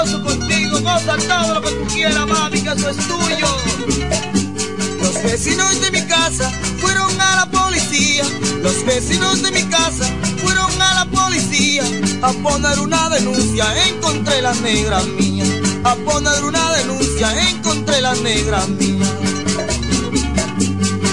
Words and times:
gozo 0.00 0.22
contigo, 0.22 0.80
goza 0.80 1.16
todo 1.28 1.54
lo 1.54 1.62
que 1.62 1.70
tú 1.70 1.86
quieras, 1.92 2.26
mami, 2.26 2.60
que 2.60 2.70
eso 2.70 2.90
es 2.90 2.96
tuyo. 2.96 3.46
Los 5.02 5.22
vecinos 5.22 5.80
de 5.80 5.90
mi 5.90 6.02
casa 6.06 6.50
fueron 6.78 7.20
a 7.20 7.36
la 7.36 7.50
policía. 7.50 8.24
Los 8.62 8.84
vecinos 8.84 9.42
de 9.42 9.50
mi 9.50 9.62
casa 9.64 10.06
fueron 10.42 10.70
a 10.80 10.94
la 10.94 11.04
policía 11.06 11.82
a 12.22 12.32
poner 12.32 12.78
una 12.80 13.08
denuncia. 13.10 13.66
Encontré 13.88 14.40
la 14.42 14.54
negra 14.54 15.02
mía. 15.18 15.44
A 15.84 15.94
poner 15.96 16.44
una 16.44 16.72
denuncia. 16.72 17.50
Encontré 17.50 18.00
la 18.00 18.14
negra 18.14 18.66
mía. 18.66 19.06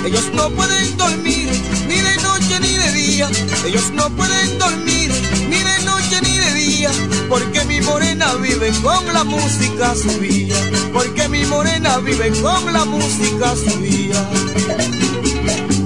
Ellos 0.05 0.31
no 0.33 0.49
pueden 0.51 0.95
dormir 0.95 1.49
ni 1.89 1.95
de 1.95 2.15
noche 2.17 2.59
ni 2.61 2.77
de 2.77 2.91
día. 2.93 3.29
Ellos 3.65 3.91
no 3.91 4.09
pueden 4.11 4.57
dormir 4.57 5.11
ni 5.49 5.57
de 5.57 5.79
noche 5.83 6.21
ni 6.21 6.37
de 6.37 6.53
día. 6.53 6.91
Porque 7.27 7.56
morena 7.87 8.33
vive 8.35 8.71
con 8.83 9.13
la 9.13 9.23
música 9.23 9.95
subía. 9.95 10.55
Porque 10.93 11.27
mi 11.29 11.45
morena 11.45 11.97
vive 11.99 12.31
con 12.41 12.71
la 12.71 12.85
música 12.85 13.55
subía. 13.55 14.29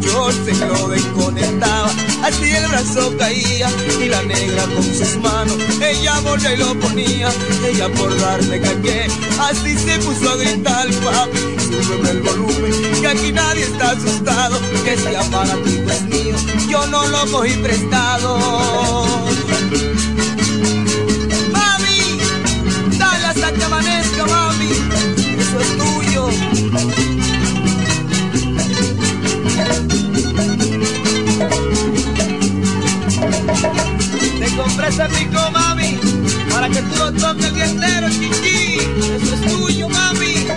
Yo 0.01 0.29
se 0.31 0.53
lo 0.65 0.89
desconectaba, 0.89 1.89
así 2.23 2.51
el 2.51 2.67
brazo 2.67 3.15
caía 3.17 3.69
y 4.01 4.09
la 4.09 4.21
negra 4.23 4.63
con 4.75 4.83
sus 4.83 5.15
manos, 5.17 5.57
ella 5.81 6.19
volvía 6.19 6.53
y 6.53 6.57
lo 6.57 6.77
ponía, 6.79 7.29
ella 7.65 7.87
por 7.93 8.19
darme 8.19 8.59
calle, 8.59 9.07
así 9.39 9.77
se 9.77 9.99
puso 9.99 10.29
a 10.29 10.35
gritar, 10.35 10.87
papi, 11.05 11.39
súbeme 11.63 12.09
el 12.09 12.21
volumen, 12.23 12.73
que 12.99 13.07
aquí 13.07 13.31
nadie 13.31 13.63
está 13.63 13.91
asustado, 13.91 14.59
que 14.83 14.93
ese 14.95 15.15
aparatico 15.15 15.89
es 15.89 16.01
mío, 16.03 16.35
yo 16.67 16.85
no 16.87 17.07
lo 17.07 17.25
cogí 17.31 17.53
prestado. 17.53 19.31
Ese 34.91 35.51
mami, 35.51 35.97
para 36.49 36.67
que 36.69 36.81
tú 36.81 36.95
lo 36.97 37.13
toques 37.13 37.53
entero, 37.69 38.09
chichi. 38.09 38.79
Eso 39.15 39.35
es 39.35 39.41
tuyo, 39.53 39.89
mami. 39.89 40.47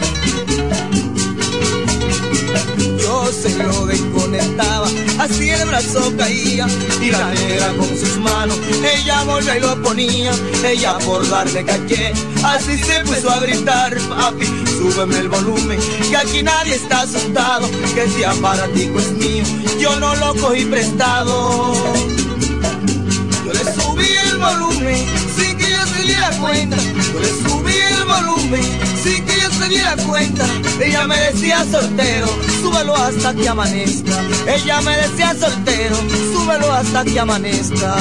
Yo 3.00 3.30
se 3.32 3.62
lo 3.62 3.86
desconectaba, 3.86 4.88
así 5.20 5.50
el 5.50 5.68
brazo 5.68 6.12
caía 6.16 6.66
y 7.00 7.10
la 7.10 7.30
negra 7.32 7.68
con 7.78 7.88
sus 7.88 8.16
manos, 8.18 8.58
ella 8.82 9.22
volvía 9.22 9.56
y 9.56 9.60
lo 9.60 9.82
ponía, 9.82 10.32
ella 10.64 10.98
por 10.98 11.28
darle 11.28 11.64
caché, 11.64 12.12
así 12.42 12.78
se 12.78 13.00
puso 13.04 13.30
a 13.30 13.40
gritar, 13.40 13.96
papi, 14.08 14.46
súbeme 14.78 15.18
el 15.18 15.28
volumen, 15.28 15.78
que 16.10 16.16
aquí 16.16 16.42
nadie 16.42 16.74
está 16.74 17.02
asustado, 17.02 17.70
que 17.94 18.04
ese 18.04 18.26
aparatico 18.26 18.98
es 18.98 19.12
mío, 19.12 19.44
yo 19.78 19.98
no 20.00 20.16
lo 20.16 20.34
cogí 20.34 20.64
prestado. 20.64 22.23
Volumen 24.84 25.04
sin 25.36 25.56
que 25.56 25.66
ella 25.66 25.86
se 25.86 26.02
diera 26.02 26.30
cuenta. 26.40 26.76
Yo 26.76 27.20
le 27.20 27.28
subí 27.28 27.72
el 27.72 28.04
volumen 28.04 28.62
sin 29.02 29.24
que 29.24 29.34
ella 29.34 29.50
se 29.50 29.68
diera 29.68 29.96
cuenta. 30.06 30.46
Ella 30.80 31.06
me 31.06 31.18
decía 31.18 31.64
soltero, 31.70 32.28
súbelo 32.62 32.96
hasta 32.96 33.34
que 33.34 33.48
amanezca. 33.48 34.20
Ella 34.46 34.80
me 34.82 34.96
decía 34.96 35.34
soltero, 35.38 35.96
súbelo 36.32 36.72
hasta 36.72 37.04
que 37.04 37.20
amanezca. 37.20 37.96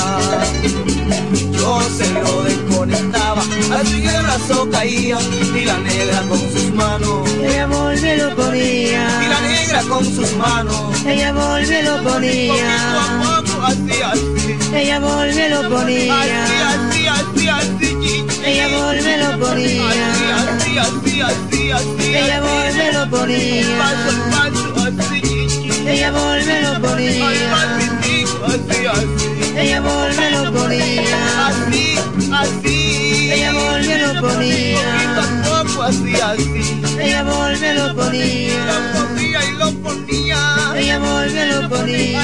Yo 1.54 1.82
se 1.98 2.10
lo 2.12 2.44
desconectaba, 2.44 3.42
así 3.42 4.06
el 4.06 4.24
brazo 4.24 4.70
caía 4.70 5.18
y 5.56 5.66
la 5.66 5.78
negra 5.80 6.22
con 6.28 6.40
sus 6.40 6.74
manos. 6.74 7.30
Ella 7.42 7.68
volvió 7.68 8.16
lo 8.18 8.36
ponía. 8.36 9.22
Y 9.24 9.30
la 9.30 9.42
negra 9.42 9.82
con 9.84 10.06
sus 10.06 10.34
manos. 10.34 11.06
Ella 11.06 11.32
volvió 11.32 11.82
lo 11.84 12.04
ponía. 12.04 13.44
Así, 13.66 14.02
así. 14.02 14.58
Ella 14.76 15.00
volvió 15.00 15.50
lo 15.50 15.60
Así, 15.60 15.70
ponía. 15.70 16.22
así, 16.22 17.08
así, 17.08 17.48
así, 17.48 17.88
chichi. 18.02 18.46
Ella 18.46 18.68
volvió 18.68 19.18
lo 19.18 19.40
ponía. 19.40 19.90
Así, 19.90 20.78
así, 20.78 21.22
así, 21.22 21.72
así, 21.72 22.16
Ella 22.16 22.38
así. 22.38 22.48
volvió 22.48 22.92
lo 22.94 23.10
ponía. 23.10 23.78
Paso, 23.78 24.12
paso, 24.32 25.04
así, 25.04 25.22
chichi. 25.22 25.88
Ella 25.88 26.12
volvió 26.12 26.62
lo 26.62 26.82
ponía. 26.82 27.30
así, 27.54 28.26
así. 28.54 29.58
Ella 29.58 29.82
volvió 29.82 30.30
lo 30.32 30.52
ponía. 30.54 31.48
Así, 31.48 31.96
así. 32.34 33.32
Ella 33.32 33.52
volvió 33.54 33.98
lo 34.14 34.22
ponía. 34.22 34.80
poco, 35.44 35.84
así, 35.84 36.14
así. 36.16 36.82
Ella 37.00 37.24
volvió 37.24 37.74
lo 37.74 37.88
Lo 37.88 37.96
ponía. 37.96 38.66
ponía 38.94 39.40
y 39.46 39.52
lo 39.58 39.72
ponía. 39.82 40.40
Ella 40.76 41.00
volvió 41.00 41.46
lo 41.46 41.58
Así, 41.60 41.68
ponía. 41.70 42.24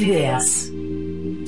ideas. 0.01 0.71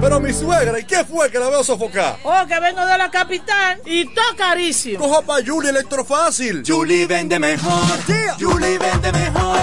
Pero 0.00 0.20
mi 0.20 0.32
suegra, 0.32 0.78
¿y 0.78 0.84
qué 0.84 1.04
fue 1.04 1.30
que 1.30 1.38
la 1.38 1.48
veo 1.48 1.64
sofocar? 1.64 2.18
Oh, 2.22 2.46
que 2.46 2.60
vengo 2.60 2.84
de 2.84 2.98
la 2.98 3.10
capital 3.10 3.80
y 3.84 4.04
todo 4.06 4.36
carísimo. 4.36 4.98
Coja 4.98 5.22
pa' 5.22 5.38
Julie 5.44 5.70
Electrofácil. 5.70 6.62
Julie 6.66 7.06
vende 7.06 7.38
mejor. 7.38 8.06
Yeah. 8.06 8.36
Julie 8.38 8.78
vende 8.78 9.12
mejor. 9.12 9.58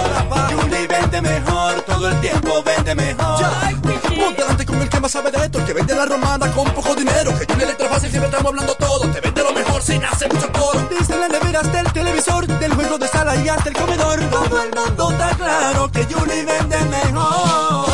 Julie 0.52 0.86
vende 0.86 1.22
mejor. 1.22 1.82
Todo 1.82 2.08
el 2.08 2.20
tiempo 2.20 2.62
vende 2.62 2.94
mejor. 2.94 3.44
Ponte 4.14 4.42
delante 4.42 4.66
con 4.66 4.80
el 4.82 4.88
que 4.88 5.00
más 5.00 5.12
sabe 5.12 5.30
de 5.30 5.44
esto, 5.44 5.58
el 5.58 5.64
que 5.64 5.72
vende 5.72 5.94
la 5.94 6.06
romana 6.06 6.50
con 6.52 6.70
poco 6.72 6.94
dinero. 6.94 7.36
Que 7.38 7.46
Julie 7.46 7.64
Electrofácil 7.64 8.10
siempre 8.10 8.30
estamos 8.30 8.50
hablando 8.50 8.74
todo. 8.74 9.10
Te 9.10 9.20
vende 9.20 9.42
lo 9.42 9.52
mejor 9.52 9.82
sin 9.82 10.04
hacer 10.04 10.32
mucho 10.32 10.50
coro. 10.52 10.88
Dice 10.90 11.16
las 11.16 11.30
neveras 11.30 11.72
del 11.72 11.92
televisor, 11.92 12.46
del 12.46 12.74
juego 12.74 12.98
de 12.98 13.08
sala 13.08 13.36
y 13.36 13.48
hasta 13.48 13.68
el 13.68 13.76
comedor. 13.76 14.20
Todo 14.30 14.62
el 14.62 14.70
mundo 14.74 15.10
está 15.12 15.30
claro 15.36 15.90
que 15.90 16.04
Julie 16.04 16.44
vende 16.44 16.78
mejor. 16.86 17.93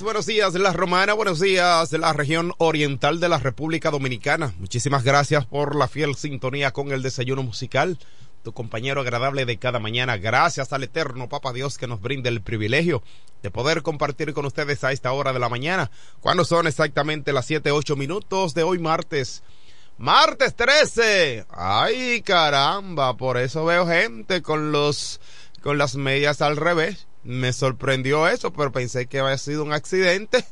Buenos 0.00 0.26
días 0.26 0.54
La 0.54 0.72
Romana, 0.72 1.12
buenos 1.12 1.40
días 1.40 1.90
de 1.90 1.98
la 1.98 2.12
región 2.12 2.52
oriental 2.58 3.18
de 3.18 3.28
la 3.28 3.38
República 3.38 3.90
Dominicana. 3.90 4.54
Muchísimas 4.58 5.02
gracias 5.02 5.44
por 5.44 5.74
la 5.74 5.88
fiel 5.88 6.14
sintonía 6.14 6.70
con 6.70 6.92
el 6.92 7.02
desayuno 7.02 7.42
musical, 7.42 7.98
tu 8.44 8.52
compañero 8.52 9.00
agradable 9.00 9.44
de 9.44 9.58
cada 9.58 9.80
mañana. 9.80 10.18
Gracias 10.18 10.72
al 10.72 10.84
eterno 10.84 11.28
Papa 11.28 11.52
Dios 11.52 11.78
que 11.78 11.88
nos 11.88 12.00
brinda 12.00 12.28
el 12.28 12.42
privilegio 12.42 13.02
de 13.42 13.50
poder 13.50 13.82
compartir 13.82 14.32
con 14.34 14.46
ustedes 14.46 14.84
a 14.84 14.92
esta 14.92 15.10
hora 15.10 15.32
de 15.32 15.40
la 15.40 15.48
mañana, 15.48 15.90
cuando 16.20 16.44
son 16.44 16.68
exactamente 16.68 17.32
las 17.32 17.46
7, 17.46 17.72
8 17.72 17.96
minutos 17.96 18.54
de 18.54 18.62
hoy 18.62 18.78
martes. 18.78 19.42
Martes 19.98 20.54
13. 20.54 21.46
Ay, 21.50 22.22
caramba, 22.22 23.16
por 23.16 23.36
eso 23.36 23.64
veo 23.64 23.86
gente 23.86 24.42
con 24.42 24.70
los 24.70 25.20
con 25.60 25.76
las 25.76 25.96
medias 25.96 26.40
al 26.40 26.56
revés 26.56 27.05
me 27.26 27.52
sorprendió 27.52 28.28
eso, 28.28 28.52
pero 28.52 28.72
pensé 28.72 29.06
que 29.06 29.18
había 29.18 29.38
sido 29.38 29.64
un 29.64 29.72
accidente 29.72 30.44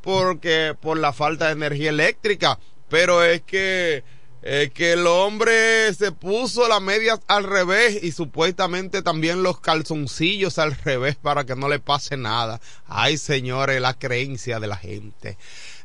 porque 0.00 0.74
por 0.80 0.98
la 0.98 1.12
falta 1.12 1.46
de 1.46 1.52
energía 1.52 1.90
eléctrica. 1.90 2.58
Pero 2.88 3.22
es 3.22 3.42
que 3.42 4.02
es 4.42 4.70
que 4.70 4.92
el 4.92 5.06
hombre 5.06 5.92
se 5.92 6.12
puso 6.12 6.66
las 6.66 6.80
medias 6.80 7.20
al 7.28 7.44
revés 7.44 8.02
y 8.02 8.12
supuestamente 8.12 9.02
también 9.02 9.42
los 9.42 9.60
calzoncillos 9.60 10.58
al 10.58 10.74
revés 10.76 11.16
para 11.16 11.44
que 11.44 11.56
no 11.56 11.68
le 11.68 11.78
pase 11.78 12.16
nada. 12.16 12.58
Ay, 12.86 13.18
señores, 13.18 13.80
la 13.82 13.94
creencia 13.94 14.58
de 14.58 14.66
la 14.66 14.76
gente. 14.76 15.36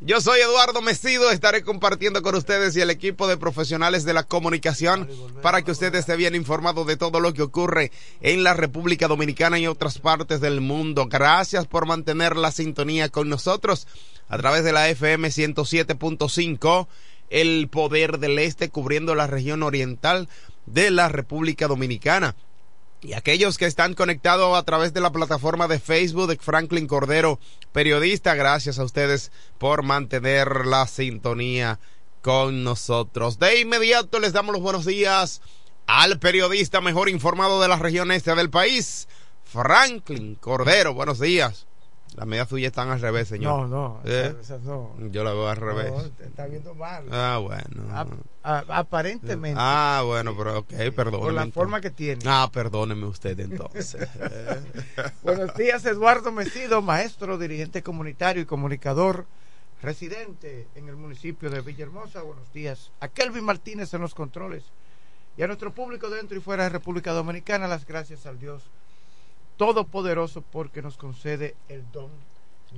Yo 0.01 0.19
soy 0.19 0.41
Eduardo 0.41 0.81
Mesido, 0.81 1.31
estaré 1.31 1.63
compartiendo 1.63 2.21
con 2.21 2.35
ustedes 2.35 2.75
y 2.75 2.81
el 2.81 2.89
equipo 2.89 3.27
de 3.27 3.37
profesionales 3.37 4.03
de 4.03 4.13
la 4.13 4.23
comunicación 4.23 5.09
para 5.41 5.61
que 5.61 5.71
usted 5.71 5.95
esté 5.95 6.17
bien 6.17 6.35
informado 6.35 6.83
de 6.83 6.97
todo 6.97 7.21
lo 7.21 7.33
que 7.33 7.41
ocurre 7.41 7.91
en 8.19 8.43
la 8.43 8.53
República 8.53 9.07
Dominicana 9.07 9.57
y 9.57 9.67
otras 9.67 9.99
partes 9.99 10.41
del 10.41 10.59
mundo. 10.59 11.07
Gracias 11.07 11.65
por 11.65 11.85
mantener 11.85 12.35
la 12.35 12.51
sintonía 12.51 13.07
con 13.07 13.29
nosotros 13.29 13.87
a 14.27 14.37
través 14.37 14.65
de 14.65 14.73
la 14.73 14.89
FM 14.89 15.29
107.5, 15.29 16.87
el 17.29 17.69
poder 17.69 18.19
del 18.19 18.37
este 18.39 18.69
cubriendo 18.69 19.15
la 19.15 19.27
región 19.27 19.63
oriental 19.63 20.27
de 20.65 20.91
la 20.91 21.07
República 21.07 21.67
Dominicana. 21.67 22.35
Y 23.05 23.13
aquellos 23.13 23.59
que 23.59 23.67
están 23.67 23.93
conectados 23.93 24.57
a 24.57 24.63
través 24.63 24.91
de 24.91 24.99
la 24.99 25.11
plataforma 25.11 25.67
de 25.67 25.77
Facebook 25.77 26.27
de 26.27 26.37
Franklin 26.37 26.87
Cordero, 26.87 27.39
periodista, 27.71 28.33
gracias 28.33 28.79
a 28.79 28.83
ustedes 28.83 29.31
por 29.59 29.83
mantener 29.83 30.65
la 30.65 30.87
sintonía 30.87 31.79
con 32.23 32.63
nosotros. 32.63 33.37
De 33.37 33.59
inmediato 33.61 34.19
les 34.19 34.33
damos 34.33 34.53
los 34.53 34.63
buenos 34.63 34.87
días 34.87 35.43
al 35.85 36.17
periodista 36.17 36.81
mejor 36.81 37.07
informado 37.07 37.61
de 37.61 37.67
la 37.67 37.75
región 37.75 38.11
este 38.11 38.33
del 38.33 38.49
país, 38.49 39.07
Franklin 39.43 40.33
Cordero. 40.33 40.95
Buenos 40.95 41.19
días. 41.19 41.67
Las 42.15 42.25
medias 42.25 42.47
suyas 42.47 42.67
están 42.67 42.89
al 42.89 43.01
revés, 43.01 43.27
señor. 43.27 43.67
No, 43.67 43.67
no, 43.67 43.99
¿Eh? 44.05 44.33
esas 44.39 44.61
no. 44.61 44.95
Yo 45.11 45.23
la 45.25 45.31
veo 45.33 45.49
al 45.49 45.57
revés. 45.57 45.91
No, 45.91 46.01
te 46.11 46.23
está 46.25 46.45
viendo 46.47 46.73
mal. 46.73 47.05
Ah, 47.11 47.39
bueno. 47.41 47.67
A- 48.43 48.63
aparentemente. 48.69 49.59
Ah, 49.61 50.01
bueno, 50.05 50.33
pero 50.37 50.59
ok, 50.59 50.69
perdóneme. 50.95 51.17
por 51.19 51.33
la 51.33 51.47
forma 51.47 51.81
que 51.81 51.91
tiene. 51.91 52.21
Ah, 52.25 52.49
perdóneme 52.53 53.05
usted 53.05 53.37
entonces. 53.39 53.97
Buenos 55.23 55.53
días, 55.55 55.83
Eduardo 55.85 56.31
Mesido, 56.31 56.81
maestro, 56.81 57.37
dirigente 57.37 57.83
comunitario 57.83 58.41
y 58.43 58.45
comunicador, 58.45 59.25
residente 59.81 60.67
en 60.75 60.87
el 60.87 60.95
municipio 60.95 61.49
de 61.49 61.61
Villahermosa. 61.61 62.21
Buenos 62.21 62.51
días 62.53 62.91
a 63.01 63.07
Kelvin 63.09 63.43
Martínez 63.43 63.93
en 63.93 64.01
los 64.01 64.15
controles 64.15 64.63
y 65.37 65.43
a 65.43 65.47
nuestro 65.47 65.73
público 65.73 66.09
dentro 66.09 66.37
y 66.37 66.39
fuera 66.39 66.63
de 66.63 66.69
República 66.69 67.11
Dominicana. 67.11 67.67
Las 67.67 67.85
gracias 67.85 68.25
al 68.25 68.39
Dios 68.39 68.63
Todopoderoso 69.57 70.41
porque 70.41 70.81
nos 70.81 70.97
concede 70.97 71.55
el 71.69 71.83
don 71.91 72.09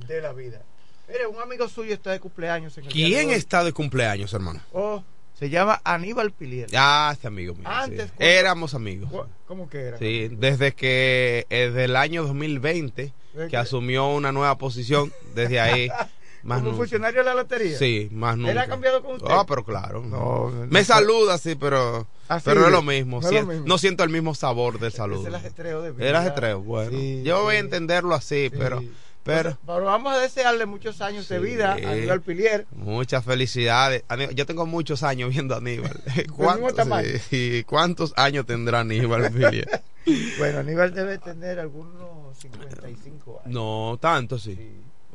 de 0.06 0.20
la 0.20 0.32
vida. 0.32 0.62
Mire, 1.08 1.26
un 1.26 1.40
amigo 1.40 1.68
suyo 1.68 1.94
está 1.94 2.12
de 2.12 2.20
cumpleaños 2.20 2.76
en 2.78 2.84
el 2.84 2.88
de 2.88 2.94
¿Quién 2.94 3.30
está 3.30 3.64
de 3.64 3.72
cumpleaños, 3.72 4.32
hermano? 4.34 4.60
Oh, 4.72 5.02
se 5.38 5.48
llama 5.48 5.80
Aníbal 5.84 6.32
Pilier. 6.32 6.68
Ah, 6.76 7.10
este 7.12 7.28
amigo 7.28 7.54
mío. 7.54 7.66
Antes, 7.68 8.10
sí. 8.10 8.16
Éramos 8.18 8.74
amigos. 8.74 9.10
¿Cómo 9.46 9.68
que 9.70 9.78
era? 9.78 9.98
Sí, 9.98 10.28
desde 10.28 10.74
que 10.74 11.46
desde 11.48 11.84
el 11.84 11.96
año 11.96 12.24
2020 12.24 13.12
¿De 13.34 13.48
que 13.48 13.56
asumió 13.56 14.08
una 14.08 14.32
nueva 14.32 14.58
posición, 14.58 15.12
desde 15.34 15.60
ahí 15.60 15.88
más 16.42 16.62
¿Como 16.62 16.76
funcionario 16.76 17.20
de 17.20 17.24
la 17.24 17.34
lotería? 17.34 17.76
Sí, 17.78 18.08
más 18.12 18.36
nunca. 18.36 18.52
¿Él 18.52 18.58
ha 18.58 18.66
cambiado 18.66 19.02
con 19.02 19.16
usted? 19.16 19.28
Ah, 19.30 19.44
pero 19.46 19.64
claro. 19.64 20.02
No, 20.02 20.50
Me 20.70 20.84
saluda, 20.84 21.38
sí, 21.38 21.54
pero 21.54 22.06
Así 22.28 22.44
pero 22.44 22.60
no 22.60 22.66
es 22.66 22.72
es, 22.72 22.72
lo 22.72 22.82
mismo. 22.82 23.20
no 23.20 23.28
es 23.28 23.34
lo 23.34 23.46
mismo. 23.46 23.66
No 23.66 23.78
siento 23.78 24.04
el 24.04 24.10
mismo 24.10 24.34
sabor 24.34 24.78
del 24.78 24.88
Es 24.88 24.94
saludo. 24.94 25.26
el 25.26 25.34
ajetreo 25.34 25.82
de 25.82 25.92
vida. 25.92 26.08
El 26.08 26.16
ajetreo, 26.16 26.60
bueno. 26.62 26.90
Sí, 26.90 27.22
Yo 27.24 27.42
voy 27.42 27.56
a 27.56 27.58
sí. 27.58 27.64
entenderlo 27.64 28.14
así, 28.14 28.50
pero 28.56 28.82
pero 29.24 29.58
vamos 29.66 30.14
a 30.14 30.18
desearle 30.18 30.64
muchos 30.64 31.02
años 31.02 31.28
de 31.28 31.36
Sí. 31.38 31.44
vida 31.44 31.72
a 31.72 31.74
Aníbal 31.74 32.22
Pilier. 32.22 32.66
Muchas 32.74 33.22
felicidades. 33.24 34.02
Aníbal- 34.08 34.32
Yo 34.34 34.46
tengo 34.46 34.64
muchos 34.64 35.02
años 35.02 35.28
viendo 35.30 35.54
a 35.54 35.58
Aníbal. 35.58 36.00
tamaño. 36.76 37.08
sí, 37.28 37.62
¿Cuántos 37.66 38.14
años 38.16 38.46
tendrá 38.46 38.80
Aníbal 38.80 39.28
Villiers? 39.30 39.68
Bueno, 40.38 40.60
Aníbal 40.60 40.94
debe 40.94 41.18
tener 41.18 41.60
algunos 41.60 42.34
55 42.38 43.42
años. 43.44 43.54
No, 43.54 43.98
tanto 44.00 44.38
sí. 44.38 44.58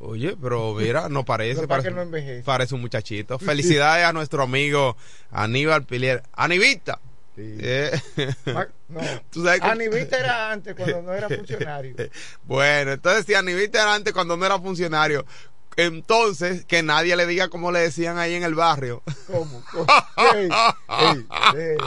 Oye, 0.05 0.35
pero 0.41 0.73
mira, 0.77 1.09
no 1.09 1.23
parece. 1.25 1.67
Parece, 1.67 1.91
no 1.91 2.01
envejece. 2.01 2.43
parece 2.43 2.75
un 2.75 2.81
muchachito. 2.81 3.39
Felicidades 3.39 4.05
a 4.05 4.13
nuestro 4.13 4.43
amigo 4.43 4.95
Aníbal 5.31 5.85
Pilier. 5.85 6.23
Anivita. 6.33 6.99
Eh, 7.35 7.91
Ah, 8.47 8.67
No, 8.89 8.99
Tú 9.31 9.43
sabes 9.43 9.61
Anivita 9.63 10.17
era 10.19 10.51
antes 10.51 10.75
cuando 10.75 11.01
no 11.01 11.13
era 11.13 11.27
funcionario. 11.35 11.95
bueno, 12.43 12.91
entonces 12.91 13.25
si 13.25 13.33
Anivita 13.33 13.81
era 13.81 13.95
antes 13.95 14.13
cuando 14.13 14.37
no 14.37 14.45
era 14.45 14.59
funcionario, 14.59 15.25
entonces 15.75 16.63
que 16.65 16.83
nadie 16.83 17.15
le 17.15 17.25
diga 17.25 17.47
como 17.49 17.71
le 17.71 17.79
decían 17.79 18.19
ahí 18.19 18.35
en 18.35 18.43
el 18.43 18.53
barrio. 18.53 19.01
¿Cómo? 19.25 19.63
¿Cómo? 19.71 19.87
Ey, 20.35 20.49
ey, 20.99 21.25
ey. 21.57 21.77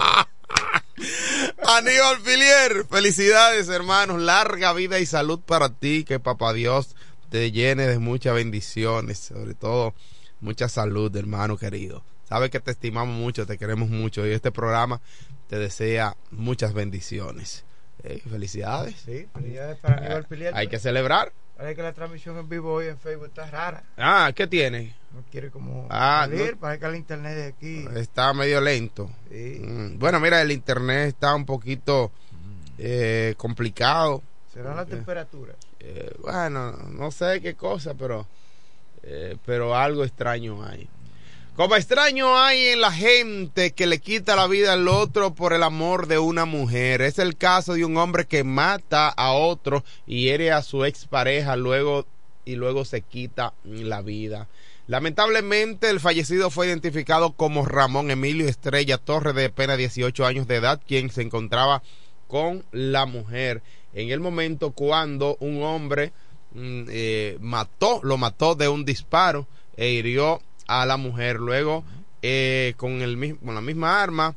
Aníbal 1.69 2.21
Pilier, 2.23 2.85
felicidades 2.91 3.69
hermanos, 3.69 4.21
larga 4.21 4.73
vida 4.73 4.99
y 4.99 5.07
salud 5.07 5.41
para 5.41 5.69
ti, 5.69 6.05
que 6.05 6.19
papá 6.19 6.53
Dios 6.53 6.97
te 7.37 7.52
llene 7.52 7.87
de 7.87 7.99
muchas 7.99 8.35
bendiciones, 8.35 9.19
sobre 9.19 9.52
todo 9.52 9.93
mucha 10.40 10.71
salud, 10.71 11.14
hermano 11.14 11.59
querido. 11.59 12.02
Sabes 12.26 12.49
que 12.49 12.61
te 12.61 12.71
estimamos 12.71 13.14
mucho, 13.14 13.45
te 13.47 13.59
queremos 13.59 13.90
mucho 13.90 14.26
y 14.26 14.31
este 14.33 14.50
programa 14.50 15.02
te 15.47 15.59
desea 15.59 16.16
muchas 16.31 16.73
bendiciones. 16.73 17.66
Eh, 18.02 18.23
felicidades. 18.31 18.95
Sí, 19.05 19.26
felicidades 19.35 19.76
para 19.81 19.99
Aníbal 19.99 20.25
Pilier. 20.25 20.55
Hay 20.57 20.69
que 20.69 20.78
celebrar. 20.78 21.31
Parece 21.59 21.76
que 21.76 21.83
la 21.83 21.93
transmisión 21.93 22.38
en 22.38 22.49
vivo 22.49 22.73
hoy 22.73 22.87
en 22.87 22.99
Facebook 22.99 23.26
está 23.26 23.50
rara. 23.50 23.85
Ah, 23.99 24.33
¿qué 24.35 24.47
tiene? 24.47 24.95
No 25.12 25.23
quiere 25.31 25.50
como 25.50 25.87
Ah, 25.90 26.26
salir. 26.31 26.52
no. 26.55 26.61
Parece 26.61 26.81
que 26.81 26.87
el 26.87 26.97
internet 26.97 27.35
de 27.37 27.45
aquí. 27.49 27.85
Está 27.97 28.33
medio 28.33 28.62
lento. 28.62 29.11
Sí. 29.31 29.61
Mm, 29.62 29.99
Bueno, 29.99 30.21
mira, 30.21 30.40
el 30.40 30.52
internet 30.52 31.09
está 31.09 31.35
un 31.35 31.45
poquito 31.45 32.11
eh, 32.78 33.35
complicado. 33.37 34.23
Será 34.55 34.75
la 34.75 34.83
Eh, 34.83 34.87
temperatura. 34.87 35.55
Eh, 35.88 36.11
bueno, 36.19 36.73
no 36.90 37.12
sé 37.12 37.40
qué 37.40 37.55
cosa, 37.55 37.95
pero, 37.95 38.26
eh, 39.05 39.37
pero 39.47 39.76
algo 39.76 40.05
extraño 40.05 40.64
hay. 40.64 40.88
Como 41.55 41.76
extraño 41.76 42.37
hay 42.37 42.66
en 42.66 42.81
la 42.81 42.93
gente 42.93 43.71
que 43.71 43.87
le 43.87 44.00
quita 44.00 44.37
la 44.37 44.47
vida 44.47 44.73
al 44.73 44.88
otro 44.88 45.35
por 45.35 45.52
el 45.52 45.62
amor 45.62 46.07
de 46.07 46.19
una 46.19 46.45
mujer. 46.45 47.02
Es 47.02 47.19
el 47.19 47.37
caso 47.37 47.75
de 47.75 47.85
un 47.85 47.97
hombre 47.97 48.26
que 48.26 48.45
mata 48.45 49.09
a 49.09 49.33
otro 49.33 49.85
y 50.07 50.25
hiere 50.25 50.52
a 50.52 50.62
su 50.62 50.85
expareja 50.85 51.57
luego 51.57 52.05
y 52.45 52.57
luego 52.57 52.85
se 52.85 53.00
quita 53.00 53.55
la 53.64 54.02
vida. 54.02 54.49
Lamentablemente 54.87 55.88
el 55.88 56.00
fallecido 56.00 56.50
fue 56.50 56.66
identificado 56.66 57.33
como 57.33 57.64
Ramón 57.64 58.11
Emilio 58.11 58.49
Estrella 58.49 58.99
Torres 58.99 59.35
de 59.35 59.47
apenas 59.47 59.78
18 59.78 60.26
años 60.26 60.47
de 60.47 60.57
edad, 60.57 60.81
quien 60.87 61.11
se 61.11 61.23
encontraba 61.23 61.83
con 62.28 62.64
la 62.73 63.07
mujer 63.07 63.62
en 63.97 64.11
el 64.11 64.21
momento 64.21 64.71
cuando 64.71 65.37
un 65.41 65.62
hombre 65.65 66.12
mm, 66.53 66.85
eh, 66.88 67.38
mató, 67.41 68.00
lo 68.05 68.17
mató 68.19 68.55
de 68.55 68.69
un 68.69 68.85
disparo 68.85 69.47
e 69.76 69.91
hirió 69.91 70.41
a 70.69 70.87
la 70.87 70.97
mujer. 70.97 71.37
Luego, 71.41 71.83
eh, 72.23 72.75
con, 72.76 73.03
el, 73.03 73.37
con 73.45 73.55
la 73.55 73.61
misma 73.61 74.03
arma, 74.03 74.35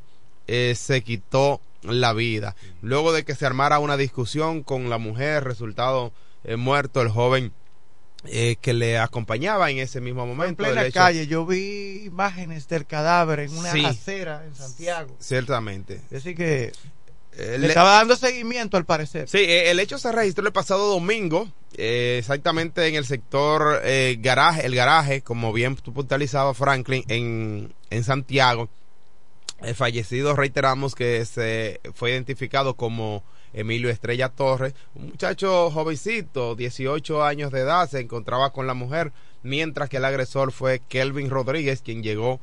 eh, 0.48 0.74
se 0.76 1.02
quitó 1.04 1.62
la 1.84 2.14
vida. 2.14 2.56
Luego 2.82 3.14
de 3.14 3.24
que 3.24 3.36
se 3.36 3.46
armara 3.46 3.80
una 3.80 3.96
discusión 3.98 4.64
con 4.64 4.90
la 4.90 4.98
mujer, 4.98 5.44
resultado 5.44 6.12
eh, 6.44 6.56
muerto 6.56 7.02
el 7.02 7.10
joven 7.10 7.54
eh, 8.26 8.58
que 8.60 8.74
le 8.74 8.98
acompañaba 8.98 9.72
en 9.72 9.78
ese 9.80 10.02
mismo 10.02 10.24
En 10.24 10.30
momento. 10.30 10.58
plena 10.64 10.82
del 10.82 10.90
hecho. 10.90 11.00
calle, 11.00 11.28
yo 11.28 11.46
vi 11.46 12.04
imágenes 12.06 12.68
del 12.68 12.86
cadáver 12.86 13.40
en 13.42 13.58
una 13.58 13.72
Sí. 13.72 13.86
acera 13.86 14.44
en 14.46 14.56
Santiago. 14.56 15.16
Ciertamente. 15.20 16.02
Así 16.14 16.36
que 16.36 16.74
le 17.48 17.58
le- 17.60 17.68
estaba 17.68 17.92
dando 17.96 18.16
seguimiento 18.16 18.78
al 18.78 18.86
parecer. 18.86 19.28
Sí, 19.30 19.38
eh, 19.40 19.72
el 19.72 19.80
hecho 19.80 19.98
se 19.98 20.12
registró 20.12 20.46
el 20.46 20.54
pasado 20.54 20.90
domingo, 20.90 21.48
eh, 21.78 22.18
exactamente 22.20 22.88
en 22.88 22.96
el 22.96 23.06
sector 23.06 23.82
eh, 23.84 24.18
garaje, 24.20 24.66
el 24.66 24.76
garaje, 24.76 25.22
como 25.22 25.54
bien 25.54 25.76
tú 25.76 25.94
puntualizabas, 25.94 26.58
Franklin, 26.58 27.04
en, 27.08 27.74
en 27.90 28.04
Santiago. 28.04 28.70
El 29.62 29.76
fallecido, 29.76 30.36
reiteramos 30.36 30.96
que 30.96 31.26
se 31.26 31.82
fue 31.94 32.12
identificado 32.12 32.76
como 32.76 33.24
Emilio 33.52 33.90
Estrella 33.90 34.30
Torres, 34.30 34.74
un 34.96 35.08
muchacho 35.08 35.70
jovencito, 35.72 36.56
18 36.56 37.24
años 37.24 37.52
de 37.52 37.62
edad, 37.62 37.90
se 37.90 38.00
encontraba 38.00 38.54
con 38.54 38.68
la 38.68 38.74
mujer, 38.74 39.12
mientras 39.44 39.90
que 39.90 39.98
el 39.98 40.06
agresor 40.06 40.52
fue 40.54 40.82
Kelvin 40.88 41.30
Rodríguez, 41.30 41.82
quien 41.82 42.04
llegó 42.04 42.40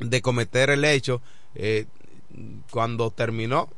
de 0.00 0.20
cometer 0.22 0.70
el 0.70 0.84
hecho. 0.84 1.22
eh, 1.54 1.86
cuando 2.70 3.10
terminó, 3.10 3.68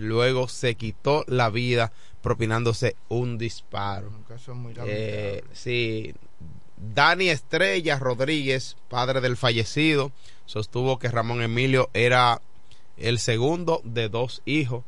luego 0.00 0.48
se 0.48 0.74
quitó 0.74 1.24
la 1.26 1.50
vida 1.50 1.92
propinándose 2.22 2.96
un 3.08 3.38
disparo. 3.38 4.08
Un 4.08 4.22
caso 4.24 4.54
muy 4.54 4.74
Eh, 4.86 5.44
sí, 5.52 6.14
Dani 6.76 7.28
Estrella 7.28 7.98
Rodríguez, 7.98 8.76
padre 8.88 9.20
del 9.20 9.36
fallecido, 9.36 10.12
sostuvo 10.46 10.98
que 10.98 11.08
Ramón 11.08 11.42
Emilio 11.42 11.90
era 11.92 12.40
el 12.96 13.18
segundo 13.18 13.80
de 13.84 14.08
dos 14.08 14.42
hijos 14.44 14.84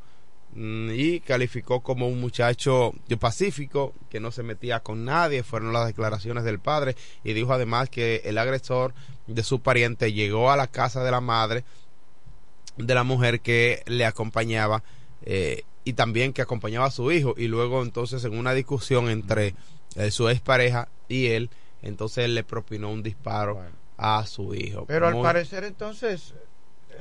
mm, 0.55 0.90
y 0.93 1.21
calificó 1.21 1.81
como 1.81 2.09
un 2.09 2.21
muchacho 2.21 2.93
pacífico 3.19 3.93
que 4.09 4.21
no 4.21 4.33
se 4.33 4.43
metía 4.43 4.81
con 4.81 5.05
nadie, 5.05 5.43
fueron 5.43 5.73
las 5.73 5.87
declaraciones 5.87 6.45
del 6.45 6.59
padre 6.59 6.97
y 7.25 7.33
dijo 7.33 7.52
además 7.52 7.88
que 7.88 8.23
el 8.25 8.38
agresor 8.38 8.95
de 9.26 9.43
su 9.43 9.61
pariente 9.61 10.12
llegó 10.12 10.50
a 10.50 10.57
la 10.57 10.67
casa 10.67 11.05
de 11.05 11.11
la 11.11 11.21
madre 11.21 11.64
de 12.76 12.95
la 12.95 13.05
mujer 13.05 13.40
que 13.40 13.83
le 13.87 14.07
acompañaba 14.07 14.83
eh, 15.23 15.62
y 15.85 15.95
también 15.95 16.33
que 16.33 16.43
acompañaba 16.43 16.87
a 16.87 16.91
su 16.91 17.11
hijo 17.12 17.35
y 17.37 17.49
luego 17.49 17.83
entonces 17.83 18.25
en 18.25 18.37
una 18.39 18.53
discusión 18.55 19.09
entre 19.11 19.55
eh, 19.97 20.11
su 20.11 20.29
expareja 20.29 20.89
y 21.09 21.27
él 21.29 21.50
entonces 21.83 22.25
él 22.27 22.35
le 22.35 22.45
propinó 22.45 22.91
un 22.91 23.03
disparo 23.03 23.62
a 23.97 24.27
su 24.27 24.55
hijo 24.55 24.85
Pero 24.87 25.09
al 25.09 25.21
parecer 25.21 25.65
entonces 25.65 26.35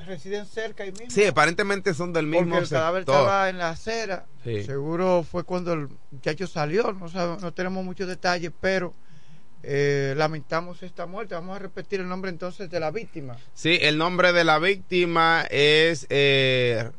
residen 0.07 0.45
cerca 0.45 0.85
y 0.85 0.91
mismo. 0.91 1.09
sí 1.09 1.25
aparentemente 1.25 1.93
son 1.93 2.13
del 2.13 2.25
mismo 2.25 2.51
Porque 2.51 2.63
el 2.63 2.69
cadáver 2.69 3.01
sector. 3.01 3.15
estaba 3.15 3.49
en 3.49 3.57
la 3.57 3.69
acera. 3.71 4.25
Sí. 4.45 4.63
Seguro 4.63 5.23
fue 5.29 5.43
cuando 5.43 5.73
el 5.73 5.89
muchacho 6.11 6.47
salió. 6.47 6.93
No, 6.93 7.09
sabe- 7.09 7.37
no 7.41 7.53
tenemos 7.53 7.83
muchos 7.83 8.07
detalles, 8.07 8.51
pero 8.61 8.93
eh, 9.61 10.13
lamentamos 10.15 10.81
esta 10.83 11.05
muerte. 11.05 11.35
Vamos 11.35 11.57
a 11.57 11.59
repetir 11.59 11.99
el 11.99 12.07
nombre 12.07 12.29
entonces 12.31 12.69
de 12.69 12.79
la 12.79 12.91
víctima. 12.91 13.35
Sí, 13.53 13.77
el 13.81 13.97
nombre 13.97 14.31
de 14.31 14.45
la 14.45 14.57
víctima 14.59 15.45
es 15.49 16.07
eh, 16.09 16.89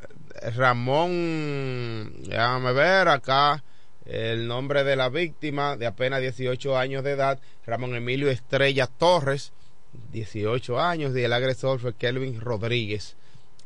Ramón, 0.56 2.12
déjame 2.25 2.72
ver 2.72 3.08
acá, 3.08 3.62
el 4.06 4.46
nombre 4.49 4.84
de 4.84 4.96
la 4.96 5.08
víctima 5.08 5.76
de 5.76 5.87
apenas 5.87 6.20
18 6.20 6.76
años 6.76 7.04
de 7.04 7.12
edad, 7.12 7.38
Ramón 7.66 7.94
Emilio 7.94 8.30
Estrella 8.30 8.87
Torres, 8.87 9.52
18 10.12 10.80
años, 10.80 11.16
y 11.16 11.22
el 11.22 11.32
agresor 11.32 11.80
fue 11.80 11.94
Kelvin 11.94 12.40
Rodríguez. 12.40 13.16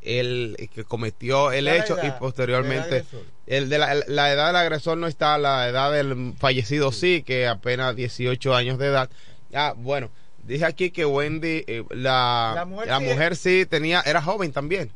el 0.02 0.68
que 0.74 0.84
cometió 0.84 1.50
el 1.50 1.66
hecho 1.66 1.94
edad, 1.98 2.04
y 2.08 2.10
posteriormente 2.18 3.04
el 3.46 3.70
de 3.70 3.78
la, 3.78 3.94
la 4.06 4.32
edad 4.32 4.48
del 4.48 4.56
agresor 4.56 4.98
no 4.98 5.06
está, 5.06 5.38
la 5.38 5.66
edad 5.68 5.92
del 5.92 6.34
fallecido 6.38 6.92
sí, 6.92 7.22
que 7.22 7.46
apenas 7.46 7.96
18 7.96 8.54
años 8.54 8.76
de 8.78 8.86
edad. 8.88 9.08
Ah, 9.54 9.72
bueno, 9.74 10.10
dije 10.42 10.66
aquí 10.66 10.90
que 10.90 11.06
Wendy, 11.06 11.64
eh, 11.66 11.84
la, 11.90 12.52
La 12.54 12.54
la 12.54 12.64
mujer 12.66 13.00
mujer, 13.00 13.36
sí- 13.36 13.60
sí 13.60 13.66
tenía, 13.66 14.02
era 14.04 14.20
joven 14.20 14.52
también. 14.52 14.90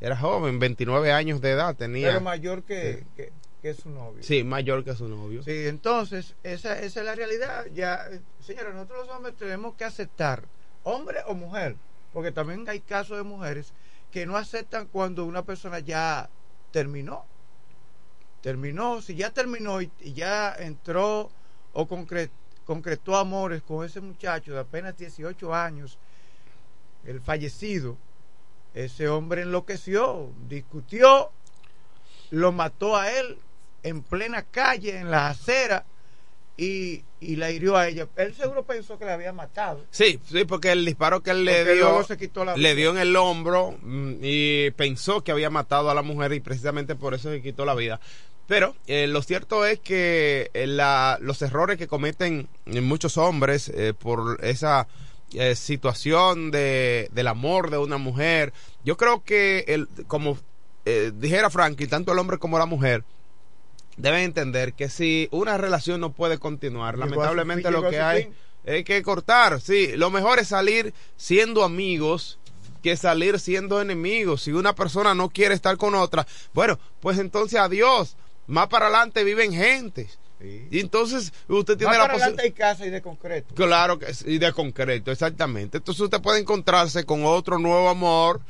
Era 0.00 0.16
joven, 0.16 0.58
29 0.58 1.10
años 1.12 1.40
de 1.40 1.50
edad 1.50 1.74
tenía. 1.74 2.08
Pero 2.08 2.20
mayor 2.20 2.62
que, 2.62 3.04
que, 3.16 3.32
que 3.60 3.74
su 3.74 3.90
novio. 3.90 4.22
Sí, 4.22 4.44
mayor 4.44 4.84
que 4.84 4.94
su 4.94 5.08
novio. 5.08 5.42
Sí, 5.42 5.66
entonces, 5.66 6.36
esa, 6.44 6.78
esa 6.80 7.00
es 7.00 7.06
la 7.06 7.14
realidad. 7.14 7.66
Ya, 7.74 8.06
eh, 8.10 8.20
señores, 8.40 8.74
nosotros 8.74 9.06
los 9.06 9.16
hombres 9.16 9.36
tenemos 9.36 9.74
que 9.74 9.84
aceptar, 9.84 10.44
hombre 10.84 11.18
o 11.26 11.34
mujer, 11.34 11.76
porque 12.12 12.30
también 12.30 12.64
hay 12.68 12.80
casos 12.80 13.16
de 13.16 13.24
mujeres 13.24 13.72
que 14.12 14.24
no 14.24 14.36
aceptan 14.36 14.86
cuando 14.86 15.24
una 15.24 15.42
persona 15.42 15.80
ya 15.80 16.30
terminó. 16.70 17.24
Terminó, 18.40 19.02
si 19.02 19.16
ya 19.16 19.30
terminó 19.30 19.82
y, 19.82 19.90
y 20.00 20.12
ya 20.12 20.54
entró 20.58 21.28
o 21.72 21.88
concre- 21.88 22.30
concretó 22.64 23.16
amores 23.16 23.62
con 23.62 23.84
ese 23.84 24.00
muchacho 24.00 24.52
de 24.52 24.60
apenas 24.60 24.96
18 24.96 25.52
años, 25.52 25.98
el 27.04 27.20
fallecido, 27.20 27.96
ese 28.84 29.08
hombre 29.08 29.42
enloqueció, 29.42 30.30
discutió, 30.48 31.30
lo 32.30 32.52
mató 32.52 32.96
a 32.96 33.10
él 33.12 33.38
en 33.82 34.02
plena 34.02 34.42
calle, 34.42 34.98
en 34.98 35.10
la 35.10 35.28
acera, 35.28 35.84
y, 36.56 37.04
y 37.20 37.36
la 37.36 37.50
hirió 37.52 37.76
a 37.76 37.86
ella. 37.86 38.08
Él 38.16 38.34
seguro 38.34 38.64
pensó 38.64 38.98
que 38.98 39.04
la 39.04 39.14
había 39.14 39.32
matado. 39.32 39.84
Sí, 39.90 40.18
sí, 40.28 40.44
porque 40.44 40.72
el 40.72 40.84
disparo 40.84 41.22
que 41.22 41.30
él 41.30 41.44
le 41.44 41.74
dio, 41.74 42.02
se 42.04 42.16
quitó 42.16 42.44
la 42.44 42.56
le 42.56 42.74
dio 42.74 42.90
en 42.90 42.98
el 42.98 43.14
hombro 43.16 43.76
mm, 43.80 44.14
y 44.20 44.70
pensó 44.72 45.22
que 45.22 45.30
había 45.32 45.50
matado 45.50 45.88
a 45.90 45.94
la 45.94 46.02
mujer 46.02 46.32
y 46.32 46.40
precisamente 46.40 46.96
por 46.96 47.14
eso 47.14 47.30
se 47.30 47.40
quitó 47.42 47.64
la 47.64 47.74
vida. 47.76 48.00
Pero 48.48 48.74
eh, 48.86 49.06
lo 49.06 49.22
cierto 49.22 49.66
es 49.66 49.78
que 49.78 50.50
eh, 50.54 50.66
la- 50.66 51.18
los 51.20 51.40
errores 51.42 51.76
que 51.78 51.86
cometen 51.86 52.48
muchos 52.66 53.18
hombres 53.18 53.68
eh, 53.68 53.94
por 53.96 54.38
esa 54.42 54.88
eh, 55.34 55.54
situación 55.54 56.50
de, 56.50 57.08
del 57.12 57.26
amor 57.26 57.70
de 57.70 57.78
una 57.78 57.98
mujer, 57.98 58.52
yo 58.84 58.96
creo 58.96 59.22
que 59.24 59.64
el, 59.68 59.88
como 60.06 60.38
eh, 60.84 61.12
dijera 61.14 61.50
Franklin, 61.50 61.88
tanto 61.88 62.12
el 62.12 62.18
hombre 62.18 62.38
como 62.38 62.58
la 62.58 62.66
mujer, 62.66 63.04
deben 63.96 64.20
entender 64.20 64.72
que 64.72 64.88
si 64.88 65.28
una 65.30 65.58
relación 65.58 66.00
no 66.00 66.12
puede 66.12 66.38
continuar, 66.38 66.94
Llegó 66.94 67.06
lamentablemente 67.06 67.68
fin, 67.68 67.72
lo 67.72 67.90
que 67.90 68.00
hay 68.00 68.22
fin. 68.24 68.34
hay 68.66 68.84
que 68.84 69.02
cortar, 69.02 69.60
sí. 69.60 69.96
Lo 69.96 70.10
mejor 70.10 70.38
es 70.38 70.48
salir 70.48 70.94
siendo 71.16 71.64
amigos 71.64 72.38
que 72.82 72.96
salir 72.96 73.38
siendo 73.38 73.80
enemigos. 73.80 74.42
Si 74.42 74.52
una 74.52 74.74
persona 74.74 75.14
no 75.14 75.28
quiere 75.30 75.54
estar 75.54 75.76
con 75.76 75.94
otra, 75.94 76.26
bueno, 76.54 76.78
pues 77.00 77.18
entonces 77.18 77.58
adiós. 77.58 78.16
Más 78.46 78.68
para 78.68 78.86
adelante 78.86 79.24
viven 79.24 79.52
gentes. 79.52 80.18
Y 80.40 80.78
entonces 80.78 81.32
usted 81.48 81.76
tiene 81.76 81.98
Más 81.98 82.06
la 82.06 82.12
posibilidad. 82.12 82.44
hay 82.44 82.52
casa 82.52 82.86
y 82.86 82.90
de 82.90 83.02
concreto. 83.02 83.54
Claro 83.54 83.98
que 83.98 84.14
sí, 84.14 84.24
y 84.28 84.38
de 84.38 84.52
concreto, 84.52 85.10
exactamente. 85.10 85.78
Entonces 85.78 86.00
usted 86.00 86.20
puede 86.20 86.38
encontrarse 86.40 87.04
con 87.04 87.24
otro 87.24 87.58
nuevo 87.58 87.88
amor 87.88 88.40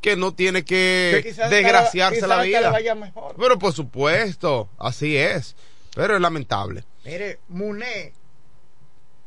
que 0.00 0.16
no 0.16 0.34
tiene 0.34 0.64
que, 0.64 1.34
desgraciarse 1.48 2.26
la 2.26 2.36
hasta 2.36 2.42
vida. 2.42 2.60
le 2.62 2.68
vaya 2.70 2.94
mejor. 2.94 3.36
Pero 3.38 3.58
por 3.58 3.72
supuesto, 3.72 4.68
así 4.78 5.16
es. 5.16 5.54
Pero 5.94 6.16
es 6.16 6.20
lamentable. 6.20 6.84
Mire, 7.04 7.38
Muné 7.48 8.12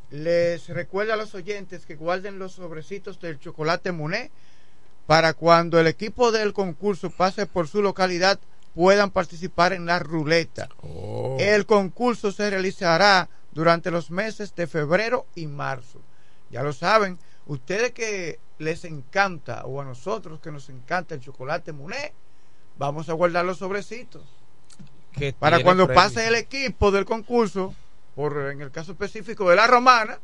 les 0.09 0.67
recuerda 0.67 1.13
a 1.13 1.17
los 1.17 1.33
oyentes 1.33 1.85
que 1.85 1.95
guarden 1.95 2.39
los 2.39 2.53
sobrecitos 2.53 3.21
del 3.21 3.39
chocolate 3.39 3.93
Muné 3.93 4.31
para 5.07 5.33
cuando 5.33 5.79
el 5.79 5.87
equipo 5.87 6.31
del 6.31 6.53
concurso 6.53 7.09
pase 7.09 7.45
por 7.45 7.67
su 7.67 7.81
localidad 7.81 8.39
puedan 8.73 9.11
participar 9.11 9.73
en 9.73 9.85
la 9.85 9.99
ruleta. 9.99 10.69
Oh. 10.81 11.37
El 11.39 11.65
concurso 11.65 12.31
se 12.31 12.49
realizará 12.49 13.29
durante 13.51 13.91
los 13.91 14.11
meses 14.11 14.55
de 14.55 14.67
febrero 14.67 15.25
y 15.35 15.47
marzo. 15.47 16.01
Ya 16.49 16.63
lo 16.63 16.73
saben, 16.73 17.19
ustedes 17.45 17.91
que 17.91 18.39
les 18.59 18.85
encanta 18.85 19.63
o 19.65 19.81
a 19.81 19.85
nosotros 19.85 20.39
que 20.39 20.51
nos 20.51 20.69
encanta 20.69 21.15
el 21.15 21.21
chocolate 21.21 21.71
Muné, 21.71 22.13
vamos 22.77 23.09
a 23.09 23.13
guardar 23.13 23.45
los 23.45 23.57
sobrecitos 23.57 24.23
para 25.39 25.61
cuando 25.61 25.85
premio. 25.85 26.01
pase 26.01 26.27
el 26.27 26.35
equipo 26.35 26.91
del 26.91 27.05
concurso, 27.05 27.75
por 28.15 28.51
en 28.51 28.61
el 28.61 28.71
caso 28.71 28.93
específico 28.93 29.49
de 29.49 29.55
la 29.55 29.67
romana, 29.67 30.19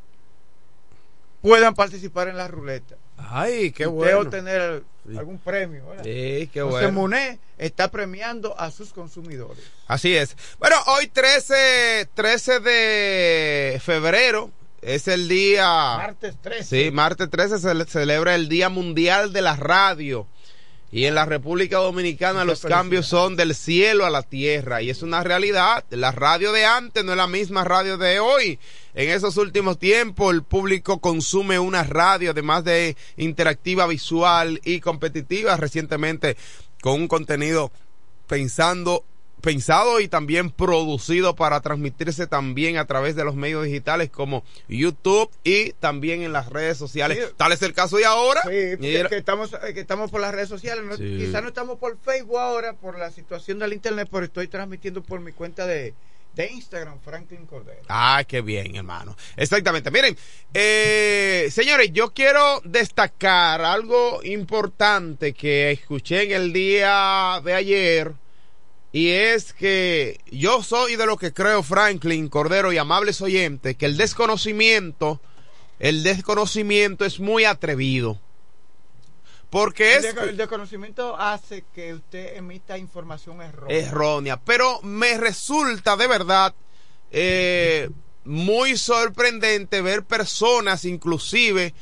puedan 1.41 1.73
participar 1.73 2.27
en 2.27 2.38
la 2.38 2.47
ruleta. 2.47 2.95
Ay, 3.17 3.71
qué 3.71 3.88
Usted 3.88 3.95
bueno. 4.13 4.19
obtener 4.19 4.84
algún 5.17 5.38
premio. 5.39 5.88
¿verdad? 5.88 6.03
Sí, 6.03 6.49
qué 6.53 6.60
Entonces, 6.60 6.82
bueno. 6.82 6.91
Muné 6.91 7.39
está 7.58 7.89
premiando 7.89 8.60
a 8.60 8.71
sus 8.71 8.93
consumidores. 8.93 9.63
Así 9.88 10.15
es. 10.15 10.36
Bueno, 10.60 10.75
hoy 10.88 11.08
13, 11.08 12.10
13 12.13 12.60
de 12.60 13.82
febrero 13.84 14.51
es 14.82 15.08
el 15.08 15.27
día... 15.27 15.65
Martes 15.97 16.36
13. 16.41 16.63
Sí, 16.86 16.91
martes 16.91 17.30
13 17.30 17.60
se 17.60 17.73
le- 17.73 17.86
celebra 17.86 18.36
el 18.36 18.47
Día 18.49 18.69
Mundial 18.69 19.34
de 19.34 19.41
la 19.41 19.56
Radio. 19.56 20.27
Y 20.89 21.03
en 21.03 21.15
la 21.15 21.25
República 21.25 21.77
Dominicana 21.80 22.45
los 22.45 22.62
cambios 22.62 23.08
son 23.08 23.36
del 23.36 23.56
cielo 23.56 24.06
a 24.06 24.10
la 24.10 24.23
tierra. 24.23 24.82
Y 24.82 24.89
es 24.89 25.01
una 25.01 25.21
realidad. 25.21 25.84
La 25.89 26.13
radio 26.13 26.53
de 26.53 26.65
antes 26.65 27.03
no 27.03 27.12
es 27.12 27.17
la 27.17 27.27
misma 27.27 27.65
radio 27.65 27.97
de 27.97 28.21
hoy. 28.21 28.58
En 28.97 29.12
esos 29.12 29.38
últimos 29.38 29.77
tiempos 29.77 30.33
el 30.33 30.41
público 30.41 30.99
consume 30.99 31.60
una 31.60 31.83
radio, 31.83 32.31
además 32.31 32.63
de 32.63 32.97
interactiva, 33.15 33.86
visual 33.86 34.60
y 34.65 34.79
competitiva, 34.79 35.55
recientemente 35.55 36.36
con 36.81 37.01
un 37.01 37.07
contenido 37.07 37.71
pensando 38.25 39.05
pensado 39.39 39.99
y 39.99 40.07
también 40.07 40.49
producido 40.49 41.36
para 41.36 41.62
transmitirse 41.62 42.25
también 42.25 42.77
a 42.77 42.86
través 42.86 43.15
de 43.15 43.23
los 43.23 43.36
medios 43.36 43.65
digitales 43.65 44.10
como 44.10 44.43
YouTube 44.67 45.29
y 45.43 45.73
también 45.73 46.23
en 46.23 46.33
las 46.33 46.49
redes 46.49 46.75
sociales. 46.79 47.19
Sí. 47.19 47.33
Tal 47.38 47.51
es 47.51 47.62
el 47.62 47.73
caso 47.73 47.97
de 47.97 48.05
ahora. 48.05 48.41
Sí, 48.41 48.77
Mira. 48.79 49.10
que 49.10 49.17
estamos, 49.17 49.53
eh, 49.53 49.75
que 49.75 49.79
estamos 49.79 50.10
por 50.10 50.21
las 50.21 50.33
redes 50.33 50.49
sociales. 50.49 50.83
No, 50.83 50.97
Sí. 50.97 51.17
Quizás 51.19 51.43
no 51.43 51.49
estamos 51.49 51.77
por 51.77 51.99
Facebook 51.99 52.39
ahora 52.39 52.73
por 52.73 52.97
la 52.97 53.12
situación 53.12 53.60
del 53.60 53.73
Internet, 53.73 54.10
pero 54.12 54.25
estoy 54.25 54.47
transmitiendo 54.47 55.03
por 55.03 55.19
mi 55.19 55.33
cuenta 55.33 55.67
de, 55.67 55.93
de 56.38 56.52
Instagram, 56.52 57.00
Franklin 57.02 57.45
Cordero. 57.45 57.82
Ah, 57.89 58.23
qué 58.26 58.41
bien, 58.41 58.76
hermano. 58.76 59.17
Exactamente. 59.36 59.91
Miren, 59.91 60.15
eh, 60.54 61.50
señores, 61.52 61.91
yo 61.91 62.13
quiero 62.13 62.62
destacar 62.63 63.62
algo 63.62 64.23
importante 64.23 65.34
que 65.34 65.71
escuché 65.71 66.23
en 66.23 66.32
el 66.32 66.54
día 66.54 67.41
de 67.43 67.54
ayer. 67.54 68.13
Y 68.93 69.10
es 69.10 69.52
que 69.52 70.21
yo 70.32 70.63
soy 70.63 70.95
de 70.95 71.06
lo 71.06 71.17
que 71.17 71.34
creo, 71.34 71.62
Franklin 71.63 72.30
Cordero 72.30 72.71
y 72.71 72.78
amables 72.78 73.21
oyentes, 73.21 73.76
que 73.76 73.86
el 73.86 73.97
desconocimiento, 73.97 75.19
el 75.80 76.04
desconocimiento 76.04 77.04
es 77.04 77.19
muy 77.19 77.43
atrevido. 77.45 78.21
Porque 79.49 79.95
El, 79.95 80.05
es 80.05 80.17
el 80.17 80.38
desconocimiento 80.38 81.15
hace 81.17 81.63
que 81.73 81.93
usted 81.93 82.36
emita 82.36 82.77
información 82.77 83.41
errónea. 83.41 83.77
errónea. 83.77 84.38
Pero 84.38 84.81
me 84.81 85.17
resulta 85.17 85.95
de 85.95 86.07
verdad 86.07 86.53
eh, 87.12 87.89
muy 88.25 88.77
sorprendente 88.77 89.81
ver 89.81 90.03
personas, 90.03 90.83
inclusive 90.83 91.73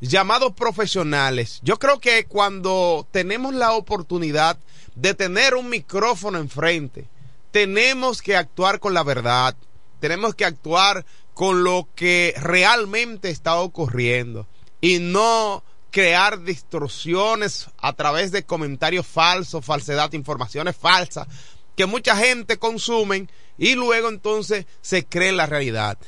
llamados 0.00 0.52
profesionales. 0.54 1.60
Yo 1.62 1.78
creo 1.78 2.00
que 2.00 2.24
cuando 2.24 3.06
tenemos 3.10 3.54
la 3.54 3.72
oportunidad 3.72 4.58
de 4.94 5.14
tener 5.14 5.54
un 5.54 5.68
micrófono 5.68 6.38
enfrente, 6.38 7.06
tenemos 7.50 8.22
que 8.22 8.36
actuar 8.36 8.80
con 8.80 8.94
la 8.94 9.02
verdad, 9.02 9.54
tenemos 10.00 10.34
que 10.34 10.46
actuar 10.46 11.04
con 11.34 11.62
lo 11.62 11.88
que 11.94 12.34
realmente 12.38 13.30
está 13.30 13.56
ocurriendo 13.56 14.46
y 14.80 14.98
no 14.98 15.62
crear 15.92 16.42
distorsiones 16.42 17.68
a 17.78 17.92
través 17.92 18.32
de 18.32 18.44
comentarios 18.44 19.06
falsos, 19.06 19.64
falsedad, 19.64 20.12
informaciones 20.14 20.74
falsas 20.74 21.28
que 21.76 21.86
mucha 21.86 22.16
gente 22.16 22.58
consumen 22.58 23.30
y 23.58 23.74
luego 23.74 24.08
entonces 24.08 24.66
se 24.80 25.04
cree 25.04 25.32
la 25.32 25.46
realidad. 25.46 25.98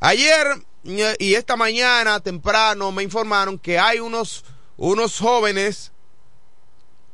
Ayer 0.00 0.46
eh, 0.84 1.16
y 1.18 1.34
esta 1.34 1.56
mañana 1.56 2.20
temprano 2.20 2.92
me 2.92 3.02
informaron 3.02 3.58
que 3.58 3.78
hay 3.78 4.00
unos, 4.00 4.44
unos 4.76 5.18
jóvenes, 5.18 5.92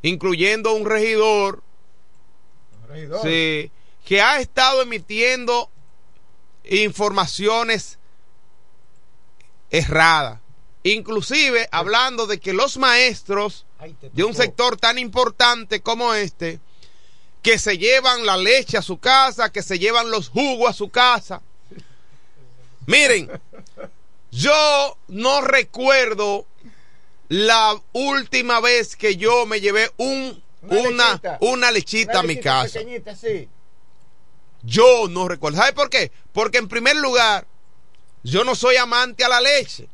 incluyendo 0.02 0.74
un 0.74 0.86
regidor, 0.86 1.62
Regidor. 2.88 3.22
sí, 3.22 3.70
que 4.04 4.20
ha 4.20 4.40
estado 4.40 4.82
emitiendo 4.82 5.70
informaciones 6.64 7.98
erradas. 9.70 10.41
Inclusive 10.84 11.68
hablando 11.70 12.26
de 12.26 12.40
que 12.40 12.52
los 12.52 12.76
maestros 12.76 13.66
de 14.12 14.24
un 14.24 14.34
sector 14.34 14.76
tan 14.76 14.98
importante 14.98 15.80
como 15.80 16.14
este, 16.14 16.60
que 17.42 17.58
se 17.58 17.78
llevan 17.78 18.26
la 18.26 18.36
leche 18.36 18.78
a 18.78 18.82
su 18.82 18.98
casa, 18.98 19.50
que 19.50 19.62
se 19.62 19.78
llevan 19.78 20.10
los 20.10 20.28
jugos 20.28 20.70
a 20.70 20.72
su 20.72 20.88
casa. 20.88 21.42
Miren, 22.86 23.30
yo 24.30 24.98
no 25.08 25.40
recuerdo 25.40 26.46
la 27.28 27.80
última 27.92 28.60
vez 28.60 28.96
que 28.96 29.16
yo 29.16 29.46
me 29.46 29.60
llevé 29.60 29.90
un 29.96 30.42
una 30.62 31.12
lechita. 31.12 31.38
una 31.40 31.70
lechita 31.70 32.20
a 32.20 32.22
mi 32.22 32.38
casa. 32.38 32.80
sí. 33.20 33.48
Yo 34.62 35.08
no 35.08 35.26
recuerdo. 35.26 35.58
¿Sabe 35.58 35.72
por 35.72 35.90
qué? 35.90 36.12
Porque 36.32 36.58
en 36.58 36.68
primer 36.68 36.96
lugar, 36.96 37.46
yo 38.22 38.44
no 38.44 38.54
soy 38.54 38.76
amante 38.76 39.24
a 39.24 39.28
la 39.28 39.40
leche. 39.40 39.88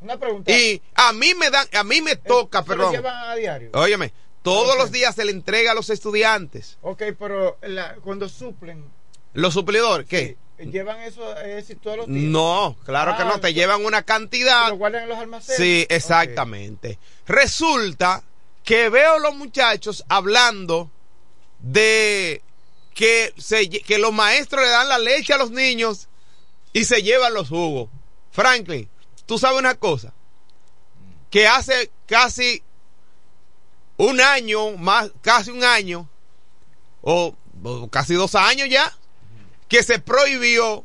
Una 0.00 0.18
pregunta. 0.18 0.50
Y 0.50 0.80
a 0.94 1.12
mí 1.12 1.34
me 1.34 1.50
dan, 1.50 1.66
a 1.72 1.84
mí 1.84 2.00
me 2.00 2.16
toca, 2.16 2.62
¿Se 2.62 2.68
lo 2.70 2.74
perdón. 2.76 2.92
llevan 2.92 3.30
a 3.30 3.34
diario? 3.34 3.70
Óyeme, 3.74 4.12
todos 4.42 4.76
los 4.78 4.90
días 4.90 5.14
se 5.14 5.24
le 5.24 5.32
entrega 5.32 5.72
a 5.72 5.74
los 5.74 5.90
estudiantes. 5.90 6.78
Ok, 6.82 7.02
pero 7.18 7.58
la- 7.62 7.96
cuando 7.96 8.28
suplen, 8.28 8.84
Los 9.34 9.54
suplidores, 9.54 10.06
¿qué? 10.08 10.36
¿llevan 10.58 11.00
eso 11.00 11.34
es 11.38 11.54
decir, 11.56 11.78
todos 11.82 11.98
los 11.98 12.06
días? 12.06 12.18
No, 12.30 12.76
claro 12.84 13.16
que 13.16 13.22
Ah, 13.22 13.26
no, 13.26 13.40
te 13.40 13.54
llevan 13.54 13.84
una 13.84 14.02
cantidad. 14.02 14.68
¿Lo 14.70 14.76
guardan 14.76 15.04
en 15.04 15.08
los 15.08 15.18
almacenes? 15.18 15.56
Sí, 15.56 15.86
exactamente. 15.88 16.98
Resulta 17.26 18.22
que 18.64 18.88
veo 18.90 19.18
los 19.18 19.34
muchachos 19.36 20.04
hablando 20.08 20.90
de 21.60 22.42
que, 22.94 23.32
se, 23.38 23.68
que 23.70 23.98
los 23.98 24.12
maestros 24.12 24.62
le 24.62 24.68
dan 24.70 24.88
la 24.88 24.98
leche 24.98 25.32
a 25.32 25.38
los 25.38 25.50
niños 25.50 26.08
y 26.72 26.84
se 26.84 27.02
llevan 27.02 27.32
los 27.34 27.48
jugos. 27.48 27.88
Franklin, 28.30 28.88
tú 29.30 29.38
sabes 29.38 29.60
una 29.60 29.76
cosa, 29.76 30.12
que 31.30 31.46
hace 31.46 31.92
casi 32.06 32.64
un 33.96 34.20
año, 34.20 34.72
más, 34.76 35.12
casi 35.20 35.52
un 35.52 35.62
año, 35.62 36.08
o, 37.00 37.36
o 37.62 37.88
casi 37.90 38.14
dos 38.14 38.34
años 38.34 38.68
ya, 38.68 38.92
que 39.68 39.84
se 39.84 40.00
prohibió 40.00 40.84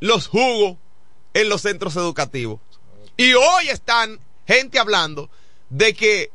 los 0.00 0.28
jugos 0.28 0.78
en 1.34 1.50
los 1.50 1.60
centros 1.60 1.94
educativos. 1.96 2.58
Y 3.18 3.34
hoy 3.34 3.68
están 3.68 4.18
gente 4.46 4.78
hablando 4.78 5.28
de 5.68 5.92
que 5.92 6.32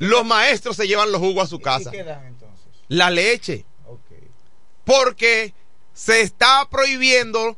los 0.00 0.24
maestros 0.26 0.74
se 0.74 0.88
llevan 0.88 1.12
los 1.12 1.20
jugos 1.20 1.44
a 1.44 1.48
su 1.48 1.58
¿Y 1.58 1.62
casa. 1.62 1.92
qué 1.92 2.02
dan 2.02 2.26
entonces? 2.26 2.66
La 2.88 3.10
leche. 3.10 3.64
Porque 4.84 5.54
se 5.94 6.22
está 6.22 6.66
prohibiendo 6.68 7.56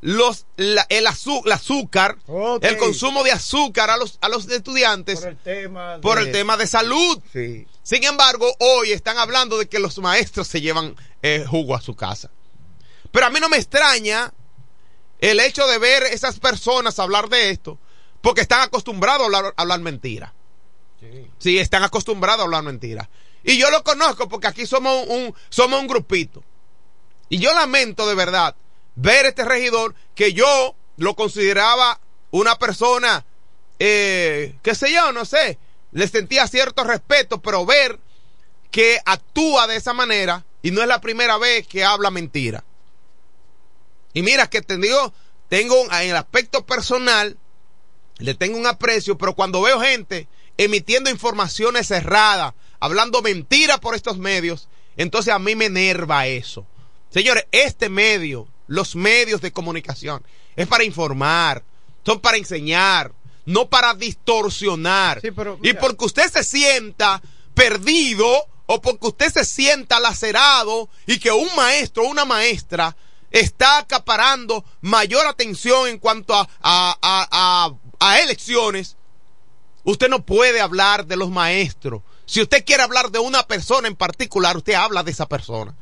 los, 0.00 0.46
la- 0.56 0.86
el, 0.90 1.06
azu- 1.06 1.42
el 1.44 1.52
azúcar, 1.52 2.18
el 2.62 2.76
consumo 2.76 3.24
de 3.24 3.32
azúcar 3.32 3.90
a 3.90 3.96
los, 3.96 4.18
a 4.20 4.28
los 4.28 4.48
estudiantes 4.48 5.20
Por 5.20 5.28
el 5.28 5.36
tema 5.38 5.98
por 6.00 6.18
de- 6.18 6.24
el 6.26 6.32
tema 6.32 6.56
de 6.56 6.66
salud. 6.66 7.20
Sí. 7.32 7.66
Sin 7.82 8.04
embargo, 8.04 8.46
hoy 8.60 8.92
están 8.92 9.18
hablando 9.18 9.58
de 9.58 9.68
que 9.68 9.78
los 9.78 9.98
maestros 9.98 10.46
se 10.46 10.60
llevan 10.60 10.94
eh, 11.22 11.44
jugo 11.48 11.74
a 11.74 11.80
su 11.80 11.96
casa. 11.96 12.30
Pero 13.10 13.26
a 13.26 13.30
mí 13.30 13.40
no 13.40 13.48
me 13.48 13.56
extraña 13.56 14.32
el 15.20 15.40
hecho 15.40 15.66
de 15.66 15.78
ver 15.78 16.02
esas 16.04 16.38
personas 16.38 16.98
hablar 16.98 17.28
de 17.28 17.50
esto, 17.50 17.78
porque 18.20 18.42
están 18.42 18.60
acostumbrados 18.60 19.22
a 19.22 19.24
hablar, 19.26 19.54
a 19.56 19.62
hablar 19.62 19.80
mentira. 19.80 20.34
Sí. 21.00 21.30
Sí, 21.38 21.58
están 21.58 21.82
acostumbrados 21.82 22.40
a 22.40 22.44
hablar 22.44 22.62
mentira. 22.62 23.08
Y 23.42 23.56
yo 23.58 23.70
lo 23.70 23.82
conozco 23.82 24.28
porque 24.28 24.46
aquí 24.48 24.66
somos 24.66 25.06
un, 25.08 25.34
somos 25.48 25.80
un 25.80 25.86
grupito. 25.86 26.44
Y 27.28 27.38
yo 27.38 27.52
lamento 27.54 28.06
de 28.06 28.14
verdad 28.14 28.54
ver 29.00 29.26
este 29.26 29.44
regidor 29.44 29.94
que 30.14 30.32
yo 30.32 30.74
lo 30.96 31.14
consideraba 31.14 32.00
una 32.32 32.58
persona, 32.58 33.24
eh, 33.78 34.56
qué 34.62 34.74
sé 34.74 34.92
yo, 34.92 35.12
no 35.12 35.24
sé, 35.24 35.58
le 35.92 36.08
sentía 36.08 36.46
cierto 36.48 36.82
respeto, 36.84 37.40
pero 37.40 37.64
ver 37.64 38.00
que 38.70 38.98
actúa 39.04 39.66
de 39.66 39.76
esa 39.76 39.94
manera 39.94 40.44
y 40.62 40.72
no 40.72 40.82
es 40.82 40.88
la 40.88 41.00
primera 41.00 41.38
vez 41.38 41.66
que 41.66 41.84
habla 41.84 42.10
mentira. 42.10 42.64
Y 44.12 44.22
mira 44.22 44.50
que 44.50 44.62
te 44.62 44.76
digo, 44.76 45.12
tengo 45.48 45.76
en 45.84 46.10
el 46.10 46.16
aspecto 46.16 46.66
personal, 46.66 47.38
le 48.18 48.34
tengo 48.34 48.58
un 48.58 48.66
aprecio, 48.66 49.16
pero 49.16 49.34
cuando 49.34 49.62
veo 49.62 49.80
gente 49.80 50.26
emitiendo 50.56 51.08
informaciones 51.08 51.88
erradas, 51.92 52.54
hablando 52.80 53.22
mentira 53.22 53.78
por 53.78 53.94
estos 53.94 54.18
medios, 54.18 54.68
entonces 54.96 55.32
a 55.32 55.38
mí 55.38 55.54
me 55.54 55.66
enerva 55.66 56.26
eso. 56.26 56.66
Señores, 57.10 57.46
este 57.52 57.88
medio, 57.88 58.48
los 58.68 58.94
medios 58.94 59.40
de 59.40 59.50
comunicación, 59.52 60.22
es 60.54 60.66
para 60.68 60.84
informar, 60.84 61.64
son 62.06 62.20
para 62.20 62.36
enseñar, 62.36 63.12
no 63.44 63.68
para 63.68 63.94
distorsionar. 63.94 65.20
Sí, 65.20 65.30
pero 65.30 65.58
y 65.62 65.72
porque 65.74 66.04
usted 66.04 66.30
se 66.30 66.44
sienta 66.44 67.20
perdido 67.54 68.46
o 68.66 68.80
porque 68.80 69.08
usted 69.08 69.32
se 69.32 69.44
sienta 69.44 69.98
lacerado 70.00 70.88
y 71.06 71.18
que 71.18 71.30
un 71.32 71.48
maestro 71.56 72.04
o 72.04 72.08
una 72.08 72.24
maestra 72.24 72.96
está 73.30 73.78
acaparando 73.78 74.64
mayor 74.80 75.26
atención 75.26 75.88
en 75.88 75.98
cuanto 75.98 76.34
a, 76.34 76.40
a, 76.60 76.96
a- 77.02 77.28
a- 77.30 77.74
a 78.00 78.20
elecciones, 78.20 78.96
usted 79.84 80.08
no 80.08 80.24
puede 80.24 80.60
hablar 80.60 81.06
de 81.06 81.16
los 81.16 81.30
maestros. 81.30 82.02
Si 82.26 82.42
usted 82.42 82.64
quiere 82.64 82.82
hablar 82.82 83.10
de 83.10 83.18
una 83.18 83.42
persona 83.46 83.88
en 83.88 83.96
particular, 83.96 84.56
usted 84.56 84.74
habla 84.74 85.02
de 85.02 85.10
esa 85.10 85.26
persona. 85.26 85.74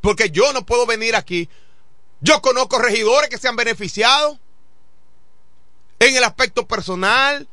Porque 0.00 0.30
yo 0.30 0.52
no 0.52 0.66
puedo 0.66 0.84
venir 0.86 1.16
aquí. 1.16 1.48
Yo 2.24 2.40
conozco 2.40 2.78
regidores 2.78 3.28
que 3.28 3.36
se 3.36 3.48
han 3.48 3.54
beneficiado 3.56 4.38
en 5.98 6.16
el 6.16 6.24
aspecto 6.24 6.66
personal 6.66 7.46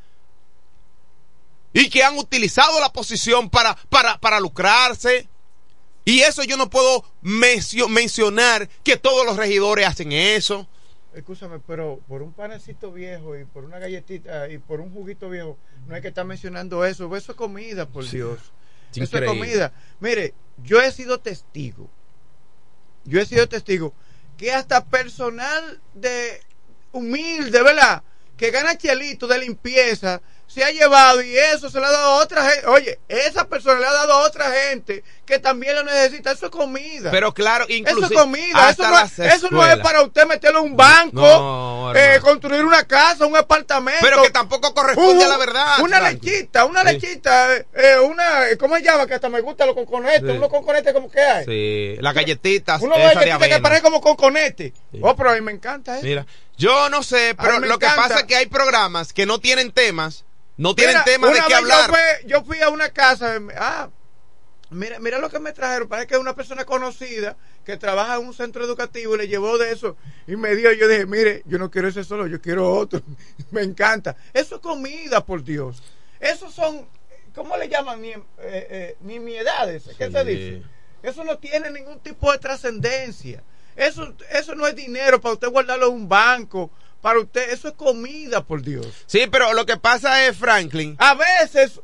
y 1.74 1.90
que 1.90 2.02
han 2.02 2.16
utilizado 2.18 2.80
la 2.80 2.90
posición 2.90 3.50
para, 3.50 3.74
para, 3.90 4.16
para 4.18 4.40
lucrarse. 4.40 5.28
Y 6.06 6.20
eso 6.20 6.42
yo 6.42 6.56
no 6.56 6.70
puedo 6.70 7.04
mencio- 7.22 7.86
mencionar 7.88 8.66
que 8.82 8.96
todos 8.96 9.26
los 9.26 9.36
regidores 9.36 9.86
hacen 9.86 10.10
eso. 10.12 10.66
Escúchame, 11.14 11.58
pero 11.58 12.00
por 12.08 12.22
un 12.22 12.32
panecito 12.32 12.90
viejo 12.92 13.36
y 13.36 13.44
por 13.44 13.64
una 13.64 13.78
galletita 13.78 14.48
y 14.48 14.56
por 14.56 14.80
un 14.80 14.90
juguito 14.90 15.28
viejo, 15.28 15.58
no 15.86 15.94
hay 15.94 16.00
que 16.00 16.08
estar 16.08 16.24
mencionando 16.24 16.82
eso. 16.86 17.14
Eso 17.14 17.32
es 17.32 17.36
comida, 17.38 17.86
por 17.86 18.08
Dios. 18.08 18.40
es 18.92 19.02
Eso 19.02 19.18
es 19.18 19.24
comida. 19.26 19.74
Mire, 20.00 20.32
yo 20.64 20.80
he 20.80 20.90
sido 20.92 21.20
testigo. 21.20 21.90
Yo 23.04 23.20
he 23.20 23.26
sido 23.26 23.46
testigo 23.48 23.92
que 24.42 24.52
hasta 24.52 24.84
personal 24.84 25.80
de 25.94 26.42
humilde, 26.90 27.62
¿verdad? 27.62 28.02
Que 28.36 28.50
gana 28.50 28.76
chelito 28.76 29.28
de 29.28 29.38
limpieza, 29.38 30.20
se 30.52 30.62
ha 30.64 30.70
llevado 30.70 31.22
y 31.22 31.36
eso 31.36 31.70
se 31.70 31.80
le 31.80 31.86
ha 31.86 31.90
dado 31.90 32.12
a 32.12 32.22
otra 32.22 32.48
gente. 32.50 32.66
Oye, 32.66 32.98
esa 33.08 33.48
persona 33.48 33.80
le 33.80 33.86
ha 33.86 33.92
dado 33.92 34.12
a 34.12 34.26
otra 34.26 34.50
gente 34.50 35.02
que 35.24 35.38
también 35.38 35.74
lo 35.76 35.82
necesita. 35.84 36.32
Eso 36.32 36.46
es 36.46 36.52
comida. 36.52 37.10
Pero 37.10 37.32
claro, 37.32 37.64
Eso 37.64 37.72
inclusive 37.74 38.14
es 38.14 38.20
comida, 38.20 38.70
eso 38.70 38.82
no, 38.88 38.98
eso 39.24 39.48
no 39.50 39.66
es 39.66 39.78
para 39.78 40.02
usted 40.02 40.26
meterlo 40.26 40.58
en 40.60 40.66
un 40.66 40.76
banco, 40.76 41.20
No, 41.20 41.92
eh, 41.96 42.18
construir 42.20 42.64
una 42.64 42.84
casa, 42.86 43.24
un 43.24 43.36
apartamento. 43.36 44.00
Pero 44.02 44.22
que 44.22 44.30
tampoco 44.30 44.74
corresponde 44.74 45.14
Un- 45.14 45.22
a 45.24 45.28
la 45.28 45.36
verdad. 45.38 45.80
Una 45.80 46.00
lechita, 46.00 46.64
una 46.66 46.80
Sí. 46.82 46.86
lechita, 46.88 47.56
eh, 47.56 47.98
una, 48.04 48.42
¿cómo 48.58 48.76
se 48.76 48.82
llama? 48.82 49.06
Que 49.06 49.14
hasta 49.14 49.28
me 49.30 49.40
gustan 49.40 49.68
los 49.68 49.76
conconetes, 49.76 50.20
Sí. 50.30 50.36
unos 50.36 50.50
conconetes 50.50 50.92
como 50.92 51.10
que 51.10 51.20
hay. 51.20 51.44
Sí, 51.46 51.96
las 52.00 52.12
galletitas, 52.14 52.82
Unos 52.82 52.98
galletitas 52.98 53.48
que 53.48 53.60
parecen 53.60 53.84
como 53.84 54.00
conconetes. 54.00 54.72
Sí. 54.92 54.98
Oh, 55.02 55.16
pero 55.16 55.30
a 55.30 55.34
mí 55.34 55.40
me 55.40 55.52
encanta 55.52 55.94
eso. 55.96 56.04
Mira, 56.04 56.26
yo 56.58 56.90
no 56.90 57.02
sé, 57.02 57.34
pero 57.40 57.58
lo 57.60 57.78
que 57.78 57.86
pasa 57.86 58.18
es 58.20 58.24
que 58.24 58.36
hay 58.36 58.46
programas 58.46 59.12
que 59.14 59.24
no 59.24 59.38
tienen 59.40 59.72
temas, 59.72 60.24
no 60.56 60.74
tienen 60.74 60.94
Mira, 60.96 61.04
temas 61.04 61.32
de 61.32 61.40
qué 61.46 61.54
hablar. 61.54 61.90
Yo 61.90 61.94
fui, 61.94 62.28
yo 62.28 62.44
fui 62.44 62.60
a 62.60 62.68
una 62.68 62.90
casa, 62.90 63.38
ah, 63.56 63.90
mira, 64.70 64.98
mira 64.98 65.18
lo 65.18 65.30
que 65.30 65.38
me 65.38 65.52
trajeron, 65.52 65.88
parece 65.88 66.08
que 66.08 66.14
es 66.14 66.20
una 66.20 66.34
persona 66.34 66.64
conocida 66.64 67.36
que 67.64 67.76
trabaja 67.76 68.16
en 68.16 68.26
un 68.26 68.34
centro 68.34 68.64
educativo 68.64 69.14
y 69.14 69.18
le 69.18 69.28
llevó 69.28 69.58
de 69.58 69.72
eso 69.72 69.96
y 70.26 70.36
me 70.36 70.54
dio, 70.56 70.72
yo 70.72 70.88
dije, 70.88 71.06
mire, 71.06 71.42
yo 71.46 71.58
no 71.58 71.70
quiero 71.70 71.88
ese 71.88 72.04
solo, 72.04 72.26
yo 72.26 72.40
quiero 72.40 72.70
otro, 72.70 73.00
me 73.50 73.62
encanta. 73.62 74.16
Eso 74.32 74.56
es 74.56 74.60
comida, 74.60 75.24
por 75.24 75.42
Dios. 75.42 75.82
Esos 76.20 76.54
son, 76.54 76.86
¿cómo 77.34 77.56
le 77.56 77.68
llaman? 77.68 78.00
Ni, 78.00 78.10
eh, 78.10 78.22
eh, 78.38 78.96
nimiedades, 79.00 79.84
¿qué 79.96 80.10
se 80.10 80.24
dice? 80.24 80.62
Eso 81.02 81.24
no 81.24 81.38
tiene 81.38 81.70
ningún 81.70 81.98
tipo 81.98 82.30
de 82.30 82.38
trascendencia. 82.38 83.42
Eso, 83.74 84.14
eso 84.30 84.54
no 84.54 84.66
es 84.66 84.76
dinero 84.76 85.20
para 85.20 85.34
usted 85.34 85.48
guardarlo 85.48 85.88
en 85.88 85.94
un 85.94 86.08
banco. 86.08 86.70
Para 87.02 87.18
usted, 87.18 87.50
eso 87.50 87.68
es 87.68 87.74
comida, 87.74 88.42
por 88.44 88.62
Dios. 88.62 88.86
Sí, 89.06 89.26
pero 89.30 89.52
lo 89.52 89.66
que 89.66 89.76
pasa 89.76 90.24
es, 90.26 90.36
Franklin, 90.36 90.96
A 90.98 91.14
veces 91.14 91.80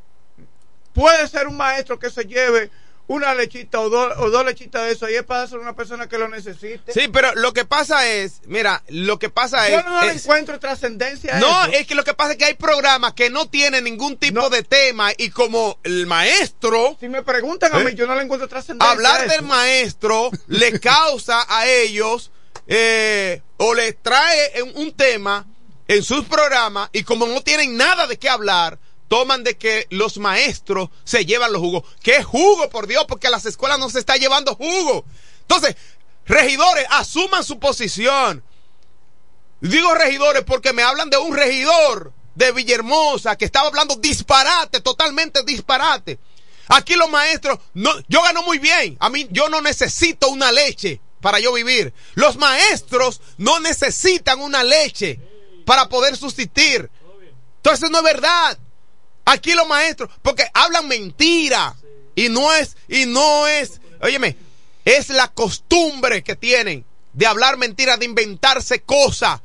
puede 0.94 1.26
ser 1.28 1.46
un 1.48 1.56
maestro 1.56 1.98
que 1.98 2.08
se 2.10 2.24
lleve 2.24 2.70
una 3.08 3.32
lechita 3.34 3.80
o, 3.80 3.88
dos 3.88 4.12
o 4.18 4.28
dos 4.30 4.44
lechitas 4.44 4.82
de 4.82 4.92
eso 4.92 5.08
y 5.08 5.14
es 5.14 5.22
para 5.22 5.46
ser 5.46 5.58
una 5.60 5.74
persona 5.74 6.08
que 6.10 6.18
lo 6.18 6.28
necesite. 6.28 6.92
sí, 6.92 7.08
pero 7.08 7.34
lo 7.36 7.54
que 7.54 7.64
pasa 7.64 8.06
es, 8.06 8.42
mira, 8.44 8.82
lo 8.88 9.18
que 9.18 9.30
pasa 9.30 9.66
Yo 9.70 9.78
es... 9.78 9.84
no 9.86 10.02
le 10.02 10.12
es- 10.12 10.22
encuentro 10.24 10.60
trascendencia 10.60 11.36
a 11.36 11.40
no, 11.40 11.64
eso. 11.64 11.72
es 11.72 11.86
que 11.86 11.94
lo 11.94 12.04
que 12.04 12.12
pasa 12.12 12.32
es 12.32 12.36
que 12.36 12.44
hay 12.44 12.54
programas 12.54 13.14
que 13.14 13.30
no 13.30 13.48
tienen 13.48 13.84
ningún 13.84 14.18
tipo 14.18 14.38
No. 14.42 14.50
de 14.50 14.62
tema 14.62 15.10
y 15.16 15.30
como 15.30 15.78
el 15.84 16.06
maestro, 16.06 16.98
Si 17.00 17.08
me 17.08 17.22
preguntan 17.22 17.74
a 17.74 17.80
¿Eh? 17.80 17.84
mí, 17.84 17.94
yo 17.94 18.06
no 18.06 18.14
le 18.14 18.22
encuentro 18.24 18.46
trascendencia. 18.46 18.92
hablar 18.92 19.26
del 19.26 19.40
maestro 19.42 20.30
le 20.46 20.78
causa 20.78 21.44
a 21.48 21.66
ellos 21.66 22.30
eh, 22.68 23.40
o 23.56 23.74
les 23.74 24.00
trae 24.02 24.62
un 24.74 24.92
tema 24.92 25.46
en 25.88 26.04
sus 26.04 26.26
programas 26.26 26.90
y 26.92 27.02
como 27.02 27.26
no 27.26 27.40
tienen 27.40 27.76
nada 27.76 28.06
de 28.06 28.18
qué 28.18 28.28
hablar, 28.28 28.78
toman 29.08 29.42
de 29.42 29.56
que 29.56 29.86
los 29.88 30.18
maestros 30.18 30.90
se 31.02 31.24
llevan 31.24 31.52
los 31.52 31.62
jugos. 31.62 31.84
¿Qué 32.02 32.22
jugo, 32.22 32.68
por 32.68 32.86
Dios? 32.86 33.06
Porque 33.08 33.26
a 33.26 33.30
las 33.30 33.46
escuelas 33.46 33.78
no 33.78 33.88
se 33.88 33.98
está 33.98 34.16
llevando 34.16 34.54
jugo. 34.54 35.06
Entonces, 35.40 35.76
regidores, 36.26 36.84
asuman 36.90 37.42
su 37.42 37.58
posición. 37.58 38.44
Digo 39.62 39.94
regidores 39.94 40.44
porque 40.44 40.74
me 40.74 40.82
hablan 40.82 41.08
de 41.08 41.16
un 41.16 41.34
regidor 41.34 42.12
de 42.34 42.52
Villahermosa 42.52 43.36
que 43.36 43.46
estaba 43.46 43.68
hablando 43.68 43.96
disparate, 43.96 44.80
totalmente 44.80 45.42
disparate. 45.42 46.18
Aquí 46.68 46.96
los 46.96 47.08
maestros, 47.08 47.58
no, 47.72 47.90
yo 48.08 48.22
gano 48.22 48.42
muy 48.42 48.58
bien. 48.58 48.98
A 49.00 49.08
mí, 49.08 49.26
yo 49.30 49.48
no 49.48 49.62
necesito 49.62 50.28
una 50.28 50.52
leche 50.52 51.00
para 51.20 51.40
yo 51.40 51.52
vivir. 51.52 51.92
Los 52.14 52.36
maestros 52.36 53.20
no 53.36 53.60
necesitan 53.60 54.40
una 54.40 54.62
leche 54.62 55.20
para 55.64 55.88
poder 55.88 56.16
subsistir. 56.16 56.90
Entonces 57.56 57.90
no 57.90 57.98
es 57.98 58.04
verdad. 58.04 58.58
Aquí 59.24 59.52
los 59.52 59.68
maestros, 59.68 60.10
porque 60.22 60.48
hablan 60.54 60.88
mentira. 60.88 61.76
Y 62.14 62.28
no 62.28 62.52
es, 62.52 62.76
y 62.88 63.06
no 63.06 63.46
es, 63.46 63.80
óyeme, 64.00 64.36
es 64.84 65.08
la 65.10 65.28
costumbre 65.28 66.24
que 66.24 66.34
tienen 66.34 66.84
de 67.12 67.26
hablar 67.26 67.56
mentiras, 67.58 67.98
de 67.98 68.06
inventarse 68.06 68.80
cosas. 68.82 69.40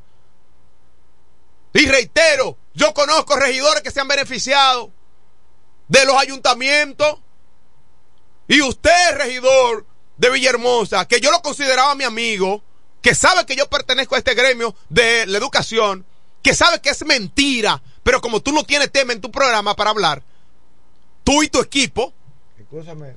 Y 1.72 1.86
reitero, 1.86 2.56
yo 2.72 2.94
conozco 2.94 3.36
regidores 3.36 3.82
que 3.82 3.90
se 3.90 4.00
han 4.00 4.08
beneficiado 4.08 4.90
de 5.88 6.04
los 6.04 6.16
ayuntamientos. 6.16 7.18
Y 8.48 8.60
usted, 8.62 9.16
regidor 9.16 9.86
de 10.16 10.30
Villahermosa, 10.30 11.06
que 11.06 11.20
yo 11.20 11.30
lo 11.30 11.42
consideraba 11.42 11.94
mi 11.94 12.04
amigo, 12.04 12.62
que 13.02 13.14
sabe 13.14 13.44
que 13.46 13.56
yo 13.56 13.68
pertenezco 13.68 14.14
a 14.14 14.18
este 14.18 14.34
gremio 14.34 14.74
de 14.88 15.26
la 15.26 15.38
educación, 15.38 16.06
que 16.42 16.54
sabe 16.54 16.80
que 16.80 16.90
es 16.90 17.04
mentira, 17.04 17.82
pero 18.02 18.20
como 18.20 18.40
tú 18.40 18.52
no 18.52 18.64
tienes 18.64 18.90
tema 18.92 19.12
en 19.12 19.20
tu 19.20 19.30
programa 19.30 19.74
para 19.74 19.90
hablar, 19.90 20.22
tú 21.24 21.42
y 21.42 21.48
tu 21.48 21.60
equipo, 21.60 22.12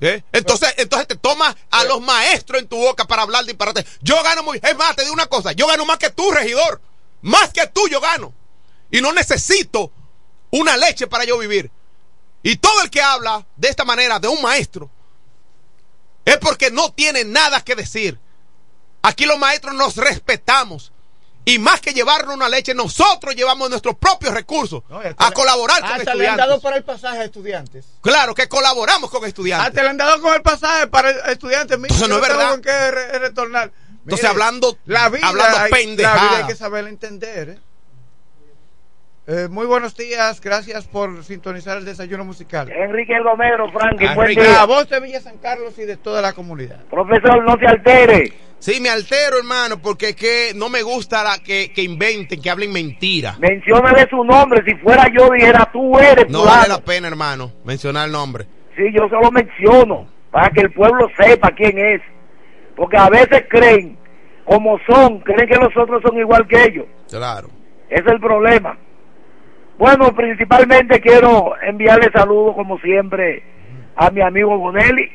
¿eh? 0.00 0.22
entonces, 0.32 0.74
entonces 0.76 1.08
te 1.08 1.16
tomas 1.16 1.54
a 1.70 1.84
los 1.84 2.00
maestros 2.00 2.60
en 2.60 2.68
tu 2.68 2.76
boca 2.76 3.06
para 3.06 3.22
hablar 3.22 3.44
de 3.44 3.52
disparate. 3.52 3.86
Yo 4.00 4.22
gano 4.22 4.42
muy, 4.42 4.60
es 4.62 4.76
más, 4.76 4.96
te 4.96 5.02
digo 5.02 5.14
una 5.14 5.26
cosa, 5.26 5.52
yo 5.52 5.66
gano 5.66 5.84
más 5.84 5.98
que 5.98 6.10
tú, 6.10 6.30
regidor, 6.30 6.80
más 7.22 7.52
que 7.52 7.66
tú 7.66 7.88
yo 7.88 8.00
gano. 8.00 8.32
Y 8.90 9.00
no 9.00 9.12
necesito 9.12 9.92
una 10.50 10.76
leche 10.76 11.06
para 11.06 11.24
yo 11.24 11.38
vivir. 11.38 11.70
Y 12.42 12.56
todo 12.56 12.82
el 12.82 12.90
que 12.90 13.02
habla 13.02 13.46
de 13.56 13.68
esta 13.68 13.84
manera 13.84 14.18
de 14.18 14.28
un 14.28 14.40
maestro 14.40 14.90
es 16.30 16.38
porque 16.38 16.70
no 16.70 16.92
tiene 16.92 17.24
nada 17.24 17.62
que 17.62 17.74
decir. 17.74 18.18
Aquí 19.02 19.24
los 19.26 19.38
maestros 19.38 19.74
nos 19.74 19.96
respetamos. 19.96 20.92
Y 21.44 21.58
más 21.58 21.80
que 21.80 21.94
llevarnos 21.94 22.34
una 22.34 22.46
leche, 22.48 22.74
nosotros 22.74 23.34
llevamos 23.34 23.70
nuestros 23.70 23.96
propios 23.96 24.34
recursos 24.34 24.82
a 25.16 25.30
colaborar 25.32 25.80
con 25.80 25.90
Hasta 25.92 25.96
estudiantes. 26.02 26.18
le 26.18 26.28
han 26.28 26.36
dado 26.36 26.60
para 26.60 26.76
el 26.76 26.84
pasaje 26.84 27.18
a 27.20 27.24
estudiantes. 27.24 27.86
Claro 28.02 28.34
que 28.34 28.48
colaboramos 28.48 29.08
con 29.10 29.24
estudiantes. 29.24 29.68
Hasta 29.68 29.82
le 29.82 29.88
han 29.88 29.96
dado 29.96 30.20
con 30.20 30.34
el 30.34 30.42
pasaje 30.42 30.88
para 30.88 31.10
estudiantes. 31.32 31.78
Mira, 31.78 31.94
Eso 31.94 32.06
no 32.06 32.16
es 32.16 32.20
verdad. 32.20 32.50
con 32.50 32.60
qué 32.60 32.90
re- 32.90 33.18
retornar. 33.18 33.72
Entonces, 34.02 34.18
Mire, 34.24 34.28
hablando- 34.28 34.76
la 34.84 35.08
vida, 35.08 35.26
hablando 35.26 35.58
hay- 35.58 35.70
pendejada. 35.70 36.16
La 36.16 36.22
vida 36.28 36.36
hay 36.38 36.46
que 36.48 36.56
saberla 36.56 36.90
entender. 36.90 37.48
¿eh? 37.50 37.58
Eh, 39.30 39.46
muy 39.50 39.66
buenos 39.66 39.94
días, 39.94 40.40
gracias 40.40 40.88
por 40.88 41.22
sintonizar 41.22 41.76
el 41.76 41.84
desayuno 41.84 42.24
musical. 42.24 42.72
Enrique 42.72 43.14
El 43.14 43.24
Gomero, 43.24 43.70
Franklin, 43.70 44.08
Enrique. 44.08 44.42
La 44.42 44.64
voz 44.64 44.88
de 44.88 45.00
Villa 45.00 45.20
San 45.20 45.36
Carlos 45.36 45.78
y 45.78 45.82
de 45.82 45.98
toda 45.98 46.22
la 46.22 46.32
comunidad. 46.32 46.86
Profesor, 46.86 47.44
no 47.44 47.58
se 47.58 47.66
altere. 47.66 48.32
Sí, 48.58 48.80
me 48.80 48.88
altero, 48.88 49.36
hermano, 49.36 49.82
porque 49.82 50.08
es 50.08 50.16
que 50.16 50.52
no 50.54 50.70
me 50.70 50.80
gusta 50.80 51.22
la 51.22 51.42
que, 51.44 51.70
que 51.74 51.82
inventen, 51.82 52.40
que 52.40 52.48
hablen 52.48 52.72
mentira. 52.72 53.36
Menciónale 53.38 54.08
su 54.08 54.24
nombre. 54.24 54.62
Si 54.66 54.74
fuera 54.76 55.04
yo, 55.14 55.30
dijera 55.30 55.68
tú 55.70 55.98
eres 55.98 56.30
No 56.30 56.46
vale 56.46 56.66
la 56.66 56.80
pena, 56.80 57.08
hermano, 57.08 57.52
mencionar 57.66 58.06
el 58.06 58.12
nombre. 58.12 58.46
Sí, 58.76 58.84
yo 58.94 59.10
solo 59.10 59.30
menciono 59.30 60.08
para 60.30 60.48
que 60.48 60.62
el 60.62 60.72
pueblo 60.72 61.06
sepa 61.18 61.50
quién 61.50 61.76
es. 61.76 62.00
Porque 62.74 62.96
a 62.96 63.10
veces 63.10 63.44
creen, 63.50 63.98
como 64.46 64.78
son, 64.88 65.20
creen 65.20 65.50
que 65.50 65.56
los 65.56 65.76
otros 65.76 66.00
son 66.02 66.16
igual 66.18 66.48
que 66.48 66.64
ellos. 66.64 66.86
Claro. 67.10 67.50
Ese 67.90 68.00
es 68.00 68.12
el 68.12 68.20
problema. 68.20 68.78
Bueno, 69.78 70.12
principalmente 70.14 71.00
quiero 71.00 71.52
enviarle 71.62 72.10
saludos, 72.12 72.54
como 72.56 72.78
siempre, 72.80 73.42
a 73.96 74.10
mi 74.10 74.20
amigo 74.20 74.58
Bonelli. 74.58 75.08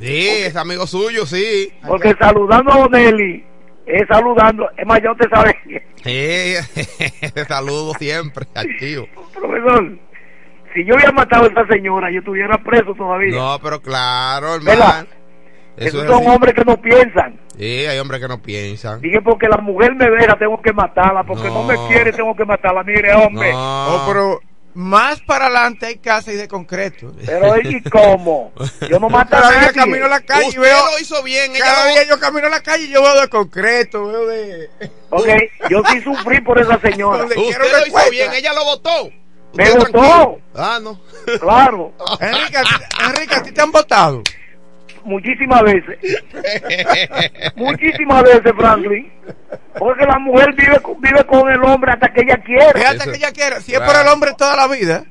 Sí, 0.00 0.26
es 0.46 0.56
amigo 0.56 0.86
suyo, 0.86 1.26
sí. 1.26 1.70
Porque 1.86 2.14
saludando 2.18 2.72
a 2.72 2.76
Bonelli, 2.78 3.44
es 3.84 4.08
saludando, 4.08 4.68
es 4.76 4.86
más, 4.86 5.00
ya 5.02 5.12
usted 5.12 5.28
sabe, 5.30 5.56
Sí, 6.02 6.54
saludo 7.48 7.92
siempre 7.98 8.46
al 8.54 8.66
tío. 8.78 9.06
profesor, 9.34 9.98
si 10.74 10.84
yo 10.86 10.94
hubiera 10.94 11.12
matado 11.12 11.44
a 11.44 11.48
esa 11.48 11.66
señora, 11.66 12.10
yo 12.10 12.20
estuviera 12.20 12.56
preso 12.56 12.94
todavía. 12.94 13.36
No, 13.36 13.58
pero 13.62 13.82
claro, 13.82 14.58
¿Verdad? 14.64 15.06
Hermano. 15.76 15.88
Esos 15.88 16.02
es 16.04 16.08
son 16.10 16.22
así. 16.22 16.26
hombres 16.34 16.54
que 16.54 16.64
no 16.64 16.76
piensan. 16.80 17.40
Sí, 17.58 17.86
hay 17.86 17.98
hombres 17.98 18.20
que 18.20 18.28
no 18.28 18.40
piensan. 18.40 19.00
Dije, 19.00 19.20
porque 19.22 19.46
la 19.48 19.58
mujer 19.58 19.94
me 19.94 20.08
deja, 20.10 20.36
tengo 20.38 20.60
que 20.62 20.72
matarla. 20.72 21.24
Porque 21.24 21.48
no, 21.48 21.62
No. 21.62 21.64
me 21.64 21.76
quiere, 21.88 22.12
tengo 22.12 22.34
que 22.34 22.44
matarla. 22.44 22.82
Mire, 22.82 23.12
hombre. 23.14 23.52
Oh, 23.54 24.04
pero 24.08 24.40
más 24.72 25.20
para 25.22 25.46
adelante 25.46 25.86
hay 25.86 25.96
casa 25.98 26.32
y 26.32 26.36
de 26.36 26.46
concreto. 26.48 27.12
Pero 27.26 27.56
¿y 27.60 27.82
cómo? 27.82 28.52
Yo 28.88 28.98
no 29.00 29.08
mato 29.10 29.36
a 29.36 29.40
nadie. 29.40 29.72
camino 29.72 30.06
a 30.06 30.08
la 30.08 30.20
calle 30.20 30.48
y 30.54 30.56
veo. 30.58 30.76
lo 30.86 30.98
hizo 31.00 31.22
bien. 31.22 31.54
ella 31.54 31.64
Cada 31.64 31.84
lo- 31.86 31.90
día 31.92 32.04
yo 32.08 32.18
camino 32.20 32.46
a 32.46 32.50
la 32.50 32.62
calle 32.62 32.84
y 32.84 32.90
yo 32.90 33.02
veo 33.02 33.20
de 33.20 33.28
concreto, 33.28 34.06
veo 34.06 34.26
de. 34.26 34.70
Ok, 35.12 35.26
yo 35.68 35.82
sí 35.90 36.00
sufrí 36.02 36.40
por 36.40 36.60
esa 36.60 36.78
señora. 36.80 37.24
Usted 37.24 37.34
quiero 37.34 37.64
lo 37.64 37.86
hizo 37.86 38.10
bien, 38.10 38.32
ella 38.32 38.52
lo 38.52 38.64
votó. 38.64 39.10
Me 39.54 39.68
votó. 39.72 40.38
Ah, 40.54 40.78
no. 40.80 41.00
Claro, 41.40 41.92
Enrique, 42.20 43.34
¿a 43.34 43.42
ti 43.42 43.50
te 43.50 43.60
han 43.60 43.72
votado? 43.72 44.22
Muchísimas 45.04 45.62
veces. 45.62 45.98
Muchísimas 47.56 48.22
veces, 48.22 48.52
Franklin. 48.56 49.12
Porque 49.78 50.04
la 50.04 50.18
mujer 50.18 50.54
vive, 50.56 50.78
con- 50.80 51.00
vive 51.00 51.24
con 51.24 51.48
el 51.50 51.62
hombre 51.64 51.92
hasta 51.92 52.12
que 52.12 52.22
ella 52.22 52.36
quiere. 52.44 52.80
Eso- 52.80 53.10
que 53.10 53.16
ella 53.16 53.32
quiere. 53.32 53.60
Si 53.60 53.74
es 53.74 53.80
por 53.80 53.94
el 53.96 54.06
hombre 54.08 54.32
toda 54.36 54.56
la 54.56 54.68
vida. 54.68 55.04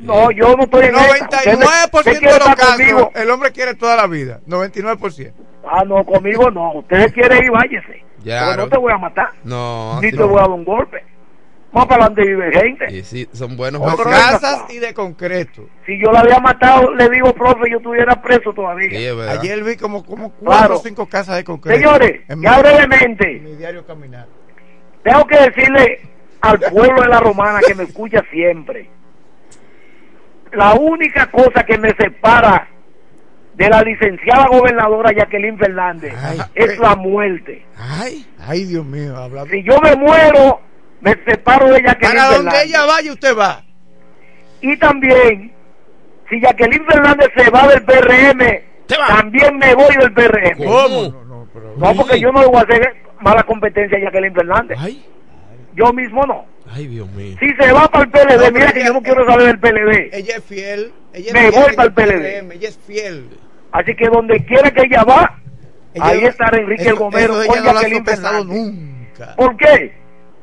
No, 0.00 0.30
yo 0.30 0.54
no 0.56 0.64
estoy 0.64 0.86
en 0.86 0.94
esa. 0.96 1.24
Usted 1.28 1.58
me- 1.58 1.64
99% 1.66 1.92
usted 1.94 2.20
de 2.20 2.26
los 2.26 2.38
casos, 2.54 2.76
conmigo. 2.76 3.12
el 3.14 3.30
hombre 3.30 3.52
quiere 3.52 3.74
toda 3.74 3.96
la 3.96 4.06
vida. 4.06 4.40
99%. 4.46 5.32
Ah, 5.70 5.84
no, 5.86 6.02
conmigo 6.04 6.50
no. 6.50 6.72
Usted 6.72 7.12
quiere 7.12 7.36
ir, 7.44 7.50
váyese. 7.50 8.02
Claro. 8.22 8.50
Pero 8.52 8.62
no 8.64 8.68
te 8.70 8.78
voy 8.78 8.92
a 8.92 8.98
matar. 8.98 9.28
No, 9.44 10.00
Ni 10.00 10.10
te 10.10 10.22
voy 10.22 10.38
a 10.38 10.40
dar 10.42 10.50
un 10.50 10.64
golpe. 10.64 11.04
Más 11.70 11.84
para 11.86 12.06
adelante 12.06 12.22
vive 12.24 12.50
gente. 12.52 12.90
Sí, 12.90 13.02
sí, 13.04 13.28
son 13.32 13.54
buenos 13.56 13.82
casas 14.02 14.64
y 14.70 14.78
de 14.78 14.94
concreto. 14.94 15.68
Si 15.84 15.98
yo 16.02 16.10
la 16.10 16.20
había 16.20 16.38
matado, 16.40 16.94
le 16.94 17.10
digo, 17.10 17.32
profe, 17.34 17.70
yo 17.70 17.76
estuviera 17.76 18.20
preso 18.22 18.54
todavía. 18.54 18.88
Sí, 18.88 19.04
es 19.04 19.14
verdad. 19.16 19.38
Ayer 19.38 19.62
vi 19.62 19.76
como, 19.76 20.02
como 20.04 20.30
cuatro 20.30 20.58
Claro. 20.60 20.76
o 20.76 20.82
cinco 20.82 21.06
casas 21.06 21.36
de 21.36 21.44
concreto. 21.44 21.78
Señores, 21.78 22.22
en 22.28 22.40
ya 22.40 22.56
mi- 22.56 22.62
brevemente, 22.62 23.36
en 23.36 23.44
mi 23.44 23.56
diario 23.56 23.84
caminar. 23.86 24.26
tengo 25.02 25.26
que 25.26 25.38
decirle 25.38 26.00
al 26.40 26.58
pueblo 26.58 27.02
de 27.02 27.08
la 27.08 27.20
romana 27.20 27.60
que 27.66 27.74
me 27.74 27.82
escucha 27.84 28.22
siempre. 28.30 28.88
La 30.52 30.72
única 30.74 31.30
cosa 31.30 31.64
que 31.64 31.76
me 31.76 31.90
separa 31.96 32.68
de 33.54 33.68
la 33.68 33.82
licenciada 33.82 34.46
gobernadora 34.46 35.12
Jacqueline 35.12 35.58
Fernández 35.58 36.14
Ay, 36.22 36.38
es 36.54 36.78
la 36.78 36.96
muerte. 36.96 37.66
Ay, 37.76 38.26
ay, 38.46 38.64
Dios 38.64 38.86
mío, 38.86 39.16
hablando. 39.16 39.50
Si 39.50 39.62
yo 39.62 39.78
me 39.82 39.94
muero, 39.96 40.60
me 41.00 41.14
separo 41.26 41.66
de 41.68 41.82
Jacqueline 41.82 42.16
Para 42.16 42.24
donde 42.34 42.50
Fernández. 42.50 42.64
ella 42.68 42.84
vaya, 42.86 43.12
usted 43.12 43.36
va. 43.36 43.64
Y 44.60 44.76
también, 44.78 45.52
si 46.28 46.40
Jacqueline 46.40 46.84
Fernández 46.86 47.28
se 47.36 47.50
va 47.50 47.68
del 47.68 47.82
PRM, 47.84 48.40
va. 49.00 49.06
también 49.06 49.56
me 49.58 49.74
voy 49.74 49.94
del 49.96 50.12
PRM. 50.12 50.56
¿Cómo? 50.64 51.02
No, 51.10 51.24
no, 51.24 51.48
pero. 51.52 51.74
No, 51.76 51.94
porque 51.94 52.20
yo 52.20 52.32
no 52.32 52.40
le 52.40 52.46
voy 52.48 52.56
a 52.58 52.62
hacer 52.62 52.96
mala 53.20 53.42
competencia 53.44 53.98
a 53.98 54.00
Jacqueline 54.02 54.34
Fernández. 54.34 54.78
Ay, 54.80 55.04
Yo 55.74 55.92
mismo 55.92 56.24
no. 56.26 56.44
ay, 56.72 56.88
Dios 56.88 57.08
mío. 57.12 57.36
Si 57.38 57.48
se 57.54 57.72
va 57.72 57.86
para 57.88 58.04
el 58.04 58.10
PLD, 58.10 58.44
No, 58.46 58.50
mira 58.50 58.72
que 58.72 58.78
ella- 58.80 58.88
yo 58.88 58.94
no 58.94 59.02
quiero 59.02 59.24
saber 59.26 59.46
del 59.46 59.60
PLD. 59.60 60.10
Ella 60.12 60.36
es 60.38 60.44
fiel. 60.44 60.92
Ella 61.12 61.26
es 61.28 61.32
Me 61.32 61.40
fiel 61.52 61.52
voy 61.62 61.76
pa'l 61.76 61.86
el 61.86 61.92
PLD. 61.94 62.20
PRM, 62.40 62.52
Ella 62.54 62.68
es 62.68 62.78
fiel. 62.86 63.28
Así 63.70 63.94
que 63.94 64.08
donde 64.08 64.44
quiera 64.44 64.70
que 64.72 64.82
ella 64.82 65.04
va, 65.04 65.38
Ella 65.94 66.06
ahí 66.06 66.24
estará 66.24 66.58
Enrique 66.58 66.82
eso- 66.82 66.90
el 66.90 66.96
Gomero 66.96 67.40
eso 67.42 67.46
con 67.48 67.58
ella 67.58 67.66
no 67.66 67.72
lo 67.72 67.78
ha 67.78 67.82
Jacqueline 67.82 68.04
sopesado 68.04 68.38
Fernández. 68.38 68.72
nunca. 68.74 69.34
¿Por 69.36 69.56
qué? 69.56 69.97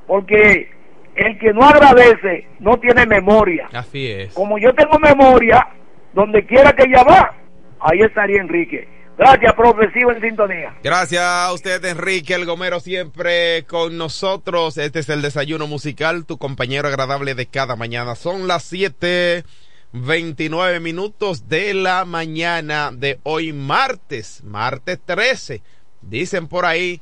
Porque 0.07 0.69
el 1.15 1.39
que 1.39 1.53
no 1.53 1.63
agradece 1.63 2.47
no 2.59 2.77
tiene 2.79 3.05
memoria. 3.05 3.69
Así 3.73 4.11
es. 4.11 4.33
Como 4.33 4.57
yo 4.57 4.73
tengo 4.73 4.99
memoria, 4.99 5.67
donde 6.13 6.45
quiera 6.45 6.73
que 6.73 6.83
ella 6.83 7.03
va, 7.03 7.33
ahí 7.79 8.01
estaría 8.01 8.41
Enrique. 8.41 8.89
Gracias, 9.17 9.53
profe, 9.53 9.89
sigo 9.93 10.11
en 10.11 10.19
sintonía. 10.19 10.75
Gracias 10.83 11.23
a 11.23 11.53
usted, 11.53 11.85
Enrique 11.85 12.33
El 12.33 12.45
Gomero, 12.45 12.81
siempre 12.81 13.63
con 13.63 13.97
nosotros. 13.97 14.77
Este 14.77 14.99
es 14.99 15.07
el 15.07 15.21
desayuno 15.21 15.67
musical, 15.67 16.25
tu 16.25 16.37
compañero 16.37 16.89
agradable 16.89 17.33
de 17.33 17.45
cada 17.45 17.77
mañana. 17.77 18.15
Son 18.15 18.45
las 18.45 18.69
7:29 18.73 20.81
minutos 20.81 21.47
de 21.47 21.73
la 21.73 22.03
mañana 22.03 22.91
de 22.91 23.21
hoy, 23.23 23.53
martes, 23.53 24.43
martes 24.43 24.99
13. 25.05 25.61
Dicen 26.01 26.49
por 26.49 26.65
ahí, 26.65 26.99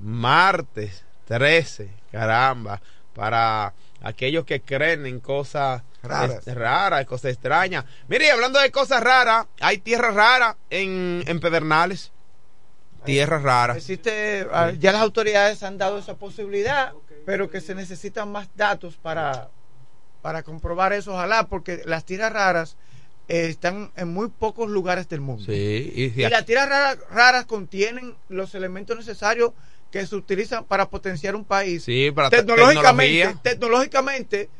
martes 0.00 1.06
13. 1.26 2.01
Caramba, 2.12 2.80
para 3.14 3.74
aquellos 4.02 4.44
que 4.44 4.60
creen 4.60 5.06
en 5.06 5.20
cosas 5.20 5.82
Raras. 6.02 7.06
cosas 7.06 7.32
extrañas. 7.32 7.84
Mire, 8.08 8.30
hablando 8.30 8.60
de 8.60 8.70
cosas 8.70 9.02
raras, 9.02 9.46
hay 9.60 9.78
tierras 9.78 10.14
raras 10.14 10.56
en, 10.70 11.22
en 11.26 11.40
Pedernales. 11.40 12.12
Tierras 13.04 13.42
raras. 13.42 13.76
Existe, 13.76 14.46
ah, 14.52 14.72
ya 14.78 14.92
las 14.92 15.02
autoridades 15.02 15.62
han 15.62 15.78
dado 15.78 15.98
esa 15.98 16.14
posibilidad, 16.16 16.92
pero 17.26 17.50
que 17.50 17.60
se 17.60 17.74
necesitan 17.74 18.30
más 18.30 18.48
datos 18.56 18.96
para 18.96 19.48
para 20.22 20.44
comprobar 20.44 20.92
eso, 20.92 21.12
ojalá, 21.12 21.48
porque 21.48 21.82
las 21.84 22.04
tierras 22.04 22.32
raras 22.32 22.76
eh, 23.28 23.46
están 23.48 23.90
en 23.96 24.08
muy 24.14 24.28
pocos 24.28 24.70
lugares 24.70 25.08
del 25.08 25.20
mundo. 25.20 25.44
Sí, 25.44 25.92
y, 25.94 26.20
Y 26.22 26.28
las 26.28 26.46
tierras 26.46 26.68
raras, 26.68 26.98
raras 27.10 27.44
contienen 27.44 28.14
los 28.28 28.54
elementos 28.54 28.96
necesarios 28.96 29.50
que 29.92 30.04
se 30.06 30.16
utilizan 30.16 30.64
para 30.64 30.88
potenciar 30.88 31.36
un 31.36 31.44
país. 31.44 31.84
Sí, 31.84 32.10
para 32.10 32.30
te- 32.30 32.38
tecnológicamente, 32.38 33.12
tecnología. 33.12 33.42
tecnológicamente 33.42 34.50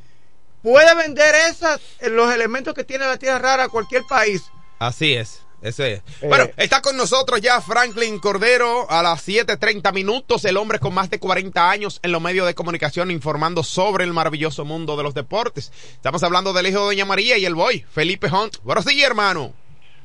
puede 0.62 0.94
vender 0.94 1.34
esas 1.50 1.80
eh, 2.00 2.10
los 2.10 2.32
elementos 2.32 2.74
que 2.74 2.84
tiene 2.84 3.04
la 3.06 3.16
tierra 3.16 3.38
rara 3.38 3.64
a 3.64 3.68
cualquier 3.68 4.02
país. 4.08 4.42
Así 4.78 5.14
es. 5.14 5.42
Ese 5.62 5.92
es. 5.92 5.98
Eh. 6.20 6.26
Bueno, 6.26 6.50
está 6.56 6.82
con 6.82 6.96
nosotros 6.96 7.40
ya 7.40 7.60
Franklin 7.60 8.18
Cordero 8.18 8.90
a 8.90 9.00
las 9.02 9.26
7:30 9.26 9.92
minutos, 9.92 10.44
el 10.44 10.56
hombre 10.56 10.80
con 10.80 10.92
más 10.92 11.08
de 11.08 11.20
40 11.20 11.70
años 11.70 12.00
en 12.02 12.10
los 12.10 12.20
medios 12.20 12.46
de 12.48 12.54
comunicación 12.54 13.10
informando 13.12 13.62
sobre 13.62 14.02
el 14.04 14.12
maravilloso 14.12 14.64
mundo 14.64 14.96
de 14.96 15.04
los 15.04 15.14
deportes. 15.14 15.72
Estamos 15.92 16.22
hablando 16.24 16.52
del 16.52 16.66
hijo 16.66 16.80
de 16.80 16.84
Doña 16.86 17.04
María 17.04 17.38
y 17.38 17.44
el 17.46 17.54
boy, 17.54 17.86
Felipe 17.92 18.26
Hunt. 18.26 18.56
Buenos 18.64 18.84
días, 18.86 19.06
hermano. 19.08 19.54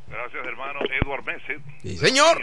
Gracias, 0.07 0.45
hermano 0.45 0.79
Edward 1.01 1.23
Messi. 1.25 1.61
Sí, 1.81 1.97
señor. 1.97 2.37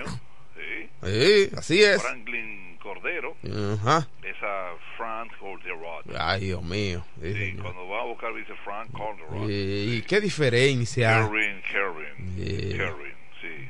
Sí. 0.56 0.90
Sí, 1.04 1.50
así 1.56 1.82
es. 1.84 2.02
Franklin 2.02 2.63
Cordero. 2.84 3.34
Ajá. 3.42 4.06
Esa 4.22 4.72
Frank 4.96 5.32
Calderón. 5.40 6.04
Ay, 6.20 6.40
Dios 6.42 6.62
mío. 6.62 7.02
Sí, 7.20 7.32
Sí, 7.34 7.56
cuando 7.60 7.88
va 7.88 8.02
a 8.02 8.04
buscar 8.04 8.32
dice 8.34 8.52
Frank 8.62 8.90
Calderón. 8.96 9.48
Y 9.50 10.02
qué 10.02 10.20
diferencia. 10.20 11.08
Karen, 11.26 11.62
Karen, 11.72 12.36
Sí. 12.36 12.76
Karen, 12.76 13.16
sí. 13.40 13.68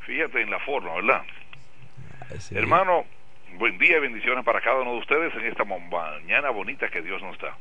Fíjate 0.00 0.42
en 0.42 0.50
la 0.50 0.58
forma, 0.60 0.94
¿verdad? 0.96 1.22
Sí. 2.40 2.56
Hermano, 2.58 3.04
buen 3.56 3.78
día 3.78 3.98
y 3.98 4.00
bendiciones 4.00 4.44
para 4.44 4.60
cada 4.60 4.80
uno 4.80 4.92
de 4.94 4.98
ustedes 4.98 5.32
en 5.36 5.46
esta 5.46 5.64
mañana 5.64 6.50
bonita 6.50 6.88
que 6.88 7.00
Dios 7.02 7.22
nos 7.22 7.38
da. 7.38 7.56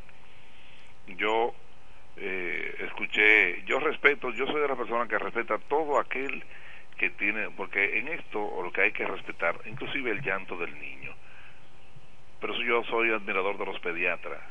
Yo 1.18 1.54
eh, 2.18 2.76
escuché, 2.80 3.64
yo 3.66 3.80
respeto, 3.80 4.32
yo 4.32 4.46
soy 4.48 4.62
de 4.62 4.68
la 4.68 4.76
persona 4.76 5.08
que 5.08 5.18
respeta 5.20 5.58
todo 5.70 6.00
aquel 6.00 6.44
que 7.04 7.10
tiene, 7.18 7.50
porque 7.52 8.00
en 8.00 8.08
esto 8.08 8.62
lo 8.64 8.72
que 8.72 8.82
hay 8.82 8.92
que 8.92 9.06
respetar, 9.06 9.60
inclusive 9.66 10.12
el 10.12 10.22
llanto 10.22 10.56
del 10.56 10.78
niño. 10.80 11.14
Pero 12.40 12.54
eso 12.54 12.64
yo 12.64 12.84
soy 12.86 13.12
admirador 13.12 13.58
de 13.58 13.66
los 13.66 13.80
pediatras, 13.82 14.42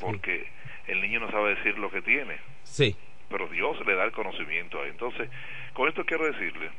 porque 0.00 0.46
el 0.86 1.00
niño 1.00 1.20
no 1.20 1.30
sabe 1.30 1.54
decir 1.56 1.78
lo 1.78 1.90
que 1.90 2.02
tiene 2.02 2.36
Sí. 2.64 2.96
pero 3.28 3.48
Dios 3.48 3.84
le 3.86 3.94
da 3.96 4.04
el 4.04 4.12
conocimiento. 4.12 4.84
Entonces, 4.84 5.28
con 5.72 5.88
esto 5.88 6.04
quiero 6.04 6.26
decirle, 6.30 6.70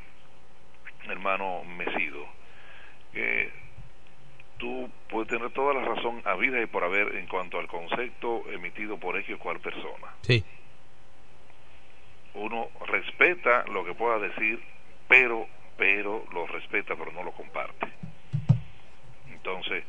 hermano 1.10 1.64
Mesido, 1.66 2.26
que 3.12 3.52
tú 4.58 4.90
puedes 5.10 5.28
tener 5.30 5.50
toda 5.52 5.74
la 5.74 5.82
razón 5.84 6.22
a 6.24 6.36
vida 6.36 6.62
y 6.62 6.66
por 6.68 6.84
haber 6.84 7.16
en 7.16 7.28
cuanto 7.28 7.60
al 7.60 7.68
concepto 7.68 8.44
emitido 8.52 8.98
por 8.98 9.18
X 9.18 9.36
o 9.36 9.40
cual 9.40 9.60
persona. 9.60 10.14
Sí. 10.22 10.44
Uno 12.36 12.70
respeta 12.88 13.66
lo 13.68 13.84
que 13.86 13.94
pueda 13.94 14.18
decir, 14.20 14.60
pero, 15.14 15.48
pero 15.78 16.26
lo 16.34 16.48
respeta, 16.48 16.96
pero 16.96 17.12
no 17.12 17.22
lo 17.22 17.32
comparte. 17.34 17.86
Entonces, 19.32 19.84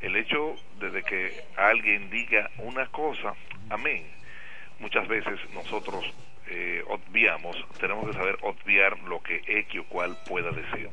el 0.00 0.16
hecho 0.16 0.54
de 0.80 1.02
que 1.02 1.44
alguien 1.54 2.08
diga 2.08 2.48
una 2.56 2.86
cosa, 2.86 3.34
amén, 3.68 4.06
muchas 4.78 5.06
veces 5.06 5.38
nosotros 5.52 6.02
eh, 6.48 6.82
obviamos, 6.88 7.62
tenemos 7.78 8.08
que 8.08 8.14
saber 8.14 8.38
obviar 8.40 8.98
lo 9.00 9.22
que 9.22 9.42
X 9.46 9.80
o 9.80 9.84
cual 9.84 10.16
pueda 10.26 10.50
decir. 10.50 10.88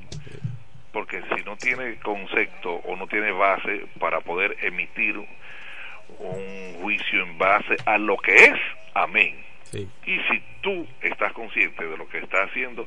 Porque 0.92 1.24
si 1.34 1.44
no 1.46 1.56
tiene 1.56 1.96
concepto 2.00 2.74
o 2.74 2.98
no 2.98 3.08
tiene 3.08 3.32
base 3.32 3.86
para 4.02 4.20
poder 4.20 4.58
emitir 4.64 5.16
un 5.18 6.74
juicio 6.82 7.24
en 7.24 7.38
base 7.38 7.78
a 7.86 7.98
lo 7.98 8.18
que 8.18 8.36
es, 8.36 8.60
amén. 8.94 9.46
Sí. 9.64 9.88
Y 10.06 10.20
si 10.30 10.44
tú 10.60 10.86
estás 11.02 11.32
consciente 11.32 11.88
de 11.88 11.96
lo 11.96 12.10
que 12.10 12.18
estás 12.18 12.50
haciendo, 12.50 12.86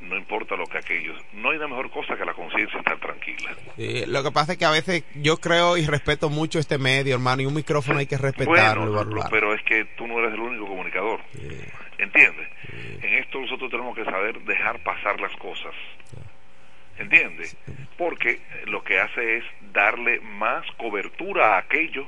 no 0.00 0.16
importa 0.16 0.56
lo 0.56 0.66
que 0.66 0.78
aquellos, 0.78 1.20
no 1.32 1.50
hay 1.50 1.56
una 1.58 1.68
mejor 1.68 1.90
cosa 1.90 2.16
que 2.16 2.24
la 2.24 2.34
conciencia 2.34 2.78
estar 2.78 2.98
tranquila. 2.98 3.54
Sí, 3.76 4.04
lo 4.06 4.22
que 4.22 4.30
pasa 4.30 4.52
es 4.52 4.58
que 4.58 4.64
a 4.64 4.70
veces 4.70 5.04
yo 5.14 5.36
creo 5.36 5.76
y 5.76 5.86
respeto 5.86 6.30
mucho 6.30 6.58
este 6.58 6.78
medio, 6.78 7.14
hermano, 7.14 7.42
y 7.42 7.46
un 7.46 7.54
micrófono 7.54 7.98
hay 7.98 8.06
que 8.06 8.16
respetarlo 8.16 8.92
Bueno, 8.92 9.26
pero 9.30 9.54
es 9.54 9.62
que 9.62 9.84
tú 9.96 10.06
no 10.06 10.18
eres 10.18 10.34
el 10.34 10.40
único 10.40 10.66
comunicador. 10.66 11.20
¿Entiendes? 11.98 12.48
En 13.02 13.14
esto 13.14 13.40
nosotros 13.40 13.70
tenemos 13.70 13.94
que 13.94 14.04
saber 14.04 14.40
dejar 14.44 14.82
pasar 14.82 15.20
las 15.20 15.34
cosas. 15.36 15.74
¿Entiendes? 16.98 17.56
Porque 17.96 18.40
lo 18.66 18.82
que 18.84 19.00
hace 19.00 19.38
es 19.38 19.44
darle 19.72 20.20
más 20.20 20.66
cobertura 20.76 21.56
a 21.56 21.58
aquello 21.58 22.06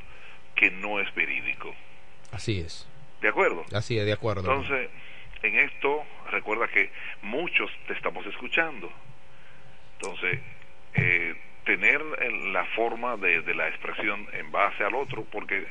que 0.54 0.70
no 0.70 1.00
es 1.00 1.14
verídico. 1.14 1.74
Así 2.30 2.60
es. 2.60 2.86
¿De 3.20 3.28
acuerdo? 3.28 3.64
Así 3.72 3.98
es, 3.98 4.04
de 4.04 4.12
acuerdo. 4.12 4.40
Entonces, 4.40 4.90
en 5.42 5.56
esto, 5.58 6.04
recuerda 6.30 6.68
que 6.68 6.90
muchos 7.22 7.70
te 7.86 7.94
estamos 7.94 8.24
escuchando. 8.26 8.90
Entonces, 9.94 10.38
eh, 10.94 11.34
tener 11.64 12.00
la 12.52 12.64
forma 12.76 13.16
de, 13.16 13.42
de 13.42 13.54
la 13.54 13.68
expresión 13.68 14.26
en 14.32 14.50
base 14.50 14.84
al 14.84 14.94
otro, 14.94 15.24
porque 15.30 15.64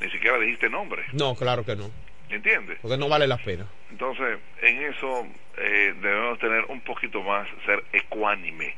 ni 0.00 0.10
siquiera 0.10 0.38
dijiste 0.38 0.68
nombre, 0.68 1.04
No, 1.12 1.34
claro 1.34 1.64
que 1.64 1.74
no. 1.76 1.90
¿entiendes? 2.28 2.78
Porque 2.82 2.98
no 2.98 3.08
vale 3.08 3.26
la 3.26 3.38
pena. 3.38 3.66
Entonces, 3.90 4.38
en 4.60 4.82
eso 4.84 5.26
eh, 5.56 5.94
debemos 6.00 6.38
tener 6.38 6.64
un 6.66 6.80
poquito 6.82 7.22
más, 7.22 7.48
ser 7.64 7.82
ecuánime 7.92 8.74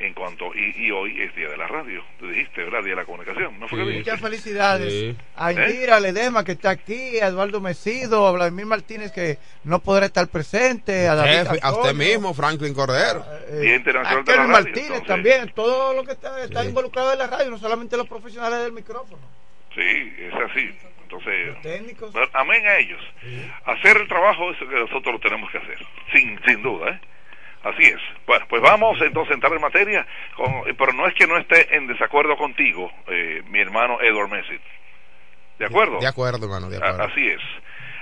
en 0.00 0.14
cuanto, 0.14 0.50
y, 0.54 0.86
y 0.86 0.90
hoy 0.90 1.20
es 1.20 1.34
Día 1.36 1.48
de 1.50 1.56
la 1.56 1.66
Radio, 1.66 2.02
tú 2.18 2.26
dijiste, 2.28 2.64
¿verdad? 2.64 2.80
Día 2.82 2.90
de 2.94 2.96
la 2.96 3.04
Comunicación, 3.04 3.60
¿no 3.60 3.68
fue 3.68 3.78
que 3.78 3.84
dijiste? 3.84 4.10
Muchas 4.10 4.20
felicidades 4.20 4.92
Sí. 4.92 5.16
a 5.36 5.52
¿Eh? 5.52 5.54
Indira 5.54 6.00
Ledema 6.00 6.42
que 6.42 6.52
está 6.52 6.70
aquí, 6.70 7.18
a 7.20 7.26
Eduardo 7.26 7.60
Mesido, 7.60 8.26
a 8.26 8.32
Vladimir 8.32 8.66
Martínez 8.66 9.12
que 9.12 9.38
no 9.64 9.78
podrá 9.80 10.06
estar 10.06 10.26
presente, 10.28 11.06
a 11.06 11.14
David 11.14 11.48
Jefe, 11.50 11.58
a 11.62 11.72
usted 11.72 11.94
mismo, 11.94 12.32
Franklin 12.34 12.72
Cordero. 12.74 13.24
eh, 13.48 13.60
Día 13.60 13.76
Internacional 13.76 14.18
a 14.18 14.22
de 14.22 14.24
la 14.24 14.24
Kelvin 14.24 14.38
Radio, 14.38 14.48
Martínez 14.64 14.86
entonces. 14.86 15.06
también, 15.06 15.52
todo 15.54 15.94
lo 15.94 16.04
que 16.04 16.12
está, 16.12 16.42
está 16.42 16.62
Sí. 16.62 16.68
involucrado 16.68 17.12
en 17.12 17.18
la 17.18 17.26
radio, 17.26 17.50
no 17.50 17.58
solamente 17.58 17.96
los 17.96 18.08
profesionales 18.08 18.58
del 18.60 18.72
micrófono. 18.72 19.22
Sí, 19.74 19.80
es 20.18 20.34
así. 20.34 20.70
Entonces, 21.02 21.60
técnicos. 21.62 22.14
amén 22.32 22.64
a 22.66 22.76
ellos. 22.78 23.00
Hacer 23.64 23.96
el 23.96 24.06
trabajo 24.08 24.50
es 24.52 24.60
lo 24.60 24.68
que 24.68 24.76
nosotros 24.76 25.12
lo 25.14 25.18
tenemos 25.20 25.50
que 25.50 25.58
hacer, 25.58 25.78
sin, 26.12 26.40
sin 26.46 26.62
duda, 26.62 26.90
¿eh? 26.90 27.00
Así 27.62 27.82
es. 27.82 28.00
Bueno, 28.26 28.46
pues 28.48 28.62
vamos 28.62 29.00
entonces 29.02 29.32
a 29.32 29.34
entrar 29.34 29.52
en 29.52 29.60
materia, 29.60 30.06
con- 30.34 30.62
pero 30.78 30.92
no 30.94 31.06
es 31.06 31.14
que 31.14 31.26
no 31.26 31.36
esté 31.36 31.74
en 31.76 31.86
desacuerdo 31.86 32.36
contigo, 32.36 32.90
eh, 33.08 33.42
mi 33.48 33.60
hermano 33.60 34.00
Edward 34.00 34.30
Messi. 34.30 34.58
¿De 35.58 35.66
acuerdo? 35.66 35.98
De 35.98 36.06
acuerdo, 36.06 36.46
hermano, 36.46 36.70
de 36.70 36.78
acuerdo. 36.78 37.02
Así 37.04 37.26
es. 37.26 37.40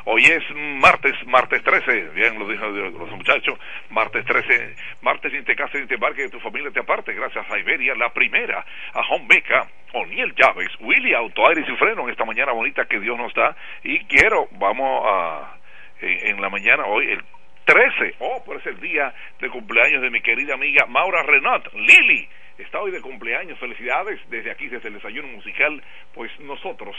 Hoy 0.05 0.25
es 0.25 0.43
martes, 0.55 1.13
martes 1.27 1.63
13, 1.65 2.11
bien 2.15 2.39
lo 2.39 2.49
dijo 2.49 2.65
los 2.67 3.11
muchachos, 3.11 3.59
martes 3.91 4.25
13, 4.25 4.75
martes 5.03 5.31
ni 5.33 5.43
te 5.43 5.55
cases 5.55 5.83
ni 5.83 5.87
te 5.87 5.95
embarques 5.95 6.25
de 6.25 6.31
tu 6.31 6.41
familia 6.41 6.71
te 6.71 6.81
aparte, 6.81 7.13
gracias 7.13 7.45
a 7.51 7.59
Iberia, 7.59 7.95
la 7.95 8.11
primera, 8.15 8.65
a 8.95 9.01
Home 9.11 9.27
Beca, 9.29 9.67
O'Neill 9.93 10.35
Llaves, 10.35 10.71
Willy 10.81 11.13
Auto 11.13 11.47
Aire 11.49 11.63
y 11.69 11.77
Freno 11.77 12.05
en 12.05 12.11
esta 12.11 12.25
mañana 12.25 12.53
bonita 12.53 12.87
que 12.87 13.01
Dios 13.01 13.19
nos 13.19 13.35
da 13.35 13.55
y 13.83 13.99
quiero, 14.07 14.49
vamos 14.53 15.03
a, 15.05 15.57
en, 16.01 16.37
en 16.37 16.41
la 16.41 16.49
mañana 16.49 16.87
hoy, 16.87 17.11
el 17.11 17.23
13, 17.69 18.15
oh, 18.21 18.43
pues 18.47 18.61
es 18.61 18.69
el 18.69 18.81
día 18.81 19.13
de 19.41 19.51
cumpleaños 19.51 20.01
de 20.01 20.09
mi 20.09 20.23
querida 20.23 20.55
amiga 20.55 20.87
Maura 20.87 21.23
Renat, 21.23 21.71
Lili, 21.75 22.27
está 22.57 22.81
hoy 22.81 22.91
de 22.91 23.03
cumpleaños, 23.03 23.59
felicidades. 23.59 24.19
Desde 24.31 24.51
aquí, 24.51 24.69
desde 24.69 24.89
el 24.89 24.95
desayuno 24.95 25.29
musical, 25.29 25.83
pues 26.15 26.31
nosotros 26.41 26.97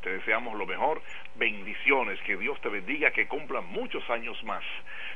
te 0.00 0.10
deseamos 0.10 0.56
lo 0.56 0.64
mejor, 0.64 1.02
bendiciones, 1.34 2.20
que 2.20 2.36
Dios 2.36 2.60
te 2.60 2.68
bendiga, 2.68 3.10
que 3.10 3.26
cumplan 3.26 3.66
muchos 3.66 4.08
años 4.10 4.40
más, 4.44 4.62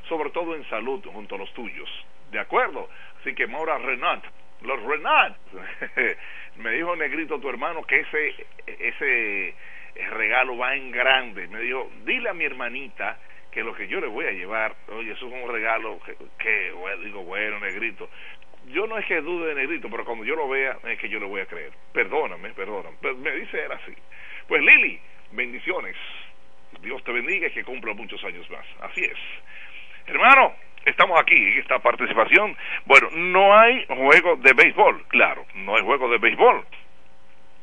sobre 0.09 0.31
todo 0.31 0.57
en 0.57 0.69
salud 0.69 1.07
junto 1.07 1.37
a 1.37 1.39
los 1.39 1.55
tuyos, 1.55 1.89
¿de 2.33 2.41
acuerdo? 2.41 2.89
Así 3.21 3.37
que 3.37 3.47
Maura 3.47 3.79
Renat, 3.79 4.25
los 4.63 4.83
Renat, 4.83 5.37
me 6.57 6.73
dijo 6.73 6.97
Negrito 6.97 7.39
tu 7.39 7.49
hermano 7.49 7.85
que 7.85 8.01
ese, 8.01 8.47
ese 8.67 9.55
regalo 10.11 10.59
va 10.59 10.75
en 10.75 10.91
grande, 10.91 11.47
me 11.47 11.61
dijo, 11.61 11.89
dile 12.05 12.31
a 12.31 12.35
mi 12.35 12.45
hermanita 12.45 13.19
que 13.59 13.65
lo 13.65 13.75
que 13.75 13.89
yo 13.89 14.01
le 14.01 14.07
voy 14.07 14.25
a 14.25 14.31
llevar, 14.31 14.73
oye, 14.87 15.11
eso 15.11 15.27
es 15.27 15.33
un 15.33 15.53
regalo 15.53 15.99
que, 16.39 16.71
bueno, 16.71 17.03
digo, 17.03 17.25
bueno, 17.25 17.59
Negrito, 17.59 18.09
yo 18.69 18.87
no 18.87 18.97
es 18.97 19.05
que 19.07 19.21
dude 19.21 19.49
de 19.49 19.55
Negrito, 19.57 19.89
pero 19.91 20.05
cuando 20.05 20.25
yo 20.25 20.37
lo 20.37 20.49
vea 20.49 20.79
es 20.85 20.97
que 21.01 21.09
yo 21.09 21.19
le 21.19 21.27
voy 21.27 21.41
a 21.41 21.47
creer. 21.47 21.73
Perdóname, 21.93 22.51
perdóname. 22.51 22.97
Pero 23.03 23.17
me 23.17 23.33
dice 23.33 23.65
él 23.65 23.73
así. 23.73 23.93
Pues 24.47 24.63
Lili, 24.63 25.01
bendiciones. 25.33 25.97
Dios 26.83 27.03
te 27.03 27.11
bendiga 27.11 27.49
y 27.49 27.51
que 27.51 27.65
cumpla 27.65 27.95
muchos 27.95 28.23
años 28.23 28.49
más. 28.49 28.65
Así 28.81 29.03
es. 29.03 29.19
Hermano, 30.07 30.55
estamos 30.85 31.21
aquí 31.21 31.35
en 31.35 31.59
esta 31.59 31.81
participación. 31.81 32.57
Bueno, 32.85 33.09
no 33.11 33.59
hay 33.59 33.87
juego 33.87 34.37
de 34.37 34.53
béisbol, 34.53 35.05
claro, 35.09 35.45
no 35.55 35.75
hay 35.75 35.83
juego 35.83 36.09
de 36.11 36.19
béisbol. 36.19 36.65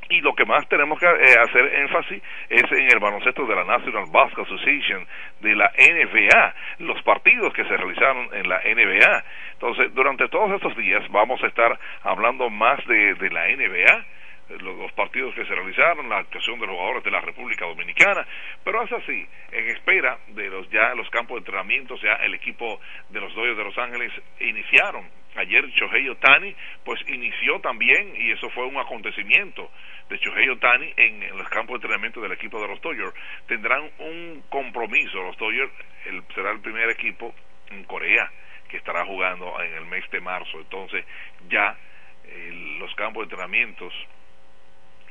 Y 0.09 0.21
lo 0.21 0.35
que 0.35 0.45
más 0.45 0.67
tenemos 0.69 0.99
que 0.99 1.05
eh, 1.05 1.39
hacer 1.39 1.73
énfasis 1.75 2.21
es 2.49 2.71
en 2.71 2.91
el 2.93 2.99
baloncesto 2.99 3.45
de 3.45 3.55
la 3.55 3.63
National 3.63 4.05
Basketball 4.11 4.45
Association, 4.45 5.07
de 5.41 5.55
la 5.55 5.71
NBA, 5.77 6.55
los 6.79 7.01
partidos 7.01 7.53
que 7.53 7.63
se 7.63 7.75
realizaron 7.75 8.29
en 8.33 8.47
la 8.47 8.59
NBA. 8.59 9.23
Entonces, 9.53 9.93
durante 9.95 10.27
todos 10.27 10.51
estos 10.51 10.75
días 10.77 11.03
vamos 11.09 11.41
a 11.43 11.47
estar 11.47 11.79
hablando 12.03 12.49
más 12.49 12.85
de, 12.85 13.15
la 13.31 13.47
NBA, 13.47 14.05
los, 14.49 14.91
partidos 14.93 15.33
que 15.33 15.45
se 15.45 15.55
realizaron, 15.55 16.09
la 16.09 16.19
actuación 16.19 16.59
de 16.59 16.67
los 16.67 16.75
jugadores 16.75 17.03
de 17.03 17.11
la 17.11 17.21
República 17.21 17.65
Dominicana, 17.65 18.25
pero 18.63 18.83
es 18.83 18.91
así, 18.91 19.27
en 19.51 19.69
espera 19.69 20.19
de 20.27 20.49
los 20.49 20.69
ya 20.69 20.93
los 20.95 21.09
campos 21.09 21.35
de 21.35 21.39
entrenamiento, 21.39 21.95
ya 21.97 22.13
el 22.23 22.33
equipo 22.33 22.79
de 23.09 23.19
los 23.19 23.33
Dodgers 23.33 23.57
de 23.57 23.63
Los 23.63 23.77
Ángeles 23.77 24.11
iniciaron. 24.39 25.09
Ayer 25.35 25.67
Shohei 25.67 26.07
Otani 26.07 26.55
pues 26.85 27.01
inició 27.09 27.59
también 27.59 28.15
y 28.15 28.31
eso 28.31 28.49
fue 28.51 28.65
un 28.65 28.77
acontecimiento 28.77 29.69
de 30.09 30.17
Shohei 30.17 30.47
Otani 30.47 30.93
en, 30.95 31.23
en 31.23 31.37
los 31.37 31.49
campos 31.49 31.73
de 31.73 31.87
entrenamiento 31.87 32.21
del 32.21 32.31
equipo 32.31 32.61
de 32.61 32.67
los 32.69 32.79
Dodgers. 32.81 33.13
Tendrán 33.47 33.89
un 33.99 34.43
compromiso, 34.47 35.21
los 35.23 35.37
Dodgers 35.37 35.71
el, 36.05 36.23
será 36.33 36.51
el 36.51 36.61
primer 36.61 36.89
equipo 36.89 37.33
en 37.69 37.83
Corea 37.83 38.31
que 38.69 38.77
estará 38.77 39.05
jugando 39.05 39.61
en 39.61 39.73
el 39.73 39.85
mes 39.85 40.09
de 40.09 40.21
marzo. 40.21 40.57
Entonces 40.59 41.05
ya 41.49 41.75
eh, 42.23 42.77
los 42.79 42.93
campos 42.95 43.21
de 43.21 43.33
entrenamientos 43.33 43.93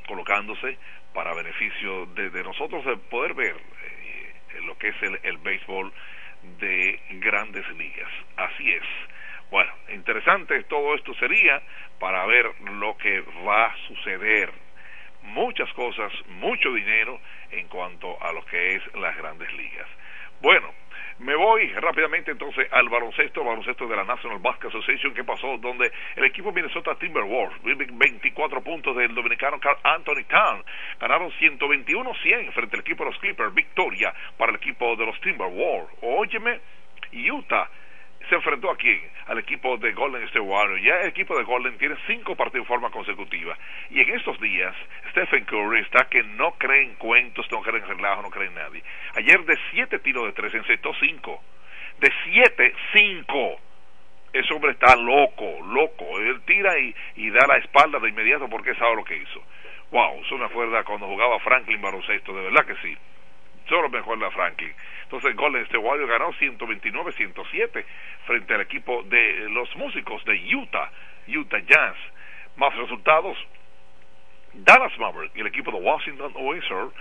colocándose 0.07 0.77
para 1.13 1.33
beneficio 1.33 2.05
de, 2.07 2.43
nosotros 2.43 2.83
de 2.85 2.97
poder 2.97 3.33
ver 3.33 3.55
eh, 3.55 4.61
lo 4.65 4.77
que 4.77 4.89
es 4.89 5.01
el, 5.01 5.19
el 5.23 5.37
béisbol 5.37 5.91
de 6.59 6.99
grandes 7.21 7.67
ligas. 7.77 8.09
Así 8.37 8.71
es. 8.71 8.83
Bueno, 9.51 9.71
interesante 9.89 10.63
todo 10.63 10.95
esto 10.95 11.13
sería 11.15 11.61
para 11.99 12.25
ver 12.25 12.51
lo 12.61 12.97
que 12.97 13.21
va 13.47 13.67
a 13.67 13.77
suceder. 13.87 14.51
Muchas 15.23 15.71
cosas, 15.73 16.11
mucho 16.27 16.71
dinero 16.73 17.19
en 17.51 17.67
cuanto 17.67 18.21
a 18.21 18.31
lo 18.31 18.45
que 18.45 18.75
es 18.75 18.95
las 18.95 19.15
grandes 19.17 19.51
ligas. 19.53 19.87
Bueno, 20.41 20.73
me 21.19 21.35
voy 21.35 21.67
rápidamente 21.69 22.31
entonces 22.31 22.67
al 22.71 22.89
baloncesto, 22.89 23.43
baloncesto 23.43 23.87
de 23.87 23.95
la 23.95 24.03
National 24.03 24.39
Basketball 24.39 24.81
Association, 24.81 25.13
que 25.13 25.23
pasó 25.23 25.57
donde 25.57 25.91
el 26.15 26.25
equipo 26.25 26.51
Minnesota 26.51 26.95
Timberwolves, 26.95 27.57
24 27.63 28.61
puntos 28.61 28.95
del 28.97 29.15
dominicano 29.15 29.59
Carl 29.59 29.79
Anthony 29.83 30.25
Town, 30.27 30.63
ganaron 30.99 31.31
121-100 31.31 32.51
frente 32.51 32.75
al 32.75 32.81
equipo 32.81 33.05
de 33.05 33.11
los 33.11 33.19
Clippers, 33.19 33.53
victoria 33.53 34.13
para 34.37 34.51
el 34.51 34.57
equipo 34.57 34.95
de 34.97 35.05
los 35.05 35.19
Timberwolves. 35.21 35.89
Óyeme, 36.01 36.59
Utah 37.31 37.69
se 38.29 38.35
enfrentó 38.35 38.71
aquí 38.71 38.99
al 39.27 39.39
equipo 39.39 39.77
de 39.77 39.91
Golden 39.93 40.23
State 40.23 40.39
Warriors. 40.39 40.83
Ya 40.83 40.99
el 41.01 41.09
equipo 41.09 41.37
de 41.37 41.43
Golden 41.43 41.77
tiene 41.77 41.95
cinco 42.07 42.35
partidos 42.35 42.65
en 42.65 42.67
forma 42.67 42.89
consecutiva. 42.89 43.57
Y 43.89 44.01
en 44.01 44.09
estos 44.15 44.39
días, 44.39 44.75
Stephen 45.11 45.45
Curry 45.45 45.81
está 45.81 46.07
que 46.09 46.23
no 46.23 46.51
cree 46.53 46.83
en 46.83 46.95
cuentos, 46.95 47.45
no 47.51 47.61
cree 47.61 47.81
en 47.81 47.87
relajo, 47.87 48.21
no 48.21 48.29
cree 48.29 48.47
en 48.47 48.55
nadie. 48.55 48.83
Ayer 49.15 49.43
de 49.45 49.57
siete 49.71 49.99
tiros 49.99 50.25
de 50.25 50.33
tres, 50.33 50.53
encestó 50.53 50.93
cinco. 50.99 51.41
De 51.99 52.11
siete, 52.23 52.73
cinco. 52.93 53.59
Ese 54.33 54.53
hombre 54.53 54.71
está 54.71 54.95
loco, 54.95 55.61
loco. 55.67 56.19
Él 56.19 56.41
tira 56.45 56.77
y, 56.79 56.93
y 57.15 57.29
da 57.29 57.47
la 57.47 57.57
espalda 57.57 57.99
de 57.99 58.09
inmediato 58.09 58.49
porque 58.49 58.75
sabe 58.75 58.95
lo 58.95 59.03
que 59.03 59.17
hizo. 59.17 59.41
Wow, 59.91 60.21
eso 60.25 60.37
me 60.37 60.45
acuerda 60.45 60.83
cuando 60.83 61.07
jugaba 61.07 61.39
Franklin 61.39 61.81
baloncesto, 61.81 62.33
de 62.33 62.43
verdad 62.43 62.65
que 62.65 62.75
sí. 62.81 62.97
Solo 63.67 63.89
mejor 63.89 64.17
la 64.17 64.31
Franklin. 64.31 64.73
Entonces 65.03 65.35
Golden 65.35 65.63
State 65.63 65.77
Warriors 65.77 66.09
ganó 66.09 66.33
129-107 66.33 67.85
frente 68.25 68.53
al 68.53 68.61
equipo 68.61 69.03
de 69.03 69.49
los 69.49 69.75
músicos 69.75 70.23
de 70.25 70.55
Utah, 70.55 70.91
Utah 71.27 71.59
Jazz. 71.59 71.95
Más 72.57 72.75
resultados, 72.75 73.37
Dallas 74.53 74.97
Maverick 74.97 75.35
y 75.35 75.41
el 75.41 75.47
equipo 75.47 75.71
de 75.71 75.77
Washington 75.77 76.31
Wizards 76.35 76.93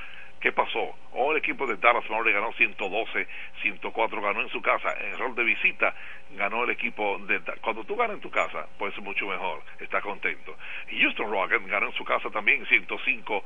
¿Qué 0.44 0.52
pasó? 0.52 0.94
O 1.14 1.32
el 1.32 1.38
equipo 1.38 1.66
de 1.66 1.76
Dallas 1.76 2.04
Mavericks 2.10 2.38
ganó 2.38 2.52
112, 2.52 3.26
104 3.62 4.20
ganó 4.20 4.42
en 4.42 4.50
su 4.50 4.60
casa. 4.60 4.92
En 5.00 5.18
rol 5.18 5.34
de 5.34 5.42
visita 5.42 5.94
ganó 6.32 6.64
el 6.64 6.70
equipo 6.70 7.18
de... 7.20 7.40
Cuando 7.62 7.82
tú 7.84 7.96
ganas 7.96 8.16
en 8.16 8.20
tu 8.20 8.30
casa, 8.30 8.68
pues 8.76 8.94
mucho 8.98 9.26
mejor. 9.26 9.62
Está 9.80 10.02
contento. 10.02 10.54
Houston 10.90 11.30
Rockets 11.30 11.66
ganó 11.66 11.86
en 11.86 11.94
su 11.94 12.04
casa 12.04 12.28
también 12.28 12.66
105, 12.66 13.42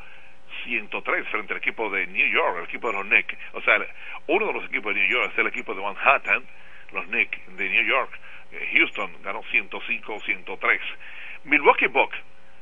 103 0.65 1.29
frente 1.29 1.53
al 1.53 1.59
equipo 1.59 1.91
de 1.91 2.07
New 2.07 2.29
York, 2.29 2.59
el 2.59 2.65
equipo 2.65 2.89
de 2.89 2.95
los 2.95 3.07
Knicks. 3.07 3.37
O 3.53 3.61
sea, 3.63 3.79
uno 4.27 4.47
de 4.47 4.53
los 4.53 4.65
equipos 4.65 4.95
de 4.95 5.01
New 5.01 5.11
York 5.11 5.33
es 5.33 5.39
el 5.39 5.47
equipo 5.47 5.75
de 5.75 5.83
Manhattan, 5.83 6.45
los 6.93 7.07
Knicks 7.07 7.57
de 7.57 7.69
New 7.69 7.85
York. 7.85 8.11
Houston 8.73 9.11
ganó 9.23 9.43
105, 9.51 10.21
103. 10.21 10.81
Milwaukee 11.45 11.87
Bucks 11.87 12.19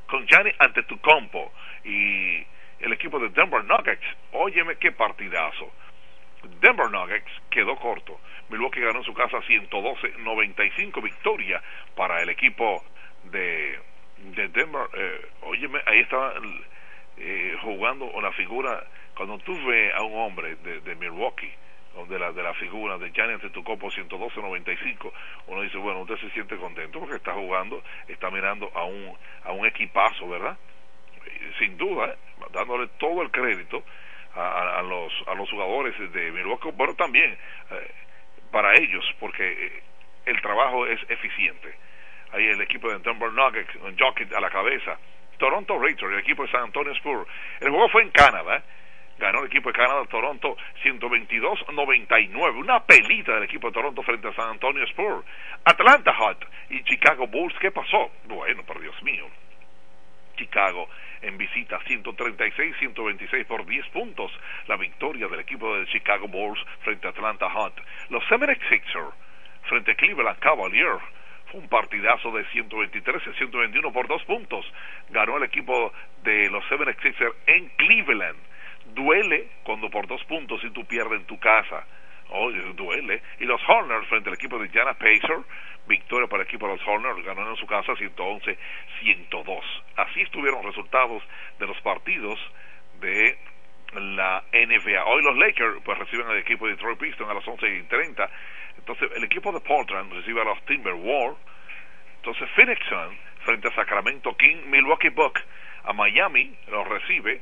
con 0.06 0.26
Gianni 0.26 0.50
Antetokounmpo 0.58 1.52
y 1.84 2.44
el 2.80 2.92
equipo 2.92 3.18
de 3.18 3.28
Denver 3.30 3.64
Nuggets. 3.64 4.04
Óyeme 4.32 4.76
qué 4.76 4.92
partidazo. 4.92 5.72
Denver 6.60 6.90
Nuggets 6.90 7.30
quedó 7.50 7.76
corto. 7.76 8.20
Milwaukee 8.48 8.80
ganó 8.80 8.98
en 8.98 9.04
su 9.04 9.14
casa 9.14 9.38
112-95 9.38 11.02
victoria 11.02 11.62
para 11.94 12.22
el 12.22 12.28
equipo 12.28 12.84
de, 13.24 13.78
de 14.18 14.48
Denver. 14.48 14.88
Eh, 14.94 15.28
óyeme, 15.42 15.80
ahí 15.86 16.00
estaba 16.00 16.34
eh, 17.18 17.56
jugando 17.62 18.06
una 18.06 18.32
figura. 18.32 18.84
Cuando 19.16 19.38
tú 19.38 19.52
ves 19.66 19.94
a 19.94 20.02
un 20.02 20.14
hombre 20.18 20.56
de, 20.56 20.80
de 20.80 20.94
Milwaukee, 20.96 21.52
de 22.08 22.18
la, 22.18 22.30
de 22.30 22.42
la 22.42 22.52
figura 22.54 22.98
de 22.98 23.10
Gianni 23.10 23.34
Antetokounmpo 23.34 23.88
112-95, 23.88 25.12
uno 25.46 25.62
dice, 25.62 25.78
bueno, 25.78 26.00
usted 26.00 26.18
se 26.18 26.30
siente 26.30 26.56
contento 26.56 27.00
porque 27.00 27.16
está 27.16 27.32
jugando, 27.32 27.82
está 28.06 28.30
mirando 28.30 28.70
a 28.74 28.84
un, 28.84 29.16
a 29.44 29.52
un 29.52 29.64
equipazo, 29.64 30.28
¿verdad? 30.28 30.58
sin 31.58 31.76
duda, 31.76 32.06
¿eh? 32.06 32.16
dándole 32.52 32.88
todo 32.98 33.22
el 33.22 33.30
crédito 33.30 33.82
a, 34.34 34.78
a, 34.78 34.82
los, 34.82 35.12
a 35.26 35.34
los 35.34 35.50
jugadores 35.50 35.94
de 36.12 36.30
Milwaukee, 36.32 36.72
pero 36.76 36.94
también 36.94 37.36
eh, 37.70 37.90
para 38.50 38.74
ellos, 38.74 39.04
porque 39.18 39.44
eh, 39.44 39.82
el 40.26 40.40
trabajo 40.40 40.86
es 40.86 41.00
eficiente. 41.08 41.74
Ahí 42.32 42.46
el 42.46 42.60
equipo 42.60 42.90
de 42.90 42.98
Denver 42.98 43.32
Nuggets, 43.32 43.72
Jockey 43.98 44.28
a 44.34 44.40
la 44.40 44.50
cabeza, 44.50 44.98
Toronto 45.38 45.78
Raptors, 45.78 46.12
el 46.12 46.20
equipo 46.20 46.42
de 46.42 46.50
San 46.50 46.64
Antonio 46.64 46.92
Spurs. 46.94 47.28
El 47.60 47.70
juego 47.70 47.88
fue 47.88 48.02
en 48.02 48.10
Canadá, 48.10 48.62
ganó 49.18 49.40
el 49.40 49.46
equipo 49.46 49.70
de 49.70 49.78
Canadá 49.78 50.04
Toronto 50.06 50.56
122-99, 50.82 52.58
una 52.58 52.84
pelita 52.84 53.34
del 53.34 53.44
equipo 53.44 53.68
de 53.68 53.74
Toronto 53.74 54.02
frente 54.02 54.28
a 54.28 54.34
San 54.34 54.50
Antonio 54.50 54.84
Spurs. 54.84 55.24
Atlanta 55.64 56.14
Hot 56.14 56.46
y 56.70 56.82
Chicago 56.84 57.26
Bulls, 57.26 57.54
¿qué 57.60 57.70
pasó? 57.70 58.10
Bueno, 58.24 58.62
por 58.64 58.80
Dios 58.80 59.00
mío. 59.02 59.26
Chicago 60.36 60.88
en 61.22 61.38
visita 61.38 61.80
136-126 61.80 63.46
por 63.46 63.64
10 63.64 63.88
puntos 63.88 64.30
la 64.68 64.76
victoria 64.76 65.28
del 65.28 65.40
equipo 65.40 65.76
de 65.76 65.86
Chicago 65.86 66.28
Bulls 66.28 66.62
frente 66.82 67.06
a 67.06 67.10
Atlanta 67.10 67.48
Hot. 67.50 67.74
Los 68.10 68.22
76ers 68.24 69.12
frente 69.62 69.92
a 69.92 69.94
Cleveland 69.94 70.38
Cavaliers 70.38 71.02
fue 71.50 71.60
un 71.60 71.68
partidazo 71.68 72.30
de 72.32 72.44
123 72.46 73.26
a 73.26 73.32
121 73.32 73.92
por 73.92 74.08
2 74.08 74.24
puntos. 74.24 74.64
Ganó 75.10 75.36
el 75.36 75.44
equipo 75.44 75.92
de 76.22 76.50
los 76.50 76.64
76ers 76.64 77.34
en 77.46 77.68
Cleveland. 77.76 78.38
Duele 78.94 79.48
cuando 79.64 79.90
por 79.90 80.06
2 80.06 80.24
puntos 80.24 80.60
si 80.60 80.70
tú 80.70 80.84
pierdes 80.84 81.20
en 81.20 81.26
tu 81.26 81.38
casa. 81.38 81.86
Oh, 82.28 82.50
duele. 82.50 83.22
Y 83.38 83.44
los 83.44 83.60
Hornets 83.68 84.08
frente 84.08 84.28
al 84.28 84.34
equipo 84.34 84.58
de 84.58 84.68
Jana 84.68 84.94
Pacer 84.94 85.44
victoria 85.86 86.28
para 86.28 86.42
el 86.42 86.48
equipo 86.48 86.66
de 86.66 86.76
los 86.76 86.86
Hornets, 86.86 87.24
ganó 87.24 87.48
en 87.48 87.56
su 87.56 87.66
casa 87.66 87.92
111-102. 87.92 89.60
Así 89.96 90.20
estuvieron 90.22 90.64
resultados 90.64 91.22
de 91.58 91.66
los 91.66 91.80
partidos 91.80 92.38
de 93.00 93.38
la 93.94 94.42
NBA. 94.52 95.04
Hoy 95.04 95.22
los 95.22 95.36
Lakers 95.36 95.82
pues 95.84 95.98
reciben 95.98 96.26
al 96.26 96.38
equipo 96.38 96.66
de 96.66 96.72
Detroit 96.72 96.98
Pistons 96.98 97.30
a 97.30 97.34
las 97.34 97.44
11.30. 97.44 98.28
Entonces 98.86 99.16
el 99.16 99.24
equipo 99.24 99.50
de 99.50 99.58
Portland 99.58 100.12
recibe 100.12 100.42
a 100.42 100.44
los 100.44 100.64
Timberwolves. 100.64 101.36
Entonces 102.18 102.48
Phoenix 102.54 102.80
Sun 102.88 103.18
frente 103.40 103.66
a 103.66 103.74
Sacramento 103.74 104.36
King, 104.36 104.58
Milwaukee 104.66 105.08
Bucks 105.08 105.42
a 105.82 105.92
Miami 105.92 106.54
los 106.68 106.86
recibe. 106.86 107.40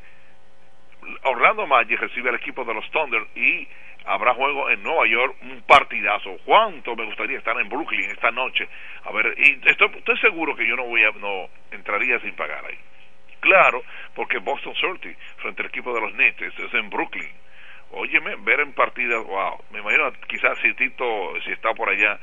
Orlando 1.24 1.66
Magic 1.66 2.00
recibe 2.00 2.30
al 2.30 2.36
equipo 2.36 2.64
de 2.64 2.72
los 2.72 2.90
Thunder 2.90 3.26
y 3.34 3.68
habrá 4.06 4.32
juego 4.32 4.70
en 4.70 4.82
Nueva 4.82 5.06
York, 5.06 5.36
un 5.42 5.60
partidazo. 5.66 6.38
¿Cuánto 6.46 6.96
me 6.96 7.04
gustaría 7.04 7.36
estar 7.36 7.60
en 7.60 7.68
Brooklyn 7.68 8.10
esta 8.10 8.30
noche? 8.30 8.66
A 9.04 9.12
ver, 9.12 9.34
y 9.36 9.60
estoy, 9.68 9.88
estoy 9.98 10.18
seguro 10.20 10.56
que 10.56 10.66
yo 10.66 10.76
no 10.76 10.84
voy 10.84 11.04
a, 11.04 11.10
no 11.10 11.50
entraría 11.72 12.18
sin 12.20 12.34
pagar 12.34 12.64
ahí. 12.64 12.78
Claro, 13.40 13.82
porque 14.14 14.38
Boston 14.38 14.74
Celtics 14.80 15.18
frente 15.36 15.60
al 15.60 15.68
equipo 15.68 15.92
de 15.92 16.00
los 16.00 16.14
Nets 16.14 16.40
es 16.40 16.72
en 16.72 16.88
Brooklyn. 16.88 17.43
Óyeme, 17.96 18.36
ver 18.36 18.60
en 18.60 18.72
partidas, 18.72 19.24
wow, 19.24 19.58
me 19.70 19.80
imagino 19.80 20.12
quizás 20.28 20.58
si 20.58 20.74
Tito, 20.74 21.40
si 21.44 21.52
está 21.52 21.72
por 21.74 21.88
allá, 21.88 22.18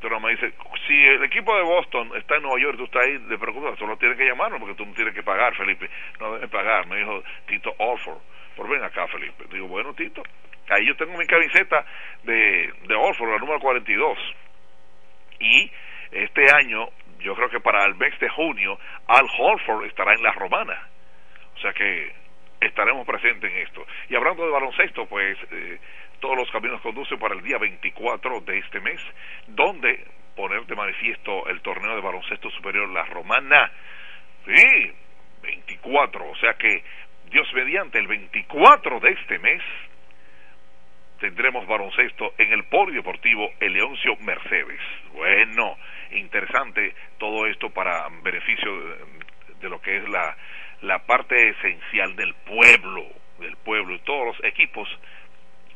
tú 0.00 0.20
me 0.20 0.30
dice, 0.30 0.52
si 0.86 0.94
el 0.94 1.24
equipo 1.24 1.56
de 1.56 1.62
Boston 1.62 2.10
está 2.16 2.36
en 2.36 2.42
Nueva 2.42 2.60
York, 2.60 2.76
tú 2.76 2.84
estás 2.84 3.04
ahí, 3.04 3.18
le 3.18 3.38
preocupas, 3.38 3.78
solo 3.78 3.96
tienes 3.96 4.18
que 4.18 4.26
llamarlo 4.26 4.58
porque 4.58 4.74
tú 4.74 4.84
tienes 4.94 5.14
que 5.14 5.22
pagar, 5.22 5.54
Felipe. 5.56 5.88
No 6.20 6.34
debes 6.34 6.50
pagar, 6.50 6.86
me 6.86 6.98
dijo 6.98 7.22
Tito 7.46 7.74
Orford. 7.78 8.18
Por 8.56 8.68
ven 8.68 8.82
acá, 8.82 9.06
Felipe. 9.08 9.44
Digo, 9.50 9.68
bueno, 9.68 9.94
Tito, 9.94 10.22
ahí 10.68 10.86
yo 10.86 10.96
tengo 10.96 11.16
mi 11.16 11.26
camiseta 11.26 11.84
de, 12.24 12.72
de 12.82 12.94
Orford, 12.94 13.30
la 13.30 13.38
número 13.38 13.60
42. 13.60 14.18
Y 15.38 15.70
este 16.10 16.46
año, 16.52 16.88
yo 17.20 17.34
creo 17.34 17.48
que 17.48 17.60
para 17.60 17.84
el 17.84 17.94
mes 17.94 18.18
de 18.18 18.28
junio, 18.28 18.78
Al 19.06 19.26
Holford 19.38 19.86
estará 19.86 20.14
en 20.14 20.22
la 20.22 20.32
romana. 20.32 20.88
O 21.54 21.58
sea 21.58 21.72
que 21.72 22.12
estaremos 22.66 23.06
presentes 23.06 23.50
en 23.50 23.58
esto. 23.58 23.86
Y 24.08 24.14
hablando 24.14 24.44
de 24.44 24.50
baloncesto, 24.50 25.06
pues 25.06 25.36
eh, 25.50 25.78
todos 26.20 26.36
los 26.36 26.50
caminos 26.50 26.80
conducen 26.80 27.18
para 27.18 27.34
el 27.34 27.42
día 27.42 27.58
24 27.58 28.40
de 28.40 28.58
este 28.58 28.80
mes, 28.80 29.00
donde 29.46 30.04
poner 30.34 30.66
de 30.66 30.74
manifiesto 30.74 31.48
el 31.48 31.60
torneo 31.62 31.94
de 31.94 32.02
baloncesto 32.02 32.50
superior 32.50 32.88
La 32.90 33.04
Romana. 33.04 33.70
Sí, 34.44 34.92
24, 35.42 36.30
o 36.30 36.36
sea 36.36 36.54
que 36.54 36.84
Dios 37.30 37.48
mediante 37.54 37.98
el 37.98 38.06
24 38.06 39.00
de 39.00 39.10
este 39.10 39.38
mes 39.38 39.62
tendremos 41.18 41.66
baloncesto 41.66 42.34
en 42.38 42.52
el 42.52 42.64
polideportivo 42.64 43.50
Eleoncio 43.60 44.16
Mercedes. 44.20 44.80
Bueno, 45.12 45.76
interesante 46.12 46.94
todo 47.18 47.46
esto 47.46 47.70
para 47.70 48.08
beneficio 48.22 48.70
de 49.60 49.68
lo 49.68 49.80
que 49.80 49.96
es 49.96 50.08
la, 50.08 50.36
la 50.82 50.98
parte 51.00 51.50
esencial 51.50 52.16
del 52.16 52.34
pueblo, 52.34 53.06
del 53.38 53.56
pueblo 53.56 53.94
y 53.94 53.98
todos 54.00 54.26
los 54.26 54.44
equipos 54.44 54.88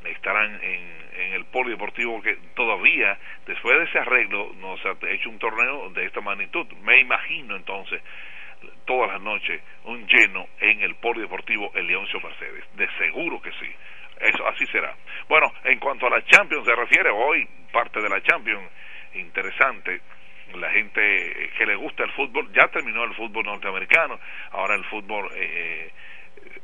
estarán 0.05 0.61
en, 0.63 1.01
el 1.35 1.45
polideportivo 1.47 2.23
que 2.23 2.37
todavía 2.55 3.19
después 3.47 3.79
de 3.79 3.85
ese 3.85 3.99
arreglo 3.99 4.53
nos 4.55 4.81
ha 4.87 4.97
hecho 5.11 5.29
un 5.29 5.39
torneo 5.39 5.91
de 5.91 6.07
esta 6.07 6.21
magnitud. 6.23 6.67
Me 6.83 6.99
imagino 7.01 7.57
entonces 7.57 8.03
todas 8.87 9.13
las 9.13 9.21
noches 9.21 9.61
un 9.85 10.07
lleno 10.07 10.49
en 10.61 10.81
el 10.81 10.95
polideportivo 10.97 11.71
El 11.75 11.87
Leoncio 11.87 12.21
Mercedes. 12.21 12.65
De 12.75 12.89
seguro 12.97 13.41
que 13.43 13.53
sí. 13.53 13.71
Eso 14.19 14.47
así 14.49 14.67
será. 14.67 14.95
Bueno, 15.29 15.53
en 15.65 15.79
cuanto 15.79 16.07
a 16.07 16.11
la 16.11 16.25
Champions 16.25 16.65
se 16.65 16.75
refiere, 16.75 17.11
hoy 17.11 17.47
parte 17.71 18.01
de 18.01 18.09
la 18.09 18.23
Champions 18.23 18.71
interesante 19.15 20.01
la 20.55 20.71
gente 20.71 21.51
que 21.57 21.67
le 21.67 21.75
gusta 21.77 22.05
el 22.05 22.13
fútbol, 22.13 22.51
ya 22.53 22.69
terminó 22.69 23.05
el 23.05 23.15
fútbol 23.15 23.45
norteamericano, 23.45 24.19
ahora 24.53 24.75
el 24.75 24.85
fútbol 24.85 25.31
eh, 25.35 25.91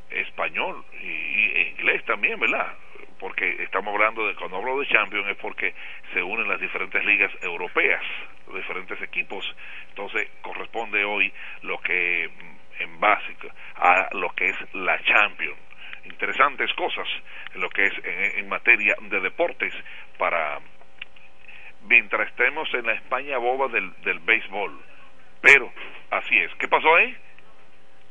español 0.09 0.83
y, 1.01 1.69
inglés 1.69 2.03
también, 2.05 2.39
¿verdad? 2.39 2.73
Porque 3.19 3.63
estamos 3.63 3.93
hablando 3.93 4.27
de, 4.27 4.35
cuando 4.35 4.57
hablo 4.57 4.79
de 4.79 4.87
Champions 4.87 5.27
es 5.27 5.37
porque 5.37 5.73
se 6.13 6.21
unen 6.21 6.47
las 6.47 6.59
diferentes 6.59 7.03
ligas 7.03 7.31
europeas, 7.41 8.03
los 8.47 8.57
diferentes 8.57 9.01
equipos, 9.01 9.43
entonces 9.89 10.29
corresponde 10.41 11.03
hoy 11.03 11.31
lo 11.63 11.79
que 11.79 12.29
en 12.79 12.99
básico 12.99 13.47
a 13.75 14.09
lo 14.13 14.29
que 14.35 14.49
es 14.49 14.55
la 14.73 15.01
Champions. 15.03 15.57
Interesantes 16.05 16.71
cosas 16.73 17.07
en 17.53 17.61
lo 17.61 17.69
que 17.69 17.85
es 17.85 17.93
en, 18.03 18.39
en 18.39 18.49
materia 18.49 18.95
de 19.01 19.19
deportes 19.19 19.73
para 20.17 20.59
mientras 21.83 22.27
estemos 22.27 22.71
en 22.73 22.85
la 22.85 22.93
España 22.93 23.37
boba 23.37 23.67
del, 23.67 23.91
del 24.01 24.19
béisbol. 24.19 24.79
Pero 25.41 25.71
así 26.11 26.37
es. 26.37 26.53
¿Qué 26.55 26.67
pasó 26.67 26.95
ahí? 26.95 27.15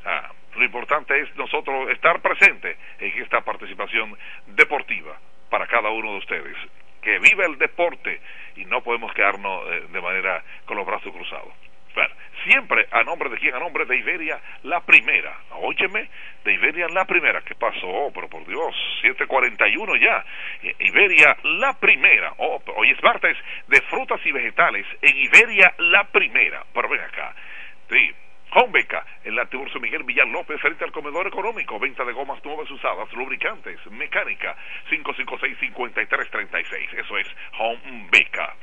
Ah, 0.04 0.30
lo 0.56 0.64
importante 0.64 1.20
es 1.20 1.34
nosotros 1.36 1.90
estar 1.90 2.20
presentes 2.20 2.78
en 2.98 3.22
esta 3.22 3.42
participación 3.42 4.16
deportiva 4.46 5.18
para 5.50 5.66
cada 5.66 5.90
uno 5.90 6.12
de 6.12 6.18
ustedes. 6.18 6.56
Que 7.02 7.18
viva 7.18 7.44
el 7.44 7.58
deporte 7.58 8.20
y 8.56 8.64
no 8.64 8.82
podemos 8.82 9.12
quedarnos 9.12 9.62
eh, 9.70 9.86
de 9.90 10.00
manera 10.00 10.42
con 10.64 10.76
los 10.76 10.86
brazos 10.86 11.12
cruzados. 11.12 11.52
Siempre 12.44 12.86
a 12.92 13.02
nombre 13.02 13.28
de 13.28 13.38
quién, 13.38 13.54
a 13.54 13.58
nombre 13.58 13.84
de 13.86 13.96
Iberia 13.96 14.40
la 14.62 14.80
primera. 14.80 15.36
Óyeme, 15.50 16.08
de 16.44 16.54
Iberia 16.54 16.86
la 16.88 17.04
primera. 17.04 17.40
¿Qué 17.42 17.54
pasó? 17.54 17.88
Oh, 17.88 18.12
pero 18.12 18.28
por 18.28 18.46
Dios, 18.46 18.74
7.41 19.02 20.00
ya. 20.00 20.24
Iberia 20.78 21.36
la 21.42 21.72
primera. 21.72 22.32
Oh, 22.38 22.62
hoy 22.76 22.90
es 22.90 23.02
martes 23.02 23.36
de 23.66 23.80
frutas 23.82 24.20
y 24.24 24.32
vegetales 24.32 24.86
en 25.02 25.16
Iberia 25.16 25.74
la 25.78 26.04
primera. 26.04 26.64
Pero 26.72 26.88
ven 26.88 27.00
acá. 27.00 27.34
Sí, 27.90 28.14
Homebeca, 28.54 29.04
en 29.24 29.34
la 29.34 29.46
Tiburcio 29.46 29.80
Miguel 29.80 30.04
Villar 30.04 30.28
López, 30.28 30.60
frente 30.60 30.84
al 30.84 30.92
comedor 30.92 31.26
económico, 31.26 31.78
venta 31.78 32.04
de 32.04 32.12
gomas 32.12 32.44
nuevas 32.44 32.70
usadas, 32.70 33.10
lubricantes, 33.12 33.78
mecánica, 33.90 34.56
556-5336, 34.88 36.94
eso 36.94 37.18
es 37.18 37.26
Homebeca. 37.58 38.54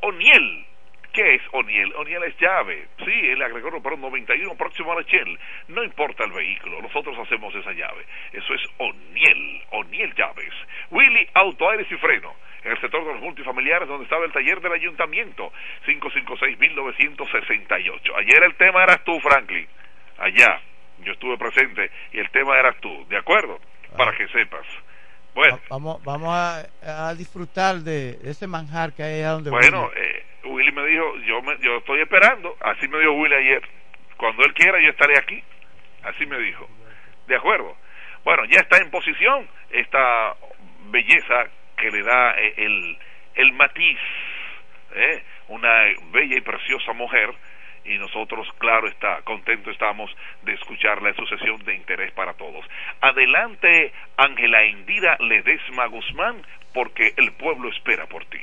Oniel, 0.00 0.64
¿Qué 1.12 1.34
es 1.34 1.42
Oniel? 1.52 1.92
Oniel 1.96 2.22
es 2.24 2.36
llave. 2.38 2.88
Sí, 3.04 3.12
el 3.12 3.42
agregó 3.42 3.82
para 3.82 3.96
un 3.96 4.00
91 4.00 4.54
próximo 4.56 4.92
a 4.92 4.94
la 4.96 5.02
Shell. 5.02 5.38
No 5.68 5.84
importa 5.84 6.24
el 6.24 6.32
vehículo, 6.32 6.80
nosotros 6.80 7.18
hacemos 7.18 7.54
esa 7.54 7.72
llave. 7.72 8.06
Eso 8.32 8.54
es 8.54 8.62
Oniel, 8.78 9.62
Oniel 9.72 10.14
Llaves. 10.14 10.54
Willy 10.90 11.28
Auto 11.34 11.68
Aires 11.68 11.86
y 11.90 11.96
Freno. 11.96 12.34
En 12.64 12.72
el 12.72 12.80
sector 12.80 13.04
de 13.04 13.12
los 13.12 13.20
multifamiliares 13.20 13.86
donde 13.88 14.04
estaba 14.04 14.24
el 14.24 14.32
taller 14.32 14.58
del 14.60 14.72
ayuntamiento. 14.72 15.52
556-1968. 15.86 18.16
Ayer 18.16 18.42
el 18.44 18.54
tema 18.54 18.84
eras 18.84 19.04
tú, 19.04 19.20
Franklin. 19.20 19.68
Allá. 20.18 20.62
Yo 21.00 21.12
estuve 21.12 21.36
presente 21.36 21.90
y 22.12 22.20
el 22.20 22.30
tema 22.30 22.58
eras 22.58 22.76
tú. 22.80 23.06
¿De 23.08 23.18
acuerdo? 23.18 23.60
Para 23.96 24.16
que 24.16 24.28
sepas. 24.28 24.64
Bueno. 25.34 25.60
Vamos, 25.70 26.02
vamos 26.04 26.28
a, 26.30 27.08
a 27.08 27.14
disfrutar 27.14 27.76
de 27.76 28.18
ese 28.22 28.46
manjar 28.46 28.92
que 28.92 29.02
hay 29.02 29.20
allá 29.20 29.30
donde 29.30 29.50
Bueno, 29.50 29.90
eh, 29.96 30.24
Willy 30.44 30.72
me 30.72 30.86
dijo, 30.86 31.16
yo 31.26 31.40
me, 31.42 31.56
yo 31.60 31.78
estoy 31.78 32.00
esperando, 32.02 32.56
así 32.60 32.86
me 32.88 32.98
dijo 32.98 33.12
Willy 33.12 33.34
ayer, 33.34 33.62
cuando 34.16 34.44
él 34.44 34.52
quiera 34.54 34.80
yo 34.82 34.90
estaré 34.90 35.18
aquí, 35.18 35.42
así 36.02 36.26
me 36.26 36.38
dijo, 36.38 36.68
de 37.26 37.36
acuerdo. 37.36 37.76
Bueno, 38.24 38.44
ya 38.44 38.60
está 38.60 38.78
en 38.78 38.90
posición 38.90 39.48
esta 39.70 40.36
belleza 40.90 41.46
que 41.76 41.90
le 41.90 42.02
da 42.02 42.32
el, 42.32 42.98
el 43.34 43.52
matiz, 43.52 43.98
¿eh? 44.94 45.22
una 45.48 45.84
bella 46.12 46.36
y 46.36 46.40
preciosa 46.40 46.92
mujer, 46.92 47.30
y 47.84 47.98
nosotros, 47.98 48.46
claro 48.58 48.88
está, 48.88 49.22
contentos 49.22 49.72
estamos 49.72 50.10
de 50.44 50.54
escucharla 50.54 51.10
en 51.10 51.16
su 51.16 51.26
sesión 51.26 51.62
de 51.64 51.74
interés 51.74 52.12
para 52.12 52.34
todos. 52.34 52.64
Adelante, 53.00 53.92
Ángela 54.16 54.64
Indira 54.66 55.16
Ledesma 55.18 55.86
Guzmán, 55.86 56.42
porque 56.74 57.14
el 57.16 57.32
pueblo 57.32 57.68
espera 57.70 58.06
por 58.06 58.24
ti. 58.26 58.40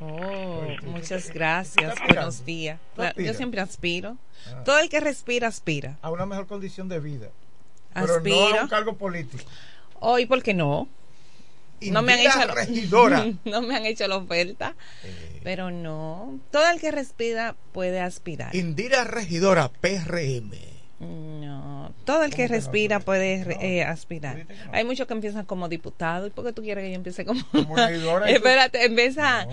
Oh, 0.00 0.64
muchas 0.84 1.30
gracias. 1.32 2.00
Buenos 2.04 2.44
días. 2.44 2.78
Yo 3.16 3.34
siempre 3.34 3.60
aspiro. 3.60 4.16
Ah. 4.46 4.62
Todo 4.64 4.78
el 4.78 4.88
que 4.88 5.00
respira, 5.00 5.48
aspira. 5.48 5.96
A 6.02 6.10
una 6.10 6.24
mejor 6.24 6.46
condición 6.46 6.88
de 6.88 7.00
vida. 7.00 7.28
Aspiro. 7.94 8.22
Pero 8.22 8.50
no 8.50 8.60
a 8.60 8.62
un 8.62 8.68
cargo 8.68 8.96
político. 8.96 9.44
Hoy, 10.00 10.26
¿por 10.26 10.42
qué 10.42 10.54
no? 10.54 10.88
No 11.80 12.02
me 12.02 12.14
han 12.14 12.20
hecho 12.20 12.54
regidora. 12.54 13.26
no 13.44 13.62
me 13.62 13.76
han 13.76 13.86
hecho 13.86 14.06
la 14.08 14.16
oferta. 14.16 14.74
Eh. 15.04 15.40
Pero 15.42 15.70
no. 15.70 16.40
Todo 16.50 16.68
el 16.70 16.80
que 16.80 16.90
respira 16.90 17.56
puede 17.72 18.00
aspirar. 18.00 18.54
Indira 18.54 19.04
Regidora, 19.04 19.70
PRM. 19.70 20.50
No, 21.00 21.94
todo 22.04 22.24
el 22.24 22.34
que 22.34 22.48
respira 22.48 22.98
no, 22.98 23.04
puede 23.04 23.44
no, 23.44 23.50
eh, 23.60 23.84
aspirar. 23.84 24.46
No. 24.48 24.72
Hay 24.72 24.84
muchos 24.84 25.06
que 25.06 25.14
empiezan 25.14 25.44
como 25.46 25.68
diputados. 25.68 26.28
¿Y 26.28 26.30
por 26.30 26.44
qué 26.44 26.52
tú 26.52 26.62
quieres 26.62 26.82
que 26.82 26.90
yo 26.90 26.96
empiece 26.96 27.24
como.? 27.24 27.44
como 27.52 27.78
Espérate, 28.26 28.84
empieza 28.84 29.46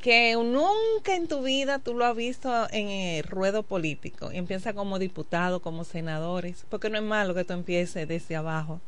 que 0.00 0.34
nunca 0.34 1.16
en 1.16 1.26
tu 1.26 1.42
vida 1.42 1.80
tú 1.80 1.94
lo 1.94 2.04
has 2.04 2.14
visto 2.14 2.68
en 2.70 2.88
el 2.88 3.24
ruedo 3.24 3.64
político 3.64 4.30
y 4.30 4.36
empieza 4.36 4.72
como 4.72 5.00
diputado, 5.00 5.60
como 5.60 5.82
senadores, 5.82 6.64
porque 6.68 6.90
no 6.90 6.98
es 6.98 7.02
malo 7.02 7.34
que 7.34 7.42
tú 7.42 7.54
empieces 7.54 8.06
desde 8.06 8.36
abajo. 8.36 8.80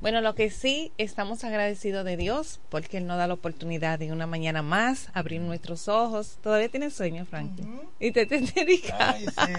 Bueno, 0.00 0.20
lo 0.20 0.34
que 0.34 0.50
sí 0.50 0.92
estamos 0.98 1.44
agradecidos 1.44 2.04
de 2.04 2.16
Dios 2.16 2.60
porque 2.68 2.98
Él 2.98 3.06
nos 3.06 3.18
da 3.18 3.26
la 3.26 3.34
oportunidad 3.34 3.98
de 3.98 4.12
una 4.12 4.26
mañana 4.26 4.62
más 4.62 5.08
abrir 5.14 5.40
nuestros 5.40 5.88
ojos. 5.88 6.38
¿Todavía 6.42 6.68
tienes 6.68 6.94
sueño, 6.94 7.24
Franklin? 7.24 7.68
Uh 7.68 7.80
-huh. 7.80 7.88
Y 8.00 8.12
te 8.12 8.26
te 8.26 8.36
Ay, 8.98 9.26
sí. 9.26 9.52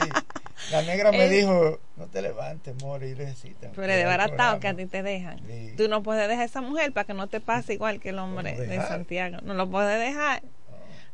La 0.72 0.82
negra 0.82 1.12
me 1.12 1.26
eh, 1.26 1.30
dijo, 1.30 1.80
no 1.98 2.08
te 2.08 2.22
levantes, 2.22 2.76
more, 2.82 3.10
y 3.10 3.16
necesitan. 3.16 3.72
Pero 3.76 3.94
de 3.94 4.06
baratado 4.06 4.60
que 4.60 4.68
a 4.68 4.74
ti 4.76 4.86
te 4.86 5.04
dejan. 5.04 5.40
Sí. 5.48 5.74
Tú 5.78 5.88
no 5.88 6.04
puedes 6.04 6.28
dejar 6.28 6.44
a 6.44 6.46
esa 6.46 6.62
mujer 6.62 6.92
para 6.92 7.06
que 7.06 7.14
no 7.14 7.28
te 7.28 7.40
pase 7.40 7.74
igual 7.74 8.00
que 8.00 8.10
el 8.10 8.20
hombre 8.20 8.56
de 8.56 8.78
Santiago. 8.78 9.38
No 9.44 9.54
lo 9.54 9.70
puedes 9.70 10.00
dejar. 10.00 10.42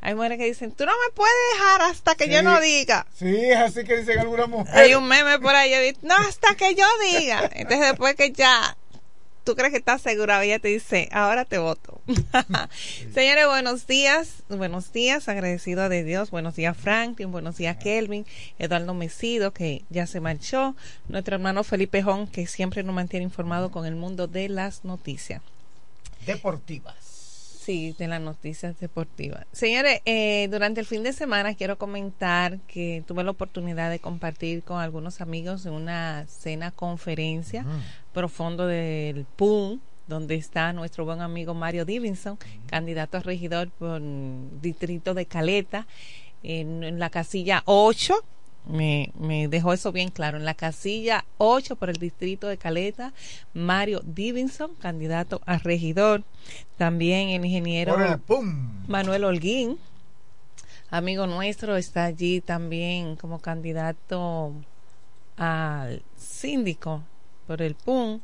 Hay 0.06 0.14
mujeres 0.14 0.38
que 0.38 0.46
dicen, 0.46 0.72
tú 0.72 0.86
no 0.86 0.92
me 0.92 1.16
puedes 1.16 1.34
dejar 1.54 1.82
hasta 1.82 2.14
que 2.14 2.26
sí, 2.26 2.30
yo 2.30 2.44
no 2.44 2.62
diga. 2.62 3.08
Sí, 3.18 3.50
es 3.50 3.58
así 3.58 3.84
que 3.84 3.98
dicen 3.98 4.20
algunas 4.20 4.48
mujeres. 4.48 4.80
Hay 4.80 4.94
un 4.94 5.08
meme 5.08 5.40
por 5.40 5.56
ahí, 5.56 5.98
no, 6.04 6.14
hasta 6.16 6.54
que 6.54 6.76
yo 6.76 6.86
diga. 7.10 7.50
Entonces 7.54 7.88
después 7.88 8.14
que 8.14 8.32
ya 8.32 8.78
tú 9.44 9.56
crees 9.56 9.72
que 9.72 9.80
estás 9.80 10.04
segura, 10.04 10.44
ella 10.44 10.60
te 10.60 10.68
dice, 10.68 11.10
ahora 11.12 11.44
te 11.44 11.58
voto. 11.58 12.00
Señores, 13.16 13.48
buenos 13.48 13.88
días, 13.88 14.44
buenos 14.48 14.94
días, 14.94 15.28
agradecido 15.28 15.90
de 15.90 16.04
Dios, 16.04 16.30
buenos 16.30 16.56
días 16.56 16.78
Franklin, 16.78 17.32
buenos 17.32 17.58
días 17.58 17.78
Kelvin, 17.78 18.28
Eduardo 18.60 18.94
Mesido, 18.94 19.54
que 19.54 19.86
ya 19.90 20.06
se 20.06 20.20
marchó, 20.20 20.76
nuestro 21.08 21.34
hermano 21.34 21.64
Felipe 21.64 22.04
Jón, 22.04 22.28
que 22.28 22.46
siempre 22.46 22.84
nos 22.84 22.94
mantiene 22.94 23.24
informado 23.24 23.72
con 23.72 23.88
el 23.88 23.96
mundo 23.96 24.28
de 24.28 24.50
las 24.50 24.86
noticias. 24.86 25.42
Deportivas. 26.28 27.05
Sí, 27.66 27.96
de 27.98 28.08
las 28.08 28.22
noticias 28.22 28.80
deportivas. 28.80 29.48
Señores, 29.52 30.00
eh, 30.06 30.48
durante 30.52 30.82
el 30.82 30.86
fin 30.86 31.02
de 31.02 31.14
semana 31.14 31.56
quiero 31.56 31.80
comentar 31.80 32.60
que 32.68 33.04
tuve 33.08 33.24
la 33.24 33.32
oportunidad 33.32 33.90
de 33.90 33.98
compartir 33.98 34.62
con 34.62 34.80
algunos 34.80 35.20
amigos 35.20 35.66
en 35.66 35.74
una 35.74 36.28
cena 36.28 36.70
conferencia 36.70 37.64
uh 37.64 37.66
-huh. 37.66 38.14
profundo 38.14 38.68
del 38.68 39.26
PUM, 39.36 39.80
donde 40.06 40.36
está 40.36 40.74
nuestro 40.74 41.06
buen 41.06 41.22
amigo 41.22 41.56
Mario 41.56 41.86
Divinson, 41.86 42.34
uh 42.34 42.38
-huh. 42.38 42.70
candidato 42.70 43.18
a 43.18 43.22
regidor 43.22 43.72
por 43.72 44.00
distrito 44.62 45.16
de 45.16 45.26
Caleta, 45.26 45.88
en, 46.44 46.84
en 46.84 47.00
la 47.00 47.10
casilla 47.10 47.64
8 47.66 48.24
me, 48.68 49.12
me, 49.20 49.48
dejó 49.48 49.74
eso 49.74 49.92
bien 49.92 50.10
claro. 50.10 50.38
En 50.38 50.46
la 50.46 50.54
casilla 50.54 51.26
8 51.38 51.76
por 51.76 51.90
el 51.90 51.98
distrito 51.98 52.48
de 52.48 52.58
Caleta, 52.58 53.14
Mario 53.54 54.02
Divinson, 54.04 54.76
candidato 54.76 55.42
a 55.46 55.58
regidor. 55.58 56.24
También 56.78 57.30
el 57.30 57.46
ingeniero 57.46 57.96
el 58.04 58.20
Manuel 58.88 59.24
Holguín, 59.24 59.78
amigo 60.90 61.28
nuestro, 61.28 61.76
está 61.78 62.06
allí 62.06 62.42
también 62.42 63.16
como 63.16 63.40
candidato 63.40 64.54
al 65.38 66.04
síndico 66.18 67.04
por 67.48 67.62
el 67.62 67.76
PUN. 67.76 68.22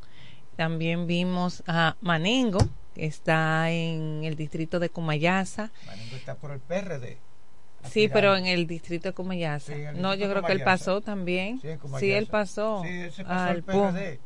También 0.56 1.08
vimos 1.08 1.64
a 1.66 1.96
Manengo, 2.02 2.60
que 2.94 3.06
está 3.06 3.72
en 3.72 4.24
el 4.24 4.36
distrito 4.36 4.80
de 4.80 4.90
Comayasa. 4.90 5.72
Manengo 5.88 6.16
está 6.16 6.36
por 6.36 6.52
el 6.52 6.60
PRD. 6.60 7.18
Sí, 7.90 8.08
pero 8.08 8.36
en 8.36 8.46
el 8.46 8.68
distrito 8.68 9.10
de 9.10 9.14
Comayasa. 9.14 9.74
no, 9.94 10.14
yo 10.16 10.30
creo 10.30 10.44
que 10.44 10.54
él 10.54 10.64
pasó 10.64 11.02
también. 11.02 11.62
Sí, 12.00 12.12
él 12.12 12.28
pasó, 12.28 12.84
al 13.26 13.64
PRD. 13.64 14.20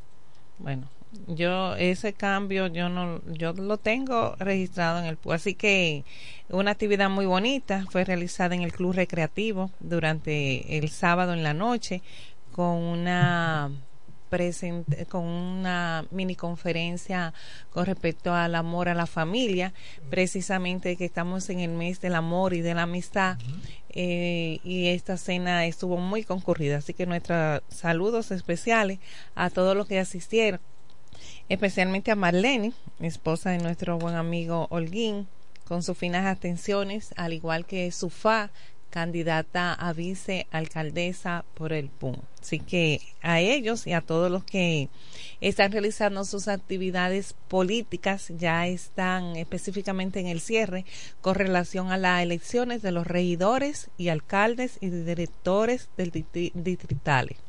Bueno, 0.58 0.90
yo 1.28 1.76
ese 1.76 2.14
cambio 2.14 2.68
yo 2.68 2.90
no 2.90 3.22
yo 3.26 3.54
lo 3.54 3.78
tengo 3.78 4.36
registrado 4.38 5.00
en 5.00 5.06
el 5.06 5.18
PU 5.18 5.34
así 5.34 5.54
que 5.54 6.04
una 6.50 6.72
actividad 6.72 7.10
muy 7.10 7.26
bonita 7.26 7.86
fue 7.90 8.04
realizada 8.04 8.56
en 8.56 8.62
el 8.62 8.72
club 8.72 8.94
recreativo 8.94 9.72
durante 9.80 10.78
el 10.78 10.90
sábado 10.90 11.34
en 11.34 11.44
la 11.44 11.54
noche 11.54 12.02
con 12.52 12.78
una 12.78 13.72
con 15.10 15.24
una 15.24 16.06
mini 16.12 16.36
conferencia 16.36 17.34
con 17.70 17.86
respecto 17.86 18.34
al 18.34 18.56
amor 18.56 18.90
a 18.90 18.94
la 18.94 19.06
familia, 19.06 19.74
precisamente 20.10 20.98
que 20.98 21.06
estamos 21.06 21.50
en 21.50 21.60
el 21.60 21.72
mes 21.72 22.02
del 22.02 22.16
amor 22.16 22.54
y 22.54 22.62
de 22.62 22.74
la 22.74 22.84
amistad. 22.84 23.38
Eh, 23.90 24.60
y 24.64 24.88
esta 24.88 25.16
cena 25.16 25.66
estuvo 25.66 25.98
muy 25.98 26.24
concurrida, 26.24 26.78
así 26.78 26.94
que 26.94 27.06
nuestros 27.06 27.62
saludos 27.70 28.32
especiales 28.32 29.00
a 29.36 29.50
todos 29.50 29.76
los 29.76 29.88
que 29.88 30.00
asistieron 30.00 30.60
especialmente 31.50 32.12
a 32.12 32.16
Marlene, 32.16 32.74
esposa 33.00 33.52
de 33.52 33.60
nuestro 33.60 33.98
buen 33.98 34.16
amigo 34.16 34.68
Holguín, 34.70 35.28
con 35.66 35.84
sus 35.84 35.98
finas 35.98 36.26
atenciones, 36.26 37.14
al 37.18 37.34
igual 37.34 37.66
que 37.66 37.92
su 37.92 38.10
fa, 38.10 38.52
candidata 38.96 39.74
a 39.74 39.92
vicealcaldesa 39.92 41.44
por 41.54 41.74
el 41.74 41.90
PUN. 41.90 42.18
Así 42.42 42.62
que 42.62 43.02
a 43.22 43.42
ellos 43.42 43.88
y 43.88 43.92
a 43.92 44.00
todos 44.00 44.32
los 44.32 44.46
que 44.46 44.88
están 45.42 45.74
realizando 45.74 46.24
sus 46.24 46.48
actividades 46.48 47.36
políticas 47.50 48.32
ya 48.38 48.68
están 48.68 49.36
específicamente 49.36 50.22
en 50.22 50.28
el 50.28 50.40
cierre 50.40 50.86
con 51.20 51.36
relación 51.36 51.92
a 51.92 51.98
las 51.98 52.24
elecciones 52.24 52.82
de 52.82 52.94
los 52.94 53.06
regidores 53.06 53.90
y 53.98 54.08
alcaldes 54.08 54.78
y 54.80 54.88
directores 54.88 55.90
del 55.98 56.12
distritales. 56.54 57.45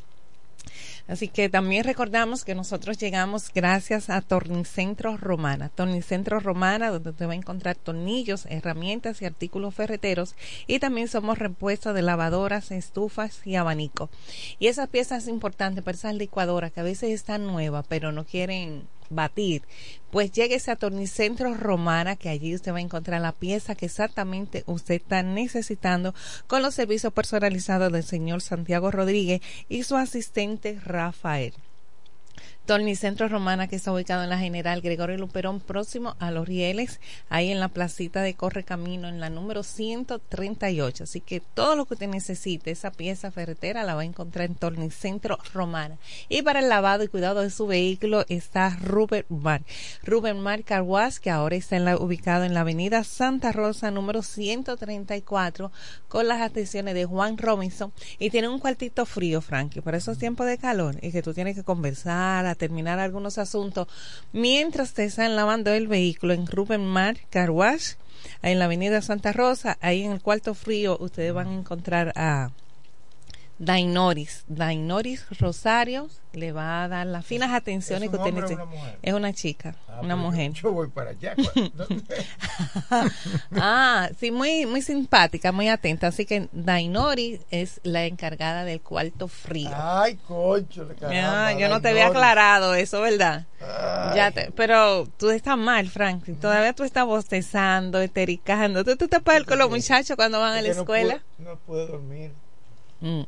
Así 1.09 1.29
que 1.29 1.49
también 1.49 1.85
recordamos 1.85 2.45
que 2.45 2.55
nosotros 2.55 2.99
llegamos 2.99 3.53
gracias 3.55 4.11
a 4.11 4.21
Tornicentro 4.21 5.17
Romana. 5.17 5.69
Tornicentro 5.69 6.41
Romana, 6.41 6.91
donde 6.91 7.11
usted 7.11 7.29
va 7.29 7.33
a 7.33 7.37
encontrar 7.37 7.77
tornillos, 7.77 8.47
herramientas 8.47 9.23
y 9.23 9.25
artículos 9.25 9.75
ferreteros. 9.75 10.35
Y 10.67 10.81
también 10.81 11.09
somos 11.09 11.39
repuestos 11.39 11.95
de 11.95 12.03
lavadoras, 12.03 12.71
estufas 12.71 13.41
y 13.47 13.55
abanico. 13.55 14.11
Y 14.59 14.67
esas 14.67 14.89
piezas 14.89 15.29
importantes 15.29 15.85
para 15.85 15.97
esas 15.97 16.15
licuadoras 16.15 16.73
que 16.73 16.81
a 16.81 16.85
veces 16.85 17.11
están 17.11 17.47
nuevas, 17.47 17.87
pero 17.89 18.11
no 18.11 18.25
quieren 18.25 18.89
batir, 19.11 19.63
pues 20.11 20.33
lleguese 20.33 20.71
a 20.71 20.77
Tornicentro 20.77 21.55
Romana, 21.55 22.17
que 22.17 22.29
allí 22.29 22.55
usted 22.55 22.73
va 22.73 22.79
a 22.79 22.81
encontrar 22.81 23.21
la 23.21 23.33
pieza 23.33 23.75
que 23.75 23.87
exactamente 23.87 24.65
usted 24.67 24.95
está 24.95 25.23
necesitando 25.23 26.15
con 26.47 26.63
los 26.63 26.75
servicios 26.75 27.13
personalizados 27.13 27.93
del 27.93 28.05
señor 28.05 28.41
Santiago 28.41 28.91
Rodríguez 28.91 29.41
y 29.69 29.83
su 29.83 29.97
asistente 29.97 30.81
Rafael. 30.85 31.55
Tornicentro 32.67 33.29
Romana, 33.29 33.69
que 33.69 33.77
está 33.77 33.93
ubicado 33.93 34.25
en 34.25 34.29
la 34.29 34.39
General 34.39 34.81
Gregorio 34.81 35.17
Luperón, 35.17 35.61
próximo 35.61 36.17
a 36.19 36.33
Los 36.33 36.49
Rieles, 36.49 37.01
ahí 37.29 37.53
en 37.53 37.61
la 37.61 37.69
placita 37.69 38.23
de 38.23 38.35
Corre 38.35 38.65
Camino, 38.65 39.07
en 39.07 39.21
la 39.21 39.31
número 39.31 39.63
138. 39.63 41.05
Así 41.05 41.21
que 41.21 41.39
todo 41.39 41.77
lo 41.77 41.87
que 41.87 41.95
usted 41.95 42.09
necesite, 42.09 42.73
esa 42.73 42.91
pieza 42.91 43.31
ferretera, 43.31 43.85
la 43.85 43.95
va 43.95 44.01
a 44.01 44.05
encontrar 44.05 44.47
en 44.47 44.57
Tornicentro 44.57 45.39
Romana. 45.55 45.97
Y 46.29 46.43
para 46.43 46.59
el 46.59 46.69
lavado 46.69 47.05
y 47.05 47.09
cuidado 47.09 47.43
de 47.43 47.51
su 47.51 47.69
vehículo 47.69 48.25
está 48.29 48.71
Rubén 48.71 49.25
Mar. 49.29 49.63
Rubén 50.03 50.41
Mar 50.41 50.65
Carguas, 50.65 51.21
que 51.21 51.31
ahora 51.31 51.55
está 51.55 51.77
ubicado 51.99 52.43
en 52.43 52.53
la 52.53 52.63
avenida 52.63 53.05
Santa 53.05 53.53
Rosa, 53.53 53.93
número 53.93 54.23
134, 54.23 55.71
con 56.09 56.27
las 56.27 56.41
atenciones 56.41 56.95
de 56.95 57.05
Juan 57.05 57.39
Robinson. 57.39 57.93
Y 58.19 58.31
tiene 58.31 58.49
un 58.49 58.59
cuartito 58.59 59.07
frío, 59.07 59.41
Frankie, 59.41 59.83
por 59.83 59.95
esos 59.95 60.19
tiempos 60.19 60.49
de 60.49 60.59
calor, 60.59 60.97
y 61.01 61.13
que 61.13 61.23
tú 61.23 61.33
tienes 61.33 61.55
que 61.55 61.63
conversar, 61.63 62.56
terminar 62.57 62.99
algunos 62.99 63.39
asuntos. 63.39 63.89
Mientras 64.33 64.93
te 64.93 65.05
están 65.05 65.37
lavando 65.37 65.73
el 65.73 65.87
vehículo 65.89 66.35
en 66.35 66.47
Ruben 66.47 66.85
Mar 66.85 67.17
Car 67.31 67.51
Wash, 67.51 67.95
en 68.43 68.59
la 68.59 68.65
avenida 68.65 69.03
Santa 69.03 69.33
Rosa, 69.33 69.79
ahí 69.81 70.03
en 70.03 70.13
el 70.13 70.21
cuarto 70.21 70.55
frío 70.55 70.97
ustedes 71.01 71.33
van 71.33 71.49
a 71.49 71.55
encontrar 71.55 72.13
a 72.17 72.51
Dainoris, 73.59 74.45
Dainoris 74.49 75.25
Rosario 75.41 76.09
le 76.35 76.53
va 76.53 76.85
a 76.85 76.89
dar 76.89 77.07
las 77.07 77.25
finas 77.25 77.53
atenciones 77.53 78.11
que 78.11 78.17
usted 78.17 78.33
necesita. 78.33 78.67
Es 79.01 79.15
una 79.15 79.33
chica, 79.33 79.75
ah, 79.89 80.01
una 80.03 80.15
mujer. 80.15 80.53
Yo 80.53 80.73
voy 80.73 80.89
para 80.89 81.11
allá. 81.11 81.35
ah, 83.53 84.11
sí, 84.19 84.31
muy 84.31 84.67
muy 84.67 84.83
simpática, 84.83 85.53
muy 85.53 85.69
atenta. 85.69 86.09
Así 86.09 86.27
que 86.27 86.49
Dainoris 86.53 87.41
es 87.51 87.81
la 87.83 88.05
encargada 88.05 88.65
del 88.65 88.83
cuarto 88.83 89.27
frío. 89.29 89.71
Ay, 89.73 90.17
concho, 90.27 90.87
ah, 91.03 91.53
yo 91.59 91.69
no 91.71 91.81
te 91.81 91.89
había 91.89 92.09
aclarado 92.09 92.75
eso, 92.75 93.01
¿verdad? 93.01 93.47
Ya 94.15 94.33
pero 94.55 95.07
tú 95.17 95.31
estás 95.31 95.57
mal, 95.57 95.89
Frank. 95.89 96.25
Todavía 96.41 96.75
tú 96.75 96.85
estás 96.85 97.07
bostezando, 97.07 98.01
estericando. 98.01 98.85
Tú, 98.85 98.97
tú 98.97 99.09
te 99.09 99.21
pagas 99.21 99.45
con 99.45 99.59
los 99.59 99.71
muchachos 99.71 100.15
cuando 100.17 100.41
van 100.41 100.59
a 100.59 100.61
la 100.61 100.69
escuela. 100.69 101.23
no 101.39 101.57
puedo 101.57 101.87
dormir. 101.87 102.33
Mm. 103.01 103.23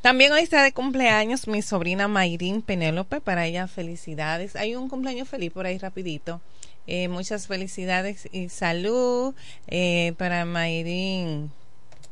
También 0.00 0.32
hoy 0.32 0.42
está 0.42 0.62
de 0.62 0.72
cumpleaños 0.72 1.48
mi 1.48 1.62
sobrina 1.62 2.08
Mayrín 2.08 2.62
Penélope, 2.62 3.20
para 3.20 3.46
ella 3.46 3.66
felicidades. 3.68 4.56
Hay 4.56 4.76
un 4.76 4.88
cumpleaños 4.88 5.28
feliz 5.28 5.52
por 5.52 5.66
ahí 5.66 5.78
rapidito. 5.78 6.40
Eh, 6.86 7.08
muchas 7.08 7.46
felicidades 7.46 8.28
y 8.30 8.50
salud 8.50 9.34
eh, 9.68 10.12
para 10.18 10.44
Mayrín 10.44 11.50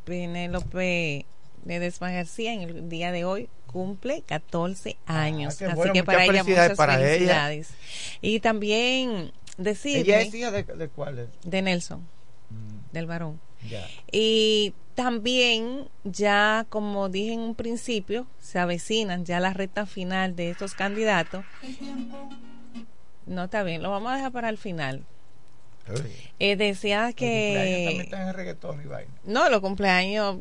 Penélope 0.05 1.27
Ledesma 1.67 2.11
García 2.11 2.55
en 2.55 2.63
el 2.63 2.89
día 2.89 3.13
de 3.13 3.25
hoy 3.25 3.49
cumple 3.67 4.23
14 4.27 4.97
ah, 5.07 5.23
años. 5.23 5.61
Así 5.61 5.91
que 5.93 6.05
para 6.05 6.25
ella 6.25 6.45
muchas 6.45 6.77
felicidades. 6.77 7.69
Y 8.21 8.41
también 8.41 9.33
decir... 9.57 9.99
¿Ella 9.99 10.21
es 10.21 10.35
hija 10.35 10.51
de, 10.51 10.63
de 10.63 10.89
cuál 10.89 11.29
De 11.45 11.63
Nelson, 11.63 12.01
mm. 12.01 12.93
del 12.93 13.07
varón. 13.07 13.41
Y 14.11 14.75
también 14.95 15.89
ya, 16.05 16.67
como 16.69 17.09
dije 17.09 17.33
en 17.33 17.41
un 17.41 17.55
principio, 17.55 18.27
se 18.41 18.59
avecinan 18.59 19.25
ya 19.25 19.41
la 19.41 19.53
recta 19.53 19.87
final 19.87 20.37
de 20.37 20.51
estos 20.51 20.75
candidatos. 20.75 21.45
No 23.27 23.45
está 23.45 23.63
bien, 23.63 23.83
lo 23.83 23.91
vamos 23.91 24.13
a 24.13 24.17
dejar 24.17 24.33
para 24.33 24.49
el 24.49 24.59
final. 24.59 25.05
Eh, 26.39 26.57
decía 26.57 27.13
que... 27.13 28.09
No, 29.25 29.49
los 29.49 29.61
cumpleaños, 29.61 30.39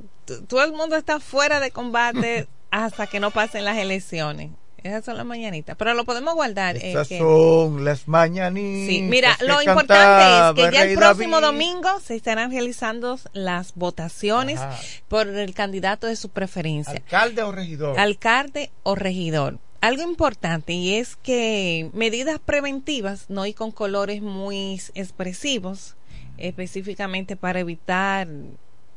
todo 0.47 0.63
el 0.63 0.74
mundo 0.74 0.95
está 0.95 1.19
fuera 1.19 1.59
de 1.59 1.72
combate 1.72 2.47
hasta 2.72 3.07
que 3.07 3.19
no 3.19 3.32
pasen 3.32 3.65
las 3.65 3.78
elecciones. 3.78 4.51
Esas 4.84 5.05
son 5.05 5.17
las 5.17 5.25
mañanitas, 5.25 5.75
pero 5.77 5.93
lo 5.93 6.05
podemos 6.05 6.34
guardar. 6.34 6.75
Eh, 6.77 6.91
Esas 6.91 7.07
son 7.07 7.86
las 7.86 8.07
mañanitas. 8.07 8.88
Sí, 8.88 9.01
mira, 9.03 9.38
lo 9.41 9.61
importante 9.61 10.61
es 10.61 10.69
que 10.71 10.75
ya 10.75 10.84
el 10.84 10.97
próximo 10.97 11.39
domingo 11.39 11.99
se 11.99 12.15
estarán 12.15 12.51
realizando 12.51 13.19
las 13.34 13.75
votaciones 13.75 14.59
por 15.07 15.27
el 15.27 15.53
candidato 15.53 16.07
de 16.07 16.15
su 16.15 16.29
preferencia. 16.29 16.93
Alcalde 16.93 17.43
o 17.43 17.51
regidor. 17.51 17.99
Alcalde 17.99 18.71
o 18.84 18.95
regidor. 18.95 19.59
Algo 19.82 20.03
importante 20.03 20.73
y 20.73 20.95
es 20.95 21.15
que 21.15 21.89
medidas 21.93 22.39
preventivas, 22.39 23.25
no 23.29 23.45
y 23.45 23.53
con 23.53 23.71
colores 23.71 24.21
muy 24.21 24.79
expresivos, 24.93 25.95
específicamente 26.38 27.36
para 27.36 27.59
evitar 27.59 28.27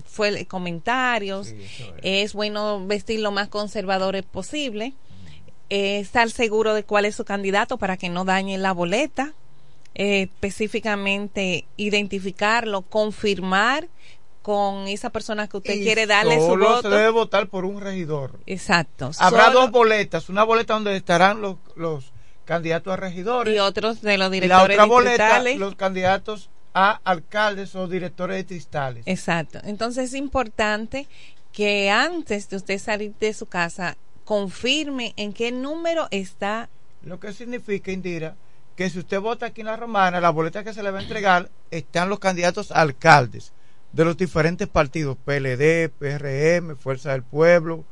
fue 0.06 0.46
comentarios. 0.46 1.54
es. 2.02 2.32
bueno 2.32 2.86
vestir 2.86 3.20
lo 3.20 3.32
más 3.32 3.48
conservadores 3.48 4.22
posible 4.24 4.94
eh, 5.70 5.98
estar 5.98 6.30
seguro 6.30 6.74
de 6.74 6.84
cuál 6.84 7.04
es 7.04 7.14
su 7.14 7.24
candidato 7.24 7.78
para 7.78 7.96
que 7.96 8.08
no 8.08 8.24
dañe 8.24 8.58
la 8.58 8.72
boleta, 8.72 9.32
eh, 9.94 10.22
específicamente 10.22 11.66
identificarlo, 11.76 12.82
confirmar 12.82 13.88
con 14.42 14.88
esa 14.88 15.08
persona 15.08 15.48
que 15.48 15.56
usted 15.56 15.82
quiere 15.82 16.06
darle 16.06 16.36
su 16.36 16.58
voto. 16.58 16.82
se 16.82 16.88
debe 16.88 17.10
votar 17.10 17.48
por 17.48 17.64
un 17.64 17.80
regidor. 17.80 18.38
Exacto. 18.44 19.10
Habrá 19.18 19.50
dos 19.50 19.70
boletas, 19.70 20.28
una 20.28 20.44
boleta 20.44 20.74
donde 20.74 20.94
estarán 20.96 21.40
los, 21.40 21.56
los 21.76 22.12
candidatos 22.44 22.92
a 22.92 22.96
regidores 22.96 23.54
y 23.54 23.58
otros 23.58 24.02
de 24.02 24.18
los 24.18 24.30
directores 24.30 24.74
y 24.74 24.76
la 24.76 24.82
otra 24.82 24.84
boleta 24.84 25.42
los 25.56 25.76
candidatos 25.76 26.50
a 26.74 27.00
alcaldes 27.04 27.74
o 27.74 27.88
directores 27.88 28.36
de 28.36 28.46
cristales. 28.46 29.04
Exacto. 29.06 29.60
Entonces 29.64 30.10
es 30.10 30.14
importante 30.14 31.08
que 31.52 31.88
antes 31.88 32.50
de 32.50 32.56
usted 32.56 32.78
salir 32.78 33.14
de 33.20 33.32
su 33.32 33.46
casa 33.46 33.96
confirme 34.24 35.14
en 35.16 35.32
qué 35.32 35.52
número 35.52 36.08
está. 36.10 36.68
Lo 37.02 37.20
que 37.20 37.32
significa, 37.32 37.92
Indira, 37.92 38.36
que 38.76 38.90
si 38.90 38.98
usted 38.98 39.20
vota 39.20 39.46
aquí 39.46 39.60
en 39.60 39.68
la 39.68 39.76
Romana, 39.76 40.20
la 40.20 40.30
boleta 40.30 40.64
que 40.64 40.74
se 40.74 40.82
le 40.82 40.90
va 40.90 40.98
a 40.98 41.02
entregar 41.02 41.50
están 41.70 42.08
los 42.08 42.18
candidatos 42.18 42.72
alcaldes 42.72 43.52
de 43.92 44.04
los 44.04 44.16
diferentes 44.16 44.66
partidos, 44.66 45.16
PLD, 45.24 45.88
PRM, 45.88 46.76
Fuerza 46.76 47.12
del 47.12 47.22
Pueblo, 47.22 47.84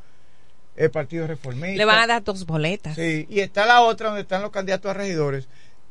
el 0.74 0.90
Partido 0.90 1.26
Reformista. 1.26 1.76
Le 1.76 1.84
van 1.84 1.98
a 1.98 2.06
dar 2.06 2.24
dos 2.24 2.44
boletas. 2.44 2.96
Sí, 2.96 3.26
y 3.30 3.40
está 3.40 3.66
la 3.66 3.82
otra 3.82 4.08
donde 4.08 4.22
están 4.22 4.42
los 4.42 4.50
candidatos 4.50 4.90
a 4.90 4.94
regidores. 4.94 5.48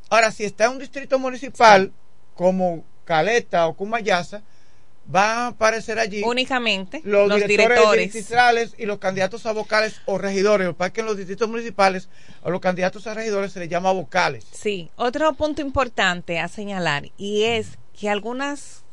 Ahora, 0.09 0.31
si 0.31 0.43
está 0.43 0.65
en 0.65 0.71
un 0.71 0.79
distrito 0.79 1.17
municipal 1.19 1.93
como 2.35 2.83
Caleta 3.05 3.67
o 3.67 3.73
Cumayasa, 3.75 4.41
van 5.05 5.29
a 5.39 5.47
aparecer 5.47 5.99
allí 5.99 6.21
únicamente 6.23 7.01
los, 7.03 7.27
los 7.27 7.37
directores, 7.39 7.67
directores. 7.79 8.13
distritales 8.13 8.75
y 8.77 8.85
los 8.85 8.99
candidatos 8.99 9.45
a 9.45 9.51
vocales 9.51 10.01
o 10.05 10.17
regidores. 10.17 10.67
Lo 10.67 10.77
que 10.93 11.01
en 11.01 11.05
los 11.07 11.17
distritos 11.17 11.49
municipales 11.49 12.07
a 12.43 12.49
los 12.49 12.61
candidatos 12.61 13.07
a 13.07 13.13
regidores 13.13 13.51
se 13.51 13.59
les 13.59 13.69
llama 13.69 13.91
vocales. 13.91 14.45
Sí, 14.51 14.89
otro 14.95 15.33
punto 15.33 15.61
importante 15.61 16.39
a 16.39 16.47
señalar 16.47 17.09
y 17.17 17.43
es 17.43 17.77
que 17.99 18.09
algunos 18.09 18.83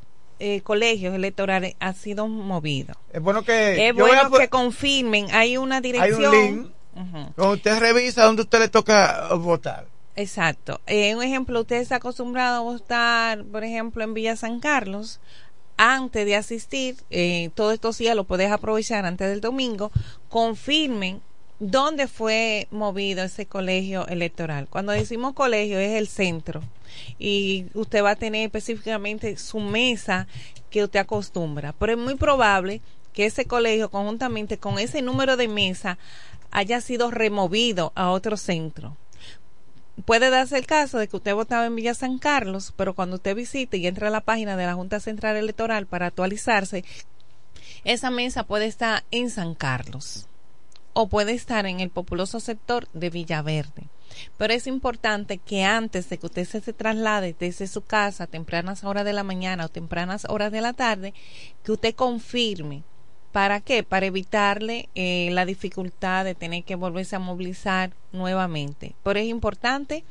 eh, 0.41 0.61
colegios 0.63 1.15
electorales 1.15 1.75
han 1.81 1.95
sido 1.95 2.27
movidos. 2.29 2.97
Es 3.13 3.21
bueno 3.21 3.43
que 3.43 3.89
Es 3.89 3.95
yo 3.97 4.03
voy 4.03 4.11
bueno 4.13 4.35
a- 4.35 4.39
que 4.41 4.49
confirmen, 4.49 5.27
hay 5.33 5.57
una 5.57 5.77
hay 5.77 5.83
dirección. 5.83 6.35
un 6.35 6.41
link 6.43 6.71
Ujú. 6.97 7.33
donde 7.37 7.55
usted 7.57 7.79
revisa 7.79 8.25
donde 8.25 8.43
usted 8.43 8.59
le 8.61 8.69
toca 8.69 9.29
votar. 9.35 9.87
Exacto. 10.17 10.81
Eh, 10.89 11.15
un 11.15 11.23
ejemplo, 11.23 11.61
usted 11.61 11.77
está 11.77 11.97
acostumbrado 11.97 12.57
a 12.57 12.61
votar, 12.73 13.45
por 13.45 13.63
ejemplo, 13.63 14.03
en 14.03 14.15
Villa 14.15 14.35
San 14.35 14.59
Carlos. 14.59 15.21
Antes 15.81 16.27
de 16.27 16.35
asistir, 16.35 16.97
eh, 17.09 17.51
todos 17.55 17.73
estos 17.73 17.97
días 17.99 18.17
lo 18.17 18.25
puedes 18.25 18.51
aprovechar 18.51 19.07
antes 19.07 19.29
del 19.29 19.41
domingo, 19.41 19.93
confirmen 20.29 21.21
dónde 21.61 22.09
fue 22.09 22.67
movido 22.73 23.23
ese 23.23 23.47
colegio 23.47 24.05
electoral. 24.09 24.67
Cuando 24.69 24.91
decimos 24.91 25.35
colegio 25.35 25.79
es 25.79 25.97
el 25.97 26.09
centro 26.09 26.63
y 27.21 27.67
usted 27.75 28.03
va 28.03 28.11
a 28.11 28.17
tener 28.17 28.45
específicamente 28.47 29.37
su 29.37 29.61
mesa 29.61 30.27
que 30.69 30.83
usted 30.83 30.99
acostumbra. 30.99 31.73
Pero 31.79 31.93
es 31.93 31.99
muy 31.99 32.17
probable 32.17 32.81
que 33.13 33.27
ese 33.27 33.45
colegio 33.45 33.89
conjuntamente 33.89 34.59
con 34.59 34.81
ese 34.81 35.01
número 35.01 35.37
de 35.37 35.47
mesa 35.47 35.97
haya 36.51 36.81
sido 36.81 37.13
removido 37.13 37.93
a 37.95 38.11
otro 38.11 38.37
centro 38.37 38.97
puede 40.05 40.31
darse 40.31 40.59
el 40.59 40.67
caso 40.67 40.99
de 40.99 41.09
que 41.09 41.17
usted 41.17 41.35
votaba 41.35 41.67
en 41.67 41.75
Villa 41.75 41.95
San 41.95 42.19
Carlos, 42.19 42.73
pero 42.77 42.95
cuando 42.95 43.17
usted 43.17 43.35
visite 43.35 43.77
y 43.77 43.87
entre 43.87 44.07
a 44.07 44.11
la 44.11 44.21
página 44.21 44.57
de 44.57 44.67
la 44.67 44.75
Junta 44.75 45.01
Central 45.01 45.37
Electoral 45.37 45.87
para 45.87 46.07
actualizarse, 46.07 46.85
esa 47.85 48.11
mesa 48.11 48.45
puede 48.45 48.67
estar 48.67 49.05
en 49.11 49.31
San 49.31 49.55
Carlos 49.55 50.27
o 50.93 51.09
puede 51.09 51.33
estar 51.33 51.67
en 51.67 51.81
el 51.81 51.91
populoso 51.91 52.41
sector 52.41 52.89
de 52.93 53.11
Villaverde. 53.11 53.89
Pero 54.37 54.53
es 54.53 54.67
importante 54.67 55.39
que 55.39 55.65
antes 55.65 56.09
de 56.09 56.19
que 56.19 56.27
usted 56.27 56.45
se, 56.45 56.61
se 56.61 56.73
traslade 56.73 57.37
desde 57.39 57.67
su 57.67 57.83
casa 57.83 58.25
a 58.25 58.27
tempranas 58.27 58.83
horas 58.83 59.05
de 59.05 59.13
la 59.13 59.23
mañana 59.23 59.67
o 59.67 59.69
tempranas 59.69 60.27
horas 60.29 60.51
de 60.51 60.61
la 60.61 60.73
tarde, 60.73 61.15
que 61.63 61.73
usted 61.73 61.95
confirme 61.95 62.83
¿Para 63.33 63.61
qué? 63.61 63.83
Para 63.83 64.07
evitarle 64.07 64.89
eh, 64.95 65.29
la 65.33 65.45
dificultad 65.45 66.25
de 66.25 66.35
tener 66.35 66.65
que 66.65 66.77
volverse 66.77 67.17
a 67.17 67.19
movilizar 67.19 67.91
nuevamente. 68.11 68.95
Pero 69.03 69.19
es 69.19 69.27
importante 69.27 70.05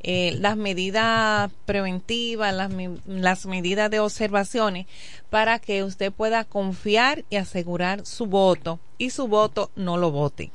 eh, 0.00 0.36
las 0.40 0.56
medidas 0.56 1.50
preventivas, 1.66 2.54
las, 2.54 2.70
las 3.06 3.46
medidas 3.46 3.90
de 3.90 4.00
observaciones 4.00 4.86
para 5.28 5.58
que 5.58 5.84
usted 5.84 6.12
pueda 6.12 6.44
confiar 6.44 7.24
y 7.28 7.36
asegurar 7.36 8.06
su 8.06 8.26
voto 8.26 8.80
y 8.96 9.10
su 9.10 9.28
voto 9.28 9.70
no 9.76 9.98
lo 9.98 10.10
vote. 10.10 10.50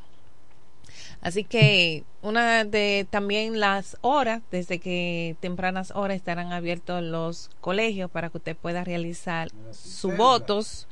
Así 1.22 1.44
que 1.44 2.04
una 2.22 2.64
de 2.64 3.08
también 3.10 3.60
las 3.60 3.98
horas, 4.02 4.42
desde 4.52 4.80
que 4.80 5.36
tempranas 5.40 5.92
horas 5.92 6.18
estarán 6.18 6.54
abiertos 6.54 7.04
los 7.04 7.50
colegios 7.60 8.10
para 8.12 8.30
que 8.30 8.38
usted 8.38 8.56
pueda 8.56 8.84
realizar 8.84 9.50
sus 9.72 10.16
votos, 10.16 10.88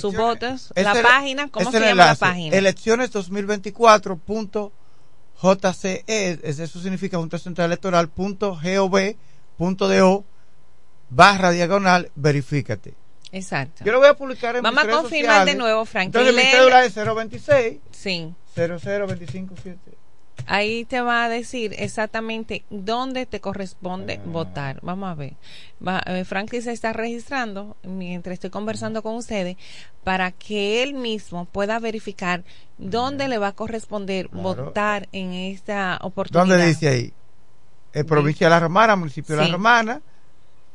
sus 0.00 0.16
votos, 0.16 0.72
la 0.74 0.92
Este- 0.92 1.02
página, 1.02 1.48
¿cómo 1.48 1.66
este 1.68 1.78
se 1.78 1.84
llama 1.84 1.94
la 1.96 2.02
enlace, 2.04 2.20
página? 2.20 2.56
Elecciones 2.56 3.10
2024.jce, 3.12 6.04
es- 6.06 6.58
eso 6.58 6.80
significa 6.80 7.18
Junta 7.18 7.38
Central 7.38 7.66
Electoral 7.66 8.08
punto 8.08 8.58
gov 8.62 9.16
punto 9.56 9.88
do 9.88 10.24
barra 11.10 11.50
diagonal, 11.50 12.10
verifícate. 12.14 12.94
Exacto. 13.32 13.84
Yo 13.84 13.92
lo 13.92 13.98
voy 13.98 14.08
a 14.08 14.14
publicar 14.14 14.56
en 14.56 14.62
Vamos 14.62 14.84
mis 14.84 14.94
a 14.94 14.98
confirmar 15.00 15.34
de 15.44 15.52
sociales. 15.52 15.56
nuevo, 15.58 15.84
Frank. 15.84 16.06
Entonces 16.06 16.34
mi 16.34 16.42
cédula 16.42 16.84
es 16.84 16.94
026 16.94 17.78
Sí. 17.90 18.32
00257. 18.54 19.96
Ahí 20.46 20.84
te 20.84 21.00
va 21.00 21.24
a 21.24 21.28
decir 21.28 21.74
exactamente 21.78 22.62
dónde 22.70 23.26
te 23.26 23.40
corresponde 23.40 24.20
Ah. 24.22 24.22
votar. 24.26 24.78
Vamos 24.82 25.08
a 25.10 25.14
ver. 25.14 25.32
Va, 25.86 26.02
eh, 26.06 26.24
Franklin 26.24 26.62
se 26.62 26.72
está 26.72 26.92
registrando 26.92 27.76
mientras 27.82 28.34
estoy 28.34 28.50
conversando 28.50 29.02
con 29.02 29.14
ustedes 29.16 29.56
para 30.04 30.30
que 30.32 30.82
él 30.82 30.94
mismo 30.94 31.46
pueda 31.46 31.78
verificar 31.78 32.44
dónde 32.78 33.28
le 33.28 33.38
va 33.38 33.48
a 33.48 33.52
corresponder 33.52 34.28
votar 34.28 35.08
en 35.12 35.32
esta 35.32 35.98
oportunidad. 36.02 36.46
¿Dónde 36.46 36.66
dice 36.66 36.88
ahí? 36.88 37.12
Eh, 37.92 38.04
provincia 38.04 38.46
de 38.46 38.50
La 38.50 38.60
Romana, 38.60 38.94
municipio 38.94 39.36
de 39.36 39.42
La. 39.46 39.48
Romana, 39.48 40.00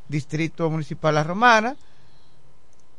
distrito 0.08 0.68
municipal 0.68 1.14
La 1.14 1.22
Romana, 1.24 1.76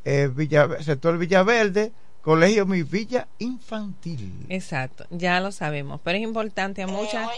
eh, 0.05 0.29
Villa, 0.33 0.67
sector 0.81 1.17
Villaverde, 1.17 1.91
colegio 2.23 2.65
Mi 2.65 2.81
Villa 2.83 3.27
Infantil. 3.37 4.45
Exacto, 4.49 5.05
ya 5.11 5.39
lo 5.41 5.51
sabemos, 5.51 5.99
pero 6.03 6.17
es 6.17 6.23
importante 6.23 6.81
a 6.81 6.87
muchas 6.87 7.29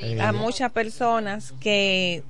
Eh. 0.00 0.20
a 0.20 0.32
muchas 0.32 0.70
personas 0.70 1.52
que 1.60 2.22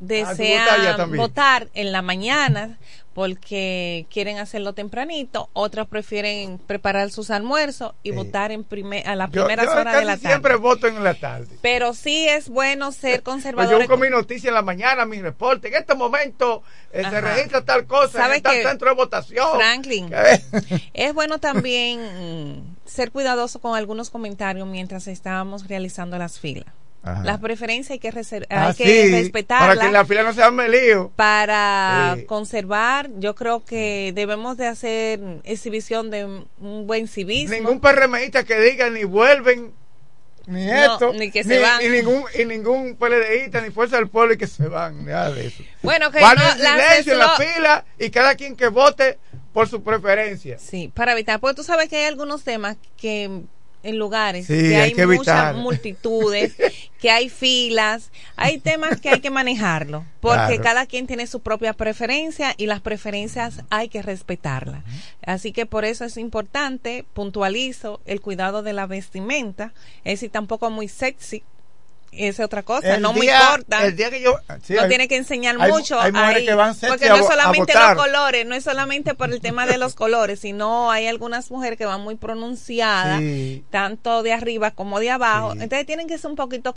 Ah, 0.00 0.04
desean 0.06 0.96
también. 0.96 1.20
votar 1.20 1.68
en 1.74 1.92
la 1.92 2.02
mañana 2.02 2.78
porque 3.14 4.06
quieren 4.10 4.38
hacerlo 4.38 4.72
tempranito, 4.72 5.48
otras 5.52 5.86
prefieren 5.86 6.58
preparar 6.58 7.12
sus 7.12 7.30
almuerzos 7.30 7.92
y 8.02 8.10
votar 8.10 8.50
en 8.50 8.64
primer, 8.64 9.06
a 9.08 9.14
las 9.14 9.30
Yo, 9.30 9.44
primeras 9.46 9.66
yo 9.66 9.72
horas 9.72 9.84
casi 9.84 9.98
de 10.00 10.04
la 10.04 10.16
tarde. 10.16 10.28
siempre 10.28 10.56
voto 10.56 10.88
en 10.88 11.04
la 11.04 11.14
tarde. 11.14 11.46
Pero 11.62 11.94
sí 11.94 12.28
es 12.28 12.48
bueno 12.48 12.90
ser 12.90 13.00
Pues 13.00 13.18
yo 13.18 13.24
conservador. 13.24 13.78
busco 13.78 13.96
mi 13.98 14.10
noticia 14.10 14.48
en 14.48 14.54
la 14.54 14.62
mañana, 14.62 15.04
mi 15.06 15.20
reporte. 15.22 15.68
En 15.68 15.74
este 15.74 15.94
momento 15.94 16.64
eh, 16.92 17.04
se 17.08 17.20
registra 17.20 17.64
tal 17.64 17.86
cosa 17.86 18.18
¿Sabe 18.18 18.38
en 18.38 18.42
tal 18.42 18.62
centro 18.62 18.88
de 18.88 18.94
votación. 18.96 19.46
Franklin, 19.54 20.10
¿Qué? 20.10 20.90
es 20.94 21.14
bueno 21.14 21.38
también 21.38 22.00
mm, 22.56 22.76
ser 22.84 23.12
cuidadoso 23.12 23.60
con 23.60 23.76
algunos 23.76 24.10
comentarios 24.10 24.66
mientras 24.66 25.06
estábamos 25.06 25.68
realizando 25.68 26.18
las 26.18 26.40
filas. 26.40 26.66
Ajá. 27.04 27.22
Las 27.22 27.38
preferencias 27.38 27.90
hay 27.90 27.98
que, 27.98 28.10
reser- 28.10 28.46
Ah, 28.48 28.68
hay 28.68 28.74
que 28.74 28.84
sí, 29.06 29.12
respetarlas. 29.12 29.68
Para 29.68 29.80
que 29.80 29.86
en 29.88 29.92
la 29.92 30.04
fila 30.06 30.22
no 30.22 30.32
se 30.32 30.42
arme 30.42 30.68
lío. 30.70 31.12
para 31.14 32.16
conservar, 32.26 33.10
yo 33.18 33.34
creo 33.34 33.62
que 33.64 34.12
debemos 34.14 34.56
de 34.56 34.66
hacer 34.68 35.20
exhibición 35.44 36.10
de 36.10 36.24
un 36.24 36.86
buen 36.86 37.06
civismo. 37.08 37.54
Ningún 37.54 37.80
PRMista 37.80 38.44
que 38.44 38.58
diga 38.58 38.88
ni 38.90 39.04
vuelven 39.04 39.72
ni 40.46 40.66
No, 40.66 40.74
esto, 40.94 41.12
ni 41.14 41.30
que 41.30 41.42
se 41.44 41.58
van. 41.58 41.82
y 41.82 41.88
ningún, 41.88 42.22
y 42.38 42.44
ningún 42.44 42.96
PLDista, 42.96 43.60
ni 43.62 43.70
Fuerza 43.70 43.96
del 43.96 44.08
Pueblo 44.08 44.34
y 44.34 44.36
que 44.36 44.46
se 44.46 44.68
van, 44.68 45.04
nada 45.06 45.30
de 45.32 45.46
eso. 45.46 45.62
Bueno, 45.82 46.10
que 46.10 46.20
no, 46.20 46.28
silencio 46.54 47.12
en 47.14 47.18
la 47.18 47.36
fila 47.36 47.84
y 47.98 48.10
cada 48.10 48.34
quien 48.34 48.54
que 48.56 48.68
vote 48.68 49.18
por 49.54 49.68
su 49.68 49.82
preferencia. 49.82 50.58
Sí, 50.58 50.90
para 50.94 51.12
evitar, 51.12 51.40
porque 51.40 51.54
tú 51.56 51.62
sabes 51.64 51.88
que 51.88 51.96
hay 51.96 52.04
algunos 52.04 52.44
temas 52.44 52.76
que 52.96 53.42
en 53.84 53.98
lugares 53.98 54.46
Sí, 54.46 54.54
que 54.54 54.76
hay 54.76 54.82
hay, 54.82 54.92
que 54.94 55.06
muchas 55.06 55.54
multitudes, 55.56 56.54
que 57.00 57.10
hay 57.10 57.28
filas, 57.28 58.10
hay 58.36 58.58
temas 58.58 59.00
que 59.00 59.10
hay 59.10 59.20
que 59.20 59.30
manejarlo, 59.30 60.04
porque 60.20 60.56
Claro. 60.56 60.62
cada 60.62 60.86
quien 60.86 61.06
tiene 61.06 61.26
su 61.26 61.40
propia 61.40 61.72
preferencia 61.74 62.54
y 62.56 62.66
las 62.66 62.80
preferencias 62.80 63.62
hay 63.70 63.88
que 63.88 64.02
respetarlas. 64.02 64.82
Así 65.24 65.52
que 65.52 65.66
por 65.66 65.84
eso 65.84 66.04
es 66.04 66.16
importante, 66.16 67.04
puntualizo, 67.12 68.00
el 68.06 68.20
cuidado 68.20 68.62
de 68.62 68.72
la 68.72 68.86
vestimenta, 68.86 69.72
es 70.04 70.14
decir, 70.14 70.30
tampoco 70.30 70.70
muy 70.70 70.88
sexy. 70.88 71.42
Es 72.16 72.40
otra 72.40 72.62
cosa, 72.62 72.94
El 72.94 73.02
no 73.02 73.12
día- 73.12 73.40
corta. 73.50 73.84
el 73.84 73.96
día 73.96 74.10
que 74.10 74.20
yo- 74.22 74.38
sí, 74.62 74.74
no 74.74 74.82
hay- 74.82 74.88
tiene 74.88 75.08
que 75.08 75.16
enseñar 75.16 75.56
hay- 75.60 75.70
mucho. 75.72 76.00
hay 76.00 76.12
mujeres 76.12 76.36
ahí, 76.36 76.46
que 76.46 76.54
van 76.54 76.74
porque 76.88 77.06
a 77.06 77.08
no 77.10 77.16
es 77.16 77.26
solamente 77.26 77.72
los 77.74 77.94
colores, 77.94 78.46
no 78.46 78.54
es 78.54 78.64
solamente 78.64 79.14
por 79.14 79.30
el 79.32 79.40
tema 79.40 79.66
de 79.66 79.78
los 79.78 79.94
colores, 79.94 80.40
sino 80.40 80.90
hay 80.90 81.06
algunas 81.06 81.50
mujeres 81.50 81.78
que 81.78 81.86
van 81.86 82.00
muy 82.02 82.14
pronunciadas, 82.16 83.20
Sí. 83.20 83.64
tanto 83.70 84.22
de 84.22 84.32
arriba 84.32 84.70
como 84.72 85.00
de 85.00 85.10
abajo. 85.10 85.52
Entonces 85.52 85.86
tienen 85.86 86.06
que 86.06 86.18
ser 86.18 86.30
un 86.30 86.36
poquito 86.36 86.70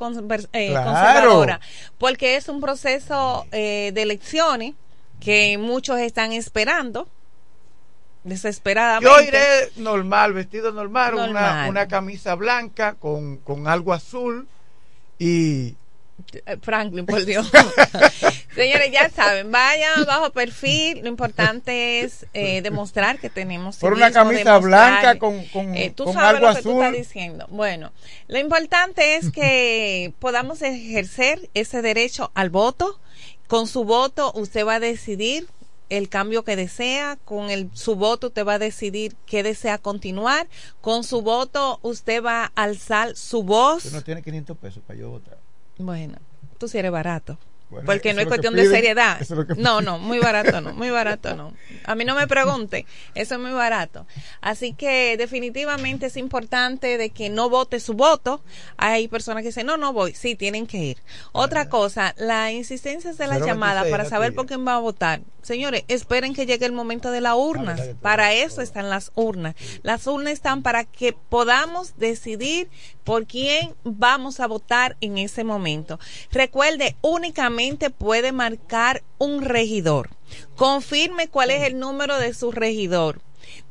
eh, 0.53 0.69
Claro. 0.69 0.91
conservadoras, 0.91 1.59
porque 1.97 2.35
es 2.35 2.47
un 2.49 2.59
proceso 2.61 3.45
eh, 3.51 3.91
de 3.93 4.01
elecciones 4.01 4.73
que 5.19 5.57
muchos 5.57 5.99
están 5.99 6.31
esperando 6.33 7.07
desesperadamente. 8.23 9.09
Yo 9.09 9.21
iré 9.21 9.71
normal, 9.77 10.33
vestido 10.33 10.71
normal, 10.71 11.13
Una, 11.13 11.23
Normal. 11.25 11.69
una 11.69 11.88
camisa 11.88 12.35
blanca 12.35 12.95
con, 12.95 13.38
con 13.38 13.67
algo 13.67 13.93
azul 13.93 14.47
y 15.20 15.76
Eh, 16.45 16.57
Franklin, 16.61 17.05
por 17.05 17.24
Dios. 17.26 17.49
Señores, 18.55 18.91
ya 18.91 19.09
saben, 19.09 19.51
vayan 19.51 20.03
bajo 20.05 20.32
perfil. 20.32 21.01
Lo 21.03 21.09
importante 21.09 22.01
es 22.01 22.26
eh, 22.34 22.61
demostrar 22.63 23.20
que 23.20 23.30
tenemos. 23.30 23.78
Por 23.78 23.93
una 23.93 24.11
camisa 24.11 24.57
blanca 24.57 25.20
con- 25.20 25.45
con- 25.47 25.76
Eh, 25.76 25.91
tú 25.95 26.05
con 26.05 26.13
sabes 26.15 26.30
algo 26.38 26.47
lo 26.49 26.55
que 26.55 26.61
tú 26.63 26.72
estás 26.72 26.88
azul. 26.89 26.97
diciendo. 26.97 27.45
Bueno, 27.51 27.91
lo 28.28 28.39
importante 28.39 29.15
es 29.15 29.32
que 29.32 30.11
podamos 30.20 30.61
ejercer 30.63 31.49
ese 31.53 31.82
derecho 31.84 32.32
al 32.34 32.49
voto. 32.49 32.99
Con 33.47 33.68
su 33.68 33.84
voto, 33.86 34.32
usted 34.36 34.65
va 34.65 34.76
a 34.76 34.80
decidir 34.80 35.47
el 35.89 36.09
cambio 36.09 36.43
que 36.43 36.55
desea, 36.55 37.17
con 37.23 37.49
el, 37.49 37.69
su 37.73 37.95
voto 37.95 38.27
usted 38.27 38.45
va 38.45 38.55
a 38.55 38.59
decidir 38.59 39.15
qué 39.25 39.43
desea 39.43 39.77
continuar, 39.77 40.47
con 40.81 41.03
su 41.03 41.21
voto 41.21 41.79
usted 41.81 42.23
va 42.23 42.51
a 42.55 42.63
alzar 42.63 43.15
su 43.15 43.43
voz. 43.43 43.85
Usted 43.85 43.97
no 43.97 44.03
tiene 44.03 44.21
500 44.21 44.57
pesos 44.57 44.83
para 44.85 44.99
yo 44.99 45.09
votar. 45.09 45.38
Bueno, 45.77 46.17
tú 46.57 46.67
sí 46.67 46.77
eres 46.77 46.91
barato. 46.91 47.38
Bueno, 47.69 47.85
porque 47.85 48.13
no 48.13 48.21
es 48.21 48.27
cuestión 48.27 48.55
de 48.55 48.65
seriedad. 48.69 49.21
es 49.21 49.29
No, 49.57 49.81
no, 49.81 49.99
muy 49.99 50.19
barato 50.19 50.61
no, 50.61 50.73
muy 50.73 50.89
barato 50.91 51.35
no. 51.35 51.53
A 51.83 51.95
mí 51.95 52.05
no 52.05 52.15
me 52.15 52.25
pregunte, 52.25 52.85
eso 53.13 53.35
es 53.35 53.41
muy 53.41 53.51
barato. 53.51 54.07
Así 54.39 54.73
que 54.73 55.17
definitivamente 55.17 56.05
es 56.05 56.15
importante 56.15 56.97
de 56.97 57.09
que 57.09 57.29
no 57.29 57.49
vote 57.49 57.81
su 57.81 57.93
voto. 57.93 58.41
Hay 58.77 59.09
personas 59.09 59.41
que 59.41 59.49
dicen, 59.49 59.67
no, 59.67 59.75
no 59.75 59.91
voy, 59.91 60.13
sí, 60.13 60.35
tienen 60.35 60.65
que 60.65 60.77
ir. 60.77 60.97
Otra 61.33 61.67
cosa, 61.67 62.15
la 62.17 62.53
insistencia 62.53 63.11
de 63.11 63.27
la 63.27 63.33
026, 63.39 63.45
llamada 63.45 63.83
para 63.89 64.05
saber 64.05 64.33
por 64.33 64.45
quién 64.45 64.65
va 64.65 64.75
a 64.75 64.79
votar. 64.79 65.19
Señores, 65.47 65.85
esperen 65.87 66.33
que 66.33 66.45
llegue 66.45 66.65
el 66.65 66.73
momento 66.73 67.09
de 67.09 67.21
la 67.21 67.37
urna. 67.37 67.77
Para 68.01 68.33
eso 68.33 68.61
están 68.61 68.89
las 68.89 69.13
urnas. 69.15 69.55
Las 69.81 70.05
urnas 70.05 70.33
están 70.33 70.61
para 70.61 70.83
que 70.83 71.13
podamos 71.13 71.97
decidir 71.97 72.67
por 73.05 73.27
quién 73.27 73.73
vamos 73.85 74.41
a 74.41 74.47
votar 74.47 74.97
en 74.99 75.17
ese 75.17 75.45
momento. 75.45 76.01
Recuerde, 76.33 76.97
únicamente 76.99 77.89
puede 77.89 78.33
marcar 78.33 79.03
un 79.19 79.41
regidor. 79.41 80.09
Confirme 80.57 81.29
cuál 81.29 81.51
es 81.51 81.63
el 81.63 81.79
número 81.79 82.19
de 82.19 82.33
su 82.33 82.51
regidor. 82.51 83.21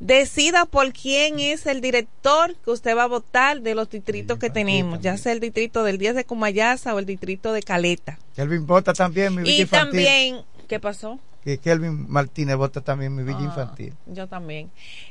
Decida 0.01 0.65
por 0.65 0.95
quién 0.95 1.41
es 1.41 1.67
el 1.67 1.83
director 1.83 2.57
que 2.65 2.71
usted 2.71 2.97
va 2.97 3.03
a 3.03 3.09
votar 3.09 3.61
de 3.61 3.75
los 3.75 3.91
distritos 3.91 4.39
que 4.39 4.49
tenemos, 4.49 5.03
ya 5.03 5.19
sea 5.19 5.33
el 5.33 5.41
distrito 5.41 5.85
del 5.85 5.99
10 5.99 6.15
de 6.15 6.25
Comayasa 6.25 6.95
o 6.95 6.99
el 6.99 7.05
distrito 7.05 7.53
de 7.53 7.63
Caleta. 7.63 8.19
Kelvin 8.35 8.67
vota 8.67 8.95
también 8.95 9.35
mi 9.35 9.47
Y 9.47 9.67
también, 9.67 10.41
¿qué 10.69 10.81
pasó? 10.81 11.21
Que 11.47 11.59
Kelvin 11.59 12.11
Martínez 12.11 12.57
vota 12.57 12.81
también 12.81 13.15
mi 13.15 13.23
villa 13.23 13.39
Ah, 13.39 13.45
infantil. 13.45 13.95
Yo 14.07 14.27
también. 14.27 14.69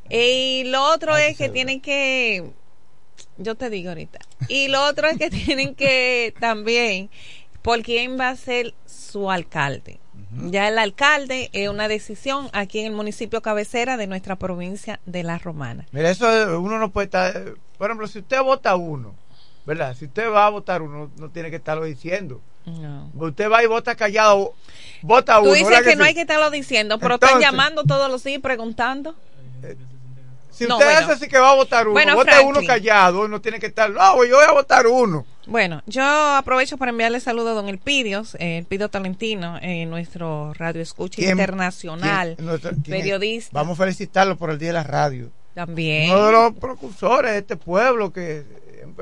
Y 0.09 0.65
lo 0.65 0.83
otro 0.93 1.15
es 1.15 1.37
que 1.37 1.47
tienen 1.47 1.79
que, 1.79 2.51
yo 3.37 3.55
te 3.55 3.69
digo 3.69 3.87
ahorita, 3.87 4.19
y 4.49 4.67
lo 4.67 4.83
otro 4.83 5.07
es 5.07 5.17
que 5.17 5.29
tienen 5.45 5.75
que 5.75 6.33
también, 6.41 7.09
por 7.61 7.81
quién 7.83 8.19
va 8.19 8.27
a 8.31 8.35
ser 8.35 8.73
su 8.85 9.31
alcalde. 9.31 10.01
Ya 10.49 10.67
el 10.67 10.77
alcalde 10.77 11.49
es 11.53 11.69
una 11.69 11.87
decisión 11.87 12.49
aquí 12.51 12.79
en 12.79 12.87
el 12.87 12.91
municipio 12.91 13.41
cabecera 13.41 13.95
de 13.95 14.05
nuestra 14.07 14.35
provincia 14.35 14.99
de 15.05 15.23
La 15.23 15.37
Romana. 15.37 15.85
Mira, 15.93 16.09
eso 16.09 16.29
eh, 16.29 16.57
uno 16.57 16.79
no 16.79 16.91
puede 16.91 17.05
estar. 17.05 17.33
eh, 17.37 17.53
Por 17.77 17.89
ejemplo, 17.89 18.07
si 18.07 18.19
usted 18.19 18.41
vota 18.43 18.75
uno, 18.75 19.15
¿verdad? 19.65 19.95
Si 19.95 20.03
usted 20.05 20.29
va 20.29 20.47
a 20.47 20.49
votar 20.49 20.81
uno, 20.81 21.09
no 21.17 21.29
tiene 21.29 21.49
que 21.49 21.55
estarlo 21.55 21.85
diciendo. 21.85 22.41
No. 22.65 23.11
Usted 23.15 23.49
va 23.51 23.63
y 23.63 23.67
vota 23.67 23.95
callado, 23.95 24.53
vota 25.01 25.39
uno. 25.39 25.49
Tú 25.49 25.53
dices 25.55 25.69
¿verdad 25.69 25.83
que 25.89 25.95
no 25.95 26.03
hay 26.03 26.13
que 26.13 26.21
estarlo 26.21 26.49
diciendo, 26.49 26.97
pero 26.99 27.15
están 27.15 27.39
llamando 27.39 27.83
todos 27.83 28.09
los 28.09 28.23
días 28.23 28.37
y 28.37 28.41
preguntando. 28.41 29.15
Si 30.51 30.65
No, 30.65 30.75
usted 30.75 30.85
bueno. 30.85 30.99
hace 31.01 31.11
así 31.11 31.27
que 31.27 31.37
va 31.37 31.49
a 31.51 31.55
votar 31.55 31.85
uno, 31.85 31.93
Bueno, 31.93 32.13
Franklin. 32.21 32.47
uno 32.47 32.61
callado, 32.65 33.27
no 33.27 33.41
tiene 33.41 33.59
que 33.59 33.65
estar. 33.65 33.89
No, 33.91 34.23
yo 34.23 34.37
voy 34.37 34.45
a 34.47 34.53
votar 34.53 34.87
uno. 34.87 35.25
Bueno, 35.47 35.83
yo 35.85 36.01
aprovecho 36.03 36.77
para 36.77 36.91
enviarle 36.91 37.19
saludos 37.19 37.51
a 37.51 37.55
don 37.55 37.67
Elpidios, 37.67 38.35
eh, 38.35 38.59
Elpidio 38.59 38.87
Talentino, 38.87 39.59
eh, 39.61 39.85
nuestro 39.85 40.53
radio 40.53 40.81
escucha 40.81 41.17
¿Quién- 41.17 41.31
internacional, 41.31 42.35
quién- 42.37 42.47
nuestro- 42.47 42.71
quién 42.71 42.81
es? 42.95 43.01
periodista 43.01 43.49
Vamos 43.51 43.77
a 43.77 43.83
felicitarlo 43.83 44.37
por 44.37 44.49
el 44.49 44.57
Día 44.57 44.69
de 44.69 44.73
la 44.73 44.83
Radio. 44.83 45.29
también 45.53 46.11
Uno 46.11 46.25
de 46.25 46.31
los 46.31 46.53
precursores 46.53 47.31
de 47.33 47.37
este 47.39 47.57
pueblo 47.57 48.11
que 48.13 48.43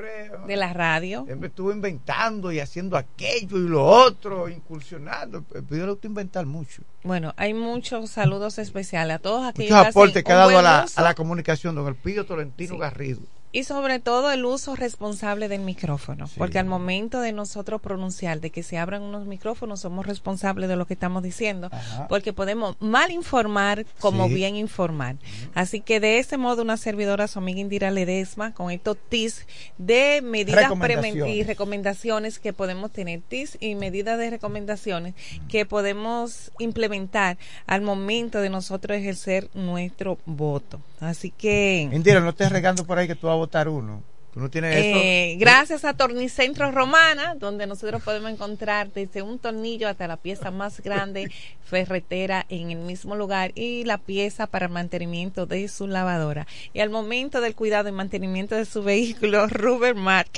siempre, 0.02 0.32
de 0.48 0.58
la 0.58 0.74
radio. 0.74 1.24
siempre 1.26 1.50
estuvo 1.50 1.72
inventando 1.72 2.52
y 2.52 2.60
haciendo 2.60 2.98
aquello 2.98 3.58
y 3.58 3.68
lo 3.68 3.86
otro, 3.86 4.50
incursionando. 4.50 5.46
El 5.54 5.64
Pidio 5.64 5.86
le 5.86 5.92
gusta 5.92 6.08
inventar 6.08 6.46
mucho. 6.46 6.82
Bueno, 7.04 7.34
hay 7.38 7.54
muchos 7.54 8.10
saludos 8.10 8.58
especiales 8.60 9.16
a 9.16 9.20
todos 9.20 9.46
aquellos 9.46 9.78
Muchos 9.78 9.90
aportes 9.90 10.24
que 10.24 10.32
ha 10.32 10.36
dado 10.36 10.58
a 10.58 10.62
la, 10.62 10.86
a 10.96 11.02
la 11.02 11.14
comunicación, 11.14 11.76
don 11.76 11.88
Elpidio 11.88 12.26
Tolentino 12.26 12.74
Sí. 12.76 12.80
Garrido. 12.80 13.22
Y 13.54 13.64
sobre 13.64 14.00
todo 14.00 14.32
el 14.32 14.44
uso 14.44 14.76
responsable 14.76 15.48
del 15.48 15.62
micrófono, 15.62 16.26
porque 16.38 16.60
al 16.60 16.66
momento 16.66 17.22
de 17.22 17.32
nosotros 17.32 17.80
pronunciar 17.82 18.42
de 18.42 18.50
que 18.50 18.64
se 18.64 18.78
abran 18.78 19.02
unos 19.04 19.26
micrófonos 19.28 19.80
somos 19.80 20.06
responsables 20.06 20.68
de 20.68 20.76
lo 20.76 20.86
que 20.88 20.96
estamos 20.96 21.24
diciendo, 21.24 21.70
Ajá. 21.72 22.08
porque 22.10 22.34
podemos 22.34 22.76
mal 22.82 23.12
informar 23.12 23.86
como 24.00 24.28
Sí. 24.28 24.34
bien 24.34 24.56
informar. 24.58 25.16
Así 25.54 25.80
que 25.80 26.00
de 26.02 26.18
ese 26.18 26.38
modo 26.38 26.64
una 26.64 26.78
servidora, 26.78 27.28
su 27.28 27.40
amiga 27.40 27.60
Indira 27.62 27.92
Ledesma, 27.92 28.54
con 28.54 28.72
estos 28.72 28.98
tips 29.10 29.46
de 29.78 30.22
medidas 30.24 30.64
Recomendaciones. 30.64 31.36
y 31.36 31.44
recomendaciones 31.44 32.40
que 32.40 32.54
podemos 32.54 32.92
tener, 32.92 33.22
tips 33.22 33.58
y 33.60 33.76
medidas 33.76 34.18
de 34.18 34.32
recomendaciones 34.32 35.14
que 35.48 35.66
podemos 35.68 36.52
implementar 36.58 37.38
al 37.68 37.82
momento 37.82 38.42
de 38.42 38.50
nosotros 38.50 38.98
ejercer 38.98 39.50
nuestro 39.54 40.18
voto. 40.26 40.82
Así 41.00 41.30
que... 41.32 41.90
Indira, 41.92 42.20
no 42.22 42.30
estés 42.30 42.50
regando 42.52 42.86
por 42.86 42.98
ahí 42.98 43.08
que 43.08 43.16
tú 43.16 43.28
votar 43.44 43.68
uno. 43.68 44.13
Tú 44.34 44.40
no 44.40 44.50
tienes 44.50 44.76
Eh, 44.76 45.32
eso. 45.34 45.40
gracias 45.40 45.86
a 45.86 45.94
Tornicentro 45.94 46.72
Romana, 46.72 47.36
donde 47.36 47.68
nosotros 47.68 48.02
podemos 48.02 48.32
encontrar 48.32 48.92
desde 48.92 49.22
un 49.22 49.38
tornillo 49.38 49.88
hasta 49.88 50.08
la 50.08 50.18
pieza 50.18 50.50
más 50.50 50.82
grande 50.82 51.30
ferretera 51.66 52.46
en 52.50 52.72
el 52.72 52.80
mismo 52.80 53.16
lugar 53.16 53.52
y 53.56 53.84
la 53.84 53.98
pieza 53.98 54.48
para 54.48 54.66
el 54.68 54.72
mantenimiento 54.72 55.46
de 55.46 55.68
su 55.68 55.88
lavadora. 55.88 56.48
Y 56.74 56.80
al 56.80 56.90
momento 56.90 57.42
del 57.42 57.56
cuidado 57.56 57.90
y 57.90 57.92
mantenimiento 57.92 58.56
de 58.56 58.66
su 58.66 58.84
vehículo, 58.84 59.48
Ruber 59.50 59.96
Mark 59.96 60.30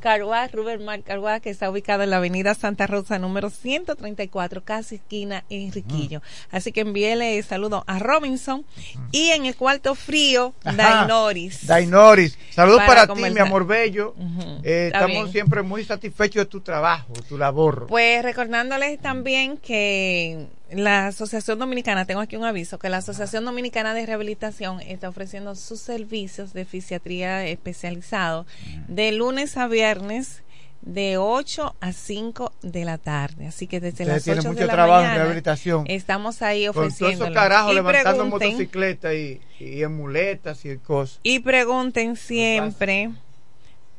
Carguá, 0.00 0.48
Ruber 0.48 0.80
Mark 0.80 1.04
Carguá, 1.04 1.40
que 1.40 1.50
está 1.50 1.70
ubicado 1.70 2.02
en 2.02 2.10
la 2.10 2.16
avenida 2.18 2.54
Santa 2.54 2.86
Rosa 2.86 3.18
número 3.18 3.50
134, 3.50 4.62
casi 4.64 4.96
esquina 4.96 5.44
Enriquillo. 5.48 6.22
Así 6.50 6.72
que 6.72 6.80
envíele 6.82 7.42
saludo 7.42 7.84
a 7.86 7.98
Robinson 7.98 8.64
y 9.12 9.30
en 9.30 9.46
el 9.46 9.56
cuarto 9.56 9.94
frío, 9.94 10.54
Ajá. 10.64 10.76
Dainoris. 10.76 11.66
Dainoris. 11.66 12.38
Saludos 12.50 12.82
Para 12.86 13.06
para, 13.06 13.14
ti, 13.14 13.22
mi 13.22 13.40
amor 13.46 13.66
bello. 13.66 14.14
Eh, 14.62 14.90
estamos 14.92 15.24
bien. 15.24 15.32
siempre 15.32 15.62
muy 15.62 15.84
satisfechos 15.84 16.44
de 16.44 16.46
tu 16.46 16.60
trabajo, 16.60 17.12
de 17.12 17.22
tu 17.22 17.38
labor. 17.38 17.86
Pues 17.88 18.22
recordándoles 18.22 19.00
también 19.00 19.56
que 19.56 20.46
la 20.70 21.08
Asociación 21.08 21.58
Dominicana, 21.58 22.04
tengo 22.04 22.20
aquí 22.20 22.36
un 22.36 22.44
aviso, 22.44 22.78
que 22.78 22.88
la 22.88 22.98
Asociación 22.98 23.44
Dominicana 23.44 23.94
de 23.94 24.06
Rehabilitación 24.06 24.80
está 24.80 25.08
ofreciendo 25.08 25.54
sus 25.54 25.80
servicios 25.80 26.52
de 26.52 26.64
fisiatría 26.64 27.46
especializado 27.46 28.46
de 28.88 29.12
lunes 29.12 29.56
a 29.56 29.68
viernes 29.68 30.42
de 30.84 31.16
8 31.16 31.74
a 31.80 31.92
5 31.92 32.52
de 32.62 32.84
la 32.84 32.98
tarde. 32.98 33.46
Así 33.46 33.66
que 33.66 33.80
desde 33.80 34.04
las 34.04 34.24
tienen 34.24 34.40
8 34.40 34.48
de 34.48 34.54
mucho 34.54 34.66
la 34.66 34.72
trabajo 34.72 35.00
en 35.00 35.06
mañana 35.06 35.24
rehabilitación. 35.24 35.84
estamos 35.88 36.42
ahí 36.42 36.68
ofreciendo. 36.68 37.32
carajos 37.32 37.74
levantando 37.74 38.26
motocicletas 38.26 39.14
y, 39.14 39.40
y 39.58 39.82
en 39.82 39.96
muletas 39.96 40.64
y 40.64 40.76
cosas. 40.78 41.20
y 41.22 41.38
pregunten 41.40 42.16
siempre 42.16 43.10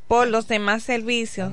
por 0.08 0.28
los 0.28 0.48
demás 0.48 0.84
servicios 0.84 1.52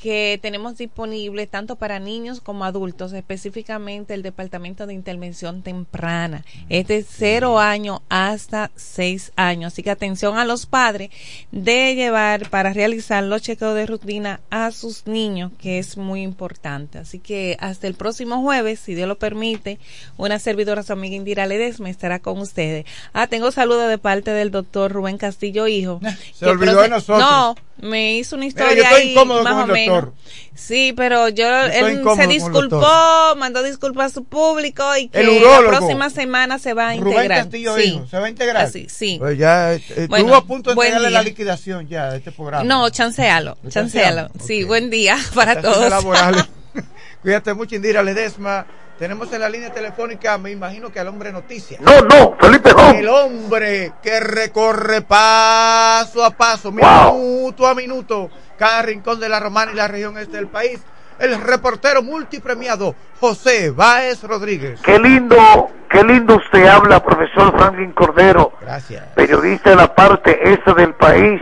que 0.00 0.38
tenemos 0.40 0.78
disponibles 0.78 1.48
tanto 1.48 1.76
para 1.76 1.98
niños 1.98 2.40
como 2.40 2.64
adultos, 2.64 3.12
específicamente 3.12 4.14
el 4.14 4.22
Departamento 4.22 4.86
de 4.86 4.94
Intervención 4.94 5.62
Temprana. 5.62 6.44
Es 6.68 6.86
de 6.86 7.04
cero 7.08 7.58
años 7.58 8.00
hasta 8.08 8.70
seis 8.76 9.32
años. 9.36 9.72
Así 9.72 9.82
que 9.82 9.90
atención 9.90 10.38
a 10.38 10.44
los 10.44 10.66
padres 10.66 11.10
de 11.50 11.94
llevar 11.94 12.48
para 12.48 12.72
realizar 12.72 13.24
los 13.24 13.42
chequeos 13.42 13.74
de 13.74 13.86
rutina 13.86 14.40
a 14.50 14.70
sus 14.70 15.06
niños, 15.06 15.52
que 15.58 15.78
es 15.78 15.96
muy 15.96 16.22
importante. 16.22 16.98
Así 16.98 17.18
que 17.18 17.56
hasta 17.60 17.86
el 17.86 17.94
próximo 17.94 18.40
jueves, 18.42 18.78
si 18.80 18.94
Dios 18.94 19.08
lo 19.08 19.18
permite, 19.18 19.78
una 20.16 20.38
servidora, 20.38 20.82
su 20.82 20.92
amiga 20.92 21.16
Indira 21.16 21.46
Ledesma, 21.46 21.90
estará 21.90 22.20
con 22.20 22.38
ustedes. 22.38 22.86
Ah, 23.12 23.26
tengo 23.26 23.50
saludos 23.50 23.88
de 23.88 23.98
parte 23.98 24.30
del 24.30 24.50
doctor 24.50 24.92
Rubén 24.92 25.18
Castillo, 25.18 25.66
hijo. 25.66 26.00
Se 26.34 26.44
que 26.44 26.50
olvidó 26.50 26.82
de 26.82 26.88
nosotros. 26.88 27.18
No, 27.18 27.56
me 27.80 28.16
hizo 28.16 28.36
una 28.36 28.46
Mira, 28.46 28.48
historia 28.48 28.76
yo 28.76 28.82
estoy 28.82 29.02
ahí, 29.02 29.12
incómodo 29.12 29.42
más 29.42 29.52
con 29.54 29.62
o 29.62 29.64
el 29.66 29.72
menos. 29.72 29.94
doctor. 30.02 30.14
Sí, 30.54 30.92
pero 30.96 31.28
yo, 31.28 31.48
estoy 31.66 31.92
él 31.92 32.02
se 32.16 32.26
disculpó, 32.26 33.36
mandó 33.36 33.62
disculpas 33.62 34.10
a 34.10 34.14
su 34.14 34.24
público 34.24 34.84
y 34.96 35.08
que 35.08 35.22
la 35.22 35.58
próxima 35.60 36.10
semana 36.10 36.58
se 36.58 36.74
va 36.74 36.90
a 36.90 36.96
Rubén 36.96 37.12
integrar. 37.14 37.38
Castillo 37.38 37.76
sí. 37.76 37.82
hijo, 37.82 38.06
¿se 38.08 38.18
va 38.18 38.26
a 38.26 38.28
integrar? 38.28 38.66
Así, 38.66 38.86
sí. 38.88 39.16
Pues 39.20 39.38
ya 39.38 39.74
eh, 39.74 39.82
eh, 39.90 40.06
Bueno, 40.08 40.24
estuvo 40.26 40.34
a 40.36 40.44
punto 40.44 40.70
de 40.70 40.74
entregarle 40.74 41.08
día. 41.08 41.18
la 41.18 41.22
liquidación 41.22 41.86
ya 41.86 42.10
de 42.10 42.18
este 42.18 42.32
programa. 42.32 42.64
No, 42.64 42.90
chancealo, 42.90 43.56
chancealo. 43.68 44.30
Sí, 44.44 44.64
buen 44.64 44.90
día 44.90 45.16
para 45.34 45.60
Prestaciones 45.60 46.02
todos. 46.02 46.48
Cuídate 47.22 47.54
mucho, 47.54 47.76
Indira 47.76 48.02
Ledesma. 48.02 48.66
Tenemos 48.98 49.32
en 49.32 49.40
la 49.40 49.48
línea 49.48 49.72
telefónica, 49.72 50.36
me 50.38 50.50
imagino 50.50 50.90
que 50.90 50.98
al 50.98 51.06
hombre 51.06 51.30
noticia. 51.30 51.78
No, 51.80 52.00
no, 52.00 52.36
Felipe 52.40 52.70
Ron. 52.70 52.96
El 52.96 53.08
hombre 53.08 53.92
que 54.02 54.18
recorre 54.18 55.02
paso 55.02 56.24
a 56.24 56.30
paso, 56.30 56.72
minuto 56.72 57.68
a 57.68 57.76
minuto, 57.76 58.28
cada 58.58 58.82
rincón 58.82 59.20
de 59.20 59.28
la 59.28 59.38
Romana 59.38 59.70
y 59.70 59.76
la 59.76 59.86
región 59.86 60.18
este 60.18 60.38
del 60.38 60.48
país. 60.48 60.80
El 61.20 61.40
reportero 61.40 62.02
multipremiado 62.02 62.96
José 63.20 63.70
Báez 63.70 64.24
Rodríguez. 64.24 64.80
Qué 64.82 64.98
lindo, 64.98 65.70
qué 65.88 66.02
lindo 66.02 66.36
usted 66.36 66.66
habla, 66.66 67.00
profesor 67.02 67.56
Franklin 67.56 67.92
Cordero. 67.92 68.52
Gracias. 68.60 69.04
periodista 69.14 69.70
de 69.70 69.76
la 69.76 69.94
parte 69.94 70.52
esta 70.52 70.74
del 70.74 70.94
país 70.94 71.40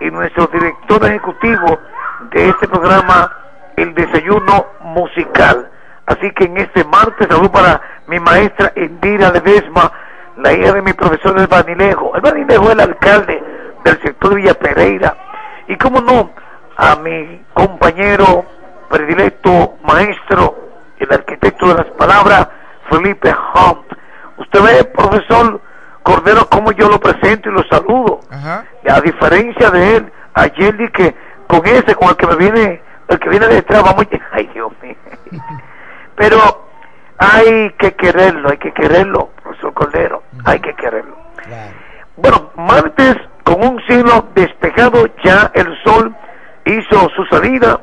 y 0.00 0.10
nuestro 0.10 0.46
director 0.48 1.02
ejecutivo 1.06 1.78
de 2.32 2.50
este 2.50 2.68
programa, 2.68 3.36
El 3.76 3.94
Desayuno 3.94 4.66
Musical. 4.82 5.70
Así 6.10 6.28
que 6.32 6.44
en 6.44 6.56
este 6.56 6.82
martes, 6.82 7.28
salud 7.30 7.50
para 7.52 7.80
mi 8.08 8.18
maestra 8.18 8.72
Indira 8.74 9.30
Ledesma, 9.30 9.92
la 10.38 10.52
hija 10.52 10.72
de 10.72 10.82
mi 10.82 10.92
profesor 10.92 11.38
El 11.38 11.46
Banilejo. 11.46 12.16
El 12.16 12.20
Banilejo 12.20 12.64
es 12.64 12.70
el 12.72 12.80
alcalde 12.80 13.44
del 13.84 14.02
sector 14.02 14.34
Villa 14.34 14.54
Pereira. 14.54 15.16
Y 15.68 15.76
cómo 15.76 16.00
no, 16.00 16.32
a 16.76 16.96
mi 16.96 17.44
compañero 17.54 18.44
predilecto, 18.88 19.76
maestro, 19.84 20.56
el 20.98 21.12
arquitecto 21.12 21.68
de 21.68 21.74
las 21.74 21.86
palabras, 21.92 22.48
Felipe 22.90 23.32
Hunt. 23.54 23.86
Usted 24.38 24.62
ve, 24.62 24.84
profesor 24.86 25.60
Cordero, 26.02 26.48
cómo 26.50 26.72
yo 26.72 26.88
lo 26.88 26.98
presento 26.98 27.50
y 27.50 27.52
lo 27.52 27.62
saludo. 27.70 28.18
A 28.32 29.00
diferencia 29.00 29.70
de 29.70 29.96
él, 29.98 30.12
ayer 30.34 30.90
que 30.90 31.14
con 31.46 31.64
ese, 31.66 31.94
con 31.94 32.08
el 32.08 32.16
que 32.16 32.26
me 32.26 32.34
viene, 32.34 32.82
el 33.06 33.18
que 33.20 33.28
viene 33.28 33.46
detrás, 33.46 33.84
vamos, 33.84 34.08
ay 34.32 34.50
Dios 34.52 34.72
mío. 34.82 34.96
Pero 36.20 36.38
hay 37.16 37.70
que 37.78 37.92
quererlo, 37.92 38.50
hay 38.50 38.58
que 38.58 38.72
quererlo, 38.72 39.30
profesor 39.42 39.72
Cordero, 39.72 40.22
hay 40.44 40.60
que 40.60 40.74
quererlo. 40.74 41.16
Bueno, 42.14 42.50
martes 42.56 43.16
con 43.42 43.64
un 43.64 43.80
cielo 43.86 44.28
despejado, 44.34 45.06
ya 45.24 45.50
el 45.54 45.74
sol 45.82 46.14
hizo 46.66 47.08
su 47.16 47.24
salida, 47.30 47.80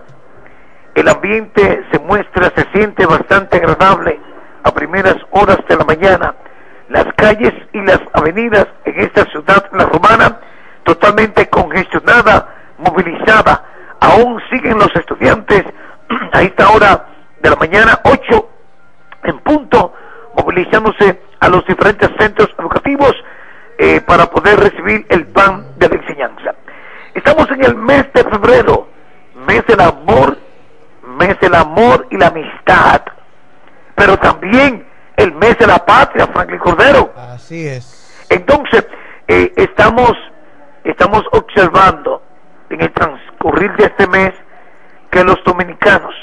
el 0.94 1.08
ambiente 1.08 1.84
se 1.92 1.98
muestra, 1.98 2.54
se 2.56 2.68
siente 2.74 3.08
bastante 3.08 3.58
agradable 3.58 4.20
a 4.64 4.72
primeras 4.72 5.18
horas 5.32 5.58
de 5.68 5.76
la 5.76 5.86
mañana. 5.86 6.36
Las 6.90 7.06
calles 7.16 7.54
y 7.74 7.82
las 7.82 8.02
avenidas 8.14 8.68
en 8.86 9.00
esta 9.00 9.26
ciudad, 9.32 9.68
la 9.72 9.86
romana, 9.86 10.42
totalmente 10.84 11.50
congestionada, 11.50 12.54
movilizada. 12.78 13.64
Aún 14.00 14.40
siguen 14.52 14.78
los 14.78 14.96
estudiantes 14.96 15.64
a 16.34 16.44
esta 16.44 16.70
hora 16.70 17.17
de 17.48 17.52
la 17.52 17.56
mañana, 17.56 18.02
8 18.04 18.50
en 19.24 19.40
punto, 19.40 19.94
movilizándose 20.36 21.22
a 21.40 21.48
los 21.48 21.66
diferentes 21.66 22.10
centros 22.20 22.50
educativos 22.60 23.14
eh, 23.78 24.02
para 24.02 24.26
poder 24.30 24.60
recibir 24.60 25.06
el 25.10 25.28
pan 25.28 25.66
de 25.78 25.88
la 25.88 25.96
enseñanza. 25.96 26.56
Estamos 27.14 27.50
en 27.52 27.64
el 27.64 27.76
mes 27.76 28.06
de 28.14 28.24
febrero, 28.24 28.90
mes 29.48 29.66
del 29.66 29.80
amor, 29.80 30.38
mes 31.04 31.40
del 31.40 31.56
amor 31.56 32.06
y 32.10 32.18
la 32.18 32.28
amistad, 32.28 33.02
pero 33.96 34.18
también 34.18 34.86
el 35.16 35.34
mes 35.34 35.58
de 35.58 35.68
la 35.68 35.78
patria, 35.86 36.28
Franklin 36.28 36.60
Cordero. 36.60 37.14
Así 37.16 37.66
es. 37.66 38.28
Entonces, 38.30 38.86
eh, 39.28 39.54
estamos, 39.56 40.14
estamos 40.84 41.24
observando 41.32 42.22
en 42.70 42.82
el 42.82 42.92
transcurrir 42.92 43.74
de 43.78 43.86
este 43.86 44.06
mes 44.08 44.34
que 45.10 45.24
los 45.24 45.42
dominicanos 45.46 46.14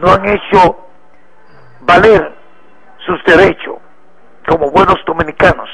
no 0.00 0.12
han 0.12 0.26
hecho 0.28 0.78
valer 1.80 2.32
sus 3.06 3.22
derechos 3.24 3.78
como 4.46 4.70
buenos 4.70 4.96
dominicanos 5.06 5.68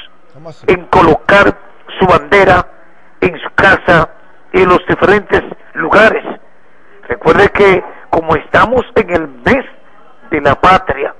en 0.67 0.85
colocar 0.87 1.57
su 1.99 2.05
bandera 2.05 2.65
en 3.21 3.39
su 3.39 3.49
casa 3.55 4.09
y 4.53 4.61
en 4.61 4.69
los 4.69 4.85
diferentes 4.87 5.41
lugares. 5.73 6.23
Recuerde 7.07 7.49
que 7.49 7.83
como 8.09 8.35
estamos 8.35 8.81
en 8.95 9.09
el 9.09 9.27
mes 9.27 9.65
de 10.29 10.41
la 10.41 10.55
patria, 10.55 11.13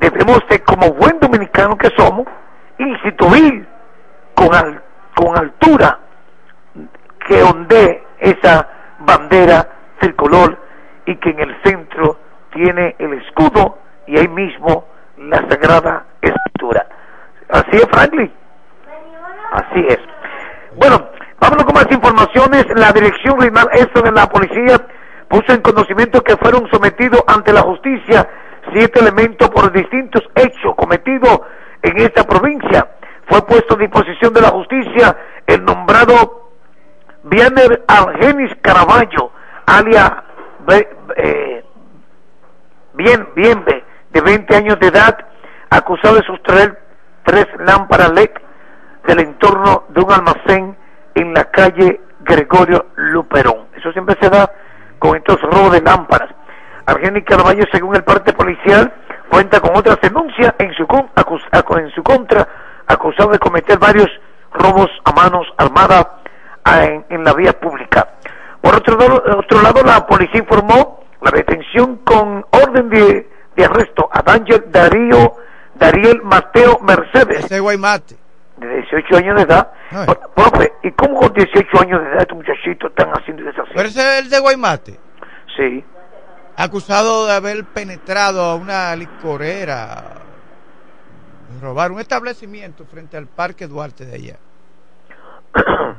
debemos 0.00 0.40
de, 0.48 0.60
como 0.62 0.92
buen 0.92 1.18
dominicano 1.20 1.76
que 1.76 1.90
somos, 1.96 2.26
instituir 2.78 3.66
con, 4.34 4.82
con 5.14 5.36
altura 5.36 5.98
que 7.26 7.42
ondee 7.42 8.02
esa 8.20 8.68
bandera 9.00 9.68
tricolor 10.00 10.58
y 11.06 11.16
que 11.16 11.30
en 11.30 11.40
el 11.40 11.62
centro 11.62 11.87
tiene 12.58 12.96
el 12.98 13.12
escudo 13.12 13.78
y 14.08 14.18
ahí 14.18 14.26
mismo 14.26 14.84
la 15.16 15.38
Sagrada 15.48 16.06
Escritura. 16.20 16.84
Así 17.48 17.76
es, 17.76 17.86
Franklin. 17.92 18.32
Así 19.52 19.86
es. 19.88 19.98
Bueno, 20.74 21.08
vámonos 21.38 21.64
con 21.64 21.74
más 21.74 21.86
informaciones. 21.90 22.66
La 22.74 22.92
Dirección 22.92 23.38
Regional 23.38 23.68
Este 23.72 24.02
de 24.02 24.10
la 24.10 24.26
Policía 24.26 24.84
puso 25.28 25.52
en 25.52 25.60
conocimiento 25.60 26.20
que 26.22 26.36
fueron 26.36 26.68
sometidos 26.70 27.22
ante 27.28 27.52
la 27.52 27.60
justicia 27.60 28.28
siete 28.72 29.00
elementos 29.00 29.48
por 29.50 29.70
distintos 29.70 30.22
hechos 30.34 30.74
cometidos 30.76 31.40
en 31.82 32.00
esta 32.00 32.24
provincia. 32.24 32.88
Fue 33.28 33.40
puesto 33.46 33.74
a 33.74 33.78
disposición 33.78 34.34
de 34.34 34.40
la 34.40 34.48
justicia 34.48 35.16
el 35.46 35.64
nombrado 35.64 36.50
Vianer 37.22 37.84
Algenis 37.86 38.52
Caraballo, 38.62 39.30
alia 39.66 40.24
eh, 41.16 41.57
Bien, 42.98 43.28
Bienve, 43.36 43.84
de 44.10 44.20
20 44.20 44.56
años 44.56 44.80
de 44.80 44.88
edad, 44.88 45.16
acusado 45.70 46.16
de 46.16 46.24
sustraer 46.24 46.82
tres 47.22 47.46
lámparas 47.60 48.10
LED 48.10 48.30
del 49.06 49.20
entorno 49.20 49.84
de 49.90 50.00
un 50.00 50.12
almacén 50.12 50.76
en 51.14 51.32
la 51.32 51.44
calle 51.44 52.00
Gregorio 52.22 52.86
Luperón. 52.96 53.68
Eso 53.76 53.92
siempre 53.92 54.16
se 54.20 54.28
da 54.28 54.50
con 54.98 55.16
estos 55.16 55.40
robos 55.42 55.70
de 55.74 55.80
lámparas. 55.80 56.28
Argenis 56.86 57.22
Caraballo, 57.24 57.62
según 57.70 57.94
el 57.94 58.02
parte 58.02 58.32
policial, 58.32 58.92
cuenta 59.30 59.60
con 59.60 59.76
otras 59.76 60.00
denuncias 60.00 60.54
en 60.58 60.74
su, 60.74 60.82
en 60.82 61.90
su 61.90 62.02
contra, 62.02 62.48
acusado 62.88 63.30
de 63.30 63.38
cometer 63.38 63.78
varios 63.78 64.08
robos 64.52 64.90
a 65.04 65.12
manos 65.12 65.46
armadas 65.56 66.04
en, 67.10 67.22
la 67.22 67.32
vía 67.32 67.52
pública. 67.52 68.08
Por 68.60 68.74
otro 68.74 68.98
otro 69.38 69.62
lado, 69.62 69.84
la 69.84 70.04
policía 70.04 70.40
informó 70.40 70.97
la 71.20 71.30
detención 71.30 71.96
con 71.98 72.44
orden 72.50 72.88
de, 72.90 73.28
arresto 73.64 74.08
a 74.12 74.22
Daniel 74.22 74.64
Darío, 74.68 75.34
Dariel 75.74 76.22
Mateo 76.22 76.78
Mercedes. 76.80 77.44
Ese 77.44 77.60
Guaymate. 77.60 78.16
De 78.56 78.66
18 78.82 79.16
años 79.16 79.36
de 79.36 79.42
edad. 79.42 79.72
Profe, 80.34 80.72
¿y 80.82 80.90
cómo 80.92 81.20
con 81.20 81.32
18 81.32 81.80
años 81.80 82.02
de 82.02 82.08
edad 82.08 82.22
estos 82.22 82.36
muchachitos 82.36 82.90
están 82.90 83.10
haciendo 83.10 83.48
esas 83.48 83.66
Pero 83.74 83.88
ese 83.88 84.00
es 84.00 84.24
el 84.24 84.30
de 84.30 84.40
Guaymate. 84.40 84.98
Sí. 85.56 85.84
Acusado 86.56 87.26
de 87.26 87.32
haber 87.34 87.64
penetrado 87.64 88.42
a 88.42 88.56
una 88.56 88.94
licorera, 88.96 90.22
robar 91.60 91.92
un 91.92 92.00
establecimiento 92.00 92.84
frente 92.84 93.16
al 93.16 93.26
Parque 93.26 93.68
Duarte 93.68 94.04
de 94.04 94.14
allá. 94.14 94.36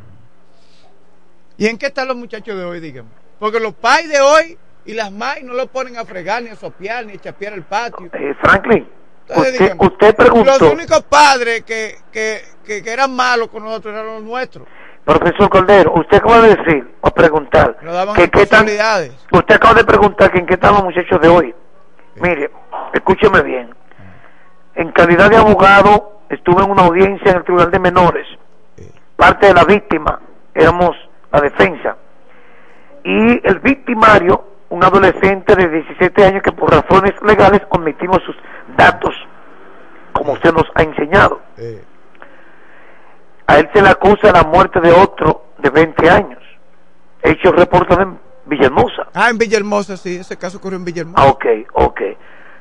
¿Y 1.57 1.67
en 1.67 1.77
qué 1.77 1.87
están 1.87 2.09
los 2.09 2.17
muchachos 2.17 2.57
de 2.57 2.65
hoy, 2.65 2.81
díganme? 2.81 3.09
Porque 3.39 3.61
los 3.61 3.73
pais 3.73 4.09
de 4.09 4.19
hoy 4.19 4.57
y 4.85 4.93
las 4.93 5.11
MAI 5.11 5.43
no 5.43 5.53
lo 5.53 5.67
ponen 5.67 5.97
a 5.97 6.05
fregar, 6.05 6.41
ni 6.41 6.49
a 6.49 6.55
sopear, 6.55 7.05
ni 7.05 7.13
a 7.13 7.17
chapear 7.17 7.53
el 7.53 7.63
patio. 7.63 8.09
Eh, 8.13 8.33
Franklin, 8.41 8.87
usted, 9.77 10.15
preguntó. 10.15 10.51
Los 10.59 10.73
únicos 10.73 11.03
padres 11.03 11.63
que, 11.63 11.95
que, 12.11 12.41
que, 12.65 12.91
eran 12.91 13.15
malos 13.15 13.49
con 13.49 13.63
nosotros 13.63 13.93
eran 13.93 14.05
los 14.05 14.23
nuestros. 14.23 14.67
Profesor 15.05 15.49
Cordero, 15.49 15.93
usted 15.95 16.17
acaba 16.17 16.41
de 16.41 16.55
decir 16.55 16.95
o 17.01 17.09
preguntar 17.11 17.77
que 18.15 18.29
qué 18.29 18.45
tan, 18.45 18.67
usted 19.31 19.55
acaba 19.55 19.73
de 19.73 19.83
preguntar 19.83 20.31
que 20.31 20.39
en 20.39 20.45
qué 20.45 20.53
están 20.53 20.73
los 20.73 20.83
muchachos 20.83 21.19
de 21.21 21.27
hoy. 21.27 21.55
Mire, 22.15 22.51
escúcheme 22.93 23.41
bien. 23.41 23.73
En 24.75 24.91
calidad 24.91 25.29
de 25.29 25.37
abogado 25.37 26.21
estuve 26.29 26.63
en 26.63 26.71
una 26.71 26.83
audiencia 26.83 27.31
en 27.31 27.37
el 27.37 27.43
Tribunal 27.43 27.71
de 27.71 27.79
Menores. 27.79 28.27
Parte 29.15 29.47
de 29.47 29.53
la 29.53 29.63
víctima 29.63 30.19
éramos 30.53 30.95
la 31.31 31.41
defensa. 31.41 31.97
Y 33.03 33.47
el 33.47 33.59
victimario 33.59 34.43
un 34.69 34.83
adolescente 34.83 35.55
de 35.55 35.67
17 35.67 36.25
años 36.25 36.43
que 36.43 36.51
por 36.51 36.71
razones 36.71 37.13
legales 37.23 37.61
omitimos 37.69 38.21
sus 38.23 38.35
datos, 38.77 39.15
como 40.13 40.33
usted 40.33 40.53
nos 40.53 40.65
ha 40.75 40.83
enseñado. 40.83 41.41
A 43.47 43.57
él 43.57 43.69
se 43.73 43.81
le 43.81 43.89
acusa 43.89 44.31
la 44.31 44.43
muerte 44.43 44.79
de 44.79 44.91
otro 44.91 45.45
de 45.57 45.69
20 45.69 46.09
años. 46.09 46.39
Hecho 47.21 47.51
reportado 47.51 48.01
en 48.03 48.19
Villahermosa. 48.45 49.07
Ah, 49.13 49.29
en 49.29 49.37
Villahermosa, 49.37 49.97
sí, 49.97 50.17
ese 50.17 50.37
caso 50.37 50.57
ocurrió 50.59 50.77
en 50.77 50.85
Villahermosa. 50.85 51.23
Ah, 51.23 51.29
ok, 51.29 51.45
ok. 51.73 52.01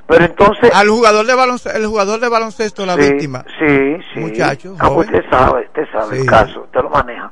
Pero 0.07 0.25
entonces... 0.25 0.75
Al 0.75 0.89
jugador 0.89 1.27
de 1.27 1.35
baloncesto, 1.35 1.79
el 1.79 1.87
jugador 1.87 2.21
de 2.21 2.29
baloncesto, 2.31 2.87
la 2.87 2.97
víctima. 2.97 3.45
Sí, 3.59 3.99
sí. 4.15 4.21
Muchacho, 4.21 4.75
ah, 4.79 4.89
pues 4.95 5.07
usted 5.09 5.23
sabe, 5.31 5.67
usted 5.67 5.85
sabe 5.93 6.21
el 6.21 6.27
caso, 6.27 6.63
usted 6.63 6.81
lo 6.81 6.89
maneja. 6.89 7.31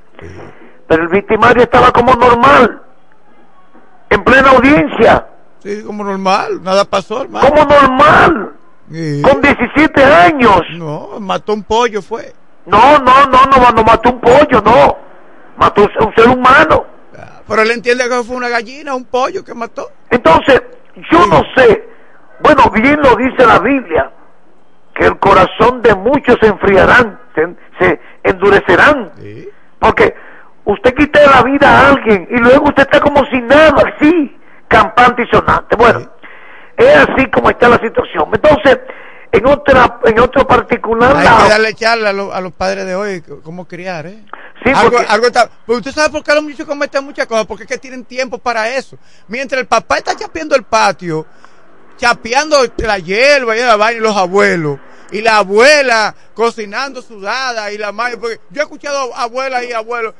Pero 0.87 1.03
el 1.03 1.09
victimario 1.09 1.63
estaba 1.63 1.91
como 1.91 2.13
normal 2.15 2.86
en 4.11 4.25
plena 4.25 4.51
audiencia. 4.51 5.27
Sí, 5.63 5.83
como 5.85 6.05
normal, 6.05 6.63
nada 6.63 6.85
pasó, 6.85 7.23
hermano. 7.23 7.49
Como 7.49 7.65
normal. 7.65 8.53
Con 8.89 9.41
17 9.41 10.05
años. 10.05 10.61
No, 10.77 11.19
mató 11.21 11.55
un 11.55 11.65
pollo, 11.65 12.01
fue. 12.03 12.33
No, 12.67 12.99
no, 12.99 13.27
no, 13.27 13.45
no, 13.47 13.71
no 13.73 13.83
mató 13.83 14.11
un 14.11 14.21
pollo, 14.21 14.61
no. 14.65 14.97
Mató 15.57 15.83
un 15.83 16.15
ser 16.15 16.29
humano. 16.29 16.85
pero 17.49 17.63
él 17.63 17.71
entiende 17.71 18.09
que 18.09 18.23
fue 18.23 18.37
una 18.37 18.49
gallina, 18.49 18.95
un 18.95 19.05
pollo 19.07 19.45
que 19.45 19.55
mató. 19.55 19.91
Entonces, 20.11 20.63
yo 21.11 21.27
no 21.27 21.43
sé. 21.57 21.89
Bueno, 22.41 22.71
bien 22.71 23.01
lo 23.03 23.17
dice 23.17 23.47
la 23.47 23.59
Biblia, 23.59 24.11
que 24.95 25.07
el 25.07 25.19
corazón 25.19 25.83
de 25.83 25.95
muchos 25.95 26.37
se 26.41 26.49
enfriarán, 26.49 27.19
se, 27.35 27.57
se 27.79 28.01
endurecerán. 28.23 29.13
Porque 29.79 30.15
usted 30.67 30.95
quite 30.95 31.27
la 31.27 31.43
vida 31.43 31.67
a 31.69 31.89
alguien 31.91 32.29
y 32.31 32.37
luego 32.39 32.67
usted 32.67 32.83
está 32.83 33.01
como 33.01 33.25
sin 33.27 33.47
nada, 33.47 33.75
así, 33.97 34.37
campante 34.69 35.23
y 35.23 35.27
sonante. 35.35 35.75
Bueno, 35.77 36.01
es 36.77 36.97
así 36.97 37.31
como 37.31 37.49
está 37.51 37.69
la 37.69 37.79
situación. 37.79 38.29
Entonces, 38.33 38.79
en 39.33 39.47
otra 39.47 39.99
en 40.05 40.21
otro 40.21 40.47
particular 40.47 41.17
Hay 41.17 41.27
que 41.45 41.49
darle 41.51 41.75
charla 41.75 42.11
a, 42.11 42.13
lo- 42.13 42.33
a 42.33 42.41
los 42.41 42.53
padres 42.53 42.85
de 42.87 42.95
hoy 42.95 43.23
cómo 43.43 43.67
criar, 43.67 44.07
¿eh? 44.07 44.25
Sí, 44.65 44.71
algo, 44.75 44.91
porque- 44.93 45.07
algo 45.09 45.27
está, 45.27 45.51
pero 45.67 45.79
usted 45.79 45.93
sabe 45.93 46.11
por 46.11 46.23
qué 46.23 46.33
los 46.35 46.43
muchachos 46.43 46.67
cometen 46.67 47.05
muchas 47.05 47.27
cosas, 47.27 47.47
porque 47.47 47.65
es 47.65 47.69
que 47.69 47.79
tienen 47.79 48.05
tiempo 48.05 48.39
para 48.39 48.69
eso. 48.69 48.97
Mientras 49.29 49.61
el 49.61 49.67
papá 49.67 49.99
está 49.99 50.15
chapeando 50.17 50.55
el 50.57 50.63
patio, 50.65 51.27
chapeando 51.97 52.57
la 52.79 52.99
hierba 52.99 53.57
y 53.57 53.61
la 53.61 53.77
vaina 53.77 53.99
y 53.99 54.03
los 54.03 54.17
abuelos, 54.17 54.79
y 55.11 55.23
la 55.23 55.39
abuela 55.39 56.15
cocinando 56.35 57.01
sudada 57.03 57.71
y 57.71 57.79
la 57.79 57.93
madre, 57.93 58.17
porque 58.17 58.41
yo 58.51 58.63
he 58.63 58.65
escuchado 58.65 59.15
abuelas 59.15 59.65
y 59.65 59.73
abuelos, 59.73 60.15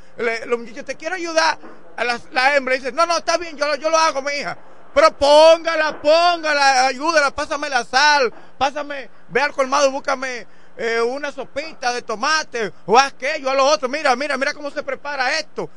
los 0.47 0.59
muchachos, 0.59 0.85
te 0.85 0.97
quiero 0.97 1.17
ayudar 1.17 1.59
a 1.97 2.05
la, 2.05 2.21
la 2.33 2.57
hembra, 2.57 2.75
y 2.75 2.79
dice, 2.79 2.93
no, 2.93 3.07
no, 3.07 3.19
está 3.19 3.37
bien, 3.39 3.57
yo, 3.57 3.75
yo 3.77 3.91
lo 3.91 3.99
hago, 3.99 4.23
mi 4.23 4.33
hija. 4.33 4.57
Pero 4.95 5.13
póngala, 5.13 6.01
póngala, 6.01 6.87
ayúdala, 6.87 7.31
pásame 7.31 7.69
la 7.69 7.85
sal, 7.85 8.33
pásame, 8.57 9.11
ve 9.29 9.41
al 9.43 9.53
colmado, 9.53 9.91
búscame 9.91 10.47
eh, 10.77 11.01
una 11.01 11.33
sopita 11.33 11.93
de 11.93 12.03
tomate, 12.03 12.73
o 12.87 12.99
aquello, 12.99 13.51
a 13.51 13.55
lo 13.55 13.67
otro, 13.67 13.89
mira, 13.89 14.15
mira, 14.17 14.37
mira 14.37 14.55
cómo 14.55 14.71
se 14.71 14.83
prepara 14.83 15.39
esto. 15.39 15.69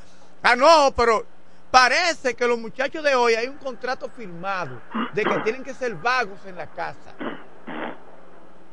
Ah, 0.41 0.55
no, 0.55 0.93
pero 0.95 1.25
parece 1.69 2.33
que 2.33 2.47
los 2.47 2.57
muchachos 2.57 3.03
de 3.03 3.15
hoy 3.15 3.35
hay 3.35 3.47
un 3.47 3.57
contrato 3.57 4.09
firmado 4.09 4.81
de 5.13 5.23
que 5.23 5.39
tienen 5.39 5.63
que 5.63 5.73
ser 5.73 5.95
vagos 5.95 6.39
en 6.45 6.55
la 6.55 6.67
casa. 6.67 7.13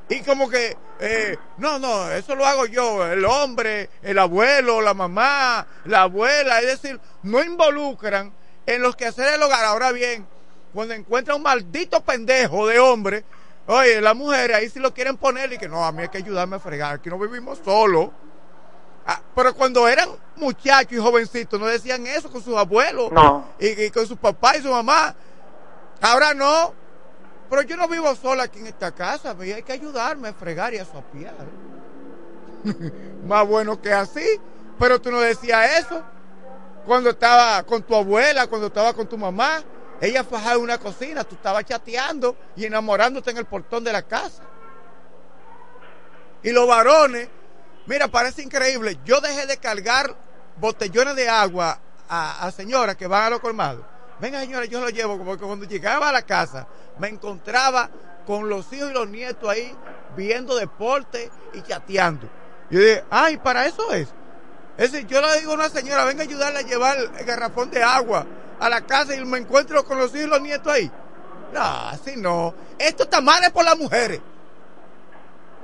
Y 0.08 0.20
como 0.20 0.48
que, 0.48 0.76
eh, 1.00 1.36
no, 1.58 1.78
no, 1.80 2.10
eso 2.12 2.36
lo 2.36 2.46
hago 2.46 2.66
yo, 2.66 3.04
el 3.06 3.24
hombre, 3.24 3.90
el 4.02 4.18
abuelo, 4.20 4.80
la 4.80 4.94
mamá, 4.94 5.66
la 5.84 6.02
abuela, 6.02 6.60
es 6.60 6.80
decir, 6.80 7.00
no 7.24 7.42
involucran 7.42 8.32
en 8.66 8.82
los 8.82 8.94
quehaceres 8.94 9.32
del 9.32 9.42
hogar. 9.42 9.64
Ahora 9.64 9.90
bien, 9.90 10.24
cuando 10.72 10.94
encuentran 10.94 11.38
un 11.38 11.42
maldito 11.42 12.00
pendejo 12.04 12.68
de 12.68 12.78
hombre, 12.78 13.24
oye, 13.66 14.00
las 14.00 14.14
mujeres 14.14 14.56
ahí 14.56 14.70
sí 14.70 14.78
lo 14.78 14.94
quieren 14.94 15.16
poner 15.16 15.52
y 15.52 15.58
que 15.58 15.68
no, 15.68 15.84
a 15.84 15.90
mí 15.90 16.02
hay 16.02 16.08
que 16.08 16.18
ayudarme 16.18 16.54
a 16.56 16.60
fregar, 16.60 16.94
aquí 16.94 17.08
no 17.08 17.18
vivimos 17.18 17.58
solos. 17.64 18.10
Ah, 19.08 19.20
pero 19.34 19.54
cuando 19.54 19.86
eran 19.88 20.08
muchachos 20.36 20.92
y 20.92 20.96
jovencitos 20.98 21.58
no 21.60 21.66
decían 21.66 22.06
eso 22.08 22.30
con 22.30 22.42
sus 22.42 22.56
abuelos 22.56 23.10
No. 23.12 23.46
y, 23.60 23.84
y 23.84 23.90
con 23.90 24.04
su 24.06 24.16
papá 24.16 24.56
y 24.56 24.62
su 24.62 24.70
mamá. 24.70 25.14
Ahora 26.00 26.34
no. 26.34 26.74
Pero 27.48 27.62
yo 27.62 27.76
no 27.76 27.88
vivo 27.88 28.14
sola 28.16 28.44
aquí 28.44 28.58
en 28.58 28.66
esta 28.66 28.92
casa, 28.92 29.36
y 29.44 29.52
hay 29.52 29.62
que 29.62 29.72
ayudarme 29.72 30.28
a 30.28 30.34
fregar 30.34 30.74
y 30.74 30.78
a 30.78 30.84
sopear. 30.84 31.34
Más 33.26 33.46
bueno 33.46 33.80
que 33.80 33.92
así. 33.92 34.40
Pero 34.78 35.00
tú 35.00 35.10
no 35.10 35.20
decías 35.20 35.80
eso. 35.80 36.02
Cuando 36.84 37.10
estaba 37.10 37.62
con 37.64 37.82
tu 37.82 37.94
abuela, 37.94 38.46
cuando 38.46 38.68
estaba 38.68 38.92
con 38.92 39.08
tu 39.08 39.16
mamá, 39.16 39.62
ella 40.00 40.22
fajaba 40.22 40.54
en 40.56 40.60
una 40.60 40.78
cocina, 40.78 41.24
tú 41.24 41.34
estabas 41.34 41.64
chateando 41.64 42.36
y 42.54 42.64
enamorándote 42.64 43.30
en 43.30 43.38
el 43.38 43.46
portón 43.46 43.82
de 43.82 43.92
la 43.92 44.02
casa. 44.02 44.42
Y 46.42 46.52
los 46.52 46.68
varones, 46.68 47.28
mira, 47.86 48.06
parece 48.08 48.42
increíble. 48.42 48.98
Yo 49.04 49.20
dejé 49.20 49.46
de 49.46 49.56
cargar 49.56 50.14
botellones 50.58 51.16
de 51.16 51.28
agua 51.28 51.80
a, 52.08 52.46
a 52.46 52.50
señoras 52.52 52.96
que 52.96 53.06
van 53.06 53.24
a 53.24 53.30
los 53.30 53.40
colmados. 53.40 53.84
Venga, 54.20 54.40
señora, 54.40 54.64
yo 54.64 54.80
lo 54.80 54.88
llevo, 54.88 55.18
porque 55.22 55.44
cuando 55.44 55.66
llegaba 55.66 56.08
a 56.08 56.12
la 56.12 56.22
casa 56.22 56.66
me 56.98 57.08
encontraba 57.08 57.90
con 58.26 58.48
los 58.48 58.72
hijos 58.72 58.90
y 58.90 58.94
los 58.94 59.08
nietos 59.08 59.48
ahí 59.48 59.74
viendo 60.16 60.56
deporte 60.56 61.30
y 61.52 61.62
chateando. 61.62 62.28
Yo 62.70 62.80
dije, 62.80 63.04
ay, 63.10 63.36
para 63.36 63.66
eso 63.66 63.92
es. 63.92 64.08
Es 64.76 64.92
decir, 64.92 65.06
yo 65.06 65.20
le 65.20 65.40
digo 65.40 65.52
a 65.52 65.54
una 65.54 65.68
señora, 65.68 66.04
venga 66.04 66.22
a 66.22 66.26
ayudarle 66.26 66.58
a 66.58 66.62
llevar 66.62 66.98
el 66.98 67.24
garrafón 67.24 67.70
de 67.70 67.82
agua 67.82 68.26
a 68.58 68.68
la 68.68 68.80
casa 68.82 69.14
y 69.14 69.24
me 69.24 69.38
encuentro 69.38 69.84
con 69.84 69.98
los 69.98 70.14
hijos 70.14 70.26
y 70.26 70.30
los 70.30 70.40
nietos 70.40 70.72
ahí. 70.72 70.90
No, 71.52 71.60
así 71.60 72.14
no. 72.16 72.54
Esto 72.78 73.04
está 73.04 73.20
mal 73.20 73.40
por 73.52 73.64
las 73.64 73.78
mujeres. 73.78 74.20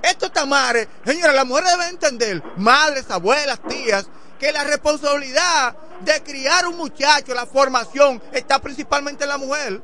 Esto 0.03 0.27
está 0.27 0.47
mal. 0.47 0.89
Señora, 1.05 1.33
las 1.33 1.47
mujeres 1.47 1.71
deben 1.73 1.89
entender, 1.89 2.43
madres, 2.57 3.11
abuelas, 3.11 3.61
tías, 3.69 4.09
que 4.43 4.51
la 4.51 4.65
responsabilidad 4.65 5.77
de 6.01 6.21
criar 6.25 6.67
un 6.67 6.77
muchacho, 6.77 7.33
la 7.33 7.47
formación, 7.47 8.21
está 8.33 8.59
principalmente 8.59 9.23
en 9.23 9.31
la 9.31 9.39
mujer. 9.39 9.81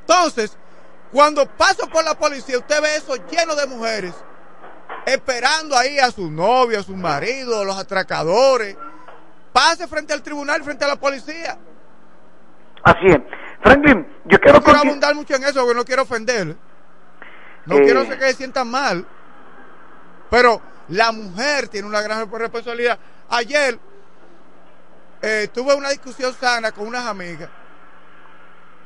Entonces, 0.00 0.58
cuando 1.12 1.46
paso 1.46 1.86
por 1.86 2.04
la 2.04 2.18
policía, 2.18 2.58
usted 2.58 2.82
ve 2.82 2.96
eso 2.96 3.14
lleno 3.30 3.54
de 3.54 3.68
mujeres 3.68 4.12
esperando 5.06 5.76
ahí 5.76 6.00
a 6.00 6.10
su 6.10 6.28
novio, 6.28 6.80
a 6.80 6.82
su 6.82 6.96
marido, 6.96 7.60
a 7.60 7.64
los 7.64 7.78
atracadores. 7.78 8.76
Pase 9.52 9.86
frente 9.86 10.12
al 10.12 10.22
tribunal, 10.22 10.64
frente 10.64 10.84
a 10.84 10.88
la 10.88 10.96
policía. 10.96 11.56
Así 12.82 13.06
es. 13.06 13.18
Franklin, 13.62 14.08
yo 14.24 14.40
quiero 14.40 14.58
No 14.58 14.64
quiero 14.64 14.80
abundar 14.80 15.14
mucho 15.14 15.36
en 15.36 15.44
eso 15.44 15.60
porque 15.60 15.74
no 15.76 15.84
quiero 15.84 16.02
ofender. 16.02 16.56
No 17.66 17.76
Eh. 17.76 17.82
quiero 17.84 18.00
hacer 18.00 18.18
que 18.18 18.26
se 18.26 18.34
sientan 18.34 18.68
mal. 18.68 19.06
Pero 20.30 20.60
la 20.90 21.12
mujer 21.12 21.68
tiene 21.68 21.86
una 21.86 22.02
gran 22.02 22.30
responsabilidad. 22.30 22.98
Ayer 23.28 23.78
eh, 25.22 25.48
tuve 25.52 25.74
una 25.74 25.90
discusión 25.90 26.34
sana 26.34 26.72
con 26.72 26.86
unas 26.86 27.06
amigas. 27.06 27.48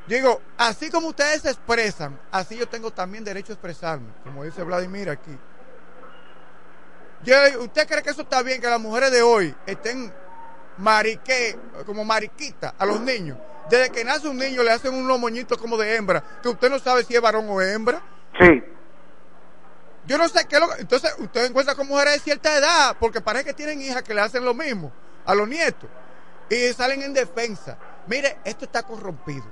Digo, 0.06 0.42
así 0.58 0.90
como 0.90 1.08
ustedes 1.08 1.42
se 1.42 1.50
expresan, 1.50 2.20
así 2.30 2.56
yo 2.56 2.68
tengo 2.68 2.90
también 2.90 3.24
derecho 3.24 3.52
a 3.52 3.54
expresarme, 3.54 4.08
como 4.22 4.44
dice 4.44 4.62
Vladimir 4.62 5.08
aquí. 5.08 5.36
Yo, 7.22 7.36
¿Usted 7.60 7.88
cree 7.88 8.02
que 8.02 8.10
eso 8.10 8.20
está 8.20 8.42
bien 8.42 8.60
que 8.60 8.66
las 8.66 8.80
mujeres 8.80 9.10
de 9.10 9.22
hoy 9.22 9.54
estén 9.64 10.12
marique, 10.76 11.58
como 11.86 12.04
mariquitas 12.04 12.74
a 12.78 12.84
los 12.84 13.00
niños? 13.00 13.38
Desde 13.70 13.88
que 13.88 14.04
nace 14.04 14.28
un 14.28 14.36
niño 14.36 14.62
le 14.62 14.72
hacen 14.72 14.92
unos 14.94 15.18
moñitos 15.18 15.56
como 15.56 15.78
de 15.78 15.96
hembra, 15.96 16.22
que 16.42 16.50
usted 16.50 16.68
no 16.68 16.78
sabe 16.78 17.02
si 17.02 17.14
es 17.14 17.22
varón 17.22 17.46
o 17.48 17.62
hembra. 17.62 18.02
Sí. 18.38 18.62
Yo 20.06 20.18
no 20.18 20.28
sé 20.28 20.46
qué 20.46 20.56
es 20.56 20.60
lo 20.60 20.68
que... 20.68 20.80
Entonces, 20.82 21.14
usted 21.18 21.46
encuentra 21.46 21.74
con 21.74 21.86
mujeres 21.86 22.14
de 22.14 22.20
cierta 22.20 22.56
edad, 22.56 22.96
porque 22.98 23.20
parece 23.20 23.46
que 23.46 23.54
tienen 23.54 23.80
hijas 23.80 24.02
que 24.02 24.14
le 24.14 24.20
hacen 24.20 24.44
lo 24.44 24.54
mismo 24.54 24.92
a 25.24 25.34
los 25.34 25.48
nietos. 25.48 25.88
Y 26.50 26.72
salen 26.72 27.02
en 27.02 27.14
defensa. 27.14 27.78
Mire, 28.06 28.38
esto 28.44 28.66
está 28.66 28.82
corrompido. 28.82 29.44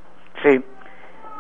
Sí. 0.43 0.63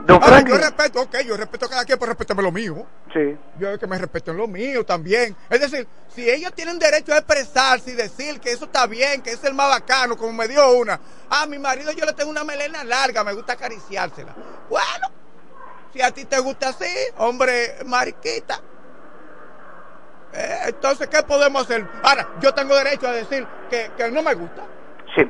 Don 0.06 0.22
Ahora, 0.22 0.40
yo 0.40 0.56
respeto, 0.56 1.02
ok, 1.02 1.18
yo 1.20 1.36
respeto 1.36 1.66
a 1.66 1.68
cada 1.68 1.84
quien, 1.84 1.98
pero 1.98 2.10
respétame 2.10 2.42
lo 2.42 2.50
mío. 2.50 2.86
Sí. 3.12 3.36
Yo 3.58 3.78
que 3.78 3.86
me 3.86 3.98
respeten 3.98 4.36
lo 4.36 4.48
mío 4.48 4.84
también. 4.84 5.36
Es 5.50 5.60
decir, 5.60 5.86
si 6.14 6.28
ellos 6.28 6.52
tienen 6.54 6.78
derecho 6.78 7.12
a 7.12 7.18
expresarse 7.18 7.90
y 7.90 7.94
decir 7.94 8.40
que 8.40 8.52
eso 8.52 8.64
está 8.64 8.86
bien, 8.86 9.22
que 9.22 9.32
es 9.32 9.44
el 9.44 9.54
más 9.54 9.68
bacano, 9.68 10.16
como 10.16 10.32
me 10.32 10.48
dio 10.48 10.72
una. 10.72 10.98
A 11.28 11.46
mi 11.46 11.58
marido 11.58 11.92
yo 11.92 12.06
le 12.06 12.14
tengo 12.14 12.30
una 12.30 12.42
melena 12.42 12.82
larga, 12.82 13.22
me 13.22 13.34
gusta 13.34 13.52
acariciársela. 13.52 14.34
Bueno, 14.68 15.08
si 15.92 16.00
a 16.00 16.10
ti 16.10 16.24
te 16.24 16.38
gusta 16.40 16.70
así, 16.70 16.90
hombre, 17.18 17.76
mariquita. 17.84 18.60
Eh, 20.32 20.58
entonces, 20.68 21.08
¿qué 21.08 21.22
podemos 21.22 21.62
hacer? 21.62 21.86
Ahora, 22.02 22.28
yo 22.40 22.52
tengo 22.54 22.74
derecho 22.74 23.06
a 23.06 23.12
decir 23.12 23.46
que, 23.70 23.90
que 23.96 24.10
no 24.10 24.22
me 24.22 24.34
gusta. 24.34 24.62
Sí. 25.16 25.22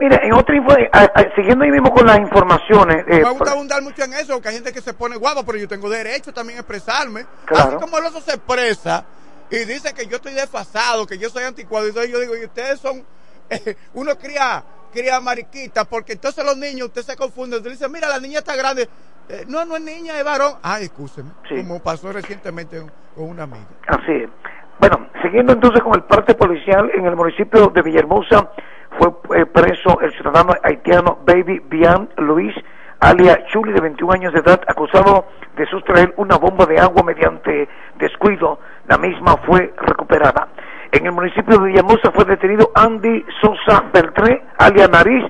Mira, 0.00 0.20
en 0.22 0.32
otra 0.32 0.54
info, 0.56 0.76
eh, 0.76 0.88
ah, 0.92 1.08
ah, 1.12 1.24
siguiendo 1.34 1.64
ahí 1.64 1.72
mismo 1.72 1.92
con 1.92 2.06
las 2.06 2.18
informaciones. 2.18 3.04
eh, 3.08 3.20
me 3.22 3.30
gusta 3.30 3.52
abundar 3.52 3.82
mucho 3.82 4.04
en 4.04 4.12
eso, 4.14 4.34
porque 4.34 4.48
hay 4.48 4.54
gente 4.54 4.72
que 4.72 4.80
se 4.80 4.94
pone 4.94 5.16
guapa, 5.16 5.42
pero 5.44 5.58
yo 5.58 5.66
tengo 5.66 5.88
derecho 5.88 6.32
también 6.32 6.58
a 6.58 6.60
expresarme. 6.60 7.26
Claro. 7.44 7.68
Así 7.70 7.76
como 7.78 7.98
el 7.98 8.04
oso 8.04 8.20
se 8.20 8.32
expresa 8.32 9.04
y 9.50 9.58
dice 9.64 9.92
que 9.94 10.06
yo 10.06 10.16
estoy 10.16 10.34
desfasado, 10.34 11.06
que 11.06 11.18
yo 11.18 11.28
soy 11.30 11.44
anticuado, 11.44 11.86
y 11.86 11.88
entonces 11.88 12.12
yo 12.12 12.20
digo, 12.20 12.36
y 12.36 12.44
ustedes 12.44 12.78
son, 12.78 13.04
eh, 13.50 13.76
uno 13.94 14.16
cría, 14.16 14.64
cría 14.92 15.20
mariquita, 15.20 15.84
porque 15.84 16.12
entonces 16.12 16.44
los 16.44 16.56
niños, 16.56 16.88
usted 16.88 17.02
se 17.02 17.16
confunde, 17.16 17.56
usted 17.56 17.70
dice, 17.70 17.88
mira, 17.88 18.08
la 18.08 18.20
niña 18.20 18.38
está 18.38 18.54
grande. 18.54 18.88
Eh, 19.28 19.44
no, 19.48 19.64
no 19.64 19.76
es 19.76 19.82
niña, 19.82 20.16
es 20.16 20.24
varón. 20.24 20.54
Ah, 20.62 20.80
escúcheme, 20.80 21.30
como 21.48 21.82
pasó 21.82 22.12
recientemente 22.12 22.80
con 23.14 23.24
una 23.28 23.42
amiga. 23.42 23.66
Así 23.88 24.12
es. 24.12 24.30
Bueno, 24.78 25.08
siguiendo 25.22 25.52
entonces 25.52 25.82
con 25.82 25.94
el 25.94 26.02
parte 26.04 26.34
policial, 26.34 26.90
en 26.94 27.06
el 27.06 27.16
municipio 27.16 27.68
de 27.68 27.82
Villahermosa 27.82 28.50
fue 28.98 29.40
eh, 29.40 29.46
preso 29.46 30.00
el 30.00 30.12
ciudadano 30.12 30.54
haitiano 30.62 31.18
Baby 31.26 31.60
Bian 31.68 32.08
Luis, 32.18 32.54
alia 33.00 33.44
Chuli, 33.46 33.72
de 33.72 33.80
21 33.80 34.12
años 34.12 34.32
de 34.32 34.40
edad, 34.40 34.60
acusado 34.66 35.26
de 35.56 35.66
sustraer 35.66 36.14
una 36.16 36.36
bomba 36.36 36.64
de 36.66 36.78
agua 36.80 37.02
mediante 37.04 37.68
descuido. 37.98 38.60
La 38.86 38.98
misma 38.98 39.36
fue 39.46 39.74
recuperada. 39.78 40.48
En 40.92 41.04
el 41.06 41.12
municipio 41.12 41.58
de 41.58 41.66
Villahermosa 41.66 42.10
fue 42.12 42.24
detenido 42.24 42.70
Andy 42.74 43.24
Sosa 43.42 43.84
Beltré, 43.92 44.42
alia 44.58 44.86
Nariz, 44.88 45.24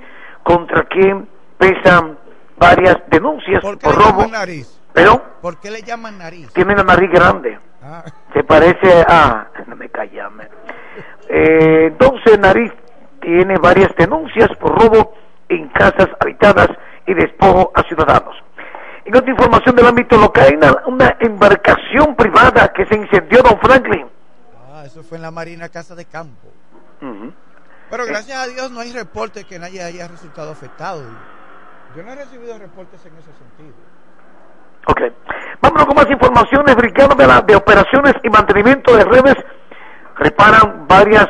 contra 0.45 0.85
quien 0.85 1.29
pesan 1.59 2.19
varias 2.59 2.97
denuncias 3.09 3.61
por, 3.63 3.79
¿Qué 3.79 3.89
le 3.89 3.95
robo. 3.95 4.27
nariz? 4.29 4.81
Pero 4.93 5.21
¿Por 5.43 5.59
qué 5.61 5.71
le 5.71 5.83
llaman 5.83 6.19
nariz? 6.19 6.53
tiene 6.53 6.75
una 6.75 6.85
nariz 6.85 7.11
grande. 7.11 7.59
Ah. 7.83 8.05
Se 8.33 8.43
parece 8.45 9.05
a... 9.07 9.49
No 9.67 9.77
me 9.77 9.89
callame. 9.89 10.49
Eh, 11.29 11.87
entonces, 11.89 12.39
Nariz 12.39 12.73
tiene 13.21 13.57
varias 13.59 13.95
denuncias 13.97 14.49
por 14.59 14.81
robo 14.81 15.15
en 15.49 15.69
casas 15.69 16.09
habitadas 16.21 16.69
y 17.07 17.15
despojo 17.15 17.73
a 17.75 17.83
ciudadanos. 17.83 18.37
En 19.05 19.17
otra 19.17 19.31
información 19.31 19.75
del 19.75 19.87
ámbito 19.87 20.19
local, 20.19 20.47
hay 20.49 20.55
una, 20.55 20.83
una 20.87 21.17
embarcación 21.21 22.15
privada 22.15 22.73
que 22.73 22.85
se 22.87 22.95
incendió, 22.97 23.43
don 23.43 23.59
Franklin. 23.61 24.07
Ah, 24.71 24.83
eso 24.85 25.03
fue 25.03 25.17
en 25.17 25.23
la 25.23 25.31
Marina 25.31 25.69
Casa 25.69 25.95
de 25.95 26.05
Campo. 26.05 26.49
Pero 27.91 28.05
gracias 28.05 28.39
a 28.39 28.47
Dios 28.47 28.71
no 28.71 28.81
hay 28.81 28.93
reportes 28.93 29.45
que 29.47 29.59
nadie 29.59 29.83
haya 29.83 30.09
resultado 30.09 30.53
afectado. 30.53 31.03
Yo 31.97 32.03
no 32.03 32.13
he 32.13 32.17
recibido 32.17 32.59
reportes 32.59 33.05
en 33.07 33.17
ese 33.17 33.33
sentido. 33.33 33.75
Ok. 34.89 35.03
Vámonos 35.61 35.87
con 35.87 35.97
más 35.97 36.11
informaciones. 36.11 36.75
Brigada 36.77 37.15
de, 37.15 37.27
la, 37.27 37.41
de 37.43 37.55
operaciones 37.55 38.15
y 38.23 38.31
mantenimiento 38.31 38.97
de 38.97 39.05
redes 39.05 39.37
reparan 40.17 40.87
varias 40.89 41.29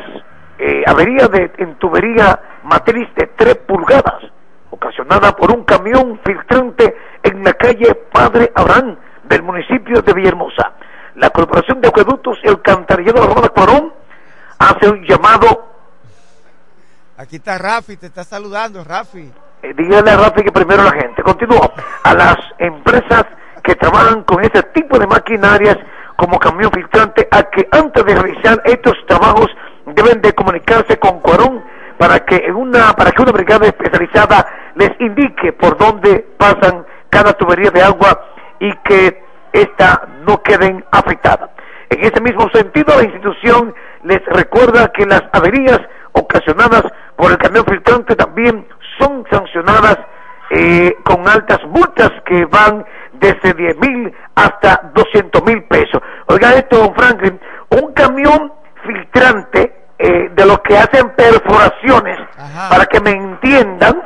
eh, 0.59 0.83
averías 0.87 1.31
de, 1.31 1.53
en 1.59 1.77
tubería 1.77 2.41
matriz 2.65 3.09
de 3.17 3.27
3 3.37 3.57
pulgadas, 3.67 4.23
ocasionada 4.71 5.35
por 5.37 5.51
un 5.51 5.65
camión 5.65 6.21
filtrante 6.25 6.97
en 7.23 7.43
la 7.45 7.53
calle 7.55 7.95
Padre 8.13 8.53
Abraham 8.55 8.97
del 9.25 9.43
municipio 9.43 10.03
de 10.03 10.13
Villahermosa. 10.13 10.73
La 11.17 11.31
Corporación 11.31 11.81
de 11.81 11.89
Acueductos 11.89 12.39
y 12.45 12.49
Alcantarillado 12.49 13.15
de 13.15 13.21
la 13.21 13.27
Romana 13.27 13.49
Cuarón 13.49 13.93
hace 14.59 14.89
un 14.89 15.05
llamado. 15.05 15.67
Aquí 17.17 17.37
está 17.37 17.59
Rafi, 17.59 17.97
te 17.97 18.07
está 18.07 18.23
saludando, 18.23 18.85
Rafi. 18.85 19.33
Eh, 19.63 19.75
dígale 19.77 20.13
a 20.13 20.17
Rafi 20.17 20.45
que 20.45 20.53
primero 20.53 20.85
la 20.85 20.93
gente. 20.93 21.23
Continúa. 21.23 21.73
A 22.05 22.15
las 22.15 22.37
empresas 22.59 23.25
que 23.69 23.75
trabajan 23.75 24.23
con 24.23 24.43
ese 24.43 24.63
tipo 24.73 24.99
de 24.99 25.07
maquinarias 25.07 25.77
como 26.17 26.39
camión 26.39 26.71
filtrante 26.73 27.29
a 27.31 27.43
que 27.51 27.69
antes 27.71 28.03
de 28.03 28.15
realizar 28.15 28.63
estos 28.65 28.95
trabajos 29.07 29.49
deben 29.85 30.23
de 30.23 30.33
comunicarse 30.33 30.99
con 30.99 31.21
Cuarón 31.21 31.63
para 31.99 32.21
que 32.21 32.51
una 32.51 32.95
para 32.95 33.11
que 33.11 33.21
una 33.21 33.33
brigada 33.33 33.67
especializada 33.67 34.47
les 34.75 34.99
indique 35.01 35.53
por 35.53 35.77
dónde 35.77 36.27
pasan 36.39 36.87
cada 37.11 37.35
tubería 37.35 37.71
de 37.71 37.83
agua 37.83 38.19
y 38.59 38.73
que 38.85 39.23
ésta 39.53 40.09
no 40.27 40.43
queden 40.43 40.83
afectada. 40.91 41.51
En 41.91 42.01
ese 42.01 42.23
mismo 42.23 42.49
sentido, 42.55 42.97
la 42.97 43.05
institución 43.05 43.75
les 44.03 44.25
recuerda 44.29 44.91
que 44.93 45.05
las 45.05 45.25
averías 45.33 45.81
ocasionadas 46.13 46.85
por 47.17 47.33
el 47.33 47.37
camión 47.37 47.67
filtrante 47.67 48.17
también 48.17 48.67
son 48.99 49.27
sancionadas 49.31 49.99
eh, 50.51 50.97
con 51.05 51.29
altas 51.29 51.59
multas 51.67 52.11
que 52.25 52.47
van 52.47 52.83
desde 53.19 53.55
10 53.55 53.79
mil 53.79 54.13
hasta 54.35 54.91
200 54.95 55.43
mil 55.45 55.63
pesos. 55.65 56.01
Oiga 56.27 56.55
esto, 56.55 56.79
don 56.79 56.95
Franklin, 56.95 57.41
un 57.71 57.93
camión 57.93 58.53
filtrante 58.85 59.75
eh, 59.99 60.31
de 60.35 60.47
los 60.47 60.61
que 60.61 60.77
hacen 60.77 61.11
perforaciones, 61.17 62.19
para 62.71 62.87
que 62.87 63.01
me 63.01 63.11
entiendan, 63.11 64.01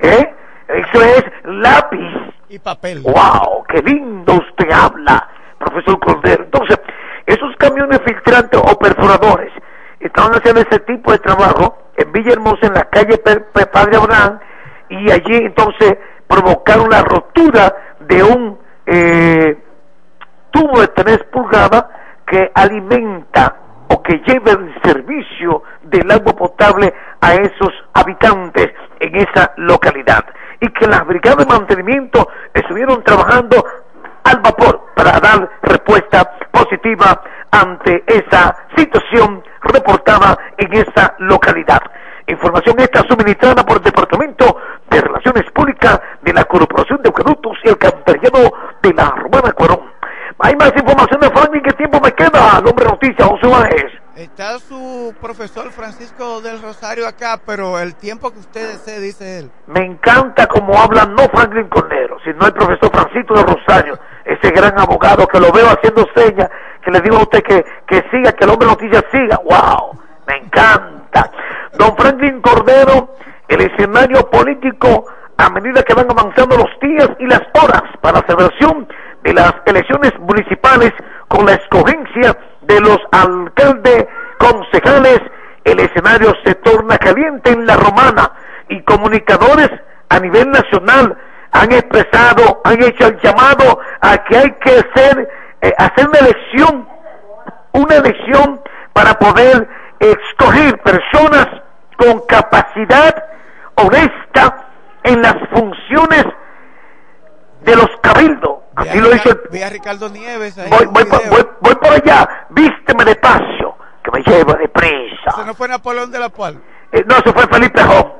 ¿eh? 0.00 0.34
eso 0.68 1.02
es 1.02 1.24
lápiz. 1.44 2.34
Y 2.50 2.58
papel. 2.58 3.00
¡Wow! 3.00 3.64
¡Qué 3.68 3.82
lindo 3.82 4.34
usted 4.34 4.70
habla, 4.70 5.26
profesor 5.58 5.98
Cordero! 6.00 6.44
Entonces, 6.44 6.78
esos 7.26 7.56
camiones 7.56 8.00
filtrantes 8.04 8.60
o 8.62 8.78
perforadores 8.78 9.52
estaban 10.00 10.32
haciendo 10.32 10.60
ese 10.60 10.80
tipo 10.80 11.12
de 11.12 11.18
trabajo 11.18 11.78
en 11.96 12.12
Villahermosa, 12.12 12.66
en 12.66 12.74
la 12.74 12.84
calle 12.84 13.18
Padre 13.18 13.96
Abraham, 13.96 14.38
y 14.90 15.10
allí 15.10 15.36
entonces 15.36 15.96
provocaron 16.26 16.90
la 16.90 17.02
rotura 17.02 17.74
de 18.08 18.22
un 18.22 18.58
eh, 18.86 19.56
tubo 20.50 20.80
de 20.80 20.88
3 20.88 21.24
pulgadas 21.30 21.84
que 22.26 22.50
alimenta 22.54 23.56
o 23.88 24.02
que 24.02 24.20
lleva 24.26 24.52
el 24.52 24.74
servicio 24.82 25.62
del 25.82 26.10
agua 26.10 26.34
potable 26.34 26.92
a 27.20 27.34
esos 27.34 27.72
habitantes 27.94 28.68
en 29.00 29.16
esa 29.16 29.52
localidad 29.56 30.24
y 30.60 30.68
que 30.72 30.86
las 30.86 31.06
brigadas 31.06 31.46
de 31.46 31.54
mantenimiento 31.54 32.28
estuvieron 32.52 33.02
trabajando 33.04 33.64
al 34.24 34.40
vapor 34.40 34.88
para 34.94 35.20
dar 35.20 35.48
respuesta 35.62 36.30
positiva 36.50 37.22
ante 37.50 38.04
esa 38.06 38.56
situación 38.76 39.42
reportada 39.62 40.36
en 40.56 40.72
esa 40.74 41.14
localidad. 41.18 41.80
Información 42.26 42.78
esta 42.80 43.02
suministrada 43.08 43.64
por 43.64 43.78
el 43.78 43.84
Departamento 43.84 44.56
de 44.98 45.06
Relaciones 45.06 45.44
Públicas 45.52 46.00
de 46.22 46.32
la 46.32 46.44
Corporación 46.44 47.00
de 47.02 47.08
Acueductos 47.08 47.56
y 47.64 47.68
el 47.68 47.78
Cantarillado 47.78 48.52
de 48.82 48.92
la 48.94 49.10
Romana 49.10 49.52
Cuarón. 49.52 49.80
Hay 50.40 50.56
más 50.56 50.72
información 50.76 51.20
de 51.20 51.30
Franklin, 51.30 51.62
¿qué 51.62 51.72
tiempo 51.72 52.00
me 52.00 52.12
queda? 52.12 52.56
Al 52.56 52.66
hombre 52.66 52.84
noticia, 52.84 53.26
José 53.26 53.46
Báez. 53.46 53.92
Está 54.16 54.58
su 54.58 55.14
profesor 55.20 55.70
Francisco 55.70 56.40
del 56.40 56.60
Rosario 56.60 57.06
acá, 57.06 57.40
pero 57.46 57.78
el 57.78 57.94
tiempo 57.94 58.32
que 58.32 58.40
usted 58.40 58.72
desee, 58.72 59.00
dice 59.00 59.38
él. 59.38 59.50
Me 59.68 59.84
encanta 59.84 60.48
cómo 60.48 60.76
habla 60.76 61.04
no 61.06 61.28
Franklin 61.28 61.68
Cornero, 61.68 62.16
sino 62.24 62.46
el 62.46 62.52
profesor 62.52 62.90
Francisco 62.90 63.34
del 63.34 63.46
Rosario, 63.46 63.98
ese 64.24 64.50
gran 64.50 64.78
abogado 64.78 65.26
que 65.28 65.38
lo 65.38 65.52
veo 65.52 65.68
haciendo 65.68 66.04
señas, 66.16 66.50
que 66.84 66.90
le 66.90 67.00
digo 67.00 67.18
a 67.18 67.22
usted 67.22 67.42
que, 67.44 67.64
que 67.86 68.04
siga, 68.10 68.32
que 68.32 68.44
el 68.44 68.50
hombre 68.50 68.66
noticia 68.66 69.04
siga. 69.12 69.38
¡Wow! 69.44 70.00
Me 70.26 70.36
encanta. 70.38 71.30
Don 71.78 71.96
Franklin 71.96 72.40
Cordero, 72.40 73.14
el 73.48 73.60
escenario 73.62 74.28
político 74.30 75.06
a 75.36 75.50
medida 75.50 75.82
que 75.82 75.94
van 75.94 76.10
avanzando 76.10 76.56
los 76.56 76.70
días 76.80 77.08
y 77.18 77.26
las 77.26 77.42
horas 77.54 77.82
para 78.00 78.20
la 78.20 78.26
celebración 78.26 78.88
de 79.22 79.34
las 79.34 79.54
elecciones 79.66 80.12
municipales 80.20 80.92
con 81.28 81.46
la 81.46 81.54
escogencia 81.54 82.36
de 82.62 82.80
los 82.80 82.98
alcaldes 83.12 84.06
concejales, 84.38 85.20
el 85.64 85.80
escenario 85.80 86.34
se 86.44 86.54
torna 86.56 86.98
caliente 86.98 87.50
en 87.50 87.66
la 87.66 87.76
romana 87.76 88.32
y 88.68 88.82
comunicadores 88.82 89.70
a 90.08 90.18
nivel 90.18 90.50
nacional 90.50 91.16
han 91.52 91.72
expresado, 91.72 92.60
han 92.64 92.82
hecho 92.82 93.06
el 93.06 93.18
llamado 93.20 93.80
a 94.00 94.18
que 94.24 94.36
hay 94.36 94.50
que 94.60 94.70
hacer, 94.70 95.28
eh, 95.62 95.72
hacer 95.78 96.08
una 96.08 96.18
elección, 96.18 96.88
una 97.72 97.96
elección 97.96 98.60
para 98.92 99.14
poder 99.18 99.68
escoger 99.98 100.78
personas 100.82 101.46
con 101.98 102.20
capacidad 102.26 103.24
honesta 103.74 104.68
en 105.02 105.20
las 105.20 105.36
funciones 105.50 106.24
de 107.62 107.76
los 107.76 107.88
cabildos. 108.00 108.58
Así 108.76 109.00
lo 109.00 109.14
hizo 109.14 109.30
el... 109.30 109.62
a 109.62 109.68
Ricardo 109.68 110.08
Nieves 110.08 110.56
voy, 110.70 110.86
voy, 110.86 111.04
voy, 111.60 111.74
por 111.74 111.92
allá, 111.92 112.46
vísteme 112.50 113.04
despacio, 113.04 113.76
que 114.04 114.10
me 114.12 114.22
lleva 114.22 114.54
deprisa. 114.54 115.30
¿Eso 115.30 115.44
no 115.44 115.54
fue 115.54 115.66
Napoleón 115.66 116.12
de 116.12 116.20
la 116.20 116.28
Cual? 116.28 116.62
Eh, 116.92 117.04
no, 117.06 117.16
eso 117.16 117.32
fue 117.32 117.46
Felipe 117.48 117.82
Jón. 117.82 118.12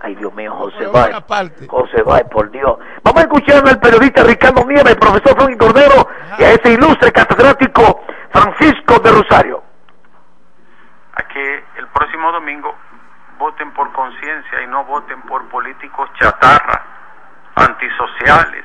Ay, 0.00 0.16
Dios 0.16 0.34
mío, 0.34 0.52
José 0.52 0.86
Báez. 0.86 1.14
José 1.68 2.02
Báez, 2.02 2.24
por 2.28 2.50
Dios. 2.50 2.76
Vamos 3.04 3.20
a 3.20 3.26
escuchar 3.26 3.62
al 3.68 3.78
periodista 3.78 4.24
Ricardo 4.24 4.64
Nieves, 4.64 4.94
el 4.94 4.98
profesor 4.98 5.36
Frank 5.36 5.56
Cordero 5.56 6.08
y 6.38 6.42
a 6.42 6.50
ese 6.50 6.72
ilustre 6.72 7.12
catedrático 7.12 8.00
Francisco 8.30 8.98
de 8.98 9.12
Rosario. 9.12 9.62
A 11.14 11.22
que 11.28 11.64
el 11.78 11.86
próximo 11.94 12.32
domingo 12.32 12.74
voten 13.42 13.72
por 13.72 13.90
conciencia 13.90 14.62
y 14.62 14.68
no 14.68 14.84
voten 14.84 15.20
por 15.22 15.48
políticos 15.48 16.08
chatarra, 16.14 16.80
antisociales, 17.56 18.64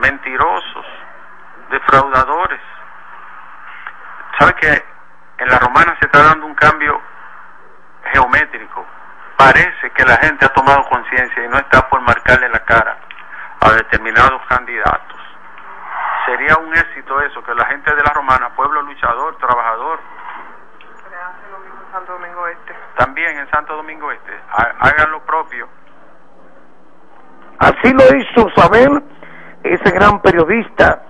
mentirosos, 0.00 0.86
defraudadores. 1.68 2.60
¿Sabe 4.38 4.54
que 4.54 4.84
en 5.44 5.48
la 5.48 5.58
romana 5.58 5.94
se 6.00 6.06
está 6.06 6.22
dando 6.22 6.46
un 6.46 6.54
cambio 6.54 7.02
geométrico? 8.14 8.86
Parece 9.36 9.90
que 9.90 10.06
la 10.06 10.16
gente 10.16 10.46
ha 10.46 10.52
tomado 10.54 10.88
conciencia 10.88 11.44
y 11.44 11.48
no 11.48 11.58
está 11.58 11.86
por 11.86 12.00
marcarle 12.00 12.48
la 12.48 12.60
cara 12.60 12.96
a 13.60 13.72
determinados 13.72 14.40
candidatos. 14.46 15.20
Sería 16.24 16.56
un 16.56 16.74
éxito 16.74 17.20
eso, 17.20 17.44
que 17.44 17.54
la 17.54 17.66
gente 17.66 17.94
de 17.94 18.02
la 18.02 18.12
romana, 18.14 18.48
pueblo 18.56 18.80
luchador, 18.80 19.36
trabajador, 19.36 20.00
Santo 21.92 22.12
Domingo 22.12 22.46
Este. 22.48 22.74
También 22.96 23.38
en 23.38 23.50
Santo 23.50 23.76
Domingo 23.76 24.10
Este. 24.12 24.32
Hagan 24.80 25.10
lo 25.10 25.20
propio. 25.20 25.68
Así 27.58 27.92
lo 27.92 28.04
hizo 28.16 28.48
saber 28.56 28.88
ese 29.64 29.90
gran 29.90 30.20
periodista 30.22 31.02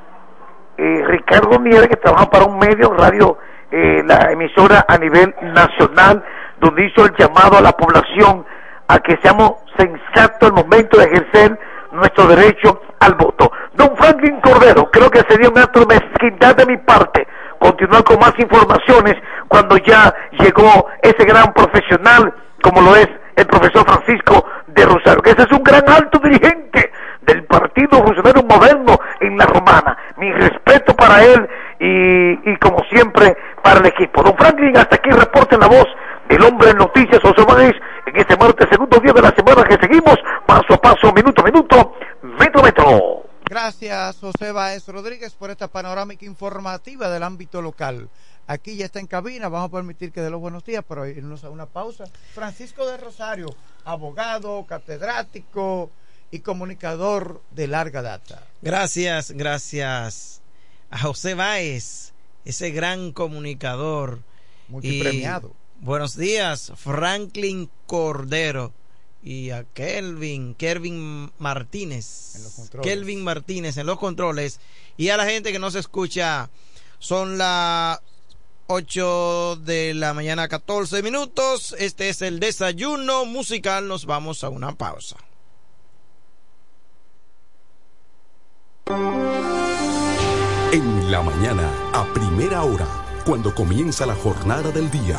eh, 0.78 1.05
Ricardo 1.06 1.59
Nieves, 1.59 1.88
que 1.88 1.96
trabaja 1.96 2.30
para 2.30 2.44
un 2.44 2.59
medio, 2.59 2.92
radio, 2.94 3.36
eh, 3.70 4.02
la 4.06 4.30
emisora 4.30 4.84
a 4.88 4.96
nivel 4.96 5.34
nacional, 5.42 6.24
donde 6.60 6.86
hizo 6.86 7.05
el 7.05 7.14
llamado 7.16 7.59
a 7.59 7.60
la 7.60 7.72
población 7.72 8.46
a 8.86 8.98
que 9.00 9.18
seamos 9.22 9.55
sensatos 9.76 10.48
al 10.48 10.55
momento 10.55 10.98
de 10.98 11.05
ejercer 11.05 11.59
nuestro 11.92 12.28
derecho 12.28 12.80
al 13.00 13.14
voto. 13.14 13.50
Don 13.74 13.96
Franklin 13.96 14.40
Cordero, 14.40 14.90
creo 14.90 15.10
que 15.10 15.20
sería 15.28 15.50
un 15.50 15.59
acto 15.59 15.80
de 15.80 15.98
mezquindad 15.98 16.56
de 16.56 16.66
mi 16.66 16.76
parte 16.78 17.26
continuar 17.59 18.05
con 18.05 18.18
más 18.18 18.32
informaciones 18.39 19.14
cuando 19.48 19.76
ya 19.78 20.14
llegó 20.39 20.89
ese 21.02 21.24
gran 21.24 21.52
profesional 21.52 22.35
como 22.62 22.80
lo 22.80 22.97
es 22.97 23.09
el 23.36 23.47
profesor 23.47 23.85
Francisco 23.86 24.44
de 24.66 24.85
Rosario, 24.85 25.22
que 25.22 25.30
ese 25.30 25.43
es 25.43 25.52
un 25.52 25.62
gran 25.62 25.89
alto 25.89 26.18
dirigente 26.18 26.90
del 27.22 27.44
Partido 27.44 28.02
Rosario 28.02 28.43
Moderno 28.43 28.98
en 29.20 29.39
la 29.39 29.47
Romana. 29.47 29.97
Mi 30.16 30.32
respeto 30.32 30.94
para 30.97 31.22
él 31.24 31.48
y, 31.78 32.51
y 32.51 32.56
como 32.56 32.82
siempre 32.90 33.36
para 33.62 33.80
el 33.80 33.86
equipo. 33.86 34.22
Don 34.22 34.36
Franklin, 34.36 34.76
hasta 34.76 34.97
aquí 34.97 35.10
reporte 35.10 35.56
la 35.56 35.68
voz 35.68 35.86
del 36.28 36.43
hombre 36.43 36.70
en 36.70 36.78
noticias, 36.78 37.20
José 37.22 37.44
en 38.06 38.16
este 38.16 38.36
martes, 38.36 38.68
segundo 38.70 38.98
día 39.01 39.12
de 39.12 39.22
la 39.22 39.30
semana 39.30 39.64
que 39.64 39.76
seguimos, 39.80 40.16
paso 40.47 40.74
a 40.74 40.78
paso, 40.78 41.12
minuto 41.12 41.43
a 41.43 41.44
minuto, 41.44 41.94
metro 42.22 42.60
a 42.60 42.64
metro. 42.64 43.27
Gracias, 43.48 44.18
José 44.18 44.52
Báez 44.52 44.86
Rodríguez, 44.86 45.32
por 45.32 45.50
esta 45.50 45.68
panorámica 45.68 46.26
informativa 46.26 47.08
del 47.08 47.22
ámbito 47.22 47.62
local. 47.62 48.10
Aquí 48.46 48.76
ya 48.76 48.84
está 48.84 49.00
en 49.00 49.06
cabina, 49.06 49.48
vamos 49.48 49.70
a 49.70 49.72
permitir 49.72 50.12
que 50.12 50.20
dé 50.20 50.28
los 50.28 50.40
buenos 50.40 50.64
días, 50.66 50.84
pero 50.86 51.06
irnos 51.06 51.44
a 51.44 51.50
una 51.50 51.64
pausa. 51.64 52.04
Francisco 52.34 52.86
de 52.86 52.98
Rosario, 52.98 53.48
abogado, 53.86 54.66
catedrático 54.66 55.90
y 56.30 56.40
comunicador 56.40 57.42
de 57.50 57.68
larga 57.68 58.02
data. 58.02 58.46
Gracias, 58.60 59.30
gracias 59.30 60.42
a 60.90 60.98
José 60.98 61.32
Báez, 61.32 62.12
ese 62.44 62.70
gran 62.70 63.12
comunicador. 63.12 64.20
Multipremiado. 64.68 65.52
buenos 65.80 66.16
días, 66.16 66.72
Franklin 66.76 67.70
Cordero 67.86 68.74
y 69.23 69.51
a 69.51 69.65
Kelvin, 69.65 70.55
Kelvin 70.55 71.32
Martínez. 71.39 72.36
En 72.36 72.45
los 72.45 72.53
controles. 72.53 72.89
Kelvin 72.89 73.24
Martínez 73.24 73.77
en 73.77 73.86
los 73.86 73.99
controles. 73.99 74.61
Y 74.97 75.09
a 75.11 75.16
la 75.16 75.27
gente 75.27 75.53
que 75.53 75.59
no 75.59 75.70
se 75.70 75.81
escucha, 75.81 76.51
son 76.99 77.39
las 77.39 78.01
8 78.69 79.57
de 79.65 79.95
la 79.95 80.15
mañana, 80.15 80.49
14 80.49 81.03
minutos. 81.03 81.74
Este 81.78 82.11
es 82.11 82.23
el 82.23 82.39
desayuno 82.39 83.24
musical. 83.24 83.89
Nos 83.89 84.07
vamos 84.07 84.45
a 84.45 84.51
una 84.51 84.74
pausa. 84.77 85.16
En 90.73 91.11
la 91.11 91.23
mañana, 91.23 91.73
a 91.93 92.05
primera 92.12 92.62
hora, 92.62 92.86
cuando 93.24 93.55
comienza 93.55 94.05
la 94.07 94.15
jornada 94.15 94.70
del 94.70 94.90
día, 94.90 95.19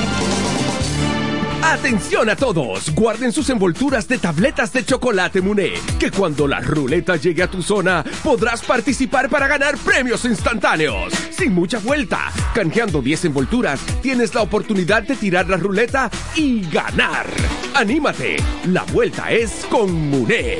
Atención 1.63 2.27
a 2.29 2.35
todos, 2.35 2.93
guarden 2.95 3.31
sus 3.31 3.49
envolturas 3.49 4.07
de 4.07 4.17
tabletas 4.17 4.73
de 4.73 4.83
chocolate 4.83 5.41
Muné, 5.41 5.73
que 5.99 6.09
cuando 6.09 6.47
la 6.47 6.59
ruleta 6.59 7.17
llegue 7.17 7.43
a 7.43 7.49
tu 7.49 7.61
zona 7.61 8.03
podrás 8.23 8.63
participar 8.63 9.29
para 9.29 9.47
ganar 9.47 9.77
premios 9.77 10.25
instantáneos. 10.25 11.13
Sin 11.29 11.53
mucha 11.53 11.77
vuelta, 11.77 12.31
canjeando 12.55 13.01
10 13.01 13.25
envolturas, 13.25 13.79
tienes 14.01 14.33
la 14.33 14.41
oportunidad 14.41 15.03
de 15.03 15.15
tirar 15.15 15.47
la 15.49 15.57
ruleta 15.57 16.09
y 16.35 16.61
ganar. 16.69 17.27
Anímate, 17.75 18.37
la 18.65 18.83
vuelta 18.85 19.31
es 19.31 19.65
con 19.69 19.93
Muné. 20.09 20.59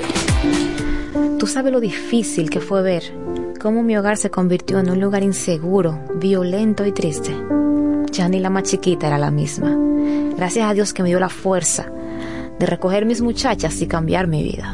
Tú 1.39 1.47
sabes 1.47 1.73
lo 1.73 1.79
difícil 1.79 2.49
que 2.49 2.61
fue 2.61 2.83
ver 2.83 3.03
cómo 3.59 3.81
mi 3.81 3.97
hogar 3.97 4.17
se 4.17 4.29
convirtió 4.29 4.79
en 4.79 4.91
un 4.91 5.01
lugar 5.01 5.23
inseguro, 5.23 5.99
violento 6.15 6.85
y 6.85 6.91
triste. 6.91 7.35
Ya 8.11 8.27
ni 8.27 8.39
la 8.39 8.49
más 8.49 8.63
chiquita 8.63 9.07
era 9.07 9.17
la 9.17 9.31
misma. 9.31 9.75
Gracias 10.35 10.69
a 10.69 10.73
Dios 10.73 10.93
que 10.93 11.03
me 11.03 11.09
dio 11.09 11.19
la 11.19 11.29
fuerza 11.29 11.91
de 12.59 12.65
recoger 12.65 13.05
mis 13.05 13.21
muchachas 13.21 13.81
y 13.81 13.87
cambiar 13.87 14.27
mi 14.27 14.43
vida. 14.43 14.73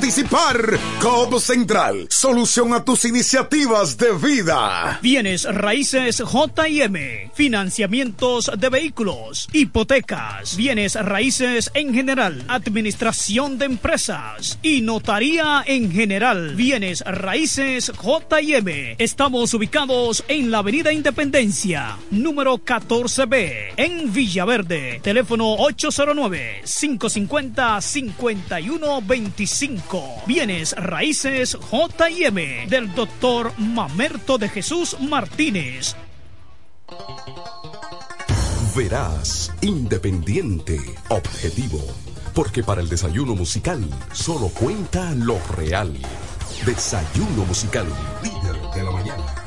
COP 0.99 1.39
Central, 1.39 2.07
solución 2.09 2.73
a 2.73 2.83
tus 2.83 3.05
iniciativas 3.05 3.97
de 3.97 4.11
vida. 4.13 4.97
Bienes 5.03 5.43
raíces 5.43 6.17
JM, 6.17 7.29
financiamientos 7.35 8.49
de 8.57 8.69
vehículos, 8.69 9.47
hipotecas, 9.53 10.57
bienes 10.57 10.95
raíces 10.95 11.69
en 11.75 11.93
general, 11.93 12.43
administración 12.47 13.59
de 13.59 13.65
empresas 13.65 14.57
y 14.63 14.81
notaría 14.81 15.63
en 15.67 15.91
general. 15.91 16.55
Bienes 16.55 17.01
raíces 17.01 17.91
JM. 18.01 18.95
Estamos 18.97 19.53
ubicados 19.53 20.23
en 20.27 20.49
la 20.49 20.59
Avenida 20.59 20.91
Independencia, 20.91 21.97
número 22.09 22.57
14B, 22.57 23.73
en 23.77 24.11
Villaverde. 24.11 24.99
Teléfono 25.03 25.53
809 25.53 26.63
550 26.65 27.81
5125. 27.81 29.90
Bienes 30.25 30.73
Raíces 30.73 31.57
JM 31.71 32.69
del 32.69 32.93
doctor 32.95 33.51
Mamerto 33.57 34.37
de 34.37 34.47
Jesús 34.47 34.97
Martínez. 34.99 35.95
Verás, 38.75 39.51
independiente, 39.61 40.79
objetivo. 41.09 41.79
Porque 42.33 42.63
para 42.63 42.81
el 42.81 42.87
desayuno 42.87 43.35
musical 43.35 43.83
solo 44.13 44.47
cuenta 44.47 45.11
lo 45.11 45.37
real. 45.57 45.93
Desayuno 46.65 47.45
musical, 47.45 47.87
líder 48.23 48.61
de 48.73 48.83
la 48.83 48.91
mañana. 48.91 49.40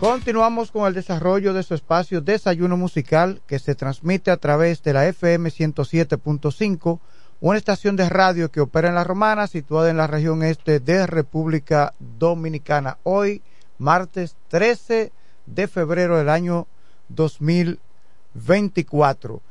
Continuamos 0.00 0.70
con 0.70 0.86
el 0.86 0.94
desarrollo 0.94 1.52
de 1.52 1.64
su 1.64 1.74
espacio 1.74 2.20
Desayuno 2.20 2.76
Musical 2.76 3.42
que 3.48 3.58
se 3.58 3.74
transmite 3.74 4.30
a 4.30 4.36
través 4.36 4.80
de 4.84 4.92
la 4.92 5.08
FM 5.08 5.50
107.5, 5.50 7.00
una 7.40 7.58
estación 7.58 7.96
de 7.96 8.08
radio 8.08 8.52
que 8.52 8.60
opera 8.60 8.90
en 8.90 8.94
La 8.94 9.02
Romana, 9.02 9.48
situada 9.48 9.90
en 9.90 9.96
la 9.96 10.06
región 10.06 10.44
este 10.44 10.78
de 10.78 11.04
República 11.08 11.94
Dominicana. 11.98 12.98
Hoy, 13.02 13.42
martes 13.78 14.36
13 14.46 15.10
de 15.46 15.66
febrero 15.66 16.16
del 16.16 16.28
año 16.28 16.68
2024. 17.08 19.42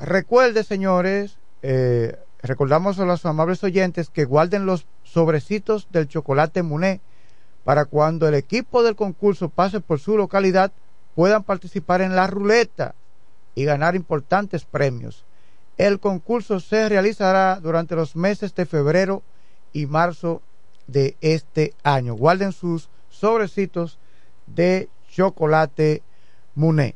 Recuerde, 0.00 0.64
señores, 0.64 1.38
eh, 1.62 2.18
recordamos 2.42 2.98
a 2.98 3.04
los 3.04 3.24
amables 3.24 3.62
oyentes 3.62 4.10
que 4.10 4.24
guarden 4.24 4.66
los 4.66 4.88
sobrecitos 5.04 5.86
del 5.92 6.08
chocolate 6.08 6.64
Muné 6.64 7.00
para 7.66 7.84
cuando 7.84 8.28
el 8.28 8.34
equipo 8.34 8.84
del 8.84 8.94
concurso 8.94 9.48
pase 9.48 9.80
por 9.80 9.98
su 9.98 10.16
localidad 10.16 10.70
puedan 11.16 11.42
participar 11.42 12.00
en 12.00 12.14
la 12.14 12.28
ruleta 12.28 12.94
y 13.56 13.64
ganar 13.64 13.96
importantes 13.96 14.64
premios. 14.64 15.24
El 15.76 15.98
concurso 15.98 16.60
se 16.60 16.88
realizará 16.88 17.58
durante 17.58 17.96
los 17.96 18.14
meses 18.14 18.54
de 18.54 18.66
febrero 18.66 19.24
y 19.72 19.86
marzo 19.86 20.42
de 20.86 21.16
este 21.20 21.74
año. 21.82 22.14
Guarden 22.14 22.52
sus 22.52 22.88
sobrecitos 23.10 23.98
de 24.46 24.88
chocolate 25.10 26.04
Muné. 26.54 26.94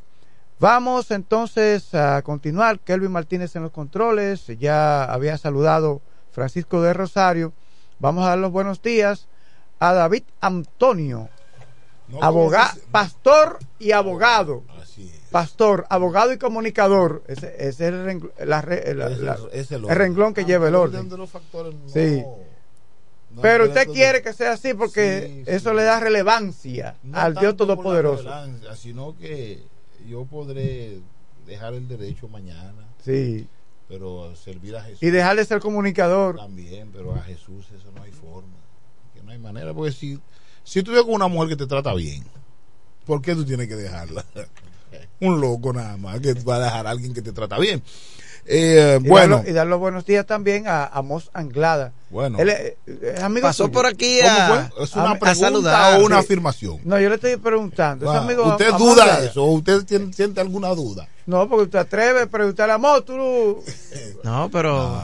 Vamos 0.60 1.10
entonces 1.10 1.96
a 1.96 2.22
continuar. 2.22 2.78
Kelvin 2.78 3.10
Martínez 3.10 3.56
en 3.56 3.64
los 3.64 3.72
controles. 3.72 4.46
Ya 4.60 5.02
había 5.02 5.36
saludado 5.36 6.00
Francisco 6.30 6.80
de 6.80 6.92
Rosario. 6.92 7.52
Vamos 7.98 8.24
a 8.24 8.28
dar 8.28 8.38
los 8.38 8.52
buenos 8.52 8.80
días 8.80 9.26
a 9.80 9.92
David 9.94 10.22
Antonio, 10.40 11.28
abogado, 12.20 12.80
pastor 12.90 13.58
y 13.78 13.92
abogado. 13.92 14.62
Pastor, 15.30 15.86
abogado 15.88 16.32
y 16.32 16.38
comunicador. 16.38 17.22
Ese, 17.28 17.54
ese 17.68 17.88
es 17.88 17.94
el, 17.94 18.30
la 18.46 18.62
la- 18.62 19.94
renglón 19.94 20.34
que 20.34 20.44
lleva 20.44 20.68
el 20.68 20.74
orden. 20.74 21.08
Sí. 21.86 22.24
Pero 23.40 23.66
usted 23.66 23.86
quiere 23.88 24.22
que 24.22 24.32
sea 24.32 24.52
así 24.52 24.74
porque 24.74 25.44
eso 25.46 25.72
le 25.72 25.84
da 25.84 26.00
relevancia 26.00 26.96
No 27.04 27.16
al 27.18 27.34
Dios 27.36 27.56
Todopoderoso. 27.56 28.28
Sino 28.74 29.16
que 29.16 29.62
yo 30.08 30.24
podré 30.24 30.98
dejar 31.46 31.74
el 31.74 31.86
derecho 31.86 32.28
mañana. 32.28 32.88
Sí. 33.04 33.46
Pero 33.88 34.34
servir 34.34 34.76
a 34.76 34.82
Jesús. 34.82 35.02
Y 35.02 35.10
dejar 35.10 35.36
de 35.36 35.44
ser 35.44 35.60
comunicador. 35.60 36.36
También, 36.36 36.90
pero 36.92 37.14
a 37.14 37.20
Jesús 37.20 37.66
eso 37.70 37.90
no 37.94 38.02
hay 38.02 38.12
forma. 38.12 38.59
No 39.30 39.34
hay 39.34 39.38
manera. 39.38 39.72
Porque 39.72 39.92
si, 39.92 40.18
si 40.64 40.82
tú 40.82 40.90
ves 40.90 41.02
con 41.02 41.14
una 41.14 41.28
mujer 41.28 41.50
que 41.50 41.56
te 41.56 41.66
trata 41.68 41.94
bien, 41.94 42.24
¿por 43.06 43.22
qué 43.22 43.36
tú 43.36 43.44
tienes 43.44 43.68
que 43.68 43.76
dejarla? 43.76 44.24
Un 45.20 45.40
loco 45.40 45.72
nada 45.72 45.96
más 45.96 46.18
que 46.18 46.34
va 46.34 46.56
a 46.56 46.60
dejar 46.60 46.86
a 46.88 46.90
alguien 46.90 47.14
que 47.14 47.22
te 47.22 47.30
trata 47.30 47.56
bien. 47.58 47.80
Eh, 48.46 48.98
Y 49.04 49.08
bueno, 49.08 49.36
darlo- 49.38 49.50
y 49.50 49.52
dar 49.52 49.66
los 49.66 49.78
buenos 49.78 50.04
días 50.06 50.26
también 50.26 50.66
a 50.66 50.84
Amos 50.86 51.30
Anglada. 51.32 51.92
Bueno. 52.10 52.38
Él 52.40 52.48
es, 52.48 52.74
es 53.02 53.22
amigo 53.22 53.46
Pasó 53.46 53.64
suyo. 53.64 53.72
por 53.72 53.86
aquí 53.86 54.18
¿Cómo 54.22 54.32
a- 54.32 54.46
fue? 54.72 54.84
¿Es 54.84 54.96
una 54.96 55.04
a- 55.04 55.10
a 55.12 55.18
pregunta 55.18 55.34
saludar, 55.34 56.00
o 56.00 56.06
una 56.06 56.18
sí. 56.18 56.24
afirmación? 56.24 56.78
No, 56.84 56.98
yo 56.98 57.08
le 57.08 57.14
estoy 57.14 57.36
preguntando. 57.36 58.10
¿Es 58.10 58.16
Ah, 58.18 58.22
amigo 58.24 58.44
¿Usted 58.46 58.72
duda 58.72 59.02
Anglada? 59.04 59.24
eso? 59.26 59.44
¿O 59.44 59.52
usted 59.52 59.84
tiene- 59.84 60.12
siente 60.12 60.40
alguna 60.40 60.70
duda? 60.70 61.06
No, 61.26 61.48
porque 61.48 61.64
usted 61.64 61.78
atreve 61.78 62.22
a 62.22 62.26
preguntarle 62.26 62.72
a 62.72 62.76
Amos, 62.76 63.04
tú... 63.04 63.62
No, 64.24 64.50
pero 64.50 65.00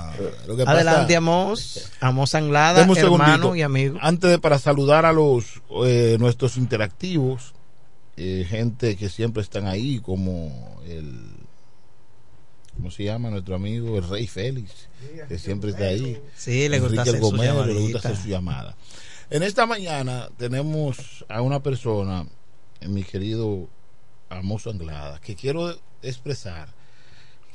lo 0.48 0.56
que 0.56 0.64
pasa- 0.64 0.76
adelante, 0.76 1.14
Amos. 1.16 1.90
Amos 2.00 2.34
Anglada, 2.34 2.80
Deme 2.80 2.92
un 2.92 2.98
hermano 2.98 3.54
y 3.54 3.62
amigo. 3.62 3.98
Antes 4.02 4.30
de 4.30 4.38
para 4.40 4.58
saludar 4.58 5.06
a 5.06 5.12
los 5.12 5.62
eh, 5.84 6.16
nuestros 6.18 6.56
interactivos, 6.56 7.54
eh, 8.16 8.44
gente 8.48 8.96
que 8.96 9.08
siempre 9.08 9.42
están 9.42 9.66
ahí, 9.68 10.00
como 10.00 10.80
el. 10.88 11.25
¿Cómo 12.76 12.90
se 12.90 13.04
llama 13.04 13.30
nuestro 13.30 13.54
amigo? 13.54 13.96
El 13.98 14.08
Rey 14.08 14.26
Félix, 14.26 14.88
que 15.28 15.38
siempre 15.38 15.70
está 15.70 15.84
ahí. 15.84 16.20
Sí, 16.36 16.68
le 16.68 16.78
gusta 16.80 17.02
hacer 17.02 17.16
su 17.16 17.20
Gomero, 17.22 17.64
le 17.64 17.72
llamadita. 17.72 17.92
gusta 17.92 18.08
hacer 18.10 18.22
su 18.22 18.28
llamada. 18.28 18.76
En 19.30 19.42
esta 19.42 19.66
mañana 19.66 20.28
tenemos 20.36 21.24
a 21.28 21.40
una 21.42 21.62
persona, 21.62 22.26
mi 22.86 23.02
querido 23.02 23.68
Amos 24.28 24.66
Anglada, 24.66 25.20
que 25.20 25.34
quiero 25.34 25.74
expresar 26.02 26.68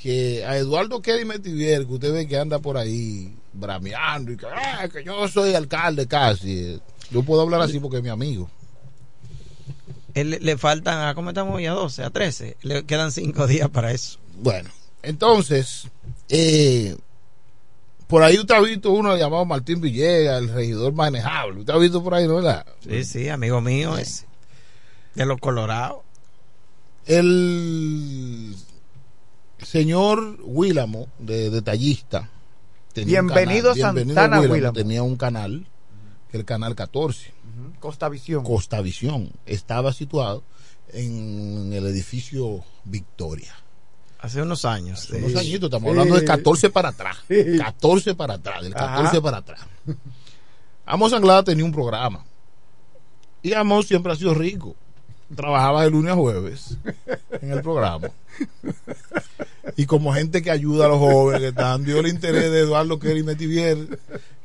que 0.02 0.44
a 0.44 0.58
Eduardo 0.58 1.02
Kerry 1.02 1.26
Metivier, 1.26 1.86
que 1.86 1.94
usted 1.94 2.12
ve 2.12 2.28
que 2.28 2.38
anda 2.38 2.58
por 2.60 2.76
ahí 2.76 3.36
brameando 3.54 4.32
y 4.32 4.38
que, 4.38 4.48
"Ah, 4.48 4.88
que 4.92 5.04
yo 5.04 5.28
soy 5.28 5.54
alcalde 5.54 6.08
casi. 6.08 6.82
Yo 7.12 7.22
puedo 7.22 7.42
hablar 7.44 7.62
así 7.62 7.80
porque 7.80 7.98
es 7.98 8.04
mi 8.04 8.10
amigo. 8.10 8.50
Él, 10.14 10.40
le 10.42 10.58
faltan, 10.58 11.08
¿a 11.08 11.14
¿cómo 11.14 11.30
estamos 11.30 11.56
hoy? 11.56 11.68
A 11.68 11.72
12, 11.72 12.04
a 12.04 12.10
13. 12.10 12.58
Le 12.64 12.84
quedan 12.86 13.12
5 13.12 13.48
días 13.48 13.70
para 13.70 13.92
eso. 13.92 14.20
Bueno, 14.38 14.70
entonces, 15.04 15.88
eh, 16.30 16.96
por 18.08 18.24
ahí 18.24 18.38
usted 18.38 18.56
ha 18.56 18.62
visto 18.62 18.92
uno 18.92 19.16
llamado 19.16 19.46
Martín 19.46 19.80
Villegas, 19.82 20.42
el 20.42 20.50
regidor 20.50 20.94
manejable. 20.94 21.62
Usted 21.62 21.74
ha 21.74 21.78
visto 21.78 22.04
por 22.04 22.14
ahí, 22.14 22.28
¿no 22.28 22.36
verdad? 22.36 22.66
Sí, 22.82 23.04
sí, 23.04 23.30
amigo 23.30 23.62
mío 23.62 23.98
ese. 23.98 24.26
De 25.16 25.26
los 25.26 25.40
Colorados. 25.40 26.02
El 27.06 28.56
señor 29.60 30.40
Willamo, 30.44 31.08
de 31.20 31.50
detallista. 31.50 32.30
tenía 32.94 33.22
un 33.22 33.28
Bienvenido 33.28 33.74
canal, 33.74 33.96
Santana 34.06 34.38
Willamo, 34.40 34.54
Willamo. 34.54 34.74
Tenía 34.74 35.04
un 35.04 35.16
canal, 35.16 35.66
el 36.32 36.46
canal 36.46 36.76
14. 36.76 37.34
Costa 37.80 38.10
Visión. 38.10 38.44
Costa 38.44 38.82
Visión. 38.82 39.32
Estaba 39.46 39.94
situado 39.94 40.44
en 40.94 41.72
el 41.74 41.86
edificio 41.88 42.64
Victoria. 42.84 43.56
Hace 44.22 44.42
unos 44.42 44.66
años. 44.66 45.00
Hace 45.04 45.18
unos 45.18 45.36
añitos, 45.36 45.68
estamos 45.68 45.84
Sí. 45.84 45.90
hablando 46.00 46.16
de 46.20 46.26
14 46.26 46.70
para 46.70 46.90
atrás. 46.90 47.18
14 47.58 48.14
para 48.16 48.36
atrás, 48.36 48.62
del 48.64 48.74
14 48.74 49.08
Ajá. 49.18 49.22
para 49.22 49.38
atrás. 49.38 49.62
Amos 50.86 51.12
Anglada 51.14 51.44
tenía 51.44 51.66
un 51.66 51.72
programa. 51.72 52.24
Y 53.42 53.54
Amos 53.54 53.88
siempre 53.88 54.12
ha 54.12 54.16
sido 54.16 54.34
rico. 54.34 54.76
Trabajaba 55.36 55.84
de 55.84 55.90
lunes 55.90 56.12
a 56.12 56.16
jueves 56.16 56.78
en 57.42 57.52
el 57.52 57.62
programa. 57.62 58.10
Y 59.78 59.86
como 59.86 60.14
gente 60.14 60.42
que 60.42 60.52
ayuda 60.52 60.86
a 60.86 60.90
los 60.90 61.00
jóvenes 61.00 61.42
que 61.42 61.48
están, 61.48 61.84
dio 61.86 62.00
el 62.00 62.08
interés 62.08 62.52
de 62.52 62.60
Eduardo 62.60 63.00
Kerry 63.00 63.24
Metivier, 63.24 64.00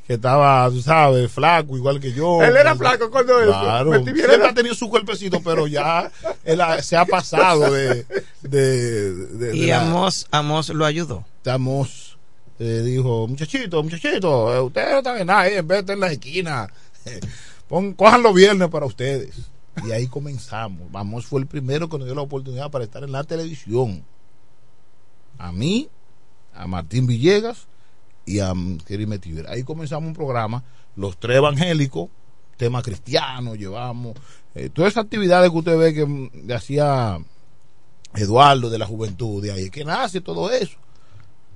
que 0.07 0.15
estaba, 0.15 0.69
tú 0.71 0.81
sabes, 0.83 1.31
flaco, 1.33 1.77
igual 1.77 1.99
que 1.99 2.13
yo. 2.13 2.43
Él 2.43 2.57
era 2.57 2.77
flaco 2.77 3.11
cuando 3.11 3.41
él- 3.41 3.49
Claro. 3.49 3.95
Era- 3.95 4.51
ha 4.51 4.55
tenido 4.55 4.75
su 4.75 4.89
cuerpecito, 4.89 5.41
pero 5.43 5.67
ya 5.67 6.11
él 6.45 6.61
ha- 6.61 6.81
se 6.83 6.97
ha 6.97 7.05
pasado 7.05 7.73
de. 7.73 8.05
de, 8.43 9.13
de- 9.15 9.27
de 9.27 9.57
Y 9.57 9.67
la- 9.67 9.81
Amos, 9.83 10.27
Amos 10.31 10.69
lo 10.69 10.85
ayudó. 10.85 11.25
Amos 11.45 12.17
eh, 12.59 12.83
dijo, 12.85 13.27
muchachito, 13.29 13.83
muchachito, 13.83 14.55
eh, 14.55 14.61
ustedes 14.61 14.91
no 14.93 14.99
están 14.99 15.19
en 15.19 15.27
nada, 15.27 15.47
eh, 15.49 15.61
vete 15.63 15.93
en 15.93 16.01
las 16.01 16.13
esquinas, 16.13 16.71
Pon, 17.69 17.93
cojan 17.95 18.23
los 18.23 18.33
viernes 18.35 18.69
para 18.69 18.87
ustedes. 18.87 19.35
Y 19.87 19.91
ahí 19.93 20.07
comenzamos. 20.07 20.89
Amos 20.95 21.27
fue 21.27 21.41
el 21.41 21.47
primero 21.47 21.89
que 21.89 21.99
nos 21.99 22.07
dio 22.07 22.15
la 22.15 22.23
oportunidad 22.23 22.71
para 22.71 22.85
estar 22.85 23.03
en 23.05 23.13
la 23.13 23.25
televisión. 23.25 24.05
A 25.37 25.53
mí, 25.53 25.89
a 26.55 26.67
Martín 26.67 27.07
Villegas 27.07 27.67
y 28.27 28.41
a 28.41 28.53
Kerry 28.87 29.07
Metiver. 29.07 29.49
Ahí 29.49 29.63
comenzamos 29.63 30.07
un 30.09 30.15
programa, 30.15 30.63
los 30.97 31.17
tres 31.19 31.37
evangélicos, 31.39 32.09
tema 32.57 32.83
cristiano, 32.83 33.55
llevamos 33.55 34.15
eh, 34.55 34.69
todas 34.71 34.93
esas 34.93 35.05
actividades 35.05 35.51
que 35.51 35.57
usted 35.59 35.79
ve 35.79 35.95
que 35.95 36.05
mm, 36.07 36.31
hacía 36.55 37.19
Eduardo 38.15 38.71
de 38.71 38.79
la 38.79 38.87
juventud, 38.87 39.43
de 39.43 39.53
ahí 39.53 39.65
es 39.65 39.71
que 39.71 39.85
nace 39.85 40.21
todo 40.21 40.51
eso. 40.51 40.77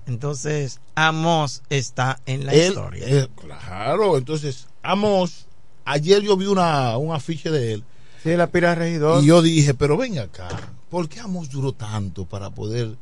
Entonces, 0.07 0.81
Amos 0.95 1.63
está 1.71 2.21
en 2.27 2.45
la 2.47 2.53
Él- 2.53 2.69
historia. 2.69 3.07
él- 3.07 3.31
claro, 3.35 4.19
entonces, 4.19 4.67
Amos, 4.83 5.47
ayer 5.85 6.23
yo 6.23 6.37
vi 6.37 6.47
una, 6.47 6.97
un 6.99 7.15
afiche 7.15 7.51
de 7.51 7.75
él. 7.75 7.85
Sí, 8.23 8.37
la 8.37 8.49
pira 8.49 8.75
regidor. 8.75 9.23
Y 9.23 9.27
yo 9.27 9.41
dije, 9.41 9.73
pero 9.75 9.97
ven 9.97 10.19
acá, 10.19 10.49
¿por 10.91 11.09
qué 11.09 11.21
Amos 11.21 11.49
duró 11.51 11.73
tanto 11.73 12.27
para 12.27 12.51
poder 12.51 12.97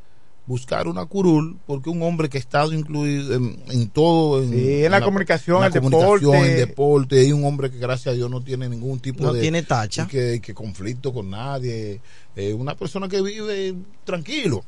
buscar 0.49 0.87
una 0.87 1.05
curul? 1.05 1.59
Porque 1.67 1.89
un 1.91 2.01
hombre 2.01 2.27
que 2.27 2.37
ha 2.37 2.41
estado 2.41 2.73
incluido 2.73 3.35
en, 3.35 3.63
en 3.69 3.89
todo. 3.89 4.41
En, 4.43 4.49
Sí, 4.49 4.83
en 4.83 4.91
la 4.91 4.99
comunicación, 5.01 5.57
en 5.57 5.61
la 5.61 5.67
el 5.67 5.73
comunicación, 5.73 6.19
deporte. 6.31 6.49
en 6.51 6.57
deporte, 6.57 7.23
y 7.25 7.31
un 7.31 7.45
hombre 7.45 7.69
que 7.69 7.77
gracias 7.77 8.13
a 8.13 8.15
Dios 8.15 8.29
no 8.31 8.41
tiene 8.41 8.67
ningún 8.67 8.99
tipo 8.99 9.23
No 9.23 9.31
de. 9.33 9.41
tiene 9.41 9.61
tacha. 9.63 10.03
y 10.03 10.07
Que, 10.07 10.41
que 10.41 10.53
conflicto 10.55 11.13
con 11.13 11.29
nadie. 11.29 12.01
eh, 12.35 12.53
una 12.53 12.75
persona 12.75 13.07
que 13.07 13.21
vive 13.21 13.75
tranquilo. 14.03 14.65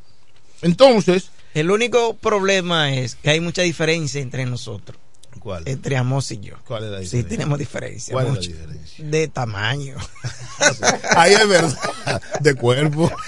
Entonces. 0.61 1.31
El 1.55 1.69
único 1.71 2.13
problema 2.13 2.93
es 2.93 3.15
que 3.15 3.31
hay 3.31 3.39
mucha 3.41 3.63
diferencia 3.63 4.21
entre 4.21 4.45
nosotros. 4.45 4.97
¿Cuál? 5.39 5.63
Entre 5.65 5.97
Amos 5.97 6.29
y 6.31 6.39
yo. 6.39 6.55
¿Cuál 6.67 6.83
es 6.83 6.91
la 6.91 6.97
Sí, 6.99 7.03
diferencia? 7.03 7.29
tenemos 7.29 7.57
diferencia. 7.59 8.13
¿Cuál 8.13 8.27
es 8.27 8.31
la 8.33 8.37
mucha. 8.39 8.51
diferencia? 8.51 9.05
De 9.05 9.27
tamaño. 9.29 9.95
Ahí 11.15 11.33
es 11.33 11.47
verdad, 11.47 12.21
de 12.41 12.53
cuerpo. 12.53 13.11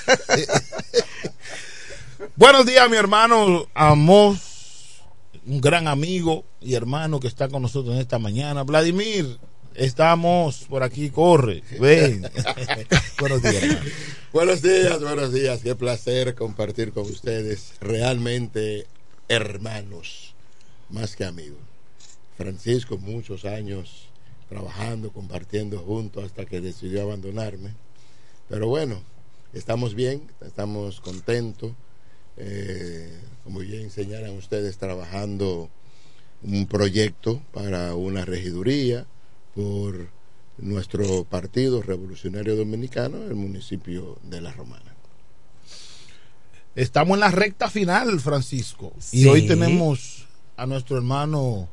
Buenos 2.35 2.65
días, 2.65 2.89
mi 2.89 2.97
hermano 2.97 3.68
Amos, 3.76 5.03
un 5.45 5.61
gran 5.61 5.88
amigo 5.88 6.43
y 6.60 6.73
hermano 6.73 7.19
que 7.19 7.27
está 7.27 7.47
con 7.47 7.61
nosotros 7.61 7.93
en 7.93 8.01
esta 8.01 8.18
mañana. 8.18 8.64
Vladimir, 8.64 9.38
estamos 9.76 10.65
por 10.68 10.81
aquí, 10.81 11.11
corre, 11.11 11.61
ven. 11.80 12.27
Buenos 13.19 13.43
días, 13.43 13.64
hermano. 13.64 13.89
Buenos 14.34 14.61
días, 14.64 14.99
buenos 14.99 15.31
días. 15.31 15.61
Qué 15.61 15.76
placer 15.76 16.34
compartir 16.34 16.91
con 16.91 17.03
ustedes. 17.03 17.73
Realmente 17.80 18.88
hermanos, 19.27 20.34
más 20.89 21.15
que 21.15 21.26
amigos. 21.26 21.60
Francisco, 22.35 22.97
muchos 22.97 23.45
años 23.45 24.07
trabajando, 24.49 25.11
compartiendo 25.11 25.77
juntos 25.77 26.23
hasta 26.23 26.45
que 26.45 26.61
decidió 26.61 27.03
abandonarme. 27.03 27.76
Pero 28.49 28.68
bueno, 28.69 29.03
estamos 29.53 29.93
bien, 29.93 30.23
estamos 30.41 30.99
contentos. 30.99 31.73
Eh, 32.38 33.19
como 33.43 33.61
ya 33.64 33.77
enseñaron 33.77 34.38
ustedes, 34.38 34.77
trabajando 34.77 35.69
un 36.41 36.68
proyecto 36.68 37.41
para 37.53 37.95
una 37.95 38.26
regiduría 38.26 39.05
por 39.55 40.10
nuestro 40.57 41.23
partido 41.23 41.81
revolucionario 41.81 42.55
dominicano 42.55 43.18
en 43.18 43.23
el 43.23 43.35
municipio 43.35 44.18
de 44.23 44.41
La 44.41 44.51
Romana. 44.51 44.93
Estamos 46.76 47.15
en 47.15 47.19
la 47.19 47.31
recta 47.31 47.69
final, 47.69 48.19
Francisco. 48.19 48.93
Y 49.11 49.27
hoy 49.27 49.47
tenemos 49.47 50.27
a 50.57 50.65
nuestro 50.65 50.97
hermano 50.97 51.69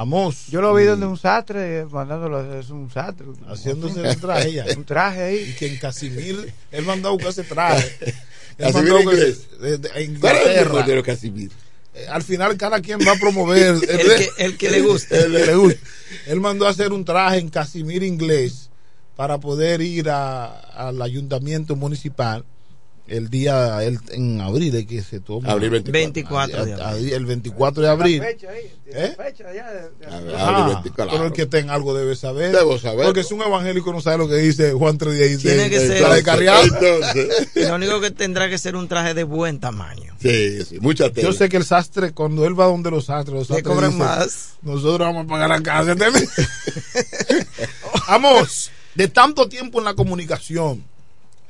Amos. 0.00 0.46
Yo 0.48 0.62
lo 0.62 0.72
vi 0.74 0.84
donde 0.84 1.04
un 1.04 1.18
sastre, 1.18 1.84
mandándolo 1.84 2.38
a 2.38 2.58
hacer 2.58 2.72
un 2.72 2.90
sastre. 2.90 3.26
haciéndose 3.46 4.00
un 4.00 4.16
traje 4.20 4.52
ya. 4.52 4.64
Un 4.76 4.84
traje 4.84 5.22
ahí. 5.22 5.50
Y 5.50 5.52
que 5.58 5.66
en 5.66 5.76
Casimir, 5.76 6.54
él 6.72 6.84
mandó 6.86 7.08
a 7.08 7.12
buscar 7.12 7.28
ese 7.30 7.44
traje. 7.44 7.86
Él 8.58 8.72
Casimir 8.72 8.92
mandó 8.94 9.10
a 9.10 9.14
inglés. 9.14 9.48
en 9.62 9.80
¿Cuál 10.20 10.36
es 10.36 10.42
Inglaterra. 10.68 11.02
Casimir? 11.02 11.50
Eh, 11.94 12.06
Al 12.08 12.22
final 12.22 12.56
cada 12.56 12.80
quien 12.80 12.98
va 13.00 13.12
a 13.12 13.16
promover 13.16 13.74
El 13.88 13.98
que- 14.06 14.28
el 14.38 14.56
que 14.56 14.70
le 14.70 14.80
guste. 14.82 15.18
El 15.18 15.32
que 15.36 15.46
le 15.46 15.54
guste. 15.54 15.80
Él 16.26 16.40
mandó 16.40 16.66
a 16.66 16.70
hacer 16.70 16.92
un 16.92 17.04
traje 17.04 17.38
en 17.38 17.48
Casimir 17.50 18.02
inglés 18.02 18.70
para 19.16 19.38
poder 19.38 19.80
ir 19.82 20.08
a- 20.08 20.46
al 20.60 21.00
ayuntamiento 21.02 21.76
municipal 21.76 22.44
el 23.10 23.28
día 23.28 23.82
el- 23.82 23.98
en 24.12 24.40
abril 24.40 24.74
es 24.76 24.86
que 24.86 25.02
se 25.02 25.20
toma 25.20 25.50
Abril 25.52 25.70
24. 25.70 25.92
24 25.92 26.64
de 26.64 26.74
A- 26.74 26.88
a- 26.90 26.96
el 26.96 27.26
24 27.26 27.82
de 27.82 27.88
abril 27.88 28.18
La 28.20 28.26
fecha 28.26 28.48
ahí, 28.50 28.72
¿Eh? 28.86 29.14
la 29.18 29.24
fecha 29.24 29.44
ya 29.54 29.70
de- 29.72 29.90
de- 29.90 30.06
A 30.14 30.20
ver, 30.20 30.34
Ajá, 30.36 30.48
abril 30.48 30.66
24, 30.74 31.12
pero 31.12 31.26
el 31.26 31.32
que 31.32 31.46
tenga 31.46 31.74
algo 31.74 31.94
debe 31.94 32.14
saber. 32.16 32.52
Debo 32.54 32.78
saberlo. 32.78 33.06
Porque 33.06 33.24
si 33.24 33.34
un 33.34 33.42
evangélico 33.42 33.92
no 33.92 34.00
sabe 34.00 34.18
lo 34.18 34.28
que 34.28 34.36
dice 34.36 34.72
Juan 34.72 34.96
316. 34.96 35.54
Tiene 35.54 35.70
que 35.70 35.78
ser- 35.80 35.96
está 35.98 36.14
descarriado. 36.14 36.62
Entonces, 36.64 37.48
Lo 37.68 37.74
único 37.74 38.00
que 38.00 38.10
tendrá 38.10 38.48
que 38.48 38.58
ser 38.58 38.76
un 38.76 38.88
traje 38.88 39.14
de 39.14 39.24
buen 39.24 39.58
tamaño. 39.60 40.14
sí, 40.20 40.64
sí, 40.64 40.78
mucha 40.80 41.10
tela. 41.10 41.28
Yo 41.28 41.32
sé 41.32 41.48
que 41.48 41.56
el 41.56 41.64
sastre, 41.64 42.12
cuando 42.12 42.46
él 42.46 42.58
va 42.58 42.66
donde 42.66 42.90
los 42.90 43.06
sastres, 43.06 43.34
los 43.34 43.50
Le 43.50 43.56
sastres 43.56 43.74
cobran 43.74 43.90
dicen, 43.92 44.06
más. 44.06 44.50
Nosotros 44.62 44.98
vamos 45.00 45.24
a 45.24 45.28
pagar 45.28 45.48
la 45.48 45.62
casa. 45.62 45.94
Vamos, 48.08 48.70
de 48.94 49.08
tanto 49.08 49.48
tiempo 49.48 49.78
en 49.78 49.84
la 49.84 49.94
comunicación, 49.94 50.84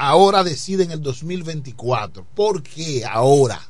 ahora 0.01 0.43
decide 0.43 0.85
en 0.85 0.90
el 0.93 1.02
2024. 1.02 2.24
¿Por 2.35 2.62
qué 2.62 3.05
ahora? 3.05 3.60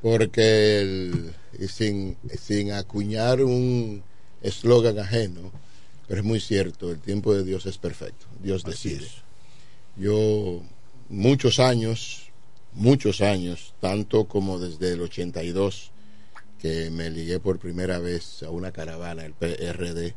Porque 0.00 0.80
el- 0.80 1.34
sin, 1.68 2.16
sin 2.40 2.72
acuñar 2.72 3.42
un 3.42 4.02
eslogan 4.42 4.98
ajeno, 4.98 5.52
pero 6.08 6.20
es 6.20 6.26
muy 6.26 6.40
cierto, 6.40 6.90
el 6.90 7.00
tiempo 7.00 7.34
de 7.34 7.44
Dios 7.44 7.66
es 7.66 7.78
perfecto, 7.78 8.26
Dios 8.42 8.64
decide. 8.64 9.06
Yo 9.96 10.62
muchos 11.08 11.58
años, 11.58 12.30
muchos 12.72 13.20
años, 13.20 13.74
tanto 13.80 14.26
como 14.26 14.58
desde 14.58 14.92
el 14.92 15.00
82, 15.02 15.90
que 16.60 16.90
me 16.90 17.10
ligué 17.10 17.38
por 17.40 17.58
primera 17.58 17.98
vez 17.98 18.42
a 18.42 18.50
una 18.50 18.72
caravana, 18.72 19.24
el 19.24 19.32
PRD, 19.34 20.14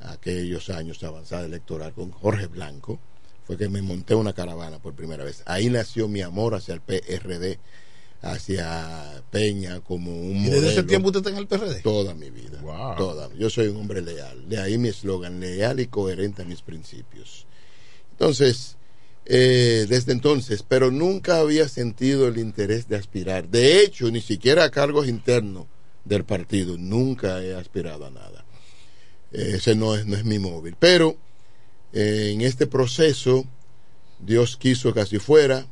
aquellos 0.00 0.70
años 0.70 1.00
de 1.00 1.06
avanzada 1.06 1.44
electoral 1.46 1.92
con 1.92 2.10
Jorge 2.10 2.46
Blanco, 2.46 2.98
fue 3.46 3.56
que 3.56 3.68
me 3.68 3.82
monté 3.82 4.14
una 4.14 4.32
caravana 4.32 4.78
por 4.78 4.94
primera 4.94 5.24
vez. 5.24 5.42
Ahí 5.46 5.68
nació 5.68 6.08
mi 6.08 6.22
amor 6.22 6.54
hacia 6.54 6.74
el 6.74 6.80
PRD, 6.80 7.58
hacia 8.20 9.22
Peña 9.30 9.80
como 9.80 10.12
un 10.12 10.36
¿Y 10.36 10.50
desde 10.50 10.70
ese 10.70 10.82
tiempo 10.84 11.08
usted 11.08 11.20
está 11.20 11.30
en 11.30 11.36
el 11.36 11.46
PRD? 11.46 11.82
Toda 11.82 12.14
mi 12.14 12.30
vida. 12.30 12.60
Toda. 12.96 13.32
Yo 13.34 13.50
soy 13.50 13.68
un 13.68 13.76
hombre 13.78 14.00
leal. 14.00 14.48
De 14.48 14.58
ahí 14.58 14.78
mi 14.78 14.88
eslogan, 14.88 15.40
leal 15.40 15.80
y 15.80 15.86
coherente 15.86 16.42
a 16.42 16.44
mis 16.44 16.62
principios. 16.62 17.46
Entonces, 18.12 18.76
eh, 19.24 19.86
desde 19.88 20.12
entonces, 20.12 20.64
pero 20.66 20.90
nunca 20.90 21.38
había 21.38 21.68
sentido 21.68 22.28
el 22.28 22.38
interés 22.38 22.88
de 22.88 22.96
aspirar. 22.96 23.48
De 23.48 23.82
hecho, 23.82 24.10
ni 24.10 24.20
siquiera 24.20 24.64
a 24.64 24.70
cargos 24.70 25.08
internos 25.08 25.66
del 26.04 26.24
partido, 26.24 26.76
nunca 26.78 27.42
he 27.42 27.54
aspirado 27.54 28.06
a 28.06 28.10
nada. 28.10 28.44
Ese 29.32 29.74
no 29.74 29.94
es, 29.94 30.06
no 30.06 30.16
es 30.16 30.24
mi 30.24 30.38
móvil. 30.38 30.76
Pero 30.78 31.16
en 31.92 32.40
este 32.40 32.66
proceso, 32.66 33.44
Dios 34.20 34.56
quiso 34.56 34.92
que 34.94 35.00
así 35.00 35.18
fuera. 35.18 35.66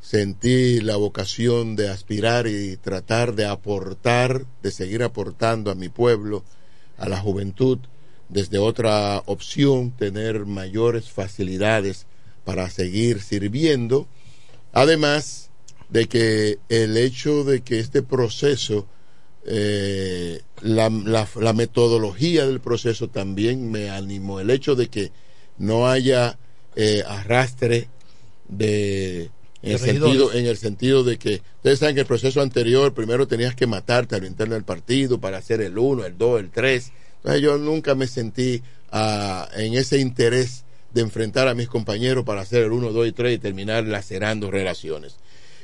Sentí 0.00 0.80
la 0.80 0.96
vocación 0.96 1.76
de 1.76 1.88
aspirar 1.88 2.48
y 2.48 2.76
tratar 2.76 3.34
de 3.36 3.46
aportar, 3.46 4.44
de 4.62 4.70
seguir 4.72 5.02
aportando 5.04 5.70
a 5.70 5.76
mi 5.76 5.88
pueblo, 5.88 6.42
a 6.98 7.08
la 7.08 7.18
juventud, 7.20 7.78
desde 8.28 8.58
otra 8.58 9.22
opción, 9.26 9.92
tener 9.92 10.44
mayores 10.46 11.10
facilidades 11.10 12.06
para 12.44 12.68
seguir 12.70 13.20
sirviendo. 13.20 14.08
Además 14.72 15.50
de 15.90 16.08
que 16.08 16.58
el 16.68 16.96
hecho 16.96 17.44
de 17.44 17.60
que 17.60 17.78
este 17.78 18.02
proceso, 18.02 18.88
eh, 19.44 20.40
la, 20.62 20.88
la- 20.88 21.28
la 21.40 21.52
metodología 21.52 22.46
del 22.46 22.60
proceso 22.60 23.08
también 23.08 23.70
me 23.70 23.90
animó. 23.90 24.40
El 24.40 24.50
hecho 24.50 24.74
de 24.74 24.88
que 24.88 25.12
no 25.62 25.88
haya 25.88 26.38
eh, 26.74 27.04
arrastre 27.06 27.88
de 28.48 29.30
en 29.62 29.72
el, 29.72 29.78
sentido, 29.78 30.32
en 30.32 30.46
el 30.46 30.56
sentido 30.56 31.04
de 31.04 31.18
que 31.18 31.40
ustedes 31.56 31.78
saben 31.78 31.94
que 31.94 32.00
el 32.00 32.06
proceso 32.06 32.40
anterior 32.40 32.92
primero 32.92 33.28
tenías 33.28 33.54
que 33.54 33.68
matarte 33.68 34.16
a 34.16 34.18
lo 34.18 34.26
interno 34.26 34.54
del 34.54 34.64
partido 34.64 35.20
para 35.20 35.38
hacer 35.38 35.60
el 35.60 35.78
1, 35.78 36.04
el 36.04 36.18
2, 36.18 36.40
el 36.40 36.50
3. 36.50 36.92
Entonces 37.18 37.42
yo 37.42 37.58
nunca 37.58 37.94
me 37.94 38.08
sentí 38.08 38.60
ah, 38.90 39.48
en 39.54 39.74
ese 39.74 40.00
interés 40.00 40.64
de 40.92 41.02
enfrentar 41.02 41.46
a 41.46 41.54
mis 41.54 41.68
compañeros 41.68 42.24
para 42.24 42.40
hacer 42.40 42.64
el 42.64 42.72
1, 42.72 42.90
2 42.90 43.06
y 43.06 43.12
3 43.12 43.34
y 43.36 43.38
terminar 43.38 43.84
lacerando 43.84 44.50
relaciones. 44.50 45.14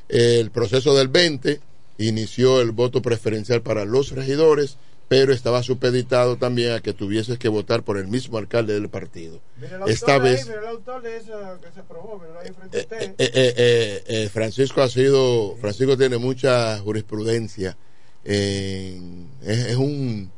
El 0.09 0.53
proceso 0.53 0.97
del 0.97 1.09
20 1.09 1.61
inició 1.99 2.61
el 2.61 2.71
voto 2.71 3.03
preferencial 3.03 3.63
para 3.63 3.85
los 3.85 4.13
regidores, 4.13 4.77
pero 5.09 5.33
estaba 5.33 5.63
supeditado 5.63 6.37
también 6.37 6.73
a 6.73 6.81
que 6.81 6.93
tuvieses 6.93 7.39
que 7.39 7.49
votar 7.49 7.83
por 7.83 7.97
el 7.97 8.09
mismo 8.09 8.37
alcalde 8.39 8.75
del 8.75 8.89
partido. 8.91 9.41
Esta 9.87 10.19
vez 10.19 10.47
Mira 10.47 10.61
el 10.61 10.67
autor 10.67 11.01
de 11.03 11.17
esa 11.17 11.59
que 11.63 11.73
se 11.73 11.81
aprobó, 11.81 12.19
mira 12.23 12.41
ahí 12.41 12.53
frente 12.53 12.79
a 12.79 12.81
usted. 12.83 14.31
Francisco 14.31 14.83
ha 14.83 14.89
sido, 14.89 15.57
Francisco 15.61 15.97
tiene 15.97 16.19
mucha 16.19 16.79
jurisprudencia. 16.81 17.77
en- 18.25 19.29
es, 19.43 19.59
es 19.69 19.77
un, 19.77 20.31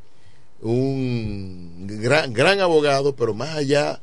un 0.62 1.86
gran, 2.00 2.32
gran 2.32 2.60
abogado, 2.60 3.16
pero 3.16 3.34
más 3.34 3.56
allá, 3.56 4.00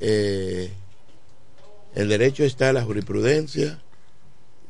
eh, 0.00 0.70
el 1.94 2.08
derecho 2.08 2.44
está 2.44 2.68
en 2.68 2.74
la 2.74 2.82
jurisprudencia 2.84 3.80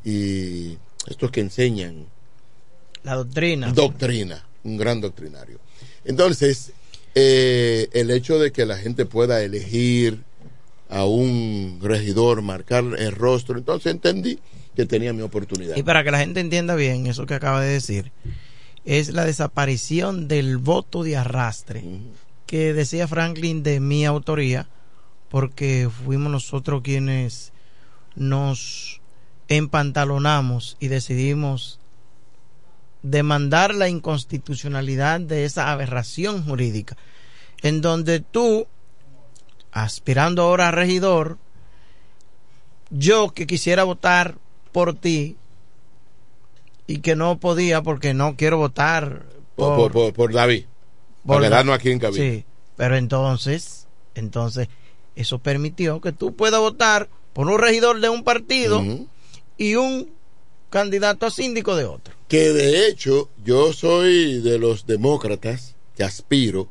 y 0.05 0.79
estos 1.09 1.31
que 1.31 1.41
enseñan 1.41 2.07
La 3.03 3.17
doctrina. 3.17 3.73
doctrina, 3.73 4.45
un 4.65 4.77
gran 4.77 5.01
doctrinario. 5.01 5.59
Entonces, 6.05 6.73
eh, 7.15 7.89
el 7.93 8.11
hecho 8.11 8.39
de 8.39 8.53
que 8.53 8.67
la 8.67 8.79
gente 8.79 9.07
pueda 9.07 9.43
elegir 9.43 10.23
a 10.89 11.05
un 11.05 11.79
regidor, 11.83 12.43
marcar 12.43 12.85
el 12.99 13.13
rostro, 13.13 13.59
entonces 13.59 13.93
entendí 13.93 14.39
que 14.75 14.87
tenía 14.87 15.13
mi 15.13 15.23
oportunidad. 15.23 15.77
Y 15.77 15.83
para 15.83 16.05
que 16.05 16.11
la 16.11 16.19
gente 16.19 16.41
entienda 16.41 16.75
bien 16.75 17.07
eso 17.07 17.27
que 17.27 17.35
acaba 17.35 17.61
de 17.61 17.71
decir, 17.71 18.13
es 18.85 19.13
la 19.13 19.25
desaparición 19.25 20.29
del 20.29 20.59
voto 20.59 21.03
de 21.03 21.17
arrastre 21.17 21.85
que 22.47 22.73
decía 22.73 23.07
Franklin 23.07 23.63
de 23.63 23.79
mi 23.79 24.05
autoría, 24.05 24.69
porque 25.29 25.89
fuimos 26.05 26.33
nosotros 26.33 26.83
quienes 26.83 27.53
nos 28.17 29.01
empantalonamos 29.49 30.77
y 30.81 30.89
decidimos 30.89 31.80
demandar 33.03 33.75
la 33.75 33.89
inconstitucionalidad 33.89 35.21
de 35.21 35.45
esa 35.45 35.71
aberración 35.73 36.45
jurídica, 36.45 36.97
en 37.63 37.81
donde 37.81 38.21
tú, 38.21 38.67
aspirando 39.73 40.43
ahora 40.43 40.69
a 40.69 40.71
regidor, 40.73 41.39
yo 42.91 43.31
que 43.33 43.47
quisiera 43.47 43.85
votar 43.85 44.37
por 44.73 44.95
ti 44.95 45.37
y 46.87 46.99
que 46.99 47.15
no 47.17 47.39
podía 47.39 47.83
porque 47.83 48.15
no 48.15 48.37
quiero 48.37 48.57
votar 48.59 49.25
Por, 49.57 49.77
por- 49.77 49.93
por- 49.93 50.13
por 50.13 50.33
David. 50.33 50.65
por 51.25 51.45
aquí 51.45 51.91
en 51.91 51.99
cabina. 51.99 52.25
Sí, 52.25 52.45
pero 52.77 52.97
entonces, 52.97 53.87
entonces, 54.15 54.69
eso 55.15 55.39
permitió 55.39 56.01
que 56.01 56.13
tú 56.13 56.35
puedas 56.35 56.61
votar 56.61 57.09
por 57.33 57.47
un 57.49 57.59
regidor 57.61 58.01
de 58.01 58.09
un 58.09 58.25
partido 58.25 58.83
y 59.57 59.77
un 59.77 60.11
candidato 60.71 61.27
a 61.27 61.31
síndico 61.31 61.77
de 61.77 61.85
otro. 61.85 62.15
Que 62.31 62.53
de 62.53 62.87
hecho 62.87 63.29
yo 63.45 63.73
soy 63.73 64.41
de 64.41 64.61
los 64.61 64.87
demócratas 64.87 65.75
que 65.97 66.05
aspiro, 66.05 66.69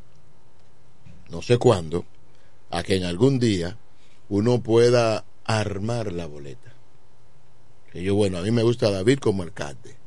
no 1.29 1.41
sé 1.41 1.57
cuándo, 1.57 2.05
a 2.69 2.81
que 2.81 2.95
en 2.95 3.03
algún 3.03 3.39
día 3.39 3.77
uno 4.29 4.63
pueda 4.63 5.25
armar 5.43 6.13
la 6.13 6.27
boleta. 6.27 6.73
Que 7.91 8.01
yo, 8.01 8.15
bueno, 8.15 8.37
a 8.37 8.41
mí 8.41 8.51
me 8.51 8.63
gusta 8.63 8.89
David 8.89 9.19
como 9.19 9.43
alcalde, 9.43 9.97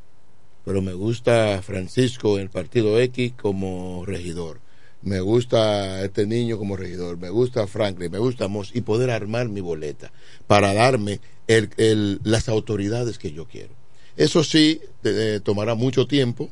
pero 0.64 0.80
me 0.80 0.94
gusta 0.94 1.60
Francisco 1.60 2.36
en 2.38 2.44
el 2.44 2.50
partido 2.50 2.98
X 2.98 3.34
como 3.38 4.06
regidor. 4.06 4.58
Me 5.02 5.20
gusta 5.20 6.02
este 6.02 6.26
niño 6.26 6.56
como 6.56 6.78
regidor, 6.78 7.18
me 7.18 7.28
gusta 7.28 7.66
Franklin, 7.66 8.10
me 8.10 8.16
gusta 8.18 8.48
Moss 8.48 8.70
y 8.72 8.80
poder 8.80 9.10
armar 9.10 9.50
mi 9.50 9.60
boleta 9.60 10.12
para 10.46 10.72
darme 10.72 11.20
el- 11.46 11.68
el- 11.76 12.20
las 12.24 12.48
autoridades 12.48 13.18
que 13.18 13.32
yo 13.32 13.46
quiero. 13.46 13.81
Eso 14.16 14.44
sí, 14.44 14.80
eh, 15.04 15.40
tomará 15.42 15.74
mucho 15.74 16.06
tiempo 16.06 16.50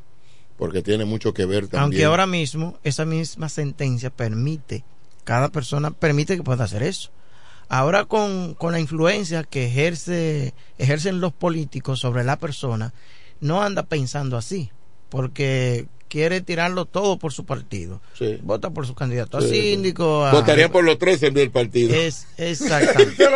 porque 0.57 0.83
tiene 0.83 1.05
mucho 1.05 1.33
que 1.35 1.47
ver 1.47 1.65
también. 1.69 1.83
Aunque 1.83 2.05
ahora 2.05 2.27
mismo 2.27 2.79
esa 2.85 3.05
misma 3.05 3.49
sentencia 3.49 4.11
permite, 4.11 4.85
cada 5.25 5.49
persona 5.49 5.91
permite 5.91 6.37
que 6.37 6.43
pueda 6.43 6.65
hacer 6.65 6.83
eso. 6.83 7.11
Ahora 7.69 8.05
con, 8.05 8.55
con 8.55 8.73
la 8.73 8.81
influencia 8.81 9.45
que 9.45 9.67
ejerce, 9.67 10.55
ejercen 10.79 11.21
los 11.21 11.33
políticos 11.33 12.01
sobre 12.01 12.25
la 12.25 12.39
persona, 12.39 12.93
no 13.41 13.63
anda 13.63 13.85
pensando 13.85 14.37
así, 14.37 14.71
porque 15.09 15.87
quiere 16.09 16.41
tirarlo 16.41 16.87
todo 16.87 17.19
por 17.19 17.33
su 17.33 17.45
partido. 17.45 18.01
Sí. 18.19 18.39
Vota 18.43 18.71
por 18.71 18.85
su 18.87 18.95
candidato 18.97 19.39
a 19.39 19.43
Sí, 19.43 19.49
sí. 19.51 19.61
síndico. 19.71 20.25
a- 20.27 20.33
Votaría 20.33 20.71
por 20.73 20.83
los 20.83 20.99
tres 20.99 21.23
en 21.23 21.35
del 21.35 21.53
partido. 21.53 21.95
Es 21.95 22.27
exactamente. 22.37 23.15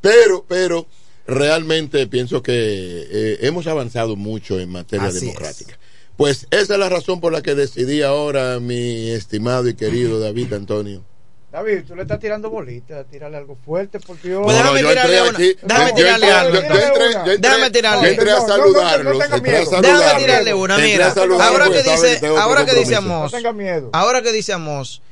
Pero, 0.00 0.44
pero 0.48 0.86
realmente 1.26 2.06
pienso 2.06 2.42
que 2.42 2.52
eh, 2.54 3.38
hemos 3.42 3.66
avanzado 3.66 4.16
mucho 4.16 4.58
en 4.60 4.70
materia 4.70 5.06
Así 5.08 5.20
democrática. 5.20 5.78
Pues 6.16 6.46
esa 6.50 6.74
es 6.74 6.78
la 6.78 6.88
razón 6.88 7.20
por 7.20 7.32
la 7.32 7.42
que 7.42 7.54
decidí 7.54 8.02
ahora, 8.02 8.60
mi 8.60 9.10
estimado 9.10 9.68
y 9.68 9.74
querido 9.74 10.20
David 10.20 10.52
Antonio. 10.52 11.04
David, 11.50 11.80
tú 11.86 11.94
le 11.94 12.02
estás 12.02 12.18
tirando 12.18 12.48
bolitas, 12.48 13.04
tírale 13.10 13.36
algo 13.36 13.58
fuerte, 13.62 14.00
por 14.00 14.18
Dios. 14.22 14.40
Pues 14.42 14.56
déjame 14.56 14.82
No, 14.82 14.88
tirarle 14.88 15.20
una. 15.22 15.30
aquí- 15.30 15.56
Déjame 15.62 15.90
yo 15.90 15.94
tirarle 15.96 16.26
algo. 16.32 16.54
yo- 16.54 16.60
yo 16.62 16.66
entré- 16.68 17.12
yo 17.12 17.18
entré- 17.32 17.38
Déjame 17.38 17.70
tirarle. 17.70 18.02
yo 18.04 18.10
entré 18.10 18.30
a 18.30 18.34
No, 18.34 18.40
no, 18.40 18.46
no, 18.46 18.54
saludarlos, 18.54 19.12
entré 19.12 19.56
a 19.56 19.64
saludarlos. 19.66 19.82
Déjame 19.82 20.20
tirarle 20.24 20.54
una, 20.54 20.78
mira. 20.78 21.10
saludarlos 21.14 21.40
Ahora 21.62 21.70
que 21.70 21.82
dice, 21.90 22.26
ahora 22.26 22.64
que 22.64 22.74
dice. 22.74 22.94
Amos, 22.94 23.32
No 23.32 23.36
tenga 23.38 23.52
miedo. 23.52 23.90
ahora 23.92 24.22
que 24.22 24.32
dice 24.32 24.52
Amos 24.54 25.02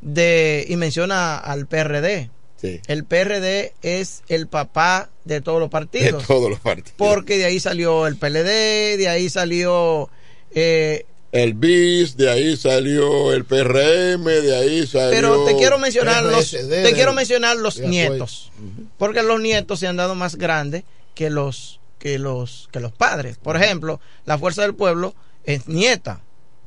de 0.00 0.64
y 0.68 0.76
menciona 0.76 1.36
al 1.36 1.66
PRD. 1.66 2.30
Sí. 2.60 2.80
El 2.88 3.04
PRD 3.04 3.72
es 3.82 4.22
el 4.28 4.48
papá 4.48 5.10
de 5.24 5.40
todos 5.40 5.60
los 5.60 5.68
De 5.68 5.72
partidos. 5.72 6.26
todos 6.26 6.50
los 6.50 6.58
partidos. 6.60 6.92
Porque 6.96 7.38
de 7.38 7.44
ahí 7.44 7.60
salió 7.60 8.06
el 8.06 8.16
PLD, 8.16 8.96
de 8.98 9.08
ahí 9.08 9.28
salió 9.30 10.10
eh, 10.54 11.04
El 11.30 11.54
BIS, 11.54 12.16
de 12.16 12.30
ahí 12.30 12.56
salió 12.56 13.32
el 13.32 13.44
PRM, 13.44 14.24
de 14.24 14.56
ahí 14.56 14.86
salió. 14.86 15.10
pero 15.10 15.44
te 15.44 15.54
quiero 15.56 15.78
mencionar 15.78 16.24
los 16.24 16.50
te 16.50 16.92
quiero 16.94 17.10
de- 17.10 17.16
mencionar 17.16 17.56
los 17.56 17.76
de 17.76 17.82
apoyo. 17.82 17.90
nietos. 17.90 18.50
Porque 18.96 19.22
los 19.22 19.40
nietos 19.40 19.78
se 19.80 19.86
han 19.86 19.96
dado 19.96 20.14
más 20.14 20.36
grandes 20.36 20.84
que 21.14 21.30
los 21.30 21.78
que 21.98 22.18
los 22.18 22.68
que 22.72 22.80
los 22.80 22.92
padres. 22.92 23.36
Por 23.38 23.56
ejemplo, 23.56 24.00
la 24.24 24.38
Fuerza 24.38 24.62
del 24.62 24.74
Pueblo 24.74 25.14
es 25.44 25.68
nieta 25.68 26.20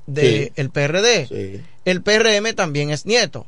del 0.08 0.46
Sí. 0.46 0.52
el 0.56 0.70
PRD. 0.70 1.28
Sí. 1.28 1.62
El 1.86 2.02
PRM 2.02 2.54
también 2.54 2.92
es 2.92 3.06
nieto. 3.06 3.46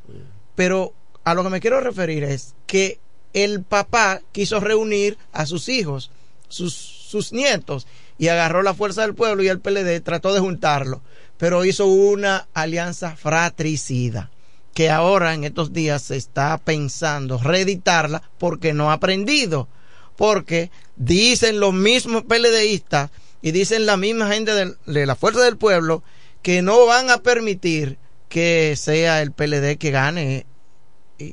Pero 0.55 0.93
a 1.23 1.33
lo 1.33 1.43
que 1.43 1.49
me 1.49 1.59
quiero 1.59 1.79
referir 1.81 2.23
es 2.23 2.53
que 2.67 2.99
el 3.33 3.63
papá 3.63 4.21
quiso 4.31 4.59
reunir 4.59 5.17
a 5.31 5.45
sus 5.45 5.69
hijos, 5.69 6.11
sus, 6.49 6.73
sus 6.73 7.33
nietos, 7.33 7.87
y 8.17 8.27
agarró 8.27 8.61
la 8.61 8.73
fuerza 8.73 9.01
del 9.01 9.15
pueblo 9.15 9.41
y 9.43 9.47
el 9.47 9.59
PLD 9.59 10.01
trató 10.01 10.33
de 10.33 10.39
juntarlo, 10.39 11.01
pero 11.37 11.65
hizo 11.65 11.85
una 11.87 12.47
alianza 12.53 13.15
fratricida. 13.15 14.29
que 14.73 14.89
ahora 14.89 15.35
en 15.35 15.43
estos 15.43 15.71
días 15.71 16.01
se 16.01 16.17
está 16.17 16.57
pensando 16.57 17.37
reeditarla 17.37 18.23
porque 18.39 18.73
no 18.73 18.89
ha 18.89 18.93
aprendido. 18.93 19.67
Porque 20.15 20.71
dicen 20.95 21.59
los 21.59 21.75
mismos 21.75 22.23
PLDistas 22.23 23.11
y 23.43 23.51
dicen 23.51 23.85
la 23.85 23.97
misma 23.97 24.29
gente 24.33 24.55
del- 24.55 24.77
de 24.87 25.05
la 25.05 25.15
Fuerza 25.15 25.41
del 25.43 25.57
Pueblo 25.57 26.01
que 26.41 26.63
no 26.63 26.87
van 26.87 27.11
a 27.11 27.19
permitir 27.19 27.99
que 28.29 28.73
sea 28.75 29.21
el 29.21 29.31
PLD 29.31 29.77
que 29.77 29.91
gane 29.91 30.47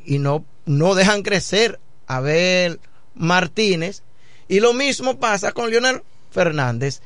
y, 0.04 0.18
no, 0.18 0.44
no 0.66 0.94
dejan 0.94 1.22
crecer 1.22 1.80
a 2.06 2.16
Abel 2.16 2.80
Martínez. 3.14 4.02
Y 4.48 4.60
lo 4.60 4.72
mismo 4.72 5.18
pasa 5.18 5.52
con 5.52 5.70
Leonel 5.70 6.02
Fernández, 6.30 7.00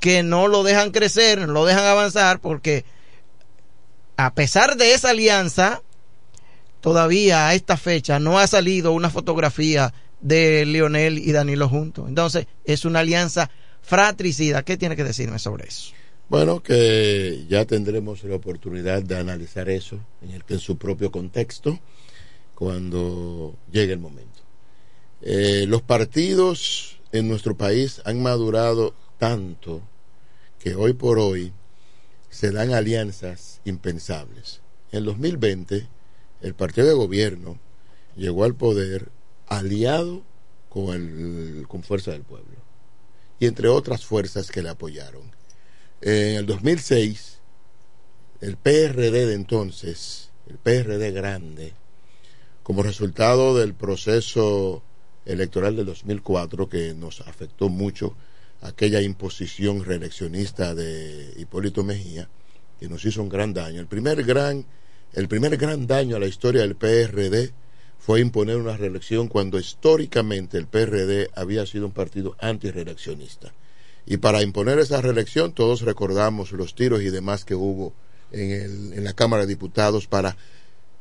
que 0.00 0.22
no 0.22 0.48
lo 0.48 0.62
dejan 0.62 0.90
crecer, 0.90 1.40
no 1.40 1.52
lo 1.52 1.64
dejan 1.64 1.84
avanzar, 1.84 2.40
porque 2.40 2.84
a 4.16 4.34
pesar 4.34 4.76
de 4.76 4.94
esa 4.94 5.10
alianza, 5.10 5.82
todavía 6.80 7.48
a 7.48 7.54
esta 7.54 7.76
fecha 7.76 8.18
no 8.18 8.38
ha 8.38 8.46
salido 8.46 8.92
una 8.92 9.10
fotografía 9.10 9.92
de 10.20 10.64
Leonel 10.64 11.18
y 11.18 11.32
Danilo 11.32 11.68
juntos. 11.68 12.08
Entonces, 12.08 12.46
es 12.64 12.84
una 12.84 13.00
alianza 13.00 13.50
fratricida. 13.82 14.62
¿Qué 14.62 14.76
tiene 14.76 14.96
que 14.96 15.04
decirme 15.04 15.38
sobre 15.38 15.68
eso? 15.68 15.92
Bueno, 16.28 16.62
que 16.62 17.44
ya 17.48 17.66
tendremos 17.66 18.24
la 18.24 18.36
oportunidad 18.36 19.02
de 19.02 19.18
analizar 19.18 19.68
eso 19.68 19.98
en, 20.22 20.30
el, 20.30 20.42
en 20.48 20.58
su 20.58 20.78
propio 20.78 21.10
contexto 21.10 21.78
cuando 22.54 23.56
llegue 23.70 23.92
el 23.92 23.98
momento. 23.98 24.40
Eh, 25.20 25.66
los 25.68 25.82
partidos 25.82 27.00
en 27.12 27.28
nuestro 27.28 27.56
país 27.56 28.02
han 28.04 28.22
madurado 28.22 28.94
tanto 29.18 29.82
que 30.58 30.74
hoy 30.74 30.92
por 30.92 31.18
hoy 31.18 31.52
se 32.30 32.50
dan 32.50 32.72
alianzas 32.72 33.60
impensables. 33.64 34.60
En 34.90 35.04
2020, 35.04 35.88
el 36.40 36.54
partido 36.54 36.86
de 36.86 36.94
gobierno 36.94 37.58
llegó 38.16 38.44
al 38.44 38.54
poder 38.54 39.10
aliado 39.46 40.22
con, 40.68 40.94
el, 40.94 41.66
con 41.68 41.82
Fuerza 41.82 42.12
del 42.12 42.22
Pueblo 42.22 42.56
y 43.38 43.46
entre 43.46 43.68
otras 43.68 44.04
fuerzas 44.04 44.50
que 44.50 44.62
le 44.62 44.68
apoyaron. 44.68 45.30
En 46.00 46.36
el 46.36 46.46
2006, 46.46 47.38
el 48.40 48.56
PRD 48.56 49.26
de 49.26 49.34
entonces, 49.34 50.30
el 50.48 50.58
PRD 50.58 51.10
grande, 51.10 51.74
como 52.62 52.82
resultado 52.82 53.56
del 53.56 53.74
proceso 53.74 54.82
electoral 55.24 55.76
del 55.76 55.86
2004 55.86 56.68
que 56.68 56.94
nos 56.94 57.20
afectó 57.22 57.68
mucho, 57.68 58.14
aquella 58.60 59.00
imposición 59.00 59.84
reeleccionista 59.84 60.74
de 60.74 61.34
Hipólito 61.36 61.82
Mejía, 61.82 62.28
que 62.78 62.88
nos 62.88 63.04
hizo 63.04 63.22
un 63.22 63.28
gran 63.28 63.52
daño. 63.52 63.80
El 63.80 63.86
primer 63.86 64.22
gran, 64.24 64.64
el 65.12 65.28
primer 65.28 65.56
gran 65.56 65.86
daño 65.86 66.16
a 66.16 66.20
la 66.20 66.26
historia 66.26 66.62
del 66.62 66.76
PRD 66.76 67.52
fue 67.98 68.20
imponer 68.20 68.56
una 68.56 68.76
reelección 68.76 69.28
cuando 69.28 69.58
históricamente 69.58 70.58
el 70.58 70.66
PRD 70.66 71.30
había 71.34 71.66
sido 71.66 71.86
un 71.86 71.92
partido 71.92 72.36
antireeleccionista. 72.40 73.52
Y 74.06 74.16
para 74.16 74.42
imponer 74.42 74.78
esa 74.80 75.00
reelección, 75.00 75.52
todos 75.52 75.82
recordamos 75.82 76.50
los 76.52 76.74
tiros 76.74 77.02
y 77.02 77.10
demás 77.10 77.44
que 77.44 77.54
hubo 77.54 77.92
en, 78.32 78.50
el, 78.50 78.92
en 78.94 79.04
la 79.04 79.12
Cámara 79.12 79.42
de 79.42 79.48
Diputados 79.48 80.08
para 80.08 80.36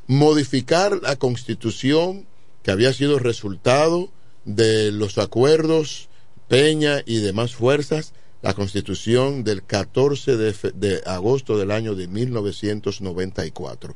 modificar 0.07 0.99
la 1.01 1.15
constitución 1.15 2.25
que 2.63 2.71
había 2.71 2.93
sido 2.93 3.19
resultado 3.19 4.11
de 4.45 4.91
los 4.91 5.17
acuerdos 5.17 6.09
Peña 6.47 7.01
y 7.05 7.19
demás 7.19 7.55
fuerzas, 7.55 8.13
la 8.41 8.53
constitución 8.53 9.45
del 9.45 9.63
14 9.63 10.35
de, 10.35 10.53
de 10.73 11.01
agosto 11.05 11.57
del 11.57 11.71
año 11.71 11.95
de 11.95 12.09
1994, 12.09 13.95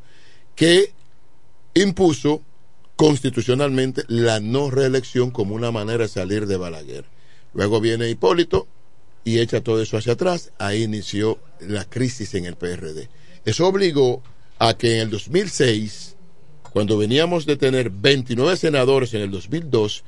que 0.55 0.93
impuso 1.73 2.41
constitucionalmente 2.95 4.03
la 4.07 4.39
no 4.39 4.71
reelección 4.71 5.31
como 5.31 5.53
una 5.53 5.71
manera 5.71 6.05
de 6.05 6.07
salir 6.07 6.47
de 6.47 6.55
Balaguer. 6.55 7.03
Luego 7.53 7.81
viene 7.81 8.09
Hipólito 8.09 8.67
y 9.23 9.39
echa 9.39 9.61
todo 9.61 9.81
eso 9.81 9.97
hacia 9.97 10.13
atrás. 10.13 10.51
Ahí 10.57 10.83
inició 10.83 11.39
la 11.59 11.83
crisis 11.83 12.35
en 12.35 12.45
el 12.45 12.55
PRD. 12.55 13.09
Eso 13.43 13.67
obligó 13.67 14.23
a 14.59 14.77
que 14.77 14.95
en 14.95 15.01
el 15.01 15.09
2006, 15.09 16.15
cuando 16.71 16.97
veníamos 16.97 17.45
de 17.45 17.57
tener 17.57 17.89
29 17.89 18.57
senadores 18.57 19.13
en 19.13 19.21
el 19.21 19.31
2002, 19.31 20.03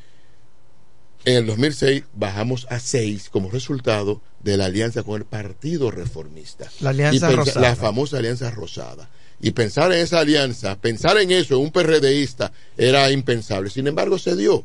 en 1.26 1.36
el 1.36 1.46
2006 1.46 2.04
bajamos 2.14 2.68
a 2.70 2.80
6 2.80 3.30
como 3.30 3.50
resultado 3.50 4.22
de 4.42 4.58
la 4.58 4.66
alianza 4.66 5.04
con 5.04 5.20
el 5.20 5.26
Partido 5.26 5.92
Reformista. 5.92 6.72
La 6.80 6.92
alianza 6.92 7.30
rosada. 7.32 7.70
La 7.70 7.76
famosa 7.76 8.18
alianza 8.18 8.52
rosada. 8.52 9.10
Y 9.40 9.52
pensar 9.52 9.92
en 9.92 10.00
esa 10.00 10.20
alianza, 10.20 10.80
pensar 10.80 11.18
en 11.18 11.32
eso, 11.32 11.56
en 11.56 11.62
un 11.62 11.72
PRDista, 11.72 12.52
era 12.78 13.12
impensable. 13.12 13.70
Sin 13.70 13.88
embargo, 13.88 14.18
se 14.18 14.36
dio. 14.36 14.64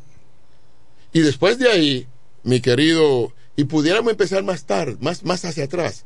Y 1.13 1.21
después 1.21 1.59
de 1.59 1.69
ahí, 1.69 2.07
mi 2.43 2.61
querido, 2.61 3.33
y 3.57 3.65
pudiéramos 3.65 4.13
empezar 4.13 4.43
más 4.43 4.65
tarde, 4.65 4.97
más, 5.01 5.25
más 5.25 5.45
hacia 5.45 5.65
atrás. 5.65 6.05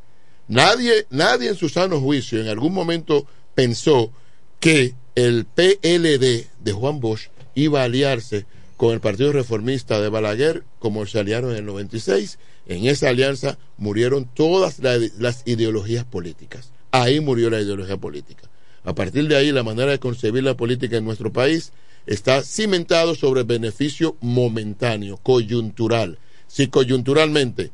Nadie, 0.49 1.07
nadie 1.11 1.51
en 1.51 1.57
su 1.57 1.69
sano 1.69 2.01
juicio 2.01 2.41
en 2.41 2.49
algún 2.49 2.73
momento 2.73 3.27
pensó 3.57 4.13
que 4.61 4.95
el 5.17 5.47
PLD 5.47 6.47
de 6.61 6.73
Juan 6.73 7.01
Bosch 7.01 7.31
iba 7.57 7.81
a 7.81 7.85
aliarse 7.85 8.47
con 8.77 8.93
el 8.93 9.01
Partido 9.01 9.33
Reformista 9.33 10.01
de 10.01 10.11
Balaguer, 10.11 10.63
como 10.79 11.07
se 11.07 11.19
aliaron 11.19 11.53
en 11.53 11.57
el 11.57 11.65
96. 11.65 12.39
En 12.69 12.87
esa 12.87 13.09
alianza 13.09 13.59
murieron 13.79 14.29
todas 14.33 14.79
la- 14.81 14.99
las 15.19 15.43
ideologías 15.47 16.05
políticas. 16.05 16.71
Ahí 16.93 17.19
murió 17.21 17.49
la 17.49 17.61
ideología 17.61 17.97
política. 17.97 18.51
A 18.85 18.95
partir 18.95 19.27
de 19.27 19.37
ahí, 19.37 19.51
la 19.53 19.63
manera 19.63 19.91
de 19.91 19.99
concebir 19.99 20.45
la 20.45 20.57
política 20.57 20.99
en 20.99 21.05
nuestro 21.07 21.33
país 21.33 21.73
está 22.07 22.43
cimentado 22.43 23.15
sobre 23.15 23.43
beneficio 23.43 24.17
momentáneo, 24.21 25.17
coyuntural. 25.17 26.19
Si 26.47 26.69
coyunturalmente 26.69 27.71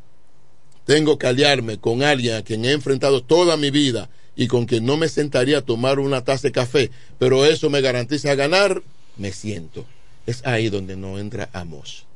tengo 0.85 1.19
que 1.19 1.27
aliarme 1.27 1.79
con 1.79 2.03
alguien 2.03 2.37
a 2.37 2.43
quien 2.43 2.65
he 2.65 2.73
enfrentado 2.73 3.23
toda 3.23 3.57
mi 3.57 3.71
vida 3.71 4.09
y 4.35 4.49
con 4.49 4.67
quien 4.67 4.87
no 4.87 4.97
me 4.97 5.09
sentaría 5.09 5.59
a 5.59 5.63
tomar 5.63 5.99
una 5.99 6.25
taza 6.25 6.49
de 6.49 6.53
café, 6.53 6.91
pero 7.19 7.45
eso 7.45 7.71
me 7.71 7.81
garantiza 7.81 8.35
ganar, 8.35 8.83
me 9.17 9.33
siento. 9.33 9.85
Es 10.27 10.47
ahí 10.47 10.69
donde 10.69 10.97
no 10.97 11.19
entra 11.19 11.51
Amos. 11.53 12.07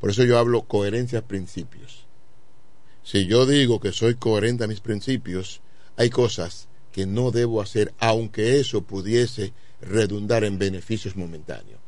Por 0.00 0.10
eso 0.10 0.24
yo 0.24 0.38
hablo 0.38 0.62
coherencia 0.62 1.22
principios. 1.22 2.04
Si 3.04 3.26
yo 3.26 3.46
digo 3.46 3.80
que 3.80 3.92
soy 3.92 4.14
coherente 4.16 4.64
a 4.64 4.68
mis 4.68 4.80
principios, 4.80 5.60
hay 5.96 6.10
cosas 6.10 6.68
que 6.92 7.06
no 7.06 7.30
debo 7.30 7.60
hacer, 7.60 7.92
aunque 7.98 8.60
eso 8.60 8.82
pudiese 8.82 9.52
redundar 9.80 10.44
en 10.44 10.58
beneficios 10.58 11.16
momentáneos. 11.16 11.80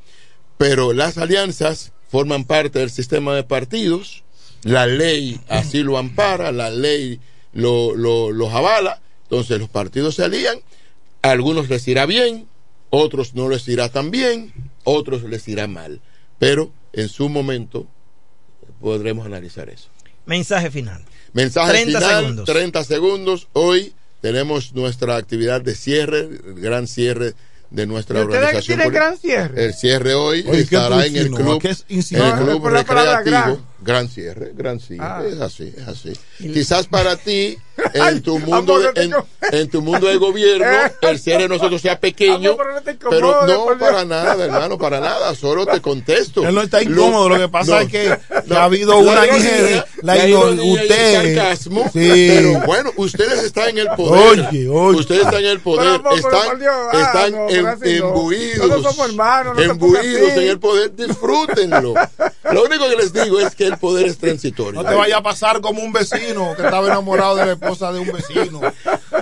Pero 0.56 0.92
las 0.92 1.18
alianzas 1.18 1.92
forman 2.08 2.44
parte 2.44 2.78
del 2.78 2.90
sistema 2.90 3.34
de 3.34 3.44
partidos, 3.44 4.24
la 4.62 4.86
ley 4.86 5.40
así 5.48 5.82
lo 5.82 5.98
ampara, 5.98 6.52
la 6.52 6.70
ley 6.70 7.20
lo, 7.52 7.94
lo, 7.94 8.30
los 8.30 8.52
avala, 8.52 9.02
entonces 9.35 9.59
los 9.59 9.69
partidos 9.69 10.15
se 10.15 10.23
alían, 10.24 10.59
a 11.23 11.31
algunos 11.32 11.69
les 11.69 11.86
irá 11.89 12.06
bien, 12.06 12.47
otros 12.90 13.35
no 13.35 13.48
les 13.48 13.66
irá 13.66 13.89
tan 13.89 14.12
bien, 14.12 14.52
otros 14.85 15.24
les 15.24 15.48
irá 15.48 15.66
mal, 15.66 16.01
pero 16.39 16.70
en 16.93 17.09
su 17.09 17.28
momento 17.28 17.89
podremos 18.81 19.27
analizar 19.27 19.69
eso. 19.69 19.89
Mensaje 20.27 20.70
final. 20.70 21.05
Mensaje 21.32 21.73
30 21.73 21.98
final, 21.98 22.20
segundos. 22.23 22.44
30 22.47 22.85
segundos. 22.85 23.48
Hoy 23.55 23.93
tenemos 24.20 24.73
nuestra 24.73 25.16
actividad 25.16 25.61
de 25.61 25.74
cierre, 25.74 26.20
el 26.20 26.61
gran 26.61 26.86
cierre 26.86 27.35
de 27.70 27.86
nuestra 27.86 28.20
¿Y 28.20 28.23
ustedes 28.23 28.39
organización. 28.43 28.66
tienen 28.78 28.86
poli- 28.86 28.94
gran 28.94 29.19
cierre? 29.19 29.65
El 29.65 29.74
cierre 29.74 30.15
hoy 30.15 30.44
Oye, 30.47 30.59
¿qué 30.59 30.77
estará 30.77 31.05
en 31.06 31.16
el 31.16 31.31
club, 31.31 31.61
el 31.61 32.32
club 32.35 32.62
Por 32.62 32.73
la 32.73 32.85
palabra 32.85 33.19
recreativo. 33.19 33.66
Gran. 33.85 34.09
Cierre, 34.09 34.52
gran 34.55 34.81
cierre. 34.81 35.05
Ah. 35.05 35.23
Es 35.27 35.40
así, 35.40 35.73
es 35.77 35.86
así. 35.89 36.12
Quizás 36.39 36.86
para 36.86 37.16
ti, 37.16 37.56
en 37.94 38.23
tu 38.23 38.39
mundo, 38.39 38.78
de, 38.78 39.02
en, 39.02 39.15
en 39.52 39.69
tu 39.69 39.82
mundo 39.82 40.06
de 40.06 40.16
gobierno, 40.16 40.66
el 41.02 41.19
cierre 41.19 41.43
de 41.44 41.48
nosotros 41.48 41.81
sea 41.81 41.98
pequeño. 42.01 42.52
Amor, 42.52 42.82
pero 43.11 43.47
no 43.47 43.66
Pero 43.66 43.78
para 43.78 44.05
nada, 44.05 44.44
hermano, 44.44 44.78
para 44.78 45.01
nada. 45.01 45.35
Solo 45.35 45.66
te 45.66 45.81
contesto. 45.81 46.47
Él 46.47 46.55
no 46.55 46.62
está 46.62 46.82
incómodo, 46.82 47.28
lo 47.28 47.39
que 47.39 47.48
pasa 47.48 47.82
es 47.82 47.89
que 47.89 48.09
ha 48.55 48.65
habido 48.65 49.02
la 49.02 49.12
una 49.12 49.27
ironía, 49.27 49.86
la 50.02 50.15
la 50.16 50.28
ironía 50.28 50.65
y 50.65 50.74
el 50.77 50.82
usted- 50.82 51.35
sarcasmo, 51.36 51.90
Sí. 51.93 52.27
pero 52.28 52.61
bueno, 52.66 52.90
ustedes 52.97 53.43
están 53.44 53.70
en 53.70 53.78
el 53.78 53.89
poder. 53.97 54.47
Oye, 54.51 54.69
oye. 54.69 54.98
Ustedes 54.98 55.23
están 55.24 55.40
en 55.44 55.51
el 55.51 55.61
poder, 55.61 56.01
Pero, 56.02 56.16
están, 56.16 56.59
Dios, 56.59 56.74
están 56.93 57.32
no, 57.32 57.47
pero 57.48 57.70
em- 57.82 58.05
embuidos, 58.05 58.82
somos 58.82 59.09
hermanos, 59.09 59.59
embuidos 59.59 60.31
en 60.36 60.48
el 60.48 60.59
poder, 60.59 60.94
disfrútenlo. 60.94 61.94
Lo 62.52 62.65
único 62.65 62.89
que 62.89 62.97
les 62.97 63.12
digo 63.12 63.40
es 63.40 63.55
que 63.55 63.73
el 63.74 63.78
poder 63.78 64.06
es 64.06 64.18
transitorio. 64.18 64.82
No 64.82 64.88
te 64.88 64.94
vaya 64.94 65.18
a 65.18 65.22
pasar 65.22 65.60
como 65.60 65.82
un 65.82 65.92
vecino 65.92 66.55
que 66.56 66.62
estaba 66.62 66.86
enamorado 66.86 67.36
de 67.36 67.46
la 67.46 67.52
esposa 67.52 67.92
de 67.92 68.01
un 68.01 68.10
vecino. 68.12 68.60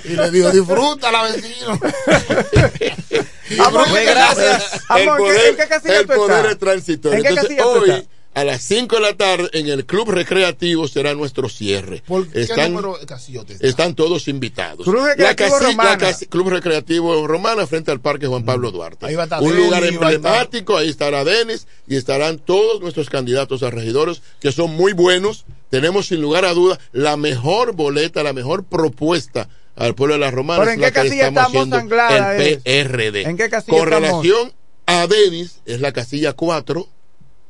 Y 0.05 0.09
le 0.17 0.31
dijo, 0.31 0.51
disfrútala, 0.51 1.23
vecino. 1.25 1.79
Amor, 3.65 3.87
gracias. 3.93 4.81
El 4.97 5.09
Amor, 5.09 5.21
¿en 5.21 5.27
qué- 5.27 5.33
poder, 5.33 5.49
en 5.51 5.57
qué 5.57 5.69
casilla 5.69 6.01
el 6.01 6.07
poder 6.07 6.47
es 6.47 6.59
transitorio. 6.59 7.19
¿En 7.19 7.23
qué 7.23 7.29
Entonces, 7.29 7.63
hoy? 7.63 8.09
A 8.35 8.45
las 8.45 8.63
5 8.63 8.97
de 8.97 9.03
la 9.03 9.15
tarde 9.15 9.51
en 9.53 9.69
el 9.69 9.85
Club 9.85 10.11
Recreativo 10.11 10.89
será 10.89 11.15
nuestro 11.15 11.49
cierre. 11.49 12.03
¿Qué 12.33 12.43
Están, 12.43 12.73
número 12.73 12.97
de 12.99 13.05
casillotes? 13.07 13.61
están 13.63 13.95
todos 13.95 14.27
invitados. 14.29 14.85
Club 14.87 15.05
Recreativo 15.05 15.59
La 15.61 15.67
Romana. 15.67 15.99
la 16.11 16.15
Club 16.29 16.49
Recreativo 16.49 17.27
Romana 17.27 17.67
frente 17.67 17.91
al 17.91 18.01
Parque 18.01 18.27
Juan 18.27 18.45
Pablo 18.45 18.71
Duarte. 18.71 19.07
Ahí 19.07 19.15
va 19.15 19.23
a 19.23 19.25
estar 19.25 19.43
Un 19.43 19.51
Denis, 19.51 19.65
lugar 19.65 19.85
emblemático, 19.85 20.77
ahí 20.77 20.89
estará 20.89 21.25
Denis 21.25 21.67
y 21.87 21.97
estarán 21.97 22.39
todos 22.39 22.81
nuestros 22.81 23.11
candidatos 23.11 23.63
a 23.63 23.71
regidores 23.71 24.23
que 24.41 24.51
son 24.51 24.75
muy 24.75 24.93
buenos. 24.95 25.45
Tenemos 25.69 26.07
sin 26.07 26.21
lugar 26.23 26.45
a 26.45 26.55
dudas 26.55 26.79
la 26.93 27.17
mejor 27.17 27.75
boleta, 27.75 28.23
la 28.23 28.33
mejor 28.33 28.65
propuesta 28.65 29.49
al 29.77 29.95
pueblo 29.95 30.15
de 30.15 30.21
la 30.21 30.31
Romana. 30.31 30.61
¿Pero 30.61 30.73
en 30.73 30.81
qué 30.81 30.93
casilla 30.93 31.29
estamos 31.29 31.41
estamos, 31.47 31.47
haciendo 31.49 31.77
Anglada, 31.77 32.37
el? 32.37 32.59
PRD. 32.63 33.23
¿En 33.23 33.37
qué 33.37 33.51
casilla 33.51 33.77
Con 33.79 33.89
estamos? 33.89 34.09
relación 34.09 34.53
a 34.87 35.07
Denis, 35.07 35.61
es 35.67 35.81
la 35.81 35.93
casilla 35.93 36.33
4 36.33 36.89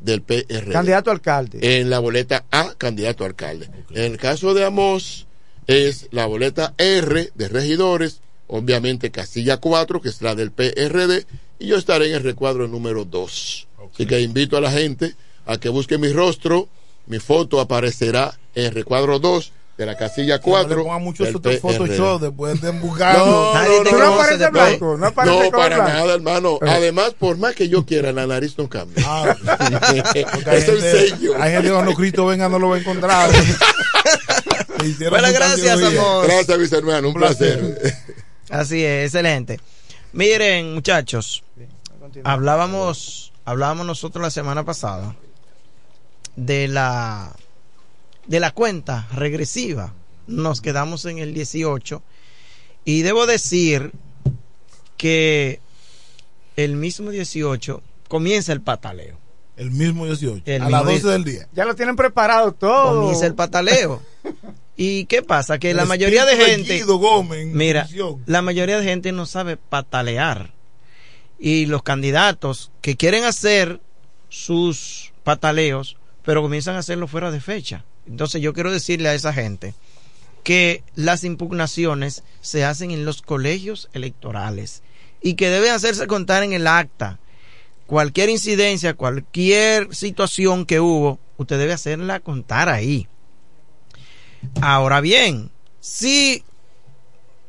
del 0.02 0.22
PRD. 0.22 0.72
Candidato 0.72 1.10
a 1.10 1.14
alcalde. 1.14 1.58
En 1.62 1.90
la 1.90 1.98
boleta 1.98 2.44
A, 2.50 2.74
candidato 2.74 3.24
a 3.24 3.28
alcalde. 3.28 3.68
En 3.90 4.12
el 4.12 4.18
caso 4.18 4.54
de 4.54 4.64
Amos, 4.64 5.26
es 5.66 6.08
la 6.10 6.26
boleta 6.26 6.74
R 6.76 7.30
de 7.34 7.48
regidores, 7.48 8.20
obviamente 8.48 9.10
casilla 9.10 9.58
4, 9.58 10.00
que 10.00 10.08
es 10.08 10.20
la 10.22 10.34
del 10.34 10.50
PRD, 10.50 11.26
y 11.58 11.68
yo 11.68 11.76
estaré 11.76 12.08
en 12.08 12.14
el 12.14 12.22
recuadro 12.22 12.68
número 12.68 13.04
2. 13.04 13.68
Así 13.94 14.06
que 14.06 14.20
invito 14.20 14.56
a 14.56 14.60
la 14.60 14.70
gente 14.70 15.14
a 15.46 15.58
que 15.58 15.68
busque 15.68 15.98
mi 15.98 16.12
rostro, 16.12 16.68
mi 17.06 17.18
foto 17.18 17.60
aparecerá 17.60 18.38
en 18.54 18.66
el 18.66 18.72
recuadro 18.72 19.18
2 19.18 19.52
de 19.76 19.86
la 19.86 19.96
casilla 19.96 20.38
4. 20.40 20.84
No 20.84 21.00
mucho 21.00 21.24
Photoshop, 21.24 22.20
después. 22.20 22.60
No, 22.62 22.72
no, 22.72 23.84
no, 23.84 23.98
no, 23.98 24.14
aparece 24.14 24.50
blanco, 24.50 24.96
no 24.96 25.06
aparece 25.06 25.50
para 25.50 25.76
blanco. 25.76 25.92
nada, 25.92 26.14
hermano. 26.14 26.58
Eh. 26.62 26.68
Además, 26.68 27.14
por 27.18 27.38
más 27.38 27.54
que 27.54 27.68
yo 27.68 27.84
quiera, 27.84 28.12
la 28.12 28.26
nariz 28.26 28.56
no 28.58 28.68
cambia. 28.68 29.04
Ah, 29.06 29.36
es 30.14 30.68
el 30.68 30.80
sello. 30.80 31.34
Hay 31.40 31.52
gente 31.52 31.70
cuando 31.70 31.94
Cristo 31.94 32.26
venga 32.26 32.48
no 32.48 32.58
lo 32.58 32.70
va 32.70 32.76
a 32.76 32.78
encontrar. 32.78 33.30
Bueno, 35.10 35.28
gracias. 35.32 35.80
Amos. 35.80 36.26
Gracias, 36.26 36.58
mis 36.58 36.72
hermanos. 36.72 37.14
Un 37.14 37.14
placer. 37.14 37.78
Así 38.50 38.84
es, 38.84 39.04
excelente. 39.04 39.60
Miren, 40.12 40.74
muchachos, 40.74 41.44
hablábamos, 42.24 43.32
hablábamos 43.44 43.86
nosotros 43.86 44.20
la 44.20 44.30
semana 44.30 44.64
pasada 44.64 45.14
de 46.34 46.66
la 46.66 47.32
de 48.26 48.40
la 48.40 48.50
cuenta 48.52 49.08
regresiva. 49.14 49.94
Nos 50.26 50.60
quedamos 50.60 51.04
en 51.04 51.18
el 51.18 51.34
18 51.34 52.02
y 52.84 53.02
debo 53.02 53.26
decir 53.26 53.92
que 54.96 55.60
el 56.56 56.76
mismo 56.76 57.10
18 57.10 57.82
comienza 58.08 58.52
el 58.52 58.60
pataleo. 58.60 59.18
El 59.56 59.70
mismo 59.70 60.06
18. 60.06 60.42
El 60.46 60.62
a 60.62 60.70
las 60.70 60.84
mismo 60.84 61.08
12 61.08 61.08
del 61.08 61.24
día. 61.24 61.48
Ya 61.52 61.64
lo 61.64 61.74
tienen 61.74 61.96
preparado 61.96 62.52
todo. 62.52 63.00
Comienza 63.00 63.26
el 63.26 63.34
pataleo. 63.34 64.02
¿Y 64.76 65.04
qué 65.04 65.22
pasa? 65.22 65.58
Que 65.58 65.72
El 65.72 65.76
la 65.76 65.84
mayoría 65.84 66.24
de 66.24 66.36
gente... 66.36 66.82
Gómez 66.84 67.46
mira, 67.46 67.82
función. 67.84 68.22
la 68.26 68.42
mayoría 68.42 68.78
de 68.78 68.84
gente 68.84 69.12
no 69.12 69.26
sabe 69.26 69.56
patalear. 69.56 70.52
Y 71.38 71.66
los 71.66 71.82
candidatos 71.82 72.70
que 72.80 72.96
quieren 72.96 73.24
hacer 73.24 73.80
sus 74.28 75.12
pataleos, 75.24 75.96
pero 76.24 76.40
comienzan 76.42 76.76
a 76.76 76.78
hacerlo 76.78 77.06
fuera 77.06 77.30
de 77.30 77.40
fecha. 77.40 77.84
Entonces 78.06 78.40
yo 78.42 78.52
quiero 78.52 78.72
decirle 78.72 79.08
a 79.08 79.14
esa 79.14 79.32
gente 79.32 79.74
que 80.42 80.82
las 80.94 81.24
impugnaciones 81.24 82.24
se 82.40 82.64
hacen 82.64 82.90
en 82.90 83.04
los 83.04 83.22
colegios 83.22 83.88
electorales 83.92 84.82
y 85.20 85.34
que 85.34 85.50
deben 85.50 85.72
hacerse 85.72 86.06
contar 86.06 86.42
en 86.42 86.52
el 86.52 86.66
acta. 86.66 87.18
Cualquier 87.86 88.28
incidencia, 88.28 88.94
cualquier 88.94 89.94
situación 89.94 90.66
que 90.66 90.80
hubo, 90.80 91.18
usted 91.36 91.58
debe 91.58 91.72
hacerla 91.72 92.20
contar 92.20 92.68
ahí. 92.68 93.06
Ahora 94.60 95.00
bien, 95.00 95.50
si 95.80 96.42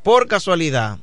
por 0.04 0.28
casualidad 0.28 1.00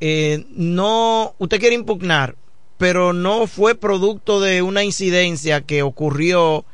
eh, 0.00 0.46
no 0.50 1.34
usted 1.38 1.60
quiere 1.60 1.74
impugnar, 1.74 2.36
pero 2.78 3.12
no 3.12 3.46
fue 3.46 3.74
producto 3.74 4.40
de 4.40 4.62
una 4.62 4.84
incidencia 4.84 5.60
que 5.60 5.82
ocurrió 5.82 6.64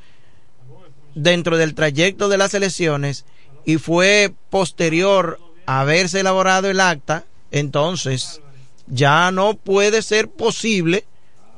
dentro 1.16 1.56
del 1.56 1.74
trayecto 1.74 2.28
de 2.28 2.38
las 2.38 2.54
elecciones 2.54 3.24
y 3.64 3.78
fue 3.78 4.32
posterior 4.50 5.40
a 5.64 5.80
haberse 5.80 6.20
elaborado 6.20 6.70
el 6.70 6.78
acta, 6.78 7.24
entonces 7.50 8.40
ya 8.86 9.32
no 9.32 9.54
puede 9.54 10.02
ser 10.02 10.28
posible 10.28 11.04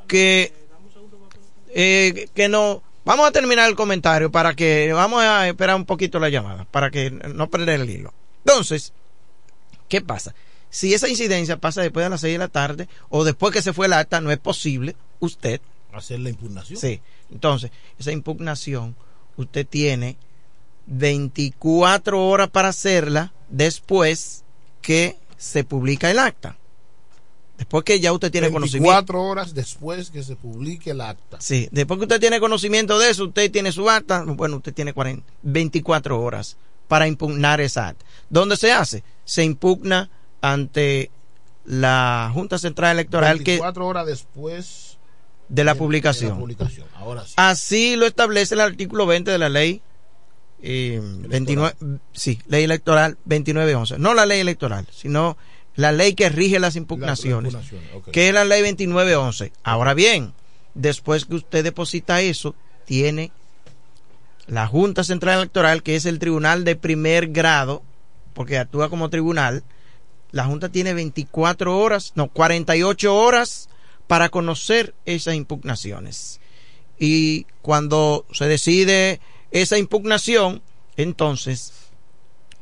que 0.06 0.52
eh, 1.74 2.28
que 2.34 2.48
no 2.48 2.82
vamos 3.04 3.28
a 3.28 3.32
terminar 3.32 3.68
el 3.68 3.76
comentario 3.76 4.30
para 4.30 4.54
que 4.54 4.92
vamos 4.92 5.22
a 5.22 5.46
esperar 5.46 5.76
un 5.76 5.84
poquito 5.84 6.18
la 6.18 6.30
llamada 6.30 6.64
para 6.70 6.90
que 6.90 7.10
no 7.10 7.50
perder 7.50 7.80
el 7.80 7.90
hilo. 7.90 8.14
Entonces 8.46 8.92
qué 9.88 10.00
pasa 10.00 10.34
si 10.70 10.94
esa 10.94 11.08
incidencia 11.08 11.56
pasa 11.58 11.82
después 11.82 12.06
de 12.06 12.10
las 12.10 12.20
6 12.20 12.32
de 12.34 12.38
la 12.38 12.48
tarde 12.48 12.88
o 13.08 13.24
después 13.24 13.52
que 13.52 13.62
se 13.62 13.72
fue 13.72 13.86
el 13.86 13.92
acta 13.92 14.20
no 14.20 14.30
es 14.30 14.38
posible 14.38 14.94
usted 15.18 15.60
Hacer 15.92 16.20
la 16.20 16.28
impugnación. 16.30 16.78
sí. 16.78 17.00
Entonces 17.30 17.70
esa 17.98 18.12
impugnación 18.12 18.94
usted 19.38 19.66
tiene 19.66 20.16
24 20.86 22.26
horas 22.26 22.48
para 22.50 22.68
hacerla 22.68 23.32
después 23.48 24.44
que 24.82 25.16
se 25.36 25.64
publica 25.64 26.10
el 26.10 26.18
acta 26.18 26.58
después 27.58 27.84
que 27.84 28.00
ya 28.00 28.12
usted 28.12 28.30
tiene 28.30 28.50
conocimiento 28.50 28.88
24 28.88 29.22
horas 29.22 29.52
después 29.52 30.10
que 30.10 30.22
se 30.22 30.36
publique 30.36 30.92
el 30.92 31.00
acta. 31.00 31.38
Sí, 31.40 31.68
después 31.72 31.98
que 31.98 32.04
usted 32.04 32.20
tiene 32.20 32.40
conocimiento 32.40 32.98
de 32.98 33.10
eso, 33.10 33.24
usted 33.24 33.50
tiene 33.50 33.72
su 33.72 33.90
acta, 33.90 34.22
bueno, 34.24 34.56
usted 34.56 34.72
tiene 34.72 34.94
40, 34.94 35.26
24 35.42 36.20
horas 36.20 36.56
para 36.86 37.08
impugnar 37.08 37.60
esa 37.60 37.88
acta. 37.88 38.06
¿Dónde 38.30 38.56
se 38.56 38.72
hace? 38.72 39.02
Se 39.24 39.42
impugna 39.44 40.08
ante 40.40 41.10
la 41.64 42.30
Junta 42.32 42.58
Central 42.58 42.92
Electoral 42.92 43.38
que 43.38 43.52
24 43.52 43.86
horas 43.86 44.06
después 44.06 44.87
de 45.48 45.64
la 45.64 45.74
de 45.74 45.78
publicación. 45.78 46.30
la 46.30 46.38
publicación. 46.38 46.86
Ahora 46.94 47.24
sí. 47.26 47.34
Así 47.36 47.96
lo 47.96 48.06
establece 48.06 48.54
el 48.54 48.60
artículo 48.60 49.06
20 49.06 49.30
de 49.30 49.38
la 49.38 49.48
ley 49.48 49.82
eh, 50.60 51.00
29, 51.02 51.76
sí, 52.12 52.40
ley 52.46 52.64
electoral 52.64 53.16
2911. 53.24 53.98
No 53.98 54.14
la 54.14 54.26
ley 54.26 54.40
electoral, 54.40 54.86
sino 54.90 55.36
la 55.76 55.92
ley 55.92 56.14
que 56.14 56.28
rige 56.28 56.58
las 56.58 56.74
impugnaciones, 56.74 57.52
La 57.52 57.62
que 58.12 58.28
es 58.28 58.34
la 58.34 58.44
ley 58.44 58.62
2911. 58.62 59.52
Ahora 59.62 59.94
bien, 59.94 60.32
después 60.74 61.26
que 61.26 61.36
usted 61.36 61.62
deposita 61.62 62.20
eso, 62.20 62.56
tiene 62.84 63.30
la 64.46 64.66
Junta 64.66 65.04
Central 65.04 65.38
Electoral, 65.38 65.82
que 65.82 65.94
es 65.94 66.06
el 66.06 66.18
tribunal 66.18 66.64
de 66.64 66.74
primer 66.74 67.28
grado, 67.28 67.82
porque 68.34 68.58
actúa 68.58 68.88
como 68.88 69.10
tribunal, 69.10 69.62
la 70.32 70.44
Junta 70.44 70.70
tiene 70.70 70.94
24 70.94 71.78
horas, 71.78 72.12
no, 72.16 72.28
48 72.28 73.14
horas 73.14 73.68
para 74.08 74.30
conocer 74.30 74.94
esas 75.04 75.36
impugnaciones. 75.36 76.40
Y 76.98 77.46
cuando 77.62 78.26
se 78.32 78.46
decide 78.46 79.20
esa 79.52 79.78
impugnación, 79.78 80.62
entonces 80.96 81.72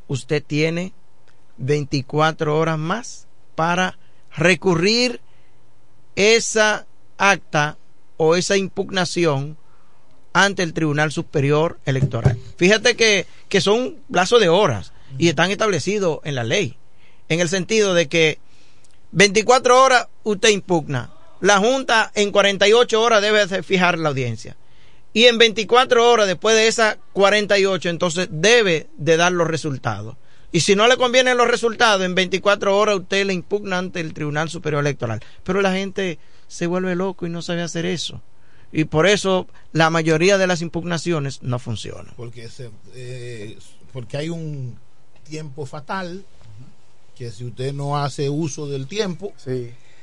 usted 0.08 0.44
tiene 0.44 0.92
24 1.56 2.58
horas 2.58 2.78
más 2.78 3.26
para 3.54 3.98
recurrir 4.36 5.22
esa 6.16 6.86
acta 7.16 7.78
o 8.18 8.36
esa 8.36 8.56
impugnación 8.56 9.56
ante 10.32 10.62
el 10.62 10.74
Tribunal 10.74 11.12
Superior 11.12 11.78
Electoral. 11.86 12.38
Fíjate 12.56 12.94
que, 12.96 13.26
que 13.48 13.62
son 13.62 13.80
un 13.80 14.02
plazo 14.12 14.38
de 14.38 14.50
horas 14.50 14.92
y 15.16 15.28
están 15.28 15.50
establecidos 15.50 16.20
en 16.24 16.34
la 16.34 16.44
ley, 16.44 16.76
en 17.30 17.40
el 17.40 17.48
sentido 17.48 17.94
de 17.94 18.08
que 18.08 18.38
24 19.12 19.82
horas 19.82 20.08
usted 20.24 20.50
impugna, 20.50 21.10
la 21.40 21.58
Junta 21.58 22.10
en 22.14 22.30
48 22.30 23.00
horas 23.00 23.22
debe 23.22 23.42
hacer 23.42 23.64
fijar 23.64 23.98
la 23.98 24.08
audiencia. 24.10 24.56
Y 25.12 25.24
en 25.24 25.38
24 25.38 26.10
horas 26.10 26.26
después 26.26 26.54
de 26.56 26.68
esas 26.68 26.98
48, 27.12 27.88
entonces 27.88 28.28
debe 28.30 28.88
de 28.96 29.16
dar 29.16 29.32
los 29.32 29.48
resultados. 29.48 30.16
Y 30.52 30.60
si 30.60 30.76
no 30.76 30.86
le 30.88 30.96
convienen 30.96 31.36
los 31.36 31.48
resultados, 31.48 32.04
en 32.04 32.14
24 32.14 32.76
horas 32.76 32.96
usted 32.96 33.26
le 33.26 33.32
impugna 33.32 33.78
ante 33.78 34.00
el 34.00 34.14
Tribunal 34.14 34.48
Superior 34.48 34.80
Electoral. 34.80 35.20
Pero 35.42 35.60
la 35.60 35.72
gente 35.72 36.18
se 36.48 36.66
vuelve 36.66 36.94
loco 36.94 37.26
y 37.26 37.30
no 37.30 37.42
sabe 37.42 37.62
hacer 37.62 37.86
eso. 37.86 38.22
Y 38.72 38.84
por 38.84 39.06
eso 39.06 39.46
la 39.72 39.90
mayoría 39.90 40.38
de 40.38 40.46
las 40.46 40.62
impugnaciones 40.62 41.42
no 41.42 41.58
funcionan. 41.58 42.12
Porque, 42.16 42.48
se, 42.48 42.70
eh, 42.94 43.58
porque 43.92 44.16
hay 44.16 44.28
un 44.28 44.78
tiempo 45.28 45.66
fatal 45.66 46.24
que 47.16 47.30
si 47.30 47.44
usted 47.44 47.72
no 47.72 47.96
hace 47.96 48.28
uso 48.28 48.68
del 48.68 48.86
tiempo, 48.86 49.32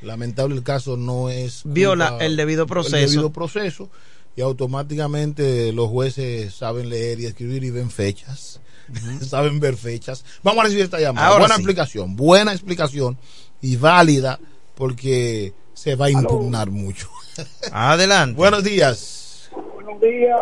lamentable 0.04 0.56
el 0.56 0.64
caso 0.64 0.98
no 0.98 1.30
es 1.30 1.62
Viola 1.66 2.10
culpa- 2.12 2.26
el 2.26 2.36
debido 2.38 2.68
proceso. 2.68 2.98
el 2.98 3.06
debido 3.10 3.30
proceso 3.32 3.90
y 4.36 4.42
automáticamente 4.42 5.72
los 5.74 5.90
jueces 5.90 6.54
saben 6.54 6.90
leer 6.90 7.20
y 7.20 7.26
escribir 7.26 7.64
y 7.64 7.70
ven 7.72 7.90
fechas, 7.92 8.60
saben 9.22 9.60
ver 9.60 9.76
fechas. 9.78 10.26
Vamos 10.44 10.62
a 10.62 10.64
recibir 10.64 10.84
esta 10.86 11.00
llamada. 11.00 11.28
Ahora 11.28 11.40
buena 11.42 11.56
sí. 11.56 11.62
explicación, 11.62 12.16
buena 12.16 12.52
explicación 12.54 13.18
y 13.62 13.76
válida 13.78 14.40
porque 14.76 15.54
se 15.74 15.96
va 15.96 16.08
a 16.08 16.12
impugnar 16.12 16.70
mucho. 16.72 17.10
Adelante. 17.72 18.36
Buenos 18.36 18.64
días. 18.64 19.50
Buenos 19.76 20.02
días. 20.02 20.38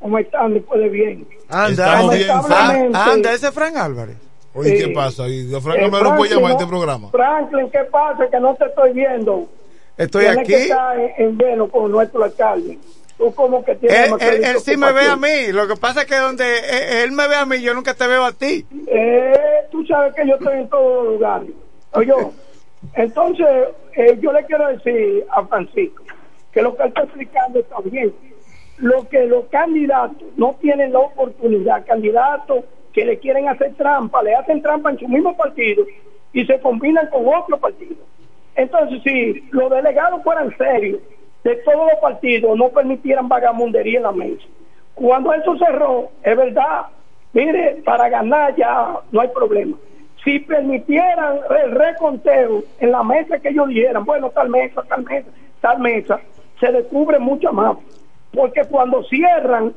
¿Cómo 0.00 0.18
están 0.18 0.52
después 0.54 0.80
de 0.80 0.88
bien? 0.88 1.26
Anda, 1.48 1.70
Estamos 1.70 2.14
bien, 2.14 2.30
anda, 2.96 3.32
ese 3.32 3.48
es 3.48 3.54
Fran 3.54 3.76
Álvarez. 3.76 4.16
Oye. 4.54 4.78
¿qué 4.78 4.88
pasa? 4.88 5.28
Y 5.28 5.40
Eh, 5.40 5.44
no 5.50 5.60
me 5.60 5.70
lo 5.72 5.80
puede 5.80 5.90
Franklin, 5.90 6.30
llamar 6.30 6.50
a 6.50 6.54
este 6.54 6.66
programa. 6.66 7.08
Franklin, 7.10 7.70
¿qué 7.70 7.84
pasa? 7.90 8.28
Que 8.30 8.40
no 8.40 8.54
te 8.54 8.64
estoy 8.66 8.92
viendo. 8.92 9.48
Estoy 9.96 10.22
Tienes 10.24 10.38
aquí. 10.38 10.48
que 10.52 10.62
estar 10.62 10.98
en, 10.98 11.12
en 11.18 11.38
lleno 11.38 11.68
con 11.68 11.90
nuestro 11.90 12.24
alcalde. 12.24 12.78
Tú 13.16 13.32
como 13.34 13.64
que 13.64 13.76
tienes 13.76 14.06
Él, 14.06 14.10
más 14.10 14.22
él- 14.22 14.44
él 14.44 14.56
sí 14.58 14.76
me 14.76 14.92
ve 14.92 15.06
a 15.06 15.16
mí. 15.16 15.52
Lo 15.52 15.68
que 15.68 15.76
pasa 15.76 16.00
es 16.02 16.06
que 16.06 16.16
donde 16.16 16.44
eh, 16.44 17.02
él 17.04 17.12
me 17.12 17.28
ve 17.28 17.36
a 17.36 17.46
mí, 17.46 17.60
yo 17.60 17.72
nunca 17.74 17.94
te 17.94 18.06
veo 18.08 18.24
a 18.24 18.32
ti. 18.32 18.66
Eh, 18.88 19.32
tú 19.70 19.84
sabes 19.86 20.14
que 20.14 20.26
yo 20.26 20.34
estoy 20.34 20.58
en 20.58 20.68
todos 20.68 21.04
los 21.04 21.14
lugares. 21.14 21.50
Oye, 21.92 22.12
entonces 22.94 23.46
eh, 23.96 24.18
yo 24.20 24.32
le 24.32 24.44
quiero 24.46 24.68
decir 24.68 25.24
a 25.30 25.44
Francisco 25.46 26.02
que 26.52 26.62
lo 26.62 26.76
que 26.76 26.82
él 26.82 26.88
está 26.88 27.02
explicando 27.02 27.58
está 27.60 27.76
bien. 27.84 28.12
Lo 28.78 29.08
que 29.08 29.24
los 29.26 29.44
candidatos 29.46 30.26
no 30.36 30.56
tienen 30.60 30.92
la 30.92 30.98
oportunidad, 31.00 31.86
candidatos 31.86 32.64
que 32.94 33.04
le 33.04 33.18
quieren 33.18 33.48
hacer 33.48 33.74
trampa, 33.74 34.22
le 34.22 34.34
hacen 34.34 34.62
trampa 34.62 34.90
en 34.90 34.98
su 34.98 35.08
mismo 35.08 35.36
partido 35.36 35.84
y 36.32 36.46
se 36.46 36.60
combinan 36.60 37.08
con 37.08 37.26
otro 37.26 37.58
partido. 37.58 37.96
Entonces, 38.54 39.02
si 39.02 39.48
los 39.50 39.68
delegados 39.68 40.22
fueran 40.22 40.56
serios 40.56 41.00
de 41.42 41.56
todos 41.56 41.90
los 41.90 42.00
partidos, 42.00 42.56
no 42.56 42.68
permitieran 42.68 43.28
vagamundería 43.28 43.98
en 43.98 44.04
la 44.04 44.12
mesa. 44.12 44.44
Cuando 44.94 45.32
eso 45.34 45.56
cerró, 45.58 46.10
es 46.22 46.36
verdad, 46.36 46.86
mire, 47.32 47.82
para 47.84 48.08
ganar 48.08 48.54
ya 48.54 49.00
no 49.10 49.20
hay 49.20 49.28
problema. 49.28 49.76
Si 50.22 50.38
permitieran 50.38 51.40
el 51.64 51.72
reconteo 51.72 52.62
en 52.78 52.92
la 52.92 53.02
mesa 53.02 53.40
que 53.40 53.48
ellos 53.48 53.68
dijeran, 53.68 54.04
bueno, 54.04 54.30
tal 54.30 54.48
mesa, 54.48 54.82
tal 54.88 55.02
mesa, 55.04 55.28
tal 55.60 55.80
mesa, 55.80 56.20
se 56.60 56.70
descubre 56.70 57.18
mucho 57.18 57.52
más. 57.52 57.76
Porque 58.32 58.62
cuando 58.64 59.02
cierran, 59.04 59.74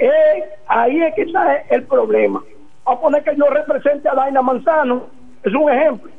eh, 0.00 0.44
ahí 0.66 1.02
es 1.02 1.14
que 1.14 1.22
está 1.22 1.56
el 1.70 1.84
problema. 1.84 2.42
Vamos 2.84 2.98
a 2.98 3.02
poner 3.02 3.24
que 3.24 3.36
yo 3.36 3.46
represente 3.46 4.08
a 4.08 4.14
Daina 4.14 4.42
Manzano, 4.42 5.06
es 5.44 5.54
un 5.54 5.70
ejemplo, 5.70 6.10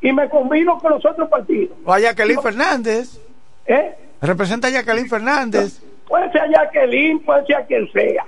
y 0.00 0.12
me 0.12 0.28
combino 0.28 0.78
con 0.78 0.92
los 0.92 1.04
otros 1.04 1.28
partidos. 1.28 1.76
O 1.84 1.92
a 1.92 1.98
Jacqueline 2.00 2.40
Fernández. 2.40 3.18
¿Eh? 3.66 3.94
Representa 4.20 4.68
a 4.68 4.70
Jacqueline 4.70 5.08
Fernández. 5.08 5.80
Puede 6.08 6.30
ser 6.32 6.42
Jacqueline, 6.50 7.18
puede 7.20 7.44
ser 7.46 7.56
a 7.56 7.64
quien 7.66 7.90
sea. 7.92 8.24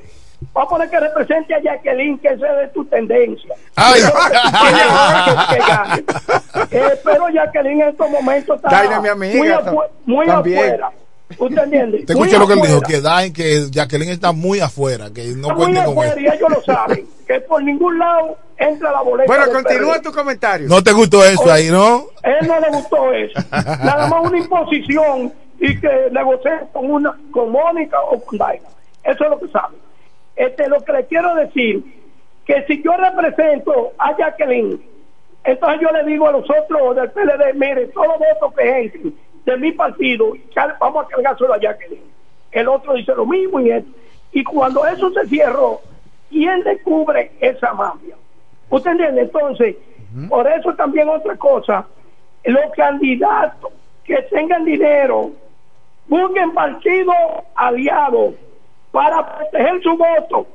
Vamos 0.53 0.67
a 0.69 0.71
poner 0.71 0.91
que 0.91 1.01
represente 1.01 1.55
a 1.55 1.61
Jacqueline, 1.61 2.19
que 2.19 2.29
esa 2.29 2.47
es 2.53 2.57
de 2.59 2.69
tu 2.69 2.85
tendencia. 2.87 3.55
Ay. 3.77 4.01
Que 5.51 5.59
que-. 5.59 6.05
Eh, 6.79 7.01
pero 7.05 7.29
Jacqueline 7.29 7.81
en 7.83 7.89
estos 7.89 8.11
momentos 8.11 8.57
está 8.57 8.69
Daina, 8.71 9.01
mi 9.01 9.09
amiga, 9.09 9.39
muy, 9.39 9.49
afu- 9.49 9.89
muy 10.07 10.29
afuera. 10.29 10.91
¿Usted 11.39 11.63
entiende? 11.65 12.05
Te 12.05 12.15
Muy 12.15 12.29
escuché 12.29 12.39
lo 12.39 12.47
que 12.47 12.53
él 12.55 12.61
dijo, 12.63 12.81
que, 12.81 13.01
Dain- 13.03 13.33
que 13.33 13.67
Jacqueline 13.71 14.11
está 14.11 14.31
muy 14.33 14.61
afuera, 14.61 15.11
que 15.13 15.25
no 15.35 15.49
Está 15.49 15.55
muy 15.55 15.95
con 15.95 16.21
y 16.21 16.27
ellos 16.27 16.51
lo 16.51 16.63
saben. 16.63 17.05
Que 17.27 17.41
por 17.41 17.63
ningún 17.63 17.99
lado 17.99 18.39
entra 18.57 18.93
la 18.93 19.03
boleta. 19.03 19.27
Bueno, 19.27 19.53
continúa 19.53 19.95
PRD. 19.95 20.03
tu 20.03 20.13
comentario. 20.13 20.69
No 20.69 20.83
te 20.83 20.93
gustó 20.93 21.25
eso 21.25 21.51
ahí, 21.51 21.69
¿no? 21.69 22.07
él 22.23 22.47
no 22.47 22.61
le 22.61 22.69
gustó 22.71 23.13
eso. 23.13 23.39
Nada 23.51 24.07
más 24.07 24.25
una 24.25 24.39
imposición 24.39 25.33
y 25.59 25.81
que 25.81 25.89
negocie 26.13 26.53
con 26.73 26.91
una 26.91 27.17
con 27.33 27.51
Mónica 27.51 28.01
o 28.01 28.21
con 28.23 28.39
Daina. 28.39 28.69
Eso 29.03 29.25
es 29.25 29.31
lo 29.31 29.41
que 29.41 29.49
sabe. 29.49 29.77
Este, 30.37 30.69
lo 30.69 30.81
que 30.85 30.93
le 30.93 31.07
quiero 31.07 31.35
decir, 31.35 31.83
que 32.45 32.65
si 32.69 32.83
yo 32.85 32.93
represento 32.97 33.93
a 33.99 34.17
Jacqueline, 34.17 34.81
entonces 35.45 35.81
yo 35.81 35.91
le 35.91 36.05
digo 36.05 36.29
a 36.29 36.33
los 36.33 36.45
otros 36.49 36.95
del 36.97 37.11
PLD, 37.11 37.55
mire, 37.55 37.87
todos 37.87 38.07
los 38.09 38.19
votos 38.19 38.55
que 38.57 38.81
entren 38.81 39.15
de 39.47 39.57
mi 39.57 39.73
partido, 39.73 40.33
vamos 40.81 41.07
a 41.07 41.09
cargárselo 41.09 41.55
a 41.55 41.61
Jacqueline. 41.61 42.03
El 42.51 42.69
otro 42.69 42.95
dice 42.95 43.15
lo 43.15 43.25
mismo 43.25 43.61
y 43.61 43.71
esto. 43.71 43.91
Y 44.33 44.43
cuando 44.43 44.85
eso 44.85 45.11
se 45.13 45.27
cierró, 45.29 45.81
¿quién 46.29 46.63
descubre 46.65 47.31
esa 47.41 47.73
mafia? 47.73 48.17
¿Usted 48.69 48.91
entiende? 48.91 49.23
Entonces, 49.23 49.77
por 50.29 50.51
eso 50.51 50.75
también 50.75 51.09
otra 51.09 51.37
cosa, 51.37 51.87
los 52.45 52.73
candidatos 52.77 53.73
que 54.05 54.17
tengan 54.31 54.65
dinero, 54.65 55.31
busquen 56.09 56.53
partidos 56.53 57.15
aliados 57.55 58.35
para 58.91 59.37
proteger 59.37 59.81
su 59.83 59.97
voto, 59.97 60.47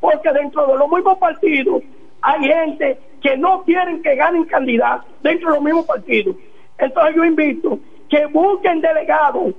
porque 0.00 0.32
dentro 0.32 0.66
de 0.66 0.76
los 0.76 0.90
mismos 0.90 1.18
partidos 1.18 1.82
hay 2.20 2.40
gente 2.42 2.98
que 3.22 3.36
no 3.36 3.62
quieren 3.62 4.02
que 4.02 4.16
ganen 4.16 4.44
candidatos 4.44 5.06
dentro 5.22 5.50
de 5.50 5.54
los 5.54 5.64
mismos 5.64 5.86
partidos. 5.86 6.34
Entonces 6.78 7.14
yo 7.14 7.24
invito 7.24 7.78
que 8.08 8.26
busquen 8.26 8.80
delegados, 8.80 9.54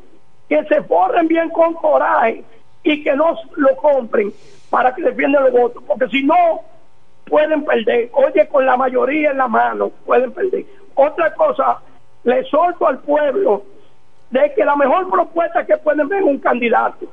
que 0.47 0.63
se 0.65 0.81
forren 0.83 1.27
bien 1.27 1.49
con 1.49 1.73
coraje 1.73 2.43
y 2.83 3.03
que 3.03 3.15
no 3.15 3.35
lo 3.55 3.75
compren 3.77 4.31
para 4.69 4.93
que 4.93 5.01
defiendan 5.01 5.43
los 5.45 5.53
votos, 5.53 5.83
porque 5.87 6.07
si 6.09 6.23
no, 6.23 6.61
pueden 7.25 7.63
perder. 7.65 8.09
Oye, 8.13 8.47
con 8.47 8.65
la 8.65 8.77
mayoría 8.77 9.31
en 9.31 9.37
la 9.37 9.47
mano, 9.47 9.89
pueden 10.05 10.31
perder. 10.31 10.65
Otra 10.95 11.33
cosa, 11.33 11.79
le 12.23 12.43
solto 12.45 12.87
al 12.87 12.99
pueblo 12.99 13.63
de 14.29 14.53
que 14.53 14.65
la 14.65 14.75
mejor 14.75 15.09
propuesta 15.09 15.65
que 15.65 15.77
pueden 15.77 16.07
ver 16.07 16.23
un 16.23 16.39
candidato 16.39 17.05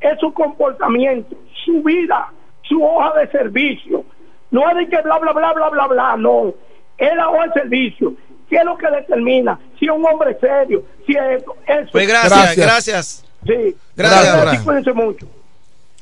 es 0.00 0.18
su 0.20 0.32
comportamiento, 0.32 1.36
su 1.64 1.82
vida, 1.82 2.32
su 2.62 2.82
hoja 2.82 3.18
de 3.18 3.28
servicio. 3.28 4.04
No 4.50 4.68
es 4.70 4.76
de 4.76 4.88
que 4.88 5.02
bla, 5.02 5.18
bla, 5.18 5.32
bla, 5.32 5.52
bla, 5.52 5.68
bla, 5.70 5.86
bla, 5.86 6.16
no. 6.16 6.54
Es 6.96 7.14
la 7.14 7.28
hoja 7.28 7.46
de 7.48 7.52
servicio. 7.60 8.14
¿Qué 8.48 8.56
es 8.56 8.64
lo 8.64 8.76
que 8.76 8.90
determina? 8.90 9.58
Si 9.78 9.84
es 9.84 9.90
un 9.90 10.04
hombre 10.04 10.36
serio, 10.40 10.84
si 11.06 11.12
es 11.12 11.42
eso. 11.66 11.90
Pues 11.92 12.08
gracias, 12.08 12.56
gracias. 12.56 13.24
Sí. 13.46 13.76
Gracias, 13.94 14.62
cuídense 14.62 14.92
mucho. 14.92 15.26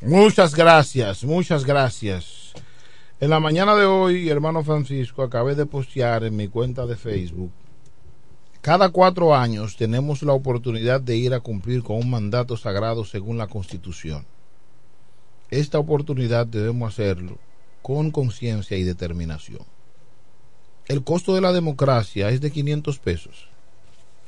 Muchas 0.01 0.55
gracias, 0.55 1.25
muchas 1.25 1.65
gracias. 1.65 2.53
En 3.19 3.31
la 3.31 3.41
mañana 3.41 3.75
de 3.75 3.87
hoy, 3.87 4.29
hermano 4.29 4.63
Francisco, 4.63 5.23
acabé 5.23 5.55
de 5.55 5.67
postear 5.67 6.23
en 6.25 6.37
mi 6.37 6.49
cuenta 6.49 6.87
de 6.87 6.97
Facebook. 6.97 7.51
Cada 8.61 8.91
cuatro 8.91 9.35
años 9.35 9.77
tenemos 9.77 10.23
la 10.23 10.33
oportunidad 10.33 11.01
de 11.01 11.17
ir 11.17 11.33
a 11.35 11.41
cumplir 11.41 11.83
con 11.83 11.97
un 11.97 12.11
mandato 12.11 12.57
sagrado 12.57 13.05
según 13.05 13.39
la 13.39 13.47
Constitución. 13.47 14.27
Esta 15.51 15.79
oportunidad 15.79 16.47
debemos 16.47 16.93
hacerlo 16.93 17.39
con 17.81 18.11
conciencia 18.11 18.77
y 18.77 18.83
determinación. 18.83 19.63
El 20.89 21.03
costo 21.03 21.35
de 21.35 21.41
la 21.41 21.53
democracia 21.53 22.31
es 22.31 22.41
de 22.41 22.51
500 22.51 22.99
pesos. 22.99 23.49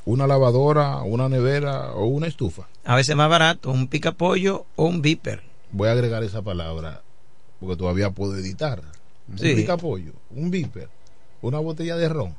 Una 0.04 0.26
lavadora, 0.26 1.02
una 1.02 1.28
nevera 1.28 1.92
o 1.92 2.06
una 2.06 2.26
estufa. 2.26 2.66
A 2.84 2.96
veces 2.96 3.14
más 3.14 3.28
barato, 3.28 3.70
un 3.70 3.88
pica 3.88 4.12
pollo 4.12 4.66
o 4.74 4.86
un 4.86 5.02
viper. 5.02 5.42
Voy 5.70 5.88
a 5.88 5.92
agregar 5.92 6.24
esa 6.24 6.42
palabra 6.42 7.02
porque 7.60 7.76
todavía 7.76 8.10
puedo 8.10 8.36
editar. 8.36 8.82
Sí. 9.36 9.50
Un 9.50 9.56
picapollo, 9.56 10.12
un 10.30 10.50
viper, 10.50 10.88
una 11.42 11.58
botella 11.58 11.96
de 11.96 12.08
ron. 12.08 12.34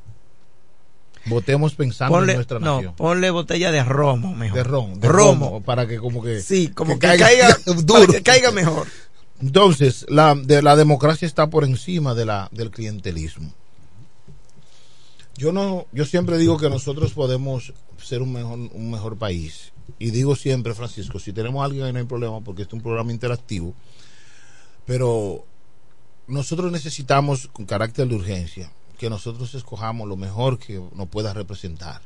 Votemos 1.25 1.75
pensando 1.75 2.15
Ponle, 2.15 2.31
en 2.31 2.37
nuestra 2.37 2.59
no, 2.59 2.75
nación. 2.77 2.95
ponle 2.95 3.29
botella 3.29 3.71
de 3.71 3.83
romo 3.83 4.33
mejor. 4.33 4.57
De 4.57 4.63
ron, 4.63 4.99
de 4.99 5.07
romo. 5.07 5.45
romo, 5.45 5.61
para 5.61 5.85
que 5.85 5.97
como 5.97 6.23
que 6.23 6.41
Sí, 6.41 6.69
como 6.69 6.97
que, 6.97 7.17
caiga, 7.17 7.55
para 7.87 8.07
que 8.07 8.23
caiga 8.23 8.51
mejor. 8.51 8.87
Entonces, 9.41 10.05
la, 10.09 10.33
de, 10.33 10.61
la 10.61 10.75
democracia 10.75 11.25
está 11.25 11.49
por 11.49 11.63
encima 11.63 12.15
de 12.15 12.25
la, 12.25 12.49
del 12.51 12.71
clientelismo. 12.71 13.53
Yo 15.39 15.53
no, 15.53 15.85
yo 15.93 16.03
siempre 16.03 16.37
digo 16.37 16.57
que 16.57 16.69
nosotros 16.69 17.13
podemos 17.13 17.73
ser 17.97 18.21
un 18.21 18.33
mejor, 18.33 18.59
un 18.59 18.91
mejor 18.91 19.17
país. 19.17 19.71
Y 19.97 20.11
digo 20.11 20.35
siempre, 20.35 20.73
Francisco, 20.73 21.17
si 21.17 21.31
tenemos 21.31 21.61
a 21.61 21.65
alguien 21.65 21.85
ahí 21.85 21.93
no 21.93 21.99
hay 21.99 22.05
problema 22.05 22.41
porque 22.41 22.63
este 22.63 22.75
es 22.75 22.79
un 22.79 22.83
programa 22.83 23.13
interactivo. 23.13 23.73
Pero 24.85 25.45
nosotros 26.27 26.73
necesitamos, 26.73 27.47
con 27.53 27.65
carácter 27.65 28.05
de 28.09 28.15
urgencia, 28.15 28.69
que 28.97 29.09
nosotros 29.09 29.55
escojamos 29.55 30.09
lo 30.09 30.17
mejor 30.17 30.59
que 30.59 30.81
nos 30.93 31.07
pueda 31.07 31.33
representar. 31.33 32.01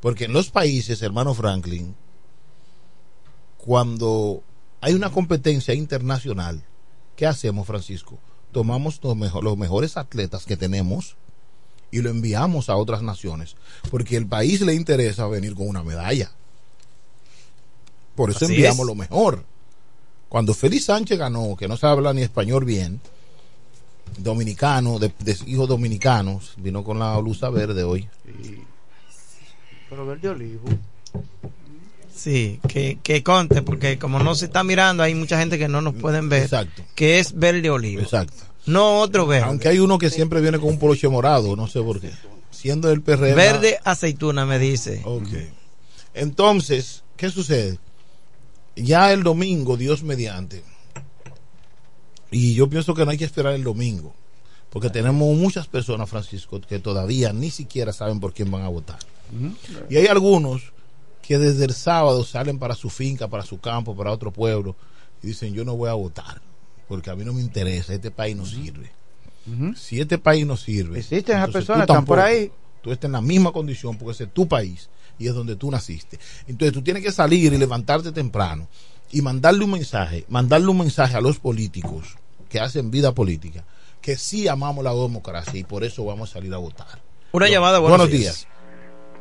Porque 0.00 0.26
en 0.26 0.34
los 0.34 0.50
países, 0.50 1.00
hermano 1.00 1.32
Franklin, 1.32 1.94
cuando 3.56 4.42
hay 4.82 4.92
una 4.92 5.10
competencia 5.10 5.72
internacional, 5.72 6.62
¿qué 7.16 7.26
hacemos, 7.26 7.66
Francisco? 7.66 8.18
Tomamos 8.52 9.00
los, 9.02 9.16
mejor- 9.16 9.42
los 9.42 9.56
mejores 9.56 9.96
atletas 9.96 10.44
que 10.44 10.58
tenemos 10.58 11.16
y 11.90 12.00
lo 12.00 12.10
enviamos 12.10 12.68
a 12.68 12.76
otras 12.76 13.02
naciones, 13.02 13.56
porque 13.90 14.16
el 14.16 14.26
país 14.26 14.60
le 14.60 14.74
interesa 14.74 15.26
venir 15.26 15.54
con 15.54 15.68
una 15.68 15.82
medalla. 15.82 16.30
Por 18.14 18.30
eso 18.30 18.44
Así 18.46 18.54
enviamos 18.54 18.80
es. 18.80 18.86
lo 18.86 18.94
mejor. 18.94 19.44
Cuando 20.28 20.54
Félix 20.54 20.86
Sánchez 20.86 21.18
ganó, 21.18 21.56
que 21.56 21.68
no 21.68 21.76
se 21.76 21.86
habla 21.86 22.12
ni 22.12 22.22
español 22.22 22.64
bien, 22.64 23.00
dominicano, 24.18 24.98
de, 24.98 25.12
de 25.20 25.36
hijos 25.46 25.68
dominicanos, 25.68 26.54
vino 26.56 26.82
con 26.82 26.98
la 26.98 27.16
blusa 27.18 27.50
verde 27.50 27.84
hoy. 27.84 28.08
Pero 29.88 30.06
verde 30.06 30.28
olivo. 30.28 30.68
Sí, 32.14 32.60
que, 32.66 32.98
que 33.02 33.22
conte, 33.22 33.62
porque 33.62 33.98
como 33.98 34.18
no 34.18 34.34
se 34.34 34.46
está 34.46 34.64
mirando, 34.64 35.02
hay 35.02 35.14
mucha 35.14 35.38
gente 35.38 35.58
que 35.58 35.68
no 35.68 35.80
nos 35.82 35.94
pueden 35.94 36.28
ver. 36.28 36.44
Exacto. 36.44 36.82
Que 36.94 37.18
es 37.18 37.38
verde 37.38 37.68
olivo. 37.70 38.00
Exacto. 38.02 38.42
No 38.66 39.00
otro 39.00 39.26
verde. 39.26 39.46
Aunque 39.46 39.68
hay 39.68 39.78
uno 39.78 39.98
que 39.98 40.10
siempre 40.10 40.40
viene 40.40 40.58
con 40.58 40.70
un 40.70 40.78
poloche 40.78 41.08
morado, 41.08 41.56
no 41.56 41.66
sé 41.66 41.80
por 41.82 42.00
qué. 42.00 42.10
Siendo 42.50 42.90
el 42.90 43.02
PRM. 43.02 43.34
Verde 43.34 43.78
aceituna, 43.84 44.44
me 44.44 44.58
dice. 44.58 45.02
Ok. 45.04 45.28
Entonces, 46.14 47.04
¿qué 47.16 47.30
sucede? 47.30 47.78
ya 48.76 49.12
el 49.12 49.22
domingo, 49.22 49.76
Dios 49.76 50.02
mediante. 50.02 50.62
Y 52.30 52.54
yo 52.54 52.68
pienso 52.68 52.94
que 52.94 53.04
no 53.04 53.10
hay 53.10 53.18
que 53.18 53.24
esperar 53.24 53.54
el 53.54 53.64
domingo, 53.64 54.14
porque 54.70 54.90
tenemos 54.90 55.34
muchas 55.36 55.66
personas, 55.66 56.08
Francisco, 56.08 56.60
que 56.60 56.78
todavía 56.78 57.32
ni 57.32 57.50
siquiera 57.50 57.92
saben 57.92 58.20
por 58.20 58.34
quién 58.34 58.50
van 58.50 58.62
a 58.62 58.68
votar. 58.68 58.98
Y 59.88 59.96
hay 59.96 60.06
algunos 60.06 60.72
que 61.22 61.38
desde 61.38 61.64
el 61.64 61.72
sábado 61.72 62.24
salen 62.24 62.58
para 62.58 62.74
su 62.74 62.90
finca, 62.90 63.26
para 63.28 63.42
su 63.42 63.58
campo, 63.58 63.96
para 63.96 64.12
otro 64.12 64.30
pueblo, 64.30 64.76
y 65.22 65.28
dicen, 65.28 65.54
yo 65.54 65.64
no 65.64 65.76
voy 65.76 65.88
a 65.88 65.94
votar, 65.94 66.40
porque 66.88 67.10
a 67.10 67.16
mí 67.16 67.24
no 67.24 67.32
me 67.32 67.40
interesa, 67.40 67.94
este 67.94 68.10
país 68.10 68.36
no 68.36 68.46
sirve. 68.46 68.90
Si 69.76 70.00
este 70.00 70.18
país 70.18 70.44
no 70.44 70.56
sirve, 70.56 70.98
Existen 70.98 71.36
esas 71.36 71.50
personas, 71.50 71.82
están 71.82 72.04
por 72.04 72.18
ahí. 72.18 72.50
Tú 72.82 72.90
estás 72.92 73.08
en 73.08 73.12
la 73.12 73.20
misma 73.20 73.52
condición 73.52 73.96
porque 73.96 74.12
ese 74.12 74.24
es 74.24 74.34
tu 74.34 74.48
país 74.48 74.88
y 75.18 75.28
es 75.28 75.34
donde 75.34 75.56
tú 75.56 75.70
naciste. 75.70 76.18
Entonces 76.46 76.72
tú 76.72 76.82
tienes 76.82 77.02
que 77.02 77.12
salir 77.12 77.52
y 77.52 77.58
levantarte 77.58 78.12
temprano 78.12 78.68
y 79.12 79.22
mandarle 79.22 79.64
un 79.64 79.70
mensaje, 79.70 80.24
mandarle 80.28 80.68
un 80.68 80.78
mensaje 80.78 81.16
a 81.16 81.20
los 81.20 81.38
políticos 81.38 82.16
que 82.48 82.60
hacen 82.60 82.90
vida 82.90 83.12
política, 83.12 83.64
que 84.00 84.16
sí 84.16 84.48
amamos 84.48 84.84
la 84.84 84.94
democracia 84.94 85.58
y 85.58 85.64
por 85.64 85.84
eso 85.84 86.04
vamos 86.04 86.30
a 86.30 86.32
salir 86.34 86.52
a 86.54 86.58
votar. 86.58 87.00
Una 87.32 87.48
llamada, 87.48 87.78
buenos, 87.78 87.98
Buenos 87.98 88.12
días. 88.12 88.36
días. 88.36 88.48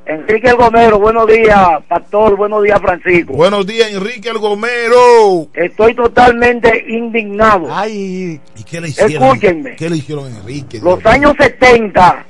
Enrique 0.05 0.49
El 0.49 0.55
Gomero, 0.55 0.99
buenos 0.99 1.25
días, 1.25 1.83
Pastor, 1.87 2.35
buenos 2.35 2.61
días, 2.61 2.79
Francisco. 2.79 3.33
Buenos 3.33 3.65
días, 3.65 3.91
Enrique 3.91 4.29
El 4.29 4.37
Gomero. 4.37 5.47
Estoy 5.53 5.95
totalmente 5.95 6.85
indignado. 6.87 7.67
Ay, 7.71 8.39
¿Y 8.55 8.63
qué 8.63 8.81
le 8.81 8.89
hicieron? 8.89 9.23
Escúchenme. 9.23 9.75
¿Qué 9.75 9.89
le 9.89 9.97
hicieron 9.97 10.25
a 10.25 10.37
Enrique? 10.37 10.79
Los 10.83 11.03
años 11.07 11.33
70 11.39 12.23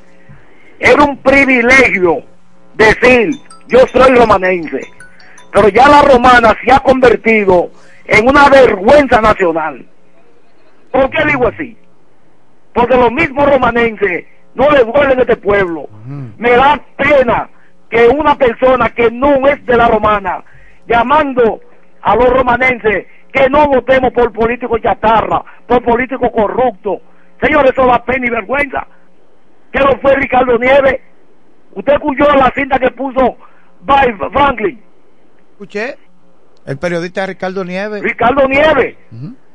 era 0.80 1.04
un 1.04 1.18
privilegio 1.18 2.24
decir 2.76 3.32
yo 3.68 3.80
soy 3.92 4.16
romanense, 4.16 4.82
pero 5.52 5.68
ya 5.68 5.90
la 5.90 6.02
romana 6.04 6.56
se 6.64 6.72
ha 6.72 6.80
convertido 6.80 7.72
en 8.06 8.28
una 8.30 8.48
vergüenza 8.48 9.20
nacional. 9.20 9.86
¿Por 10.92 11.10
qué 11.10 11.26
digo 11.26 11.48
así? 11.48 11.78
Porque 12.74 12.96
los 12.96 13.12
mismos 13.12 13.50
romanenses 13.50 14.26
no 14.54 14.70
le 14.70 14.86
duelen 14.86 15.20
a 15.20 15.22
este 15.24 15.36
pueblo. 15.36 15.90
Me 16.38 16.52
da 16.52 16.82
pena 16.98 17.50
que 17.96 18.10
una 18.10 18.36
persona 18.36 18.90
que 18.90 19.10
no 19.10 19.48
es 19.48 19.66
de 19.66 19.78
la 19.78 19.88
romana, 19.88 20.44
llamando 20.86 21.62
a 22.02 22.14
los 22.16 22.30
romanenses 22.30 23.08
que 23.32 23.50
no 23.50 23.68
votemos 23.68 24.12
por 24.12 24.34
políticos 24.34 24.82
chatarra, 24.84 25.42
por 25.66 25.82
políticos 25.82 26.30
corruptos. 26.36 27.00
Señores, 27.42 27.72
eso 27.72 27.88
da 27.88 28.04
pena 28.04 28.28
y 28.28 28.30
vergüenza. 28.30 28.86
¿Qué 29.72 29.80
lo 29.80 29.98
fue 30.02 30.14
Ricardo 30.16 30.58
Nieves? 30.58 31.00
¿Usted 31.74 31.94
escuchó 31.94 32.26
la 32.36 32.52
cinta 32.54 32.78
que 32.80 32.92
puso 32.92 33.38
By 33.82 34.14
Franklin? 34.34 34.82
Escuché. 35.52 35.96
El 36.66 36.78
periodista 36.78 37.26
Ricardo 37.26 37.64
Nieves. 37.64 38.02
Ricardo 38.02 38.46
Nieves, 38.50 38.98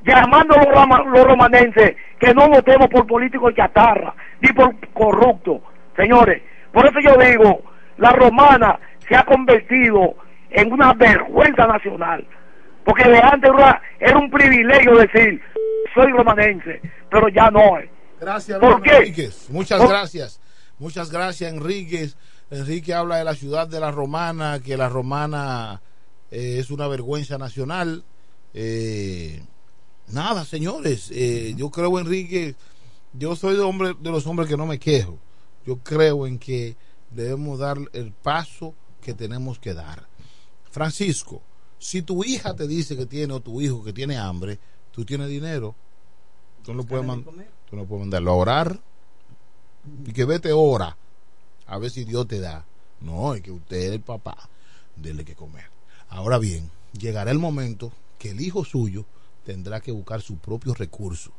llamando 0.02 0.54
a 0.54 0.86
los, 0.86 1.06
los 1.12 1.24
romanenses 1.24 1.94
que 2.18 2.32
no 2.32 2.48
votemos 2.48 2.88
por 2.88 3.06
políticos 3.06 3.52
chatarra, 3.54 4.14
ni 4.40 4.50
por 4.52 4.74
corruptos. 4.94 5.60
Señores, 5.94 6.42
por 6.72 6.86
eso 6.86 7.00
yo 7.02 7.16
digo, 7.18 7.60
la 8.00 8.12
romana 8.12 8.78
se 9.08 9.14
ha 9.16 9.24
convertido 9.24 10.14
en 10.50 10.72
una 10.72 10.92
vergüenza 10.94 11.66
nacional. 11.66 12.26
Porque 12.84 13.08
de 13.08 13.18
antes 13.18 13.50
era, 13.50 13.80
era 14.00 14.18
un 14.18 14.30
privilegio 14.30 14.96
decir, 14.96 15.40
soy 15.94 16.10
romanense, 16.12 16.80
pero 17.10 17.28
ya 17.28 17.50
no 17.50 17.78
es. 17.78 17.90
Gracias, 18.20 18.58
¿Por 18.58 18.68
hermano 18.68 18.82
qué? 18.84 18.96
Enríquez. 18.96 19.50
Muchas 19.50 19.78
Por- 19.80 19.88
gracias. 19.90 20.40
Muchas 20.78 21.10
gracias, 21.10 21.52
Enríquez. 21.52 22.16
Enrique 22.50 22.94
habla 22.94 23.16
de 23.18 23.24
la 23.24 23.34
ciudad 23.34 23.68
de 23.68 23.78
la 23.80 23.90
Romana, 23.90 24.60
que 24.64 24.76
la 24.76 24.88
Romana 24.88 25.80
eh, 26.30 26.56
es 26.58 26.70
una 26.70 26.88
vergüenza 26.88 27.38
nacional. 27.38 28.02
Eh, 28.54 29.42
nada, 30.08 30.44
señores, 30.44 31.10
eh, 31.14 31.52
yo 31.56 31.70
creo, 31.70 31.98
Enrique, 31.98 32.54
yo 33.12 33.36
soy 33.36 33.56
de, 33.56 33.62
hombre, 33.62 33.92
de 34.00 34.10
los 34.10 34.26
hombres 34.26 34.48
que 34.48 34.56
no 34.56 34.66
me 34.66 34.78
quejo. 34.78 35.18
Yo 35.66 35.78
creo 35.78 36.26
en 36.26 36.38
que 36.38 36.76
debemos 37.10 37.58
dar 37.58 37.78
el 37.92 38.12
paso 38.12 38.74
que 39.00 39.14
tenemos 39.14 39.58
que 39.58 39.74
dar. 39.74 40.06
Francisco, 40.70 41.42
si 41.78 42.02
tu 42.02 42.24
hija 42.24 42.54
te 42.54 42.66
dice 42.66 42.96
que 42.96 43.06
tiene 43.06 43.32
o 43.32 43.40
tu 43.40 43.60
hijo 43.60 43.82
que 43.82 43.92
tiene 43.92 44.16
hambre, 44.16 44.58
tú 44.92 45.04
tienes 45.04 45.28
dinero, 45.28 45.74
tú 46.62 46.74
no 46.74 46.84
puedes, 46.84 47.06
tú 47.68 47.76
no 47.76 47.86
puedes 47.86 48.00
mandarlo 48.00 48.30
a 48.30 48.34
orar 48.34 48.80
y 50.04 50.12
que 50.12 50.24
vete 50.24 50.52
ora 50.52 50.96
a 51.66 51.78
ver 51.78 51.90
si 51.90 52.04
Dios 52.04 52.28
te 52.28 52.40
da. 52.40 52.64
No, 53.00 53.34
es 53.34 53.42
que 53.42 53.50
usted 53.50 53.92
el 53.92 54.00
papá, 54.00 54.36
dele 54.94 55.24
que 55.24 55.34
comer. 55.34 55.64
Ahora 56.08 56.38
bien, 56.38 56.70
llegará 56.92 57.30
el 57.30 57.38
momento 57.38 57.92
que 58.18 58.30
el 58.30 58.40
hijo 58.40 58.64
suyo 58.64 59.06
tendrá 59.44 59.80
que 59.80 59.92
buscar 59.92 60.20
sus 60.20 60.38
propios 60.38 60.78
recursos. 60.78 61.32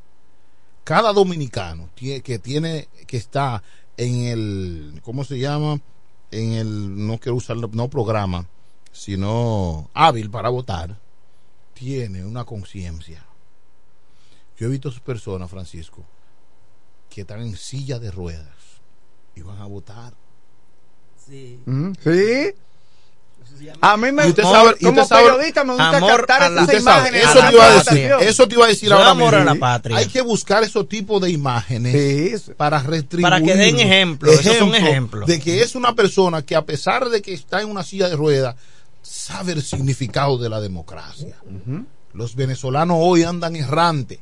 Cada 0.83 1.13
dominicano 1.13 1.89
que 1.95 2.39
tiene 2.39 2.87
que 3.05 3.17
está 3.17 3.61
en 4.01 4.23
el 4.25 4.99
¿cómo 5.03 5.23
se 5.23 5.37
llama? 5.37 5.79
En 6.31 6.53
el 6.53 7.05
no 7.05 7.19
quiero 7.19 7.35
usar 7.35 7.57
no 7.57 7.89
programa, 7.89 8.47
sino 8.91 9.89
hábil 9.93 10.29
para 10.31 10.49
votar, 10.49 10.99
tiene 11.73 12.25
una 12.25 12.43
conciencia. 12.45 13.25
Yo 14.57 14.67
he 14.67 14.69
visto 14.69 14.89
a 14.89 14.91
sus 14.91 15.01
personas, 15.01 15.49
Francisco, 15.49 16.03
que 17.09 17.21
están 17.21 17.41
en 17.41 17.55
silla 17.55 17.99
de 17.99 18.11
ruedas 18.11 18.55
y 19.35 19.41
van 19.41 19.59
a 19.59 19.65
votar. 19.65 20.13
Sí. 21.15 21.59
Mm, 21.65 21.91
Sí. 22.03 22.53
A 23.81 23.97
mí 23.97 24.11
me 24.11 24.27
usted 24.27 24.43
como- 24.43 24.55
sabe- 24.55 24.75
como 24.81 25.01
usted 25.01 25.15
periodista 25.15 25.63
me 25.63 25.73
gusta 25.73 25.97
Amor 25.97 26.17
captar 26.17 26.41
a 26.43 26.63
esas 26.63 26.81
imágenes. 26.81 27.23
eso 27.23 27.31
a 27.31 27.35
la 27.43 27.49
te 27.49 27.55
iba 27.55 27.65
a 27.65 27.73
decir, 27.73 28.11
eso 28.21 28.47
te 28.47 28.55
iba 28.55 28.65
a 28.65 28.67
decir 28.67 28.89
Yo 28.89 28.95
ahora 28.95 29.09
amor 29.11 29.35
a 29.35 29.37
mismo. 29.39 29.53
la 29.55 29.59
patria. 29.59 29.97
Hay 29.97 30.05
que 30.07 30.21
buscar 30.21 30.63
esos 30.63 30.87
tipos 30.89 31.21
de 31.21 31.29
imágenes 31.31 32.51
para 32.57 32.79
retribuir. 32.79 33.23
Para 33.23 33.41
que 33.41 33.55
den 33.55 33.79
ejemplo, 33.79 34.31
esos 34.31 34.57
son 34.57 34.75
ejemplos. 34.75 35.27
De 35.27 35.39
que 35.39 35.61
es 35.61 35.75
una 35.75 35.93
persona 35.95 36.41
que 36.43 36.55
a 36.55 36.65
pesar 36.65 37.09
de 37.09 37.21
que 37.21 37.33
está 37.33 37.61
en 37.61 37.69
una 37.69 37.83
silla 37.83 38.09
de 38.09 38.15
ruedas, 38.15 38.55
sabe 39.01 39.53
el 39.53 39.63
significado 39.63 40.37
de 40.37 40.49
la 40.49 40.59
democracia. 40.61 41.35
Los 42.13 42.35
venezolanos 42.35 42.97
hoy 42.99 43.23
andan 43.23 43.55
errantes. 43.55 44.19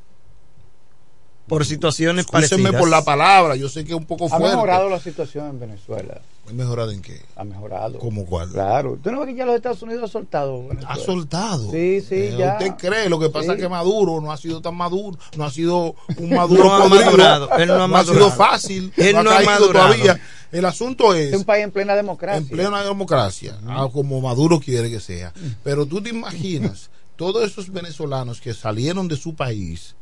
Por 1.49 1.65
situaciones 1.65 2.25
Escúchenme 2.25 2.47
parecidas. 2.71 2.79
por 2.79 2.89
la 2.89 3.03
palabra, 3.03 3.55
yo 3.55 3.67
sé 3.67 3.83
que 3.83 3.91
es 3.91 3.97
un 3.97 4.05
poco 4.05 4.25
Ha 4.27 4.29
fuerte. 4.29 4.47
mejorado 4.49 4.87
la 4.89 4.99
situación 4.99 5.49
en 5.49 5.59
Venezuela. 5.59 6.21
¿Ha 6.47 6.53
mejorado 6.53 6.91
en 6.91 7.01
qué? 7.01 7.21
Ha 7.35 7.43
mejorado. 7.43 7.99
¿Cómo 7.99 8.25
cuál? 8.25 8.49
Claro. 8.49 8.97
¿Tú 9.03 9.11
no 9.11 9.19
ves 9.19 9.29
que 9.29 9.35
ya 9.35 9.45
los 9.45 9.55
Estados 9.55 9.81
Unidos 9.83 10.03
han 10.03 10.09
soltado? 10.09 10.61
Venezuela? 10.67 10.87
Ha 10.89 10.95
soltado. 10.97 11.71
Sí, 11.71 12.01
sí, 12.01 12.15
Eh, 12.15 12.35
ya. 12.39 12.53
Usted 12.59 12.73
cree, 12.77 13.09
lo 13.09 13.19
que 13.19 13.29
pasa 13.29 13.47
Sí. 13.47 13.51
es 13.51 13.61
que 13.61 13.69
Maduro 13.69 14.19
no 14.21 14.31
ha 14.31 14.37
sido 14.37 14.61
tan 14.61 14.75
maduro, 14.75 15.17
no 15.37 15.43
ha 15.45 15.51
sido 15.51 15.95
un 16.17 16.29
maduro 16.29 16.63
No 16.69 16.73
ha 16.73 16.87
madurado, 16.89 17.49
él 17.57 17.67
no 17.67 17.73
ha 17.75 17.77
sido 17.77 17.87
madurado. 17.87 18.31
fácil, 18.31 18.91
Él 18.97 19.13
no 19.13 19.19
ha 19.19 19.23
no 19.23 19.31
ha 19.31 19.41
madurado. 19.41 19.93
todavía. 19.93 20.19
El 20.51 20.65
asunto 20.65 21.13
es, 21.13 21.31
Es 21.33 21.37
un 21.37 21.43
país 21.43 21.63
en 21.63 21.71
plena 21.71 21.95
democracia. 21.95 22.37
en 22.37 22.47
plena 22.47 22.81
democracia, 22.83 23.59
ah, 23.67 23.87
como 23.93 24.19
Maduro 24.21 24.59
quiere 24.59 24.89
que 24.89 24.99
sea. 24.99 25.31
Pero 25.63 25.85
tú 25.85 26.01
te 26.01 26.09
imaginas 26.09 26.89
todos 27.15 27.43
esos 27.43 27.71
venezolanos 27.71 28.41
que 28.41 28.55
salieron 28.55 29.07
de 29.07 29.15
su 29.17 29.35
país 29.35 29.95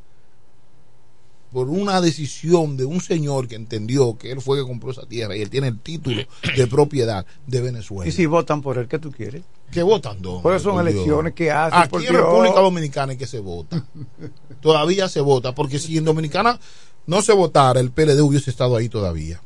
por 1.51 1.69
una 1.69 2.01
decisión 2.01 2.77
de 2.77 2.85
un 2.85 2.99
señor 3.01 3.47
que 3.47 3.55
entendió 3.55 4.17
que 4.17 4.31
él 4.31 4.41
fue 4.41 4.57
que 4.57 4.63
compró 4.63 4.91
esa 4.91 5.05
tierra 5.05 5.35
y 5.35 5.41
él 5.41 5.49
tiene 5.49 5.67
el 5.67 5.79
título 5.79 6.23
de 6.55 6.67
propiedad 6.67 7.25
de 7.45 7.61
Venezuela. 7.61 8.07
Y 8.07 8.11
si 8.11 8.25
votan 8.25 8.61
por 8.61 8.77
él, 8.77 8.87
¿qué 8.87 8.99
tú 8.99 9.11
quieres? 9.11 9.43
¿Qué 9.71 9.83
votan, 9.83 10.21
don? 10.21 10.41
Porque 10.41 10.59
son 10.59 10.75
Por 10.75 10.83
Dios. 10.83 10.95
elecciones 10.95 11.33
que 11.33 11.51
hacen. 11.51 11.79
Aquí 11.79 11.89
por 11.89 12.01
en 12.03 12.09
Dios. 12.09 12.21
República 12.21 12.59
Dominicana 12.59 13.13
es 13.13 13.19
que 13.19 13.27
se 13.27 13.39
vota. 13.39 13.85
todavía 14.61 15.07
se 15.09 15.21
vota, 15.21 15.53
porque 15.55 15.79
si 15.79 15.97
en 15.97 16.05
Dominicana 16.05 16.59
no 17.05 17.21
se 17.21 17.33
votara, 17.33 17.79
el 17.79 17.91
PLD 17.91 18.21
hubiese 18.21 18.49
estado 18.49 18.75
ahí 18.75 18.89
todavía. 18.89 19.41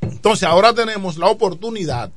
Entonces 0.00 0.48
ahora 0.48 0.74
tenemos 0.74 1.16
la 1.18 1.28
oportunidad 1.28 2.10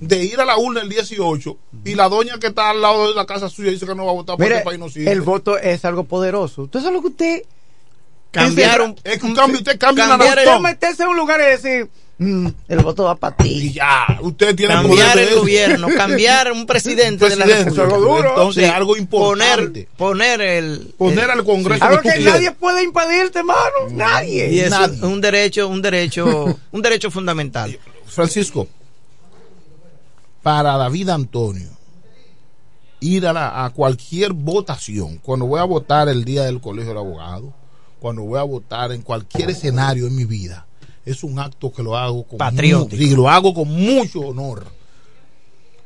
de 0.00 0.24
ir 0.24 0.40
a 0.40 0.44
la 0.44 0.58
urna 0.58 0.82
el 0.82 0.88
18 0.88 1.56
y 1.84 1.94
la 1.94 2.08
doña 2.08 2.38
que 2.38 2.48
está 2.48 2.70
al 2.70 2.82
lado 2.82 3.08
de 3.08 3.14
la 3.14 3.24
casa 3.24 3.48
suya 3.48 3.70
dice 3.70 3.86
que 3.86 3.94
no 3.94 4.04
va 4.04 4.10
a 4.10 4.14
votar 4.14 4.38
Mire, 4.38 4.58
el 4.58 4.62
país 4.62 4.78
no 4.78 4.88
sirve. 4.88 5.10
el 5.10 5.22
voto 5.22 5.58
es 5.58 5.84
algo 5.84 6.04
poderoso. 6.04 6.62
¿Usted 6.62 6.80
sabe 6.80 6.92
lo 6.94 7.00
que 7.02 7.08
usted... 7.08 7.42
Cambiar 8.30 8.82
un- 8.82 8.96
es 9.04 9.18
que 9.18 9.26
un 9.26 9.34
cambio, 9.34 9.58
usted 9.58 9.78
cambia 9.78 10.04
una 10.04 10.18
cambiar 10.18 10.38
el- 10.38 10.44
nación. 10.44 10.64
Usted 10.64 10.70
meterse 10.74 11.02
en 11.04 11.08
un 11.08 11.16
lugar 11.16 11.40
y 11.40 11.44
decir, 11.44 11.88
"Mm, 12.18 12.48
el 12.68 12.78
voto 12.80 13.04
va 13.04 13.14
para 13.14 13.34
ti. 13.36 13.48
Y 13.48 13.72
ya, 13.72 14.18
usted 14.20 14.54
tiene 14.54 14.74
Cambiar 14.74 15.12
poder 15.12 15.26
de 15.28 15.32
el 15.32 15.38
gobierno, 15.40 15.88
cambiar 15.96 16.52
un 16.52 16.66
presidente, 16.66 17.28
de 17.30 17.36
la 17.36 17.44
Presidente. 17.46 17.70
República. 17.70 17.82
Eso 17.82 17.86
es 17.86 17.92
algo 17.94 18.16
duro. 18.16 18.28
Entonces, 18.28 18.64
Sí, 18.64 18.70
algo 18.70 18.96
importante. 18.98 19.88
Poner, 19.96 20.36
poner 20.36 20.40
el. 20.42 20.94
Poner 20.98 21.24
el- 21.24 21.30
al 21.30 21.44
Congreso 21.44 21.84
Algo 21.84 21.96
lo 21.96 22.02
que 22.02 22.18
nadie 22.20 22.50
puede 22.52 22.82
impedirte, 22.82 23.38
hermano. 23.38 23.60
Nadie. 23.92 24.50
Y 24.52 24.60
es 24.60 24.70
Nadie. 24.70 25.02
un, 25.02 25.20
derecho, 25.22 25.68
un 25.68 25.80
derecho, 25.80 26.26
un 26.72 26.82
derecho 26.82 27.10
fundamental. 27.10 27.78
Francisco, 28.06 28.68
para 30.42 30.76
David 30.76 31.08
Antonio, 31.08 31.68
ir 33.00 33.26
a, 33.26 33.32
la- 33.32 33.64
a 33.64 33.70
cualquier 33.70 34.32
votación, 34.32 35.18
cuando 35.22 35.46
voy 35.46 35.60
a 35.60 35.64
votar 35.64 36.08
el 36.08 36.24
día 36.24 36.44
del 36.44 36.60
colegio 36.60 36.90
del 36.90 36.98
abogado, 36.98 37.52
cuando 38.00 38.22
voy 38.22 38.38
a 38.38 38.42
votar 38.42 38.92
en 38.92 39.02
cualquier 39.02 39.50
escenario 39.50 40.06
en 40.06 40.14
mi 40.16 40.24
vida, 40.24 40.66
es 41.04 41.22
un 41.24 41.38
acto 41.38 41.72
que 41.72 41.82
lo 41.82 41.96
hago 41.96 42.24
con 42.24 42.38
Patriótico. 42.38 42.96
mu- 42.96 43.02
sí, 43.08 43.14
lo 43.14 43.28
hago 43.28 43.54
con 43.54 43.68
mucho 43.68 44.20
honor, 44.20 44.66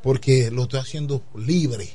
porque 0.03 0.51
lo 0.51 0.63
estoy 0.63 0.81
haciendo 0.81 1.23
libre. 1.35 1.89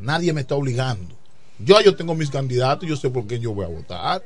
Nadie 0.00 0.32
me 0.32 0.42
está 0.42 0.54
obligando. 0.54 1.14
Yo, 1.58 1.80
yo 1.80 1.96
tengo 1.96 2.14
mis 2.14 2.30
candidatos, 2.30 2.88
yo 2.88 2.96
sé 2.96 3.10
por 3.10 3.26
qué 3.26 3.38
yo 3.38 3.52
voy 3.52 3.64
a 3.64 3.68
votar. 3.68 4.22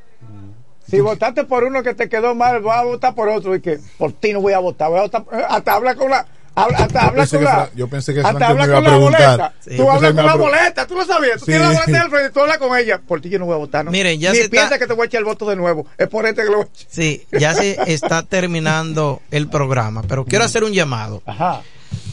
Si 0.87 1.01
votaste 1.01 1.45
por 1.45 1.65
uno 1.65 1.83
que 1.83 1.95
te 1.95 2.09
quedó 2.09 2.35
mal, 2.35 2.61
vas 2.61 2.81
a 2.81 2.85
votar 2.85 3.15
por 3.15 3.29
otro 3.29 3.55
y 3.55 3.61
que 3.61 3.79
por 3.97 4.13
ti 4.13 4.33
no 4.33 4.41
voy 4.41 4.53
a 4.53 4.59
votar. 4.59 4.91
Voy 4.91 4.99
a 4.99 5.03
votar 5.03 5.25
hasta 5.49 5.75
habla 5.75 5.95
con 5.95 6.11
la. 6.11 6.27
Habla- 6.55 6.79
hasta 6.79 7.01
Yo 7.01 7.07
habla 7.09 7.23
pensé 7.23 7.37
con 7.37 7.45
la. 7.45 7.71
Yo 7.75 7.89
pensé 7.89 8.15
que 8.15 8.21
hasta 8.21 8.31
habla 8.31 8.49
me 8.55 8.55
con 8.55 8.71
a 8.77 8.81
la 8.81 8.89
preguntar. 8.89 9.21
boleta. 9.39 9.55
Sí. 9.61 9.77
Tú 9.77 9.91
hablas 9.91 10.13
con 10.15 10.27
la 10.27 10.35
boleta, 10.35 10.87
tú 10.87 10.95
lo 10.95 11.05
sabías. 11.05 11.35
Tú 11.39 11.45
Sí. 11.47 11.53
tienes 11.53 11.63
la 11.69 11.75
boleta 11.81 11.99
del 12.03 12.11
frente, 12.11 12.31
tú 12.31 12.41
hablas 12.41 12.59
con 12.59 12.79
ella. 12.79 13.01
Por 13.07 13.21
ti 13.21 13.29
yo 13.31 13.39
no 13.39 13.47
voy 13.47 13.55
a 13.55 13.59
votar. 13.59 13.85
¿no? 13.85 13.91
Miren, 13.91 14.21
ya 14.21 14.31
Ni 14.31 14.37
se 14.37 14.43
está- 14.45 14.51
piensa 14.57 14.79
que 14.79 14.87
te 14.87 14.93
voy 14.95 15.05
a 15.05 15.07
echar 15.07 15.19
el 15.21 15.25
voto 15.25 15.49
de 15.49 15.57
nuevo. 15.57 15.87
Es 15.99 16.09
por 16.09 16.27
este 16.27 16.43
que 16.43 16.49
lo 16.51 16.57
voy 16.59 16.67
a 16.67 16.69
echar. 16.69 16.87
Sí, 16.91 17.27
ya 17.39 17.55
se 17.55 17.79
está 17.93 18.23
terminando 18.23 19.23
el 19.31 19.49
programa, 19.49 20.03
pero 20.03 20.25
quiero 20.25 20.45
hacer 20.45 20.65
un 20.65 20.73
llamado. 20.73 21.23
Ajá. 21.27 21.63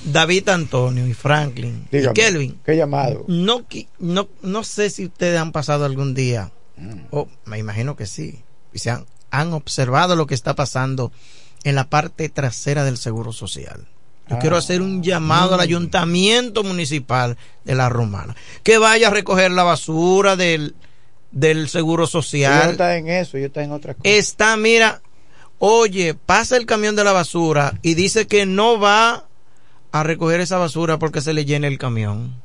David 0.06 0.50
Antonio 0.50 1.06
y 1.06 1.14
Franklin 1.14 1.88
Dígame, 1.92 2.12
y 2.12 2.14
Kelvin. 2.14 2.60
¿Qué 2.66 2.76
llamado? 2.76 3.26
No, 3.28 3.66
no, 4.00 4.28
no 4.42 4.64
sé 4.64 4.90
si 4.90 5.06
ustedes 5.06 5.40
han 5.40 5.52
pasado 5.52 5.86
algún 5.86 6.14
día, 6.14 6.52
Mm. 6.78 7.02
o 7.12 7.28
me 7.46 7.58
imagino 7.60 7.96
que 7.98 8.06
sí, 8.06 8.42
y 8.74 8.80
se 8.80 8.90
han, 8.90 9.06
han 9.32 9.54
observado 9.54 10.16
lo 10.16 10.26
que 10.26 10.34
está 10.36 10.56
pasando 10.56 11.12
en 11.66 11.76
la 11.76 11.90
parte 11.90 12.30
trasera 12.30 12.84
del 12.86 12.98
Seguro 12.98 13.34
Social. 13.34 13.88
Yo 14.30 14.36
Ah. 14.36 14.40
quiero 14.40 14.58
hacer 14.58 14.82
un 14.82 15.02
llamado 15.04 15.52
Mm. 15.52 15.54
al 15.56 15.60
ayuntamiento 15.62 16.64
municipal 16.64 17.38
de 17.66 17.76
La 17.76 17.90
Romana, 17.90 18.36
que 18.64 18.78
vaya 18.78 19.08
a 19.08 19.12
recoger 19.12 19.52
la 19.52 19.64
basura 19.64 20.36
del, 20.36 20.76
del 21.32 21.68
Seguro 21.70 22.04
Yo 22.04 22.08
no 22.08 22.22
Social. 22.22 22.70
está 22.72 22.96
en 22.98 23.08
eso, 23.10 23.38
yo 23.38 23.48
está 23.48 23.64
en 23.64 23.72
otra 23.72 23.94
cosa. 23.96 24.08
Está, 24.08 24.56
mira, 24.58 25.02
oye, 25.58 26.14
pasa 26.14 26.58
el 26.58 26.66
camión 26.66 26.96
de 26.96 27.04
la 27.04 27.12
basura 27.12 27.74
y 27.82 27.96
dice 27.96 28.28
que 28.28 28.46
no 28.46 28.80
va 28.80 29.26
a 29.92 30.04
recoger 30.04 30.40
esa 30.42 30.58
basura 30.58 31.00
porque 31.00 31.22
se 31.22 31.34
le 31.34 31.46
llena 31.46 31.68
el 31.68 31.78
camión. 31.80 32.36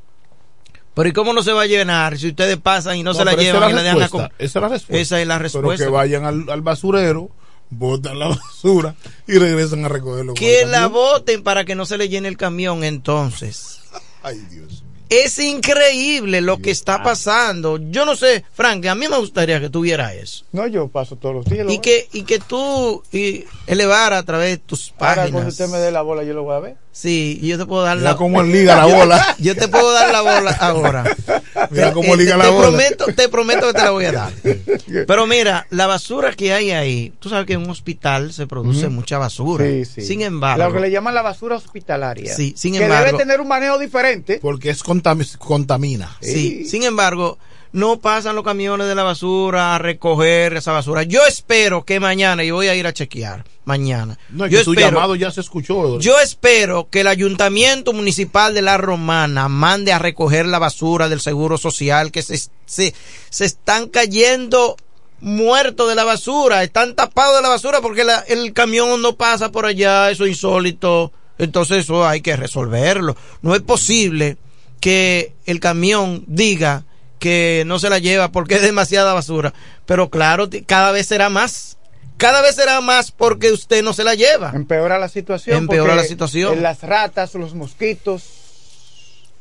Pero 0.95 1.09
¿y 1.09 1.13
cómo 1.13 1.33
no 1.33 1.43
se 1.43 1.51
va 1.51 1.63
a 1.63 1.65
llenar 1.67 2.17
si 2.17 2.29
ustedes 2.29 2.57
pasan 2.57 2.95
y 2.97 3.03
no, 3.03 3.13
se 3.13 3.25
la 3.25 3.31
pero 3.31 3.41
esa 3.43 3.51
llevan 3.53 3.69
y 3.69 3.73
la 3.73 3.83
dejan 3.83 4.21
a 4.21 4.31
Esa 4.39 4.45
es 4.47 4.55
la 4.55 4.69
respuesta. 4.69 4.97
Esa 5.01 5.21
es 5.21 5.27
la 5.27 5.33
Pero 5.35 5.43
respuesta. 5.43 5.85
que 5.85 5.91
vayan 5.91 6.23
al, 6.25 6.49
al 6.49 6.61
basurero, 6.61 7.29
botan 7.77 8.17
la 8.19 8.27
basura 8.29 8.95
y 9.27 9.37
regresan 9.37 9.85
a 9.85 9.89
recogerlo. 9.89 10.33
con 10.33 10.35
Que 10.35 10.65
la 10.65 10.87
boten 10.87 11.43
para 11.43 11.65
que 11.65 11.75
no 11.75 11.85
se 11.85 11.97
le 11.97 12.09
llene 12.09 12.27
el 12.27 12.37
camión 12.37 12.83
entonces. 12.83 13.79
Ay, 14.23 14.39
Dios. 14.49 14.83
Es 15.07 15.37
increíble 15.37 16.41
lo 16.41 16.57
que 16.57 16.71
está 16.71 17.03
pasando. 17.03 17.77
Yo 17.77 18.05
no 18.05 18.15
sé, 18.15 18.43
Frank, 18.53 18.83
a 18.87 18.95
mí 18.95 19.07
me 19.07 19.17
gustaría 19.19 19.59
que 19.59 19.69
tuviera 19.69 20.13
eso. 20.15 20.45
No, 20.51 20.65
yo 20.65 20.87
paso 20.87 21.15
todos 21.15 21.35
los 21.35 21.45
días. 21.45 21.67
Y 21.69 21.77
que, 21.79 22.07
y 22.11 22.23
que 22.23 22.39
tú 22.39 23.03
y 23.11 23.45
elevara 23.67 24.17
a 24.17 24.23
través 24.23 24.49
de 24.49 24.57
tus 24.57 24.91
Ahora 24.97 25.15
cuando 25.15 25.33
páginas. 25.33 25.53
usted 25.53 25.67
me 25.69 25.77
dé 25.77 25.91
la 25.91 26.01
bola, 26.01 26.23
yo 26.23 26.33
lo 26.33 26.43
voy 26.43 26.55
a 26.55 26.59
ver. 26.59 26.77
Sí, 26.97 27.37
y 27.41 27.47
yo 27.49 27.57
te 27.57 27.65
puedo 27.65 27.83
dar 27.83 27.97
Mira 27.97 28.11
la 28.11 28.15
cómo 28.15 28.41
liga 28.41 28.77
la 28.77 28.85
bola. 28.95 29.35
Yo 29.37 29.53
te 29.53 29.67
puedo 29.67 29.91
dar 29.91 30.13
la 30.13 30.21
bola 30.21 30.51
ahora. 30.61 31.03
Mira 31.69 31.87
Te- 31.89 31.93
cómo 31.93 32.13
eh, 32.13 32.17
liga 32.17 32.31
te, 32.33 32.37
la 32.37 32.43
te 32.45 32.49
bola. 32.51 32.67
Prometo, 32.69 33.05
te 33.07 33.27
prometo 33.29 33.67
que 33.67 33.73
te 33.73 33.83
la 33.83 33.89
voy 33.91 34.05
a 34.05 34.11
dar. 34.13 34.33
Pero 35.05 35.27
mira, 35.27 35.67
la 35.71 35.87
basura 35.87 36.31
que 36.33 36.53
hay 36.53 36.71
ahí, 36.71 37.11
tú 37.19 37.27
sabes 37.27 37.45
que 37.47 37.53
en 37.53 37.63
un 37.63 37.69
hospital 37.69 38.31
se 38.31 38.47
produce 38.47 38.87
mucha 38.87 39.17
basura. 39.17 39.65
Sí, 39.65 39.83
sí. 39.83 40.01
Sin 40.03 40.21
embargo, 40.21 40.63
Lo 40.63 40.73
que 40.73 40.79
le 40.79 40.89
llaman 40.89 41.13
la 41.13 41.21
basura 41.21 41.57
hospitalaria. 41.57 42.33
Sí, 42.33 42.53
sin 42.55 42.75
que 42.75 42.83
embargo- 42.83 43.05
debe 43.07 43.17
tener 43.17 43.41
un 43.41 43.49
manejo 43.49 43.77
diferente. 43.77 44.39
Porque 44.41 44.69
es 44.69 44.81
contami- 44.81 45.37
contamina. 45.37 46.15
Sí, 46.21 46.63
sin 46.65 46.83
embargo, 46.83 47.37
no 47.75 47.99
pasan 47.99 48.35
los 48.35 48.45
camiones 48.45 48.87
de 48.87 48.95
la 48.95 49.03
basura 49.03 49.75
a 49.75 49.79
recoger 49.79 50.53
esa 50.55 50.71
basura. 50.71 51.03
Yo 51.03 51.25
espero 51.27 51.83
que 51.83 51.99
mañana, 51.99 52.41
y 52.43 52.49
voy 52.51 52.67
a 52.69 52.75
ir 52.75 52.87
a 52.87 52.93
chequear, 52.93 53.43
mañana. 53.65 54.17
No, 54.29 54.45
es 54.45 54.51
yo 54.53 54.59
que 54.59 54.63
su 54.63 54.71
espero, 54.71 54.91
llamado 54.91 55.15
ya 55.15 55.29
se 55.29 55.41
escuchó. 55.41 55.99
yo 55.99 56.17
espero 56.21 56.87
que 56.89 57.01
el 57.01 57.07
ayuntamiento 57.07 57.91
municipal 57.91 58.53
de 58.53 58.61
La 58.61 58.77
Romana 58.77 59.49
mande 59.49 59.91
a 59.91 59.99
recoger 59.99 60.45
la 60.45 60.57
basura 60.57 61.09
del 61.09 61.19
Seguro 61.19 61.57
Social, 61.57 62.11
que 62.13 62.21
se, 62.21 62.37
se, 62.65 62.93
se 63.29 63.45
están 63.45 63.89
cayendo 63.89 64.77
muertos 65.19 65.89
de 65.89 65.95
la 65.95 66.05
basura, 66.05 66.63
están 66.63 66.95
tapados 66.95 67.35
de 67.35 67.41
la 67.41 67.49
basura 67.49 67.81
porque 67.81 68.05
la- 68.05 68.19
el 68.27 68.53
camión 68.53 69.01
no 69.01 69.15
pasa 69.17 69.51
por 69.51 69.65
allá, 69.65 70.09
eso 70.11 70.23
es 70.23 70.29
insólito. 70.31 71.11
Entonces 71.37 71.79
eso 71.79 72.07
hay 72.07 72.21
que 72.21 72.37
resolverlo. 72.37 73.17
No 73.41 73.53
es 73.53 73.61
posible 73.61 74.37
que 74.79 75.33
el 75.45 75.59
camión 75.59 76.23
diga 76.27 76.85
que 77.25 77.63
no 77.65 77.79
se 77.79 77.89
la 77.89 77.97
lleva 77.97 78.31
porque 78.31 78.53
es 78.53 78.61
demasiada 78.61 79.15
basura. 79.15 79.51
Pero 79.87 80.11
claro, 80.11 80.47
cada 80.67 80.91
vez 80.91 81.07
será 81.07 81.29
más. 81.29 81.77
Cada 82.17 82.43
vez 82.43 82.55
será 82.55 82.81
más 82.81 83.11
porque 83.11 83.51
usted 83.51 83.81
no 83.83 83.93
se 83.93 84.03
la 84.03 84.13
lleva. 84.13 84.51
Empeora 84.53 84.99
la 84.99 85.09
situación. 85.09 85.57
Empeora 85.57 85.95
la 85.95 86.03
situación. 86.03 86.53
en 86.53 86.61
Las 86.61 86.83
ratas, 86.83 87.33
los 87.33 87.55
mosquitos 87.55 88.21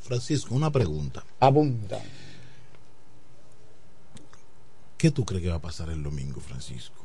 Francisco, 0.00 0.54
una 0.54 0.70
pregunta. 0.70 1.24
abundan. 1.40 2.00
¿Qué 4.96 5.10
tú 5.10 5.26
crees 5.26 5.42
que 5.42 5.50
va 5.50 5.56
a 5.56 5.60
pasar 5.62 5.90
el 5.90 6.02
domingo, 6.02 6.40
Francisco? 6.40 7.03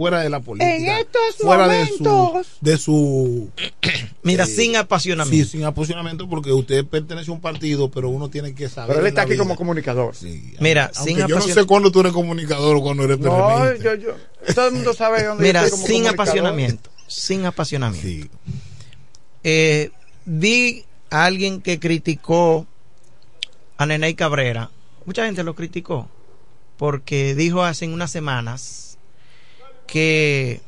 Fuera 0.00 0.20
de 0.20 0.30
la 0.30 0.40
política. 0.40 0.76
En 0.76 0.88
estos 0.88 1.36
fuera 1.42 1.64
momentos. 1.66 2.46
de 2.62 2.78
su. 2.78 3.50
De 3.52 3.60
su 3.82 4.12
Mira, 4.22 4.44
eh, 4.44 4.46
sin 4.46 4.76
apasionamiento. 4.76 5.44
Sí, 5.44 5.58
sin 5.58 5.64
apasionamiento, 5.64 6.26
porque 6.26 6.50
usted 6.52 6.86
pertenece 6.86 7.30
a 7.30 7.34
un 7.34 7.42
partido, 7.42 7.90
pero 7.90 8.08
uno 8.08 8.30
tiene 8.30 8.54
que 8.54 8.70
saber. 8.70 8.88
Pero 8.96 9.00
él 9.00 9.08
está 9.08 9.20
aquí 9.22 9.32
vida. 9.32 9.42
como 9.42 9.56
comunicador. 9.56 10.14
Mira, 10.58 10.84
Aunque 10.96 11.02
sin 11.12 11.18
yo 11.18 11.28
no 11.28 11.34
apasionamiento. 11.34 11.60
sé 11.60 11.66
cuándo 11.66 11.92
tú 11.92 12.00
eres 12.00 12.12
comunicador 12.14 12.76
o 12.76 12.80
cuando 12.80 13.04
eres 13.04 13.18
No, 13.18 13.30
PRMista. 13.30 13.84
yo, 13.84 13.94
yo, 13.96 14.54
todo 14.54 14.68
el 14.68 14.72
mundo 14.72 14.94
sabe 14.94 15.22
dónde 15.22 15.44
Mira, 15.44 15.60
yo 15.60 15.66
estoy 15.66 15.78
como 15.80 15.86
sin 15.92 16.06
apasionamiento. 16.06 16.90
Sin 17.06 17.44
apasionamiento. 17.44 18.34
Eh, 19.44 19.90
vi 20.24 20.86
a 21.10 21.26
alguien 21.26 21.60
que 21.60 21.78
criticó 21.78 22.66
a 23.76 23.84
Neney 23.84 24.14
Cabrera. 24.14 24.70
Mucha 25.04 25.26
gente 25.26 25.44
lo 25.44 25.54
criticó 25.54 26.08
porque 26.78 27.34
dijo 27.34 27.62
hace 27.64 27.86
unas 27.86 28.10
semanas 28.10 28.89
que 29.90 30.60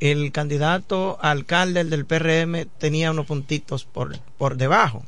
el 0.00 0.32
candidato 0.32 1.18
a 1.20 1.30
alcalde 1.30 1.84
del 1.84 2.06
PRM 2.06 2.66
tenía 2.78 3.10
unos 3.10 3.26
puntitos 3.26 3.84
por, 3.84 4.18
por 4.38 4.56
debajo. 4.56 5.04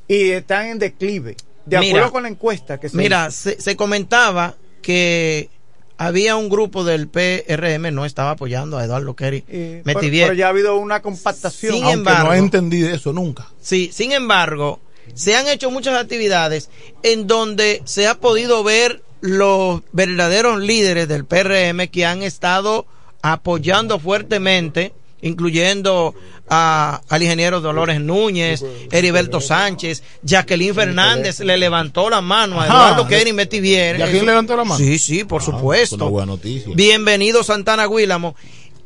Y 0.06 0.30
están 0.30 0.66
en 0.66 0.78
declive. 0.78 1.36
De 1.66 1.78
Mira, 1.78 1.90
acuerdo 1.98 2.12
con 2.12 2.22
la 2.22 2.28
encuesta 2.30 2.78
que 2.80 2.88
se 2.88 2.96
Mira, 2.96 3.30
se, 3.30 3.60
se 3.60 3.76
comentaba 3.76 4.54
que 4.80 5.50
había 5.98 6.36
un 6.36 6.48
grupo 6.48 6.82
del 6.84 7.08
PRM, 7.08 7.92
no 7.92 8.04
estaba 8.06 8.30
apoyando 8.30 8.78
a 8.78 8.84
Eduardo 8.84 9.14
Kerry 9.14 9.44
Eh, 9.48 9.82
pero, 9.84 9.98
Metivier. 9.98 10.28
pero 10.28 10.38
ya 10.38 10.46
ha 10.46 10.50
habido 10.50 10.76
una 10.76 11.02
compactación. 11.02 11.74
Sin 11.74 11.82
Aunque 11.84 11.98
embargo- 11.98 12.28
no 12.28 12.34
he 12.34 12.38
entendido 12.38 12.88
eso 12.88 13.12
nunca. 13.12 13.48
Sí, 13.60 13.90
sin 13.92 14.12
embargo, 14.12 14.80
se 15.14 15.36
han 15.36 15.46
hecho 15.48 15.70
muchas 15.70 15.98
actividades 16.00 16.70
en 17.02 17.26
donde 17.26 17.82
se 17.84 18.06
ha 18.06 18.14
podido 18.14 18.62
ver 18.64 19.02
los 19.20 19.82
verdaderos 19.92 20.60
líderes 20.60 21.08
del 21.08 21.24
PRM 21.24 21.88
que 21.88 22.06
han 22.06 22.22
estado 22.22 22.86
apoyando 23.22 23.98
fuertemente, 23.98 24.92
incluyendo 25.22 26.14
a, 26.48 27.00
al 27.08 27.22
ingeniero 27.22 27.60
Dolores 27.60 28.00
Núñez, 28.00 28.64
Heriberto 28.90 29.40
Sánchez, 29.40 30.02
Jacqueline 30.22 30.74
Fernández 30.74 31.40
le 31.40 31.58
levantó 31.58 32.08
la 32.08 32.20
mano 32.20 32.60
a. 32.60 32.66
Eduardo 32.66 33.06
Kenny 33.08 33.32
Metivier. 33.32 33.98
¿Jacqueline 33.98 34.26
levantó 34.26 34.56
la 34.56 34.64
mano? 34.64 34.78
Sí, 34.78 34.98
sí, 34.98 35.24
por 35.24 35.42
Ah, 35.42 35.44
supuesto. 35.44 35.96
es 35.96 36.00
una 36.02 36.10
buena 36.10 36.26
noticia. 36.26 36.72
Bienvenido 36.74 37.42
Santana 37.42 37.86
Guílamo. 37.86 38.34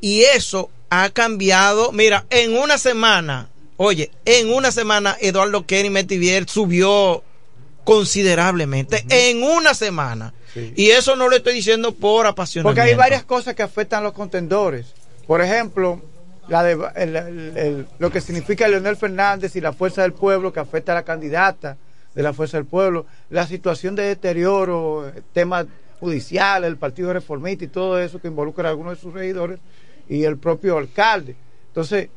Y 0.00 0.22
eso 0.22 0.70
ha 0.90 1.10
cambiado. 1.10 1.92
Mira, 1.92 2.24
en 2.30 2.56
una 2.56 2.78
semana, 2.78 3.48
oye, 3.76 4.10
en 4.24 4.52
una 4.52 4.72
semana 4.72 5.16
Eduardo 5.20 5.64
Kenny 5.66 5.90
Metivier 5.90 6.48
subió 6.48 7.22
considerablemente. 7.84 9.04
En 9.08 9.42
una 9.42 9.74
semana. 9.74 10.34
Y 10.76 10.90
eso 10.90 11.16
no 11.16 11.28
lo 11.28 11.36
estoy 11.36 11.54
diciendo 11.54 11.92
por 11.94 12.26
apasionamiento. 12.26 12.68
Porque 12.74 12.90
hay 12.90 12.94
varias 12.96 13.24
cosas 13.24 13.54
que 13.54 13.62
afectan 13.62 14.00
a 14.00 14.02
los 14.04 14.12
contendores. 14.12 14.92
Por 15.26 15.40
ejemplo, 15.40 16.02
la 16.48 16.62
de, 16.62 16.72
el- 16.96 17.16
el- 17.16 17.56
el- 17.56 17.86
lo 17.98 18.10
que 18.10 18.20
significa 18.20 18.68
Leonel 18.68 18.96
Fernández 18.96 19.56
y 19.56 19.60
la 19.60 19.72
fuerza 19.72 20.02
del 20.02 20.12
pueblo 20.12 20.52
que 20.52 20.60
afecta 20.60 20.92
a 20.92 20.96
la 20.96 21.04
candidata 21.04 21.78
de 22.14 22.22
la 22.22 22.34
fuerza 22.34 22.58
del 22.58 22.66
pueblo, 22.66 23.06
la 23.30 23.46
situación 23.46 23.94
de 23.94 24.02
deterioro, 24.02 25.10
temas 25.32 25.64
judiciales, 26.00 26.68
el 26.68 26.76
Partido 26.76 27.12
Reformista 27.12 27.64
y 27.64 27.68
todo 27.68 27.98
eso 27.98 28.20
que 28.20 28.28
involucra 28.28 28.68
a 28.68 28.72
algunos 28.72 28.96
de 28.96 29.00
sus 29.00 29.14
regidores 29.14 29.58
y 30.08 30.24
el 30.24 30.36
propio 30.36 30.76
alcalde. 30.76 31.36
Entonces, 31.68 32.08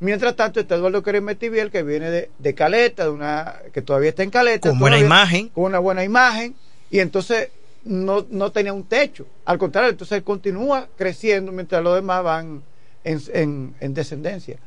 mientras 0.00 0.36
tanto 0.36 0.60
está 0.60 0.74
Eduardo 0.74 1.02
Querem 1.02 1.24
Metivier 1.24 1.70
que 1.70 1.82
viene 1.82 2.10
de, 2.10 2.30
de 2.38 2.54
Caleta, 2.54 3.04
de 3.04 3.10
una 3.10 3.56
que 3.72 3.82
todavía 3.82 4.10
está 4.10 4.22
en 4.22 4.30
Caleta. 4.30 4.70
Con 4.70 4.78
buena 4.78 4.96
todavía, 4.96 5.06
imagen. 5.06 5.48
Con 5.48 5.64
una 5.64 5.78
buena 5.78 6.04
imagen 6.04 6.54
y 6.90 7.00
entonces 7.00 7.50
no, 7.84 8.26
no 8.30 8.52
tenía 8.52 8.72
un 8.72 8.84
techo. 8.84 9.26
Al 9.44 9.58
contrario, 9.58 9.90
entonces 9.90 10.18
él 10.18 10.24
continúa 10.24 10.88
creciendo 10.96 11.52
mientras 11.52 11.82
los 11.82 11.94
demás 11.94 12.22
van 12.22 12.62
en, 13.04 13.20
en, 13.32 13.74
en 13.80 13.94
descendencia. 13.94 14.58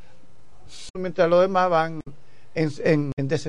Mientras 0.94 1.30
los 1.30 1.42
demás 1.42 1.70
van 1.70 2.02
en, 2.54 2.72
en, 2.84 3.12
en 3.16 3.28
descendencia. 3.28 3.46